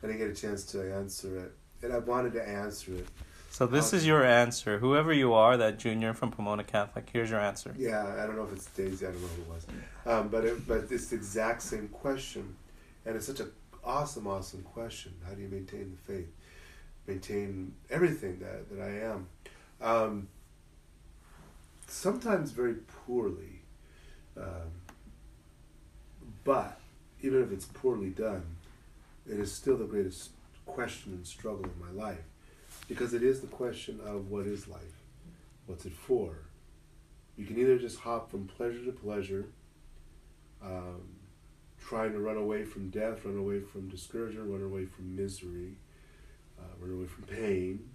I 0.03 0.07
didn't 0.07 0.19
get 0.19 0.31
a 0.31 0.35
chance 0.35 0.65
to 0.67 0.95
answer 0.95 1.39
it, 1.39 1.53
and 1.83 1.93
I 1.93 1.99
wanted 1.99 2.33
to 2.35 2.49
answer 2.49 2.95
it. 2.95 3.07
So 3.51 3.67
this 3.67 3.93
is 3.93 4.07
your 4.07 4.25
answer. 4.25 4.79
Whoever 4.79 5.13
you 5.13 5.35
are, 5.35 5.57
that 5.57 5.79
junior 5.79 6.15
from 6.15 6.31
Pomona 6.31 6.63
Catholic, 6.63 7.11
here's 7.13 7.31
your 7.31 7.41
answer. 7.41 7.75
Yeah, 7.77 8.07
I 8.23 8.25
don't 8.25 8.37
know 8.37 8.45
if 8.45 8.53
it's 8.53 8.67
Daisy. 8.67 9.05
I 9.05 9.11
don't 9.11 9.21
know 9.21 9.27
who 9.27 9.43
it 9.43 9.49
was, 9.49 9.67
um, 10.07 10.29
but 10.29 10.45
it, 10.45 10.67
but 10.69 10.85
it's 10.91 11.09
the 11.09 11.17
exact 11.17 11.61
same 11.63 11.89
question, 11.89 12.55
and 13.05 13.17
it's 13.17 13.27
such 13.27 13.41
a 13.41 13.49
awesome, 13.85 14.27
awesome 14.27 14.63
question. 14.63 15.15
How 15.27 15.35
do 15.35 15.43
you 15.43 15.49
maintain 15.49 15.91
the 15.97 16.13
faith? 16.13 16.29
Maintain 17.07 17.75
everything 17.91 18.39
that 18.41 18.71
that 18.71 18.83
I 18.83 19.01
am. 19.07 19.27
Um, 19.81 20.29
sometimes 21.87 22.53
very 22.53 22.75
poorly, 23.07 23.63
um, 24.37 24.71
but 26.45 26.79
even 27.23 27.43
if 27.43 27.51
it's 27.53 27.65
poorly 27.65 28.11
done, 28.11 28.45
it 29.29 29.39
is 29.39 29.53
still 29.53 29.77
the 29.77 29.85
greatest 29.85 30.31
question 30.67 31.13
and 31.13 31.27
struggle 31.27 31.65
of 31.65 31.79
my 31.79 31.91
life, 31.91 32.23
because 32.89 33.15
it 33.15 33.23
is 33.23 33.41
the 33.41 33.47
question 33.47 34.01
of 34.05 34.31
what 34.31 34.47
is 34.47 34.69
life, 34.69 35.03
what's 35.67 35.85
it 35.85 35.93
for. 35.93 36.37
You 37.37 37.47
can 37.47 37.59
either 37.59 37.79
just 37.79 38.01
hop 38.01 38.31
from 38.31 38.47
pleasure 38.47 38.85
to 38.85 38.93
pleasure, 38.93 39.47
um, 40.63 41.01
trying 41.91 42.13
to 42.13 42.21
run 42.21 42.37
away 42.37 42.63
from 42.63 42.89
death, 42.89 43.25
run 43.25 43.37
away 43.37 43.59
from 43.59 43.89
discouragement, 43.89 44.49
run 44.49 44.63
away 44.63 44.85
from 44.85 45.17
misery, 45.17 45.73
uh, 46.57 46.63
run 46.79 46.97
away 46.97 47.07
from 47.07 47.25
pain. 47.25 47.91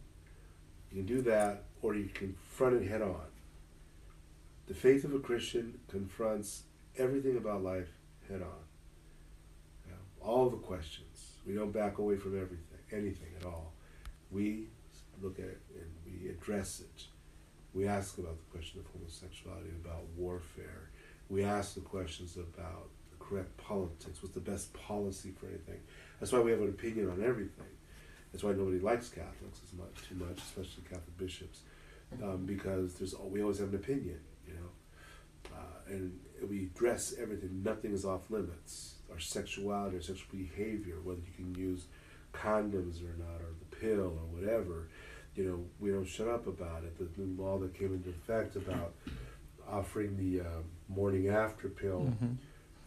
You 0.92 0.98
can 0.98 1.06
do 1.06 1.22
that, 1.22 1.64
or 1.82 1.96
you 1.96 2.10
can 2.10 2.36
confront 2.36 2.76
it 2.76 2.90
head 2.90 3.02
on. 3.02 3.24
The 4.68 4.74
faith 4.74 5.06
of 5.06 5.14
a 5.14 5.20
Christian 5.20 5.80
confronts 5.88 6.64
everything 6.98 7.38
about 7.38 7.64
life 7.64 7.88
head 8.28 8.42
on. 8.42 8.66
You 9.86 9.92
know, 9.92 10.02
all 10.20 10.50
the 10.50 10.58
questions. 10.58 11.38
We 11.48 11.54
don't 11.54 11.72
back 11.72 11.98
away 11.98 12.18
from 12.18 12.36
everything, 12.36 12.80
anything 12.92 13.30
at 13.40 13.46
all. 13.46 13.72
We 14.30 14.68
look 15.22 15.40
at 15.40 15.46
it 15.46 15.62
and 15.74 15.90
we 16.06 16.28
address 16.28 16.82
it. 16.82 17.06
We 17.74 17.88
ask 17.88 18.18
about 18.18 18.40
the 18.40 18.52
question 18.52 18.82
of 18.82 18.88
homosexuality, 18.88 19.70
about 19.86 20.04
warfare. 20.18 20.90
We 21.30 21.46
ask 21.46 21.76
the 21.76 21.80
questions 21.80 22.36
about 22.36 22.90
correct 23.28 23.56
politics. 23.58 24.22
What's 24.22 24.34
the 24.36 24.40
best 24.42 24.74
policy 24.74 25.32
for 25.40 25.48
anything? 25.48 25.80
That's 26.20 26.32
why 26.32 26.40
we 26.40 26.52
have 26.52 26.62
an 26.62 26.70
opinion 26.70 27.10
on 27.10 27.24
everything. 27.24 27.66
That's 28.32 28.44
why 28.44 28.52
nobody 28.52 28.80
likes 28.80 29.10
Catholics 29.10 29.62
as 29.66 29.74
much, 29.74 30.08
too 30.08 30.16
much, 30.16 30.38
especially 30.40 30.84
Catholic 30.84 31.18
bishops, 31.18 31.62
um, 32.22 32.46
because 32.46 32.96
there's 32.96 33.16
we 33.20 33.42
always 33.42 33.60
have 33.60 33.70
an 33.70 33.76
opinion, 33.76 34.20
you 34.48 34.54
know, 34.54 35.54
uh, 35.56 35.90
and 35.94 36.20
we 36.50 36.70
dress 36.76 37.16
everything. 37.20 37.64
Nothing 37.64 37.94
is 37.94 38.06
off 38.06 38.30
limits. 38.30 38.96
Our 39.12 39.20
sexuality, 39.20 39.96
our 39.98 40.02
sexual 40.02 40.28
behavior, 40.32 40.98
whether 41.04 41.22
you 41.22 41.34
can 41.46 41.56
use 41.56 41.86
condoms 42.34 43.02
or 43.02 43.16
not, 43.18 43.40
or 43.42 43.54
the 43.60 43.76
pill 43.78 44.02
or 44.20 44.28
whatever, 44.38 44.90
you 45.36 45.46
know, 45.46 45.64
we 45.80 45.92
don't 45.92 46.06
shut 46.06 46.28
up 46.28 46.48
about 46.48 46.84
it. 46.84 46.98
The 46.98 47.08
new 47.22 47.42
law 47.42 47.58
that 47.60 47.74
came 47.74 47.94
into 47.94 48.10
effect 48.10 48.56
about 48.58 48.94
offering 49.68 50.18
the 50.18 50.42
uh, 50.42 50.62
morning 50.90 51.30
after 51.30 51.70
pill 51.70 52.14
Mhm. 52.22 52.36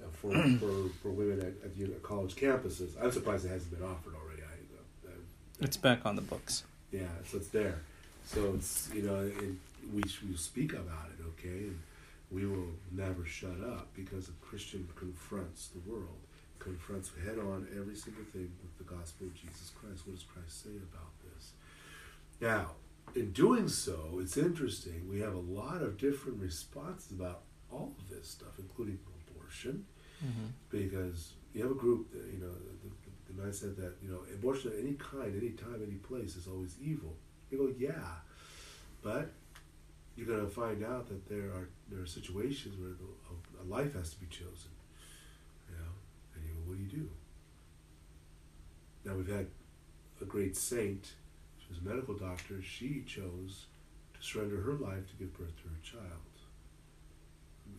Uh, 0.02 0.08
for, 0.12 0.32
for, 0.58 0.88
for 1.02 1.10
women 1.10 1.40
at, 1.40 1.54
at 1.64 2.02
college 2.02 2.34
campuses. 2.36 2.90
I'm 3.02 3.10
surprised 3.12 3.44
it 3.44 3.50
hasn't 3.50 3.76
been 3.78 3.86
offered 3.86 4.14
already. 4.14 4.42
I, 4.42 5.08
uh, 5.08 5.12
It's 5.60 5.76
back 5.76 6.04
on 6.04 6.16
the 6.16 6.22
books. 6.22 6.64
yeah, 6.92 7.02
so 7.26 7.38
it's 7.38 7.48
there. 7.48 7.80
So 8.24 8.52
it's 8.54 8.90
you 8.94 9.02
know, 9.02 9.20
it, 9.20 9.54
we 9.92 10.02
we 10.28 10.36
speak 10.36 10.72
about 10.74 11.08
it, 11.18 11.24
okay, 11.30 11.64
and 11.68 11.78
we 12.30 12.44
will 12.46 12.68
never 12.92 13.24
shut 13.24 13.58
up 13.64 13.88
because 13.94 14.28
a 14.28 14.32
Christian 14.44 14.86
confronts 14.96 15.68
the 15.68 15.90
world, 15.90 16.18
confronts 16.58 17.10
head 17.24 17.38
on 17.38 17.66
every 17.74 17.96
single 17.96 18.24
thing 18.32 18.50
with 18.62 18.76
the 18.78 18.84
gospel 18.94 19.26
of 19.28 19.34
Jesus 19.34 19.70
Christ. 19.80 20.06
What 20.06 20.16
does 20.16 20.24
Christ 20.24 20.64
say 20.64 20.76
about 20.76 21.12
this? 21.24 21.52
Now, 22.40 22.72
in 23.14 23.32
doing 23.32 23.68
so, 23.68 24.18
it's 24.20 24.36
interesting. 24.36 25.08
We 25.08 25.20
have 25.20 25.34
a 25.34 25.38
lot 25.38 25.80
of 25.80 25.96
different 25.96 26.40
responses 26.42 27.10
about 27.12 27.40
all 27.72 27.94
of 27.98 28.08
this 28.10 28.28
stuff, 28.28 28.58
including 28.58 28.98
abortion 29.48 29.84
Mm-hmm. 30.18 30.46
because 30.68 31.34
you 31.54 31.62
have 31.62 31.70
a 31.70 31.76
group 31.76 32.10
that 32.10 32.26
you 32.32 32.40
know 32.40 32.50
the, 32.50 33.32
the, 33.32 33.40
man 33.40 33.52
said 33.52 33.76
that 33.76 33.92
you 34.02 34.10
know 34.10 34.18
abortion 34.34 34.72
of 34.72 34.76
any 34.76 34.94
kind, 34.94 35.32
any 35.40 35.50
time, 35.50 35.80
any 35.80 35.94
place 35.94 36.34
is 36.34 36.48
always 36.48 36.74
evil. 36.82 37.14
You 37.52 37.58
go, 37.58 37.72
yeah, 37.78 38.18
but 39.00 39.30
you're 40.16 40.26
gonna 40.26 40.48
find 40.48 40.84
out 40.84 41.08
that 41.08 41.28
there 41.28 41.50
are 41.54 41.68
there 41.88 42.02
are 42.02 42.06
situations 42.06 42.80
where 42.80 42.90
the, 42.90 43.06
a, 43.30 43.62
a 43.62 43.66
life 43.72 43.94
has 43.94 44.10
to 44.10 44.18
be 44.18 44.26
chosen. 44.26 44.74
You 45.70 45.76
know, 45.76 45.92
and 46.34 46.44
you 46.44 46.50
go, 46.52 46.60
what 46.66 46.78
do 46.78 46.82
you 46.82 46.90
do? 47.04 47.08
Now 49.04 49.14
we've 49.14 49.28
had 49.28 49.46
a 50.20 50.24
great 50.24 50.56
saint. 50.56 51.12
She 51.60 51.66
was 51.68 51.78
a 51.78 51.88
medical 51.88 52.14
doctor. 52.14 52.60
She 52.60 53.04
chose 53.06 53.66
to 54.18 54.26
surrender 54.26 54.60
her 54.62 54.72
life 54.72 55.06
to 55.10 55.14
give 55.16 55.32
birth 55.38 55.54
to 55.62 55.68
her 55.68 55.80
child, 55.80 56.26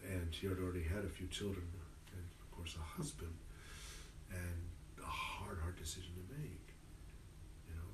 and 0.04 0.34
she 0.34 0.48
had 0.48 0.58
already 0.60 0.84
had 0.84 1.04
a 1.06 1.10
few 1.10 1.28
children 1.28 1.66
and 2.14 2.24
of 2.42 2.52
course 2.56 2.76
a 2.80 2.84
husband, 2.98 3.34
and 4.32 5.04
a 5.04 5.08
hard, 5.08 5.58
hard 5.62 5.78
decision 5.78 6.12
to 6.16 6.36
make. 6.38 6.68
You 7.68 7.76
know, 7.76 7.90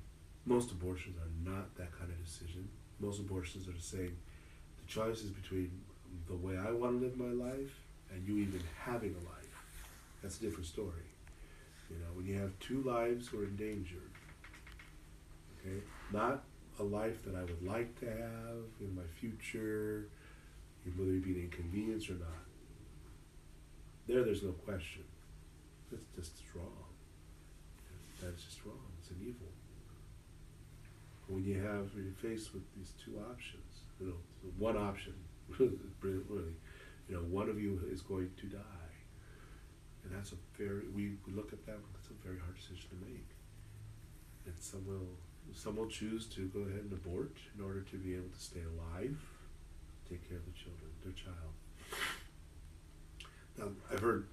Most 0.54 0.70
abortions 0.70 1.16
are 1.18 1.50
not 1.50 1.74
that 1.76 1.96
kind 1.98 2.10
of 2.10 2.24
decision. 2.24 2.68
Most 3.00 3.20
abortions 3.20 3.68
are 3.68 3.80
saying 3.80 4.16
the 4.78 4.86
choice 4.86 5.22
is 5.22 5.30
between 5.30 5.70
the 6.28 6.36
way 6.36 6.56
I 6.56 6.70
want 6.70 6.98
to 7.00 7.06
live 7.06 7.16
my 7.16 7.32
life 7.32 7.80
and 8.12 8.26
you 8.26 8.38
even 8.38 8.62
having 8.78 9.14
a 9.14 9.24
life. 9.28 9.46
That's 10.22 10.38
a 10.38 10.42
different 10.42 10.66
story. 10.66 11.06
You 11.90 11.96
know, 11.96 12.12
when 12.14 12.26
you 12.26 12.38
have 12.38 12.58
two 12.58 12.82
lives 12.82 13.28
who 13.28 13.40
are 13.40 13.44
endangered, 13.44 14.10
okay, 15.60 15.78
not 16.12 16.42
a 16.78 16.82
life 16.82 17.24
that 17.24 17.34
I 17.34 17.42
would 17.42 17.62
like 17.66 17.98
to 18.00 18.06
have 18.06 18.64
in 18.80 18.94
my 18.94 19.06
future, 19.20 20.08
whether 20.96 21.12
it 21.12 21.24
be 21.24 21.32
an 21.32 21.40
inconvenience 21.42 22.08
or 22.08 22.14
not. 22.14 22.46
There, 24.06 24.22
there's 24.22 24.42
no 24.42 24.52
question. 24.52 25.02
That's 25.90 26.30
just 26.30 26.54
wrong. 26.54 26.86
That's 28.22 28.42
just 28.42 28.64
wrong. 28.64 28.78
It's 29.00 29.10
an 29.10 29.18
evil. 29.20 29.48
When 31.28 31.44
you 31.44 31.60
have, 31.60 31.92
when 31.94 32.04
you're 32.04 32.30
faced 32.30 32.54
with 32.54 32.62
these 32.76 32.92
two 33.04 33.18
options, 33.18 33.82
you 34.00 34.06
know, 34.06 34.14
one 34.58 34.76
option, 34.76 35.14
really, 35.58 36.54
you 37.08 37.14
know, 37.14 37.22
one 37.22 37.48
of 37.48 37.60
you 37.60 37.80
is 37.90 38.00
going 38.02 38.30
to 38.40 38.46
die. 38.46 38.60
And 40.04 40.14
that's 40.14 40.32
a 40.32 40.36
very, 40.56 40.86
we, 40.94 41.16
we 41.26 41.32
look 41.32 41.52
at 41.52 41.66
that, 41.66 41.78
it's 41.98 42.10
a 42.10 42.26
very 42.26 42.38
hard 42.38 42.54
decision 42.54 42.90
to 42.90 43.10
make. 43.10 43.26
And 44.46 44.54
some 44.58 44.86
will, 44.86 45.08
some 45.52 45.76
will 45.76 45.88
choose 45.88 46.26
to 46.26 46.46
go 46.46 46.60
ahead 46.60 46.82
and 46.82 46.92
abort 46.92 47.32
in 47.56 47.64
order 47.64 47.80
to 47.80 47.96
be 47.96 48.14
able 48.14 48.28
to 48.28 48.40
stay 48.40 48.62
alive, 48.62 49.18
take 50.08 50.28
care 50.28 50.38
of 50.38 50.44
the 50.44 50.52
children, 50.52 50.90
their 51.02 51.12
child. 51.12 51.52
Now, 53.58 53.68
I've 53.92 54.00
heard 54.00 54.26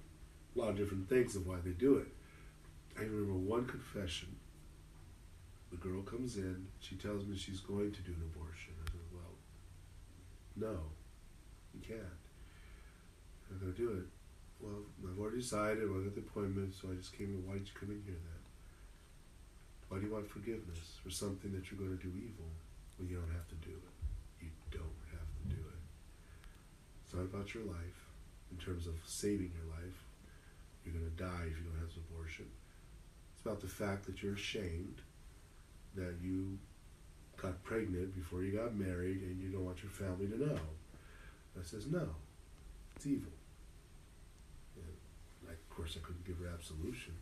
a 0.54 0.58
lot 0.58 0.70
of 0.70 0.76
different 0.76 1.08
things 1.08 1.34
of 1.36 1.46
why 1.46 1.56
they 1.64 1.70
do 1.70 1.96
it. 1.96 2.08
I 2.96 3.02
remember 3.02 3.34
one 3.34 3.66
confession. 3.66 4.36
The 5.70 5.76
girl 5.76 6.02
comes 6.02 6.36
in, 6.36 6.66
she 6.78 6.94
tells 6.94 7.26
me 7.26 7.36
she's 7.36 7.60
going 7.60 7.90
to 7.90 8.00
do 8.02 8.12
an 8.12 8.30
abortion. 8.32 8.74
I 8.86 8.90
said, 8.92 9.00
Well, 9.12 9.34
no, 10.56 10.78
you 11.74 11.80
can't. 11.80 12.20
I'm 13.50 13.58
going 13.58 13.72
to 13.72 13.78
do 13.78 13.90
it. 13.90 14.06
Well, 14.60 14.86
I've 15.02 15.18
already 15.18 15.38
decided, 15.38 15.82
I 15.82 15.86
got 15.86 16.14
the 16.14 16.22
appointment, 16.22 16.74
so 16.74 16.88
I 16.92 16.94
just 16.94 17.16
came 17.16 17.34
in. 17.34 17.42
Why 17.46 17.54
did 17.54 17.66
you 17.66 17.74
come 17.74 17.90
in 17.90 18.02
here 18.06 18.14
then? 18.14 18.42
Why 19.88 19.98
do 19.98 20.06
you 20.06 20.12
want 20.12 20.30
forgiveness 20.30 20.98
for 21.02 21.10
something 21.10 21.52
that 21.52 21.70
you're 21.70 21.78
going 21.78 21.96
to 21.96 22.02
do 22.02 22.10
evil 22.14 22.48
when 22.96 23.08
you 23.08 23.16
don't 23.18 23.34
have 23.34 23.48
to 23.50 23.58
do 23.60 23.74
it? 23.74 23.94
You 24.40 24.50
don't 24.70 25.02
have 25.10 25.26
to 25.26 25.44
do 25.50 25.60
it. 25.60 25.82
It's 26.90 27.02
not 27.14 27.24
about 27.24 27.54
your 27.54 27.64
life 27.64 28.00
in 28.50 28.56
terms 28.58 28.86
of 28.86 28.94
saving 29.04 29.52
your 29.54 29.68
life. 29.74 29.98
You're 30.84 30.94
going 30.94 31.10
to 31.10 31.22
die 31.22 31.48
if 31.48 31.56
you 31.56 31.64
don't 31.64 31.80
have 31.80 31.94
an 31.96 32.02
abortion. 32.10 32.46
It's 33.32 33.42
about 33.44 33.60
the 33.60 33.68
fact 33.68 34.06
that 34.06 34.22
you're 34.22 34.34
ashamed 34.34 35.00
that 35.94 36.14
you 36.22 36.58
got 37.36 37.62
pregnant 37.62 38.14
before 38.14 38.42
you 38.42 38.52
got 38.52 38.74
married 38.74 39.22
and 39.22 39.40
you 39.40 39.48
don't 39.48 39.64
want 39.64 39.82
your 39.82 39.90
family 39.90 40.26
to 40.26 40.38
know. 40.38 40.60
I 41.58 41.62
says, 41.62 41.86
no, 41.86 42.08
it's 42.96 43.06
evil. 43.06 43.32
And 44.76 44.96
like, 45.46 45.58
of 45.58 45.70
course, 45.70 45.96
I 45.96 46.04
couldn't 46.04 46.26
give 46.26 46.38
her 46.38 46.50
absolution. 46.52 47.14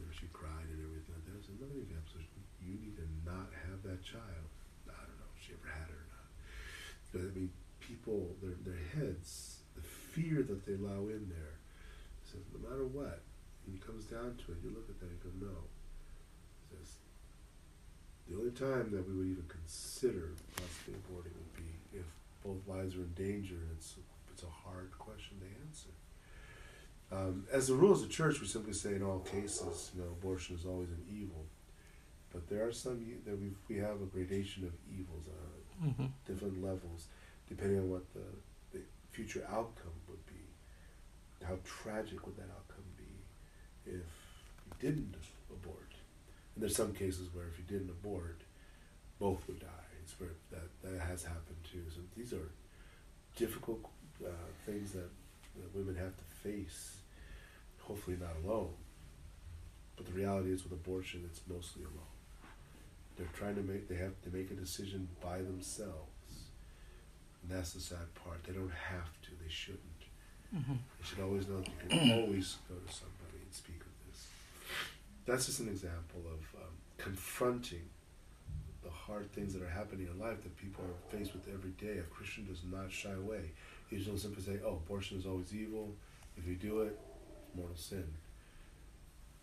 Know, 0.00 0.08
she 0.16 0.32
cried 0.32 0.64
and 0.72 0.80
everything 0.80 1.12
like 1.12 1.28
that. 1.28 1.36
I 1.36 1.42
said, 1.44 1.60
no, 1.60 1.68
you 1.68 1.84
absolution. 1.92 2.40
You 2.64 2.80
need 2.80 2.96
to 2.96 3.06
not 3.22 3.52
have 3.68 3.84
that 3.84 4.00
child. 4.00 4.48
I 4.88 4.96
don't 4.96 5.20
know 5.20 5.28
if 5.36 5.40
she 5.44 5.52
ever 5.52 5.68
had 5.68 5.92
it 5.92 6.00
or 6.00 6.08
not. 6.08 6.28
But 7.12 7.20
I 7.28 7.30
mean, 7.36 7.52
people, 7.90 8.36
their, 8.42 8.54
their 8.64 8.82
heads, 8.94 9.58
the 9.74 9.82
fear 9.82 10.42
that 10.42 10.64
they 10.66 10.74
allow 10.74 11.08
in 11.10 11.26
there, 11.28 11.54
He 12.24 12.30
says, 12.30 12.40
no 12.54 12.68
matter 12.68 12.86
what, 12.86 13.20
when 13.66 13.76
it 13.76 13.84
comes 13.86 14.04
down 14.04 14.36
to 14.46 14.52
it, 14.52 14.58
you 14.62 14.70
look 14.70 14.88
at 14.88 14.98
that 15.00 15.10
and 15.10 15.22
go, 15.22 15.30
no. 15.46 15.56
It 16.72 16.78
says, 16.78 16.94
the 18.28 18.36
only 18.38 18.50
time 18.52 18.90
that 18.92 19.06
we 19.08 19.14
would 19.14 19.26
even 19.26 19.44
consider 19.48 20.30
possibly 20.56 20.94
aborting 21.02 21.34
would 21.34 21.56
be 21.56 21.98
if 21.98 22.06
both 22.44 22.62
lives 22.68 22.94
are 22.94 23.00
in 23.02 23.12
danger 23.14 23.56
and 23.56 23.70
it's, 23.76 23.96
it's 24.32 24.42
a 24.44 24.68
hard 24.68 24.90
question 24.98 25.36
to 25.40 25.46
answer. 25.66 25.90
Um, 27.12 27.44
as 27.52 27.66
the 27.66 27.74
rules 27.74 28.02
of 28.02 28.08
the 28.08 28.14
church, 28.14 28.40
we 28.40 28.46
simply 28.46 28.72
say 28.72 28.94
in 28.94 29.02
all 29.02 29.18
cases, 29.18 29.90
you 29.96 30.00
know, 30.02 30.08
abortion 30.08 30.54
is 30.54 30.64
always 30.64 30.90
an 30.90 31.04
evil. 31.12 31.44
But 32.32 32.48
there 32.48 32.64
are 32.64 32.70
some 32.72 33.04
that 33.26 33.36
we 33.40 33.50
we 33.68 33.82
have 33.82 34.00
a 34.00 34.06
gradation 34.06 34.62
of 34.64 34.72
evils, 34.92 35.24
uh, 35.28 35.46
Mm-hmm. 35.84 36.04
different 36.26 36.62
levels, 36.62 37.06
depending 37.50 37.80
on 37.80 37.90
what 37.90 38.04
the, 38.14 38.24
the 38.72 38.80
future 39.10 39.44
outcome 39.50 39.92
would 40.08 40.24
be. 40.26 41.44
How 41.44 41.58
tragic 41.64 42.24
would 42.24 42.36
that 42.36 42.48
outcome 42.56 42.84
be 42.96 43.90
if 43.90 44.06
you 44.66 44.72
didn't 44.80 45.16
abort? 45.50 45.92
And 46.54 46.62
there's 46.62 46.76
some 46.76 46.94
cases 46.94 47.28
where 47.34 47.46
if 47.48 47.58
you 47.58 47.64
didn't 47.64 47.90
abort, 47.90 48.40
both 49.18 49.46
would 49.48 49.60
die. 49.60 49.66
It's 50.02 50.18
where 50.18 50.30
that 50.50 50.68
that 50.82 51.00
has 51.06 51.24
happened 51.24 51.58
too. 51.70 51.84
So 51.94 52.00
these 52.16 52.32
are 52.32 52.50
difficult 53.36 53.80
uh, 54.24 54.30
things 54.64 54.92
that, 54.92 55.10
that 55.56 55.74
women 55.74 55.96
have 55.96 56.16
to 56.16 56.24
face. 56.42 56.96
Hopefully 57.80 58.16
not 58.20 58.36
alone. 58.44 58.74
But 59.96 60.06
the 60.06 60.12
reality 60.12 60.52
is 60.52 60.62
with 60.62 60.72
abortion, 60.72 61.22
it's 61.24 61.40
mostly 61.48 61.82
alone. 61.82 62.16
They're 63.16 63.26
trying 63.34 63.56
to 63.56 63.62
make 63.62 63.88
they 63.88 63.96
have 63.96 64.20
to 64.22 64.30
make 64.30 64.50
a 64.50 64.54
decision 64.54 65.08
by 65.22 65.38
themselves. 65.38 66.19
And 67.42 67.50
that's 67.50 67.72
the 67.72 67.80
sad 67.80 68.14
part. 68.14 68.44
They 68.44 68.52
don't 68.52 68.72
have 68.72 69.10
to. 69.22 69.30
They 69.42 69.48
shouldn't. 69.48 69.80
Mm-hmm. 70.54 70.72
They 70.72 71.06
should 71.06 71.20
always 71.20 71.48
know 71.48 71.58
that 71.58 71.68
you 71.68 71.88
can 71.88 72.24
always 72.24 72.58
go 72.68 72.74
to 72.74 72.92
somebody 72.92 73.38
and 73.42 73.52
speak 73.52 73.80
of 73.80 74.10
this. 74.10 74.26
That's 75.26 75.46
just 75.46 75.60
an 75.60 75.68
example 75.68 76.20
of 76.26 76.60
um, 76.60 76.74
confronting 76.98 77.88
the 78.82 78.90
hard 78.90 79.30
things 79.32 79.52
that 79.54 79.62
are 79.62 79.68
happening 79.68 80.08
in 80.12 80.18
life 80.18 80.42
that 80.42 80.56
people 80.56 80.84
are 80.84 81.16
faced 81.16 81.32
with 81.32 81.46
every 81.52 81.70
day. 81.72 81.98
A 81.98 82.02
Christian 82.02 82.46
does 82.46 82.62
not 82.70 82.90
shy 82.90 83.12
away. 83.12 83.52
He 83.88 83.96
doesn't 83.96 84.18
simply 84.18 84.42
say, 84.42 84.58
"Oh, 84.64 84.80
abortion 84.84 85.18
is 85.18 85.26
always 85.26 85.54
evil. 85.54 85.94
If 86.36 86.46
you 86.46 86.54
do 86.54 86.82
it, 86.82 86.98
it's 87.42 87.56
mortal 87.56 87.76
sin." 87.76 88.06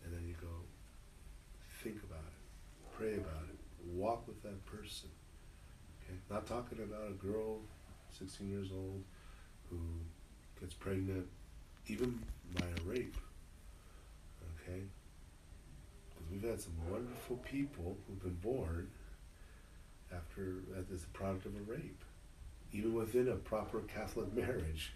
And 0.04 0.14
then 0.14 0.26
you 0.26 0.36
go, 0.40 0.48
think 1.84 1.98
about 2.04 2.24
it, 2.24 2.98
pray 2.98 3.14
about 3.16 3.44
it, 3.50 3.58
walk 3.94 4.28
with 4.28 4.42
that 4.44 4.66
person. 4.66 5.10
Okay, 6.04 6.18
not 6.30 6.46
talking 6.48 6.80
about 6.80 7.10
a 7.10 7.14
girl, 7.14 7.60
sixteen 8.18 8.50
years 8.50 8.70
old, 8.72 9.04
who 9.70 9.80
gets 10.60 10.74
pregnant, 10.74 11.28
even 11.88 12.20
by 12.54 12.66
a 12.66 12.90
rape. 12.90 13.16
Okay, 14.62 14.82
because 16.10 16.32
we've 16.32 16.50
had 16.50 16.60
some 16.60 16.74
wonderful 16.90 17.38
people 17.38 17.98
who've 18.08 18.22
been 18.22 18.38
born 18.42 18.90
after 20.14 20.56
as 20.94 21.04
a 21.04 21.08
product 21.18 21.46
of 21.46 21.54
a 21.56 21.72
rape, 21.72 22.04
even 22.72 22.94
within 22.94 23.28
a 23.30 23.36
proper 23.36 23.80
Catholic 23.82 24.34
marriage. 24.34 24.94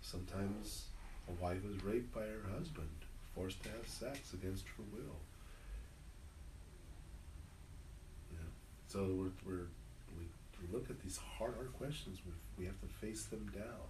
Sometimes 0.00 0.84
a 1.28 1.42
wife 1.42 1.64
is 1.68 1.82
raped 1.82 2.14
by 2.14 2.22
her 2.22 2.56
husband, 2.56 2.88
forced 3.34 3.62
to 3.64 3.68
have 3.70 3.86
sex 3.86 4.32
against 4.32 4.64
her 4.68 4.84
will. 4.92 5.18
Know, 8.32 8.50
so 8.86 8.98
we're, 9.16 9.52
we're 9.52 9.66
we, 10.60 10.72
look 10.72 10.90
at 10.90 11.00
these 11.00 11.18
hard, 11.18 11.54
hard 11.54 11.72
questions. 11.74 12.18
We 12.26 12.32
we 12.58 12.64
have 12.66 12.80
to 12.80 12.86
face 12.86 13.24
them 13.24 13.50
down 13.54 13.86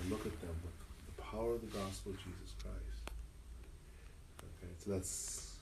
and 0.00 0.10
look 0.10 0.26
at 0.26 0.40
them 0.40 0.54
with 0.62 1.16
the 1.16 1.22
power 1.22 1.54
of 1.54 1.60
the 1.60 1.78
gospel 1.78 2.12
of 2.12 2.18
Jesus 2.18 2.54
Christ. 2.62 3.10
Okay, 4.38 4.72
so 4.78 4.90
that's 4.90 5.56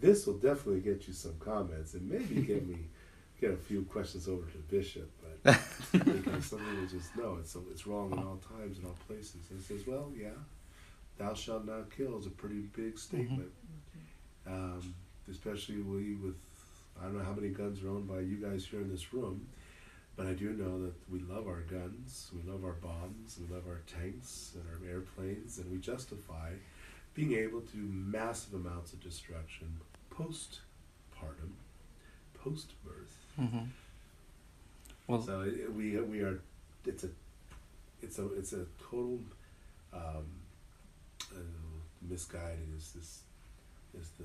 this 0.00 0.26
will 0.26 0.34
definitely 0.34 0.80
get 0.80 1.06
you 1.06 1.12
some 1.12 1.34
comments 1.38 1.94
and 1.94 2.08
maybe 2.08 2.42
get 2.42 2.66
me 2.66 2.76
get 3.40 3.52
a 3.52 3.56
few 3.56 3.82
questions 3.84 4.28
over 4.28 4.42
to 4.46 4.56
the 4.58 4.76
Bishop, 4.76 5.10
but 5.22 5.58
because 5.92 6.44
somebody 6.46 6.76
will 6.76 6.86
just 6.86 7.16
know 7.16 7.38
it's 7.40 7.56
it's 7.70 7.86
wrong 7.86 8.12
in 8.12 8.18
all 8.18 8.40
times 8.58 8.78
and 8.78 8.86
all 8.86 8.96
places. 9.06 9.50
And 9.50 9.60
says, 9.62 9.86
well, 9.86 10.12
yeah, 10.16 10.28
thou 11.18 11.34
shalt 11.34 11.64
not 11.64 11.94
kill 11.94 12.18
is 12.18 12.26
a 12.26 12.30
pretty 12.30 12.60
big 12.76 12.98
statement, 12.98 13.50
um, 14.46 14.94
especially 15.30 15.76
we 15.76 16.16
with 16.16 16.36
I 17.00 17.04
don't 17.04 17.18
know 17.18 17.24
how 17.24 17.32
many 17.32 17.48
guns 17.48 17.82
are 17.82 17.88
owned 17.88 18.08
by 18.08 18.20
you 18.20 18.36
guys 18.36 18.66
here 18.66 18.80
in 18.80 18.90
this 18.90 19.12
room. 19.12 19.46
But 20.16 20.26
I 20.26 20.32
do 20.32 20.50
know 20.50 20.82
that 20.82 20.92
we 21.10 21.20
love 21.20 21.46
our 21.46 21.62
guns, 21.62 22.30
we 22.34 22.50
love 22.50 22.62
our 22.62 22.74
bombs, 22.74 23.38
we 23.40 23.54
love 23.54 23.66
our 23.66 23.80
tanks 23.86 24.52
and 24.54 24.64
our 24.68 24.90
airplanes, 24.92 25.58
and 25.58 25.70
we 25.70 25.78
justify 25.78 26.50
being 27.14 27.32
able 27.32 27.60
to 27.62 27.76
do 27.76 27.82
massive 27.82 28.54
amounts 28.54 28.92
of 28.92 29.00
destruction 29.02 29.80
postpartum, 30.10 31.52
post 32.34 32.72
birth. 32.84 33.16
Mm-hmm. 33.40 33.64
Well, 35.06 35.22
So 35.22 35.40
it, 35.42 35.72
we 35.74 35.98
we 36.00 36.20
are 36.20 36.40
it's 36.86 37.04
a 37.04 37.08
it's 38.02 38.18
a 38.18 38.32
it's 38.34 38.52
a 38.52 38.66
total 38.90 39.20
um, 39.92 40.26
know, 41.32 42.08
misguided 42.08 42.68
is 42.76 42.92
this 42.92 43.20
is 43.98 44.10
the 44.18 44.24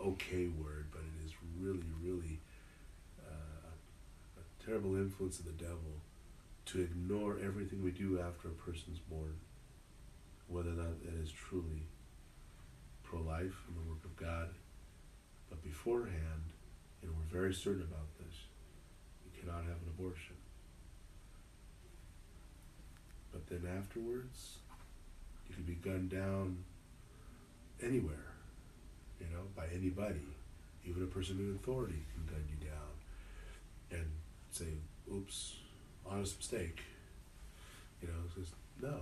okay 0.00 0.48
word, 0.48 0.86
but 0.90 1.00
it 1.00 1.26
is 1.26 1.32
really 1.58 1.84
really 2.02 2.40
uh, 3.26 3.68
a 4.38 4.64
terrible 4.64 4.96
influence 4.96 5.38
of 5.38 5.46
the 5.46 5.52
devil 5.52 6.00
to 6.66 6.80
ignore 6.80 7.38
everything 7.44 7.82
we 7.82 7.90
do 7.90 8.18
after 8.20 8.48
a 8.48 8.52
person's 8.52 8.98
born, 8.98 9.36
whether 10.48 10.70
not 10.70 10.86
it 11.06 11.14
is 11.22 11.30
truly 11.30 11.86
pro 13.02 13.20
life 13.20 13.62
and 13.68 13.76
the 13.76 13.88
work 13.88 14.04
of 14.04 14.16
God, 14.16 14.48
but 15.50 15.62
beforehand, 15.62 16.52
and 17.02 17.10
we're 17.10 17.38
very 17.40 17.52
certain 17.52 17.82
about 17.82 18.08
this, 18.18 18.34
you 19.24 19.40
cannot 19.40 19.64
have 19.64 19.76
an 19.82 19.92
abortion. 19.98 20.36
But 23.30 23.46
then 23.48 23.68
afterwards, 23.78 24.58
you 25.48 25.54
can 25.54 25.64
be 25.64 25.74
gunned 25.74 26.10
down 26.10 26.64
anywhere, 27.82 28.33
you 29.24 29.36
know, 29.36 29.42
by 29.56 29.64
anybody. 29.74 30.20
Even 30.84 31.02
a 31.02 31.06
person 31.06 31.38
in 31.38 31.54
authority 31.54 32.04
can 32.14 32.26
gun 32.26 32.44
you 32.48 32.66
down 32.66 34.00
and 34.00 34.10
say, 34.50 34.66
oops, 35.12 35.56
honest 36.06 36.36
mistake. 36.36 36.80
You 38.02 38.08
know, 38.08 38.14
says, 38.34 38.52
no. 38.82 39.00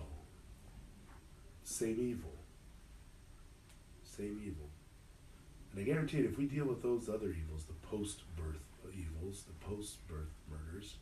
Same 1.65 1.99
evil. 2.01 2.33
Same 4.05 4.41
evil. 4.45 4.69
And 5.73 5.81
I 5.81 5.85
guarantee 5.85 6.19
you, 6.19 6.29
if 6.29 6.39
we 6.39 6.47
deal 6.47 6.67
with 6.67 6.83
those 6.83 7.09
other 7.09 7.29
evils, 7.29 7.65
the 7.65 7.89
post 7.89 8.23
birth 8.37 8.63
evils, 8.95 9.45
the 9.47 9.67
post 9.67 10.07
birth 10.07 10.33
murders 10.51 10.95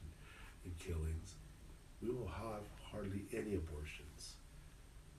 and 0.64 0.78
killings, 0.78 1.34
we 2.02 2.10
will 2.10 2.28
have 2.28 2.62
hardly 2.90 3.24
any 3.32 3.54
abortions. 3.54 4.34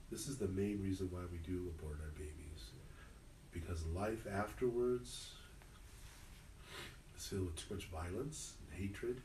This 0.09 0.27
is 0.27 0.37
the 0.37 0.47
main 0.47 0.81
reason 0.81 1.09
why 1.11 1.21
we 1.31 1.37
do 1.39 1.71
abort 1.77 1.99
our 2.01 2.11
babies. 2.17 2.40
Because 3.53 3.85
life 3.87 4.25
afterwards 4.31 5.31
is 7.17 7.25
filled 7.27 7.45
with 7.47 7.55
too 7.57 7.73
much 7.75 7.85
violence 7.85 8.53
and 8.71 8.81
hatred. 8.81 9.21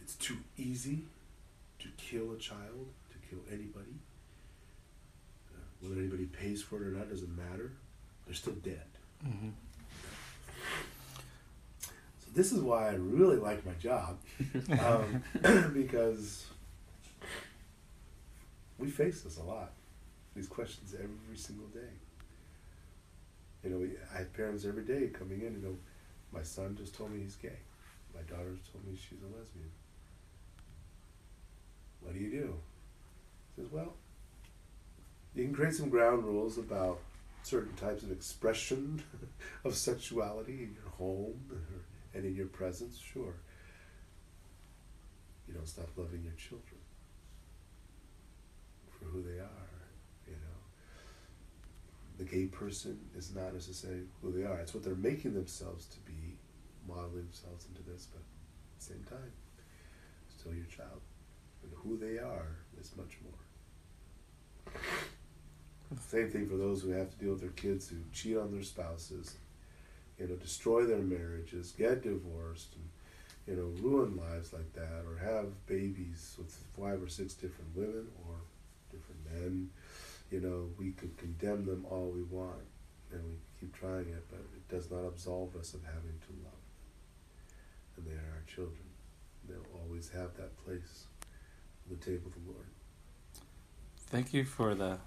It's 0.00 0.14
too 0.16 0.38
easy 0.56 1.04
to 1.78 1.88
kill 1.96 2.32
a 2.32 2.38
child, 2.38 2.88
to 3.12 3.28
kill 3.28 3.40
anybody. 3.50 3.94
Uh, 5.54 5.60
whether 5.80 6.00
anybody 6.00 6.24
pays 6.26 6.62
for 6.62 6.76
it 6.76 6.82
or 6.82 6.90
not 6.92 7.08
doesn't 7.10 7.36
matter. 7.36 7.72
They're 8.26 8.34
still 8.34 8.54
dead. 8.54 8.82
Mhm. 9.24 9.52
So 12.20 12.26
this 12.34 12.52
is 12.52 12.60
why 12.60 12.88
I 12.88 12.94
really 12.94 13.36
like 13.36 13.64
my 13.66 13.72
job, 13.74 14.18
um, 14.80 15.22
because 15.74 16.46
we 18.78 18.88
face 18.90 19.22
this 19.22 19.36
a 19.38 19.42
lot. 19.42 19.72
These 20.34 20.48
questions 20.48 20.94
every 20.94 21.36
single 21.36 21.66
day. 21.68 21.90
You 23.64 23.70
know, 23.70 23.88
I 24.14 24.18
have 24.18 24.32
parents 24.32 24.64
every 24.64 24.84
day 24.84 25.08
coming 25.08 25.40
in. 25.40 25.54
You 25.54 25.60
know, 25.62 25.76
my 26.32 26.42
son 26.42 26.76
just 26.76 26.94
told 26.94 27.12
me 27.12 27.20
he's 27.22 27.36
gay. 27.36 27.58
My 28.14 28.22
daughter 28.22 28.56
told 28.72 28.86
me 28.86 28.96
she's 28.96 29.20
a 29.22 29.38
lesbian. 29.38 29.70
What 32.00 32.14
do 32.14 32.20
you 32.20 32.30
do? 32.30 32.54
He 33.54 33.62
says, 33.62 33.70
well, 33.70 33.94
you 35.34 35.44
can 35.44 35.54
create 35.54 35.74
some 35.74 35.90
ground 35.90 36.24
rules 36.24 36.58
about 36.58 37.00
certain 37.42 37.74
types 37.74 38.02
of 38.02 38.10
expression 38.10 39.02
of 39.64 39.74
sexuality 39.74 40.64
in 40.64 40.74
your 40.74 40.90
home 40.92 41.40
and 42.14 42.24
in 42.24 42.34
your 42.34 42.46
presence, 42.46 42.98
sure. 42.98 43.34
You 45.46 45.54
don't 45.54 45.68
stop 45.68 45.88
loving 45.96 46.22
your 46.22 46.34
children 46.34 46.80
for 48.98 49.04
who 49.06 49.22
they 49.22 49.40
are. 49.40 49.69
The 52.20 52.26
gay 52.26 52.44
person 52.44 53.00
is 53.16 53.34
not 53.34 53.54
necessarily 53.54 54.02
who 54.20 54.30
they 54.30 54.44
are. 54.44 54.58
It's 54.58 54.74
what 54.74 54.84
they're 54.84 54.94
making 54.94 55.32
themselves 55.32 55.86
to 55.86 55.98
be, 56.00 56.36
modeling 56.86 57.24
themselves 57.24 57.64
into 57.66 57.82
this, 57.90 58.08
but 58.12 58.20
at 58.20 58.78
the 58.78 58.84
same 58.84 59.02
time, 59.08 59.32
still 60.28 60.52
your 60.52 60.66
child. 60.66 61.00
And 61.62 61.72
who 61.76 61.96
they 61.96 62.18
are 62.18 62.58
is 62.78 62.94
much 62.94 63.16
more. 63.24 64.74
Same 65.98 66.30
thing 66.30 66.46
for 66.46 66.58
those 66.58 66.82
who 66.82 66.90
have 66.90 67.10
to 67.10 67.16
deal 67.16 67.30
with 67.30 67.40
their 67.40 67.50
kids 67.52 67.88
who 67.88 67.96
cheat 68.12 68.36
on 68.36 68.52
their 68.52 68.62
spouses, 68.64 69.36
you 70.18 70.28
know, 70.28 70.36
destroy 70.36 70.84
their 70.84 70.98
marriages, 70.98 71.72
get 71.72 72.02
divorced, 72.02 72.74
and 72.74 72.86
you 73.46 73.56
know, 73.56 73.72
ruin 73.80 74.18
lives 74.18 74.52
like 74.52 74.70
that, 74.74 75.06
or 75.08 75.16
have 75.24 75.66
babies 75.66 76.34
with 76.36 76.52
five 76.78 77.02
or 77.02 77.08
six 77.08 77.32
different 77.32 77.74
women 77.74 78.08
or 78.28 78.34
different 78.90 79.24
men. 79.32 79.70
You 80.30 80.40
know, 80.40 80.68
we 80.78 80.92
could 80.92 81.16
condemn 81.16 81.66
them 81.66 81.84
all 81.90 82.10
we 82.14 82.22
want, 82.22 82.62
and 83.12 83.20
we 83.24 83.34
keep 83.58 83.74
trying 83.74 84.08
it, 84.08 84.24
but 84.30 84.38
it 84.38 84.68
does 84.68 84.90
not 84.90 85.04
absolve 85.04 85.56
us 85.56 85.74
of 85.74 85.82
having 85.84 86.18
to 86.26 86.32
love. 86.44 86.52
them. 86.52 88.04
And 88.04 88.06
they 88.06 88.12
are 88.12 88.32
our 88.36 88.44
children. 88.46 88.84
They'll 89.48 89.80
always 89.82 90.10
have 90.10 90.36
that 90.36 90.56
place 90.64 91.06
on 91.88 91.96
the 91.98 92.04
table 92.04 92.28
of 92.28 92.34
the 92.34 92.50
Lord. 92.52 92.66
Thank 94.06 94.32
you 94.32 94.44
for 94.44 94.74
the 94.74 94.98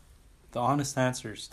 the 0.52 0.60
honest 0.60 0.98
answers. 0.98 1.50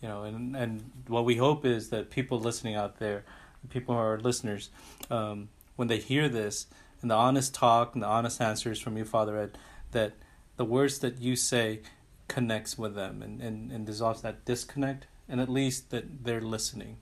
You 0.00 0.08
know, 0.08 0.22
and 0.22 0.56
and 0.56 0.90
what 1.08 1.24
we 1.24 1.36
hope 1.36 1.64
is 1.64 1.90
that 1.90 2.10
people 2.10 2.38
listening 2.38 2.76
out 2.76 2.98
there, 2.98 3.24
people 3.68 3.94
who 3.94 4.00
are 4.00 4.20
listeners, 4.20 4.70
um, 5.10 5.48
when 5.74 5.88
they 5.88 5.98
hear 5.98 6.28
this 6.28 6.66
and 7.02 7.10
the 7.10 7.16
honest 7.16 7.54
talk 7.54 7.94
and 7.94 8.02
the 8.02 8.06
honest 8.06 8.40
answers 8.40 8.80
from 8.80 8.96
you, 8.96 9.04
Father 9.04 9.36
Ed, 9.36 9.58
that 9.92 10.14
the 10.56 10.64
words 10.64 10.98
that 11.00 11.20
you 11.20 11.36
say 11.36 11.80
connects 12.28 12.78
with 12.78 12.94
them 12.94 13.22
and, 13.22 13.40
and, 13.40 13.72
and 13.72 13.86
dissolves 13.86 14.22
that 14.22 14.44
disconnect 14.44 15.06
and 15.28 15.40
at 15.40 15.48
least 15.48 15.90
that 15.90 16.24
they're 16.24 16.40
listening 16.40 16.98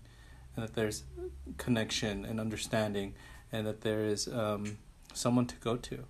and 0.54 0.64
that 0.64 0.74
there's 0.74 1.04
connection 1.58 2.24
and 2.24 2.40
understanding 2.40 3.14
and 3.52 3.66
that 3.66 3.82
there 3.82 4.04
is 4.04 4.28
um, 4.28 4.78
someone 5.12 5.46
to 5.46 5.56
go 5.56 5.76
to. 5.76 6.04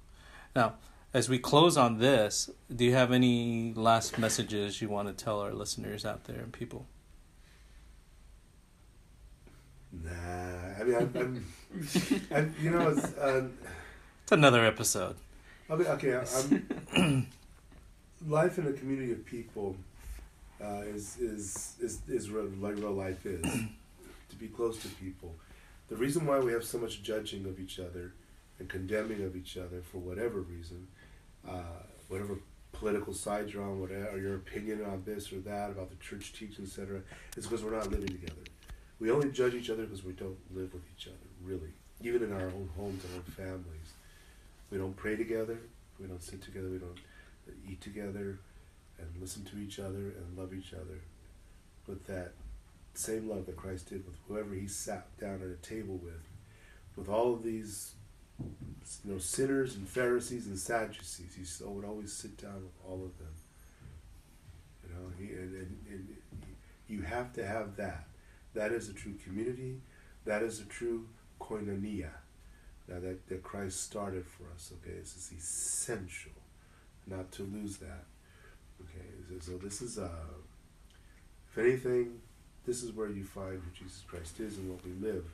Now, 0.55 0.75
as 1.13 1.29
we 1.29 1.39
close 1.39 1.77
on 1.77 1.99
this, 1.99 2.51
do 2.75 2.85
you 2.85 2.93
have 2.93 3.13
any 3.13 3.73
last 3.75 4.19
messages 4.19 4.83
you 4.83 4.89
want 4.89 5.09
to 5.09 5.25
tell 5.25 5.41
our 5.41 5.53
listeners 5.53 6.05
out 6.05 6.25
there 6.25 6.41
and 6.41 6.53
people? 6.53 6.87
Nah, 9.93 10.11
I 10.79 10.85
mean, 10.85 10.95
I'm, 10.95 11.13
I'm, 11.15 11.45
I'm 12.31 12.55
you 12.61 12.71
know, 12.71 12.89
it's, 12.91 13.15
um, 13.21 13.53
It's 14.23 14.33
another 14.33 14.65
episode. 14.65 15.17
I 15.71 15.75
mean, 15.77 15.87
okay, 15.87 16.21
I'm, 16.95 17.27
life 18.27 18.59
in 18.59 18.67
a 18.67 18.73
community 18.73 19.13
of 19.13 19.25
people 19.25 19.77
uh, 20.63 20.83
is 20.87 21.19
is 21.19 21.77
is 21.81 22.01
is 22.09 22.31
real, 22.31 22.49
like 22.61 22.77
real 22.77 22.93
life 22.93 23.27
is 23.27 23.43
to 24.29 24.37
be 24.37 24.49
close 24.49 24.81
to 24.83 24.89
people. 24.89 25.35
The 25.89 25.97
reason 25.97 26.27
why 26.27 26.39
we 26.39 26.53
have 26.53 26.65
so 26.65 26.79
much 26.79 27.03
judging 27.03 27.47
of 27.47 27.61
each 27.61 27.79
other 27.79 28.13
and 28.59 28.69
condemning 28.69 29.23
of 29.23 29.37
each 29.37 29.57
other 29.57 29.83
for 29.83 29.99
whatever 29.99 30.41
reason, 30.41 30.89
uh, 31.49 31.83
whatever 32.09 32.39
political 32.73 33.15
side 33.15 33.51
you're 33.51 33.63
on, 33.63 33.81
whatever 33.81 34.11
or 34.11 34.19
your 34.19 34.37
opinion 34.37 34.85
on 34.85 35.03
this 35.07 35.33
or 35.33 35.37
that 35.41 35.71
about 35.71 35.91
the 35.91 35.97
church 35.97 36.33
teaching, 36.33 36.65
etc., 36.65 37.01
is 37.37 37.47
because 37.47 37.63
we're 37.63 37.77
not 37.77 37.91
living 37.91 38.09
together. 38.09 38.43
We 38.99 39.11
only 39.11 39.31
judge 39.31 39.55
each 39.55 39.71
other 39.71 39.85
because 39.85 40.05
we 40.05 40.13
don't 40.13 40.39
live 40.55 40.73
with 40.73 40.83
each 40.97 41.07
other, 41.07 41.17
really. 41.45 41.71
Even 42.03 42.23
in 42.23 42.33
our 42.33 42.47
own 42.47 42.69
homes 42.77 43.05
and 43.05 43.15
own 43.15 43.23
families, 43.23 43.93
we 44.71 44.79
don't 44.79 44.97
pray 44.97 45.17
together. 45.17 45.59
We 46.01 46.07
don't 46.07 46.23
sit 46.23 46.43
together. 46.43 46.69
We 46.69 46.79
don't 46.79 46.99
eat 47.69 47.81
together 47.81 48.41
and 48.99 49.09
listen 49.21 49.45
to 49.45 49.59
each 49.59 49.79
other 49.79 50.15
and 50.17 50.39
love 50.39 50.55
each 50.55 50.73
other 50.73 51.01
with 51.87 52.07
that 52.07 52.33
same 52.95 53.29
love 53.29 53.47
that 53.47 53.57
Christ 53.57 53.91
did 53.91 54.07
with 54.07 54.17
whoever 54.27 54.55
he 54.55 54.67
sat 54.67 55.17
down 55.19 55.41
at 55.43 55.49
a 55.49 55.69
table 55.69 55.97
with, 56.03 56.29
with 56.97 57.09
all 57.09 57.35
of 57.35 57.43
these 57.43 57.93
you 59.05 59.13
know 59.13 59.19
sinners 59.19 59.77
and 59.77 59.89
Pharisees 59.89 60.47
and 60.47 60.59
Sadducees. 60.59 61.37
He 61.37 61.65
would 61.65 61.85
always 61.85 62.13
sit 62.13 62.37
down 62.41 62.63
with 62.63 62.75
all 62.87 63.05
of 63.05 63.17
them. 63.19 63.35
You 64.83 64.95
know, 64.95 65.11
he 65.19 65.35
and, 65.35 65.55
and, 65.55 65.79
and 65.91 66.17
you 66.89 67.03
have 67.03 67.33
to 67.35 67.47
have 67.47 67.77
that. 67.77 68.07
That 68.55 68.73
is 68.73 68.89
a 68.89 68.95
true 68.95 69.15
community. 69.25 69.81
That 70.25 70.43
is 70.43 70.61
a 70.61 70.65
true 70.65 71.07
koinonia. 71.41 72.11
Now 72.89 73.01
that, 73.01 73.27
that 73.29 73.43
Christ 73.43 73.83
started 73.83 74.25
for 74.27 74.45
us. 74.55 74.73
Okay, 74.81 74.99
this 74.99 75.17
is 75.17 75.33
essential 75.37 76.33
not 77.07 77.31
to 77.33 77.43
lose 77.43 77.77
that. 77.79 78.05
Okay, 78.83 79.07
so, 79.41 79.53
this 79.57 79.81
is, 79.81 79.99
uh, 79.99 80.09
if 81.51 81.59
anything, 81.59 82.21
this 82.67 82.83
is 82.83 82.93
where 82.93 83.09
you 83.09 83.25
find 83.25 83.55
who 83.55 83.71
Jesus 83.73 84.03
Christ 84.07 84.41
is 84.41 84.59
and 84.59 84.71
what 84.71 84.85
we 84.85 84.93
live. 84.93 85.25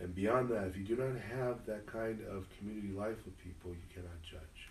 And 0.00 0.14
beyond 0.14 0.48
that, 0.50 0.68
if 0.68 0.76
you 0.76 0.84
do 0.84 0.96
not 0.96 1.18
have 1.36 1.66
that 1.66 1.86
kind 1.86 2.20
of 2.30 2.46
community 2.56 2.92
life 2.92 3.24
with 3.24 3.36
people, 3.38 3.70
you 3.70 3.94
cannot 3.94 4.22
judge. 4.22 4.70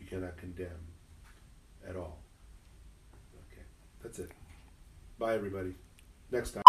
You 0.00 0.06
cannot 0.06 0.36
condemn 0.36 0.68
at 1.88 1.96
all. 1.96 2.18
Okay, 3.50 3.62
that's 4.02 4.18
it. 4.18 4.30
Bye, 5.18 5.34
everybody. 5.34 5.74
Next 6.30 6.52
time. 6.52 6.62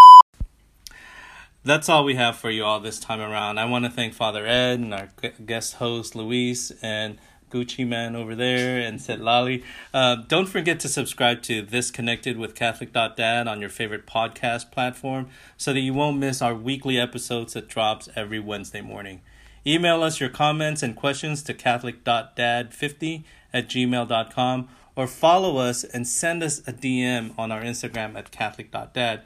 That's 1.64 1.90
all 1.90 2.04
we 2.04 2.16
have 2.16 2.38
for 2.38 2.52
you 2.52 2.64
all 2.64 2.80
this 2.80 3.00
time 3.00 3.20
around. 3.20 3.58
I 3.58 3.66
want 3.66 3.86
to 3.86 3.92
thank 3.92 4.14
Father 4.14 4.46
Ed 4.46 4.80
and 4.80 4.94
our 4.94 5.10
guest 5.44 5.76
host 5.76 6.16
Luis 6.16 6.72
and 6.82 7.18
Gucci 7.56 7.88
Man 7.88 8.18
over 8.18 8.36
there 8.36 8.82
and 8.82 9.00
Setlali. 9.00 9.64
Uh, 9.94 10.18
don't 10.28 10.48
forget 10.48 10.78
to 10.82 10.90
subscribe 10.90 11.42
to 11.44 11.62
This 11.62 11.90
Connected 11.90 12.38
with 12.38 12.54
Catholic.dad 12.54 13.48
on 13.48 13.62
your 13.62 13.70
favorite 13.70 14.06
podcast 14.06 14.72
platform 14.72 15.30
so 15.56 15.72
that 15.72 15.80
you 15.80 15.94
won't 15.94 16.18
miss 16.18 16.42
our 16.42 16.54
weekly 16.54 17.00
episodes 17.00 17.54
that 17.54 17.70
drops 17.70 18.10
every 18.14 18.42
Wednesday 18.42 18.82
morning. 18.82 19.22
Email 19.66 20.04
us 20.04 20.20
your 20.20 20.28
comments 20.28 20.84
and 20.84 20.98
questions 20.98 21.42
to 21.44 21.54
Catholic.dad50 21.54 23.24
at 23.54 23.70
gmail.com 23.70 24.70
or 24.98 25.08
follow 25.08 25.56
us 25.56 25.86
and 25.86 26.06
send 26.06 26.44
us 26.44 26.60
a 26.68 26.74
DM 26.74 27.34
on 27.40 27.54
our 27.54 27.62
Instagram 27.62 28.18
at 28.18 28.32
Catholic.dad. 28.32 29.22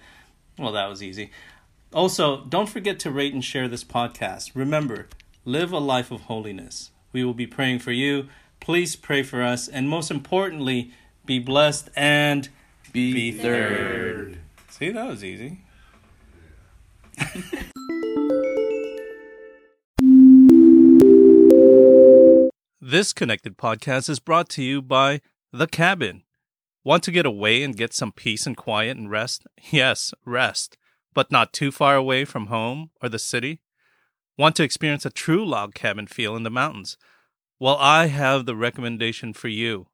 Well, 0.60 0.73
that 0.73 0.88
was 0.88 1.01
easy. 1.01 1.31
Also, 1.91 2.45
don't 2.45 2.69
forget 2.69 2.99
to 2.99 3.10
rate 3.10 3.34
and 3.34 3.43
share 3.43 3.68
this 3.68 3.84
podcast. 3.84 4.51
Remember, 4.53 5.07
live 5.45 5.72
a 5.72 5.80
life 5.80 6.11
of 6.11 6.22
holiness. 6.22 6.91
We 7.11 7.23
will 7.23 7.34
be 7.34 7.48
praying 7.48 7.80
for 7.80 7.91
you. 7.91 8.27
Please 8.60 8.95
pray 8.95 9.23
for 9.23 9.41
us. 9.41 9.68
And 9.68 9.90
most 9.90 10.11
importantly, 10.11 10.91
be 11.26 11.40
blessed 11.40 11.90
and 11.95 12.49
Be, 12.91 13.14
Be 13.14 13.31
third. 13.31 14.38
See, 14.69 14.91
that 14.91 15.07
was 15.07 15.23
easy. 15.23 15.61
this 22.81 23.14
connected 23.14 23.57
podcast 23.57 24.10
is 24.10 24.19
brought 24.19 24.49
to 24.49 24.64
you 24.64 24.81
by 24.81 25.22
The 25.52 25.68
Cabin. 25.68 26.23
Want 26.84 27.03
to 27.03 27.11
get 27.11 27.26
away 27.26 27.61
and 27.64 27.76
get 27.76 27.94
some 27.94 28.11
peace 28.11 28.48
and 28.48 28.56
quiet 28.57 28.98
and 28.98 29.11
rest? 29.11 29.45
Yes, 29.69 30.14
rest, 30.26 30.77
but 31.14 31.31
not 31.31 31.53
too 31.53 31.72
far 31.72 31.95
away 31.95 32.26
from 32.26 32.48
home 32.48 32.91
or 33.02 33.10
the 33.10 33.19
city? 33.19 33.61
Want 34.40 34.56
to 34.56 34.64
experience 34.64 35.06
a 35.06 35.10
true 35.10 35.45
log 35.45 35.74
cabin 35.74 36.07
feel 36.07 36.34
in 36.38 36.44
the 36.44 36.49
mountains? 36.49 36.95
Well, 37.60 37.76
I 37.78 38.06
have 38.06 38.45
the 38.45 38.56
recommendation 38.56 39.34
for 39.34 39.49
you. 39.49 39.88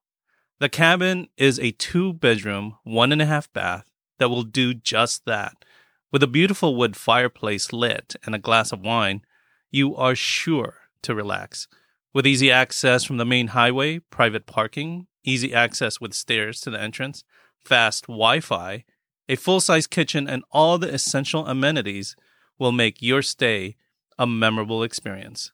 The 0.59 0.69
cabin 0.69 1.29
is 1.35 1.59
a 1.59 1.71
two 1.71 2.13
bedroom, 2.13 2.77
one 2.83 3.11
and 3.11 3.23
a 3.23 3.25
half 3.25 3.51
bath 3.53 3.89
that 4.19 4.29
will 4.29 4.43
do 4.43 4.75
just 4.75 5.25
that. 5.25 5.65
With 6.11 6.21
a 6.21 6.27
beautiful 6.27 6.75
wood 6.75 6.95
fireplace 6.95 7.73
lit 7.73 8.15
and 8.23 8.35
a 8.35 8.39
glass 8.39 8.71
of 8.71 8.81
wine, 8.81 9.23
you 9.71 9.95
are 9.95 10.13
sure 10.13 10.75
to 11.01 11.15
relax. 11.15 11.67
With 12.13 12.27
easy 12.27 12.51
access 12.51 13.03
from 13.03 13.17
the 13.17 13.25
main 13.25 13.47
highway, 13.47 13.97
private 13.97 14.45
parking, 14.45 15.07
easy 15.23 15.55
access 15.55 15.99
with 15.99 16.13
stairs 16.13 16.61
to 16.61 16.69
the 16.69 16.79
entrance, 16.79 17.23
fast 17.63 18.03
Wi 18.03 18.41
Fi, 18.41 18.85
a 19.27 19.37
full 19.37 19.59
size 19.59 19.87
kitchen, 19.87 20.27
and 20.27 20.43
all 20.51 20.77
the 20.77 20.93
essential 20.93 21.47
amenities 21.47 22.15
will 22.59 22.71
make 22.71 23.01
your 23.01 23.23
stay 23.23 23.75
a 24.17 24.27
memorable 24.27 24.83
experience. 24.83 25.51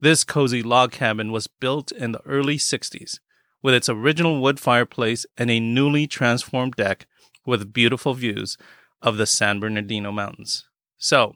This 0.00 0.24
cozy 0.24 0.62
log 0.62 0.92
cabin 0.92 1.30
was 1.30 1.46
built 1.46 1.92
in 1.92 2.12
the 2.12 2.22
early 2.26 2.56
60s 2.56 3.18
with 3.62 3.74
its 3.74 3.88
original 3.88 4.40
wood 4.40 4.58
fireplace 4.58 5.26
and 5.36 5.50
a 5.50 5.60
newly 5.60 6.06
transformed 6.06 6.74
deck 6.74 7.06
with 7.44 7.72
beautiful 7.72 8.14
views 8.14 8.56
of 9.02 9.16
the 9.16 9.26
San 9.26 9.60
Bernardino 9.60 10.12
Mountains. 10.12 10.66
So, 10.96 11.34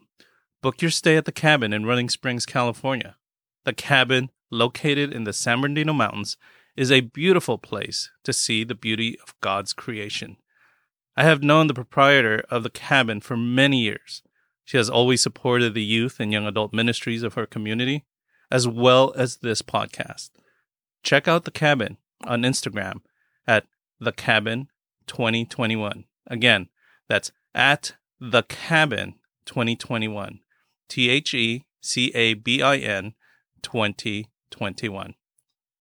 book 0.61 0.81
your 0.81 0.91
stay 0.91 1.17
at 1.17 1.25
the 1.25 1.31
cabin 1.31 1.73
in 1.73 1.85
Running 1.85 2.09
Springs, 2.09 2.45
California. 2.45 3.15
The 3.63 3.73
cabin, 3.73 4.29
located 4.51 5.13
in 5.13 5.23
the 5.23 5.33
San 5.33 5.61
Bernardino 5.61 5.93
Mountains, 5.93 6.37
is 6.75 6.91
a 6.91 7.01
beautiful 7.01 7.57
place 7.57 8.09
to 8.23 8.33
see 8.33 8.63
the 8.63 8.75
beauty 8.75 9.17
of 9.23 9.39
God's 9.41 9.73
creation. 9.73 10.37
I 11.15 11.23
have 11.23 11.43
known 11.43 11.67
the 11.67 11.73
proprietor 11.73 12.43
of 12.49 12.63
the 12.63 12.69
cabin 12.69 13.21
for 13.21 13.37
many 13.37 13.81
years. 13.81 14.21
She 14.65 14.77
has 14.77 14.89
always 14.89 15.21
supported 15.21 15.73
the 15.73 15.83
youth 15.83 16.19
and 16.19 16.33
young 16.33 16.47
adult 16.47 16.73
ministries 16.73 17.23
of 17.23 17.35
her 17.35 17.45
community, 17.45 18.03
as 18.51 18.67
well 18.67 19.13
as 19.15 19.37
this 19.37 19.61
podcast. 19.61 20.31
Check 21.03 21.27
out 21.27 21.45
the 21.45 21.51
cabin 21.51 21.97
on 22.25 22.41
Instagram 22.41 23.01
at 23.47 23.65
the 23.99 24.11
cabin 24.11 24.67
2021. 25.05 26.05
Again, 26.27 26.69
that's 27.07 27.31
at 27.53 27.93
the 28.19 28.41
cabin 28.43 29.15
2021. 29.45 30.39
T 30.89 31.09
H 31.09 31.33
E 31.33 31.65
C 31.81 32.11
A 32.15 32.33
B 32.33 32.61
I 32.63 32.77
N 32.77 33.13
2021. 33.61 35.13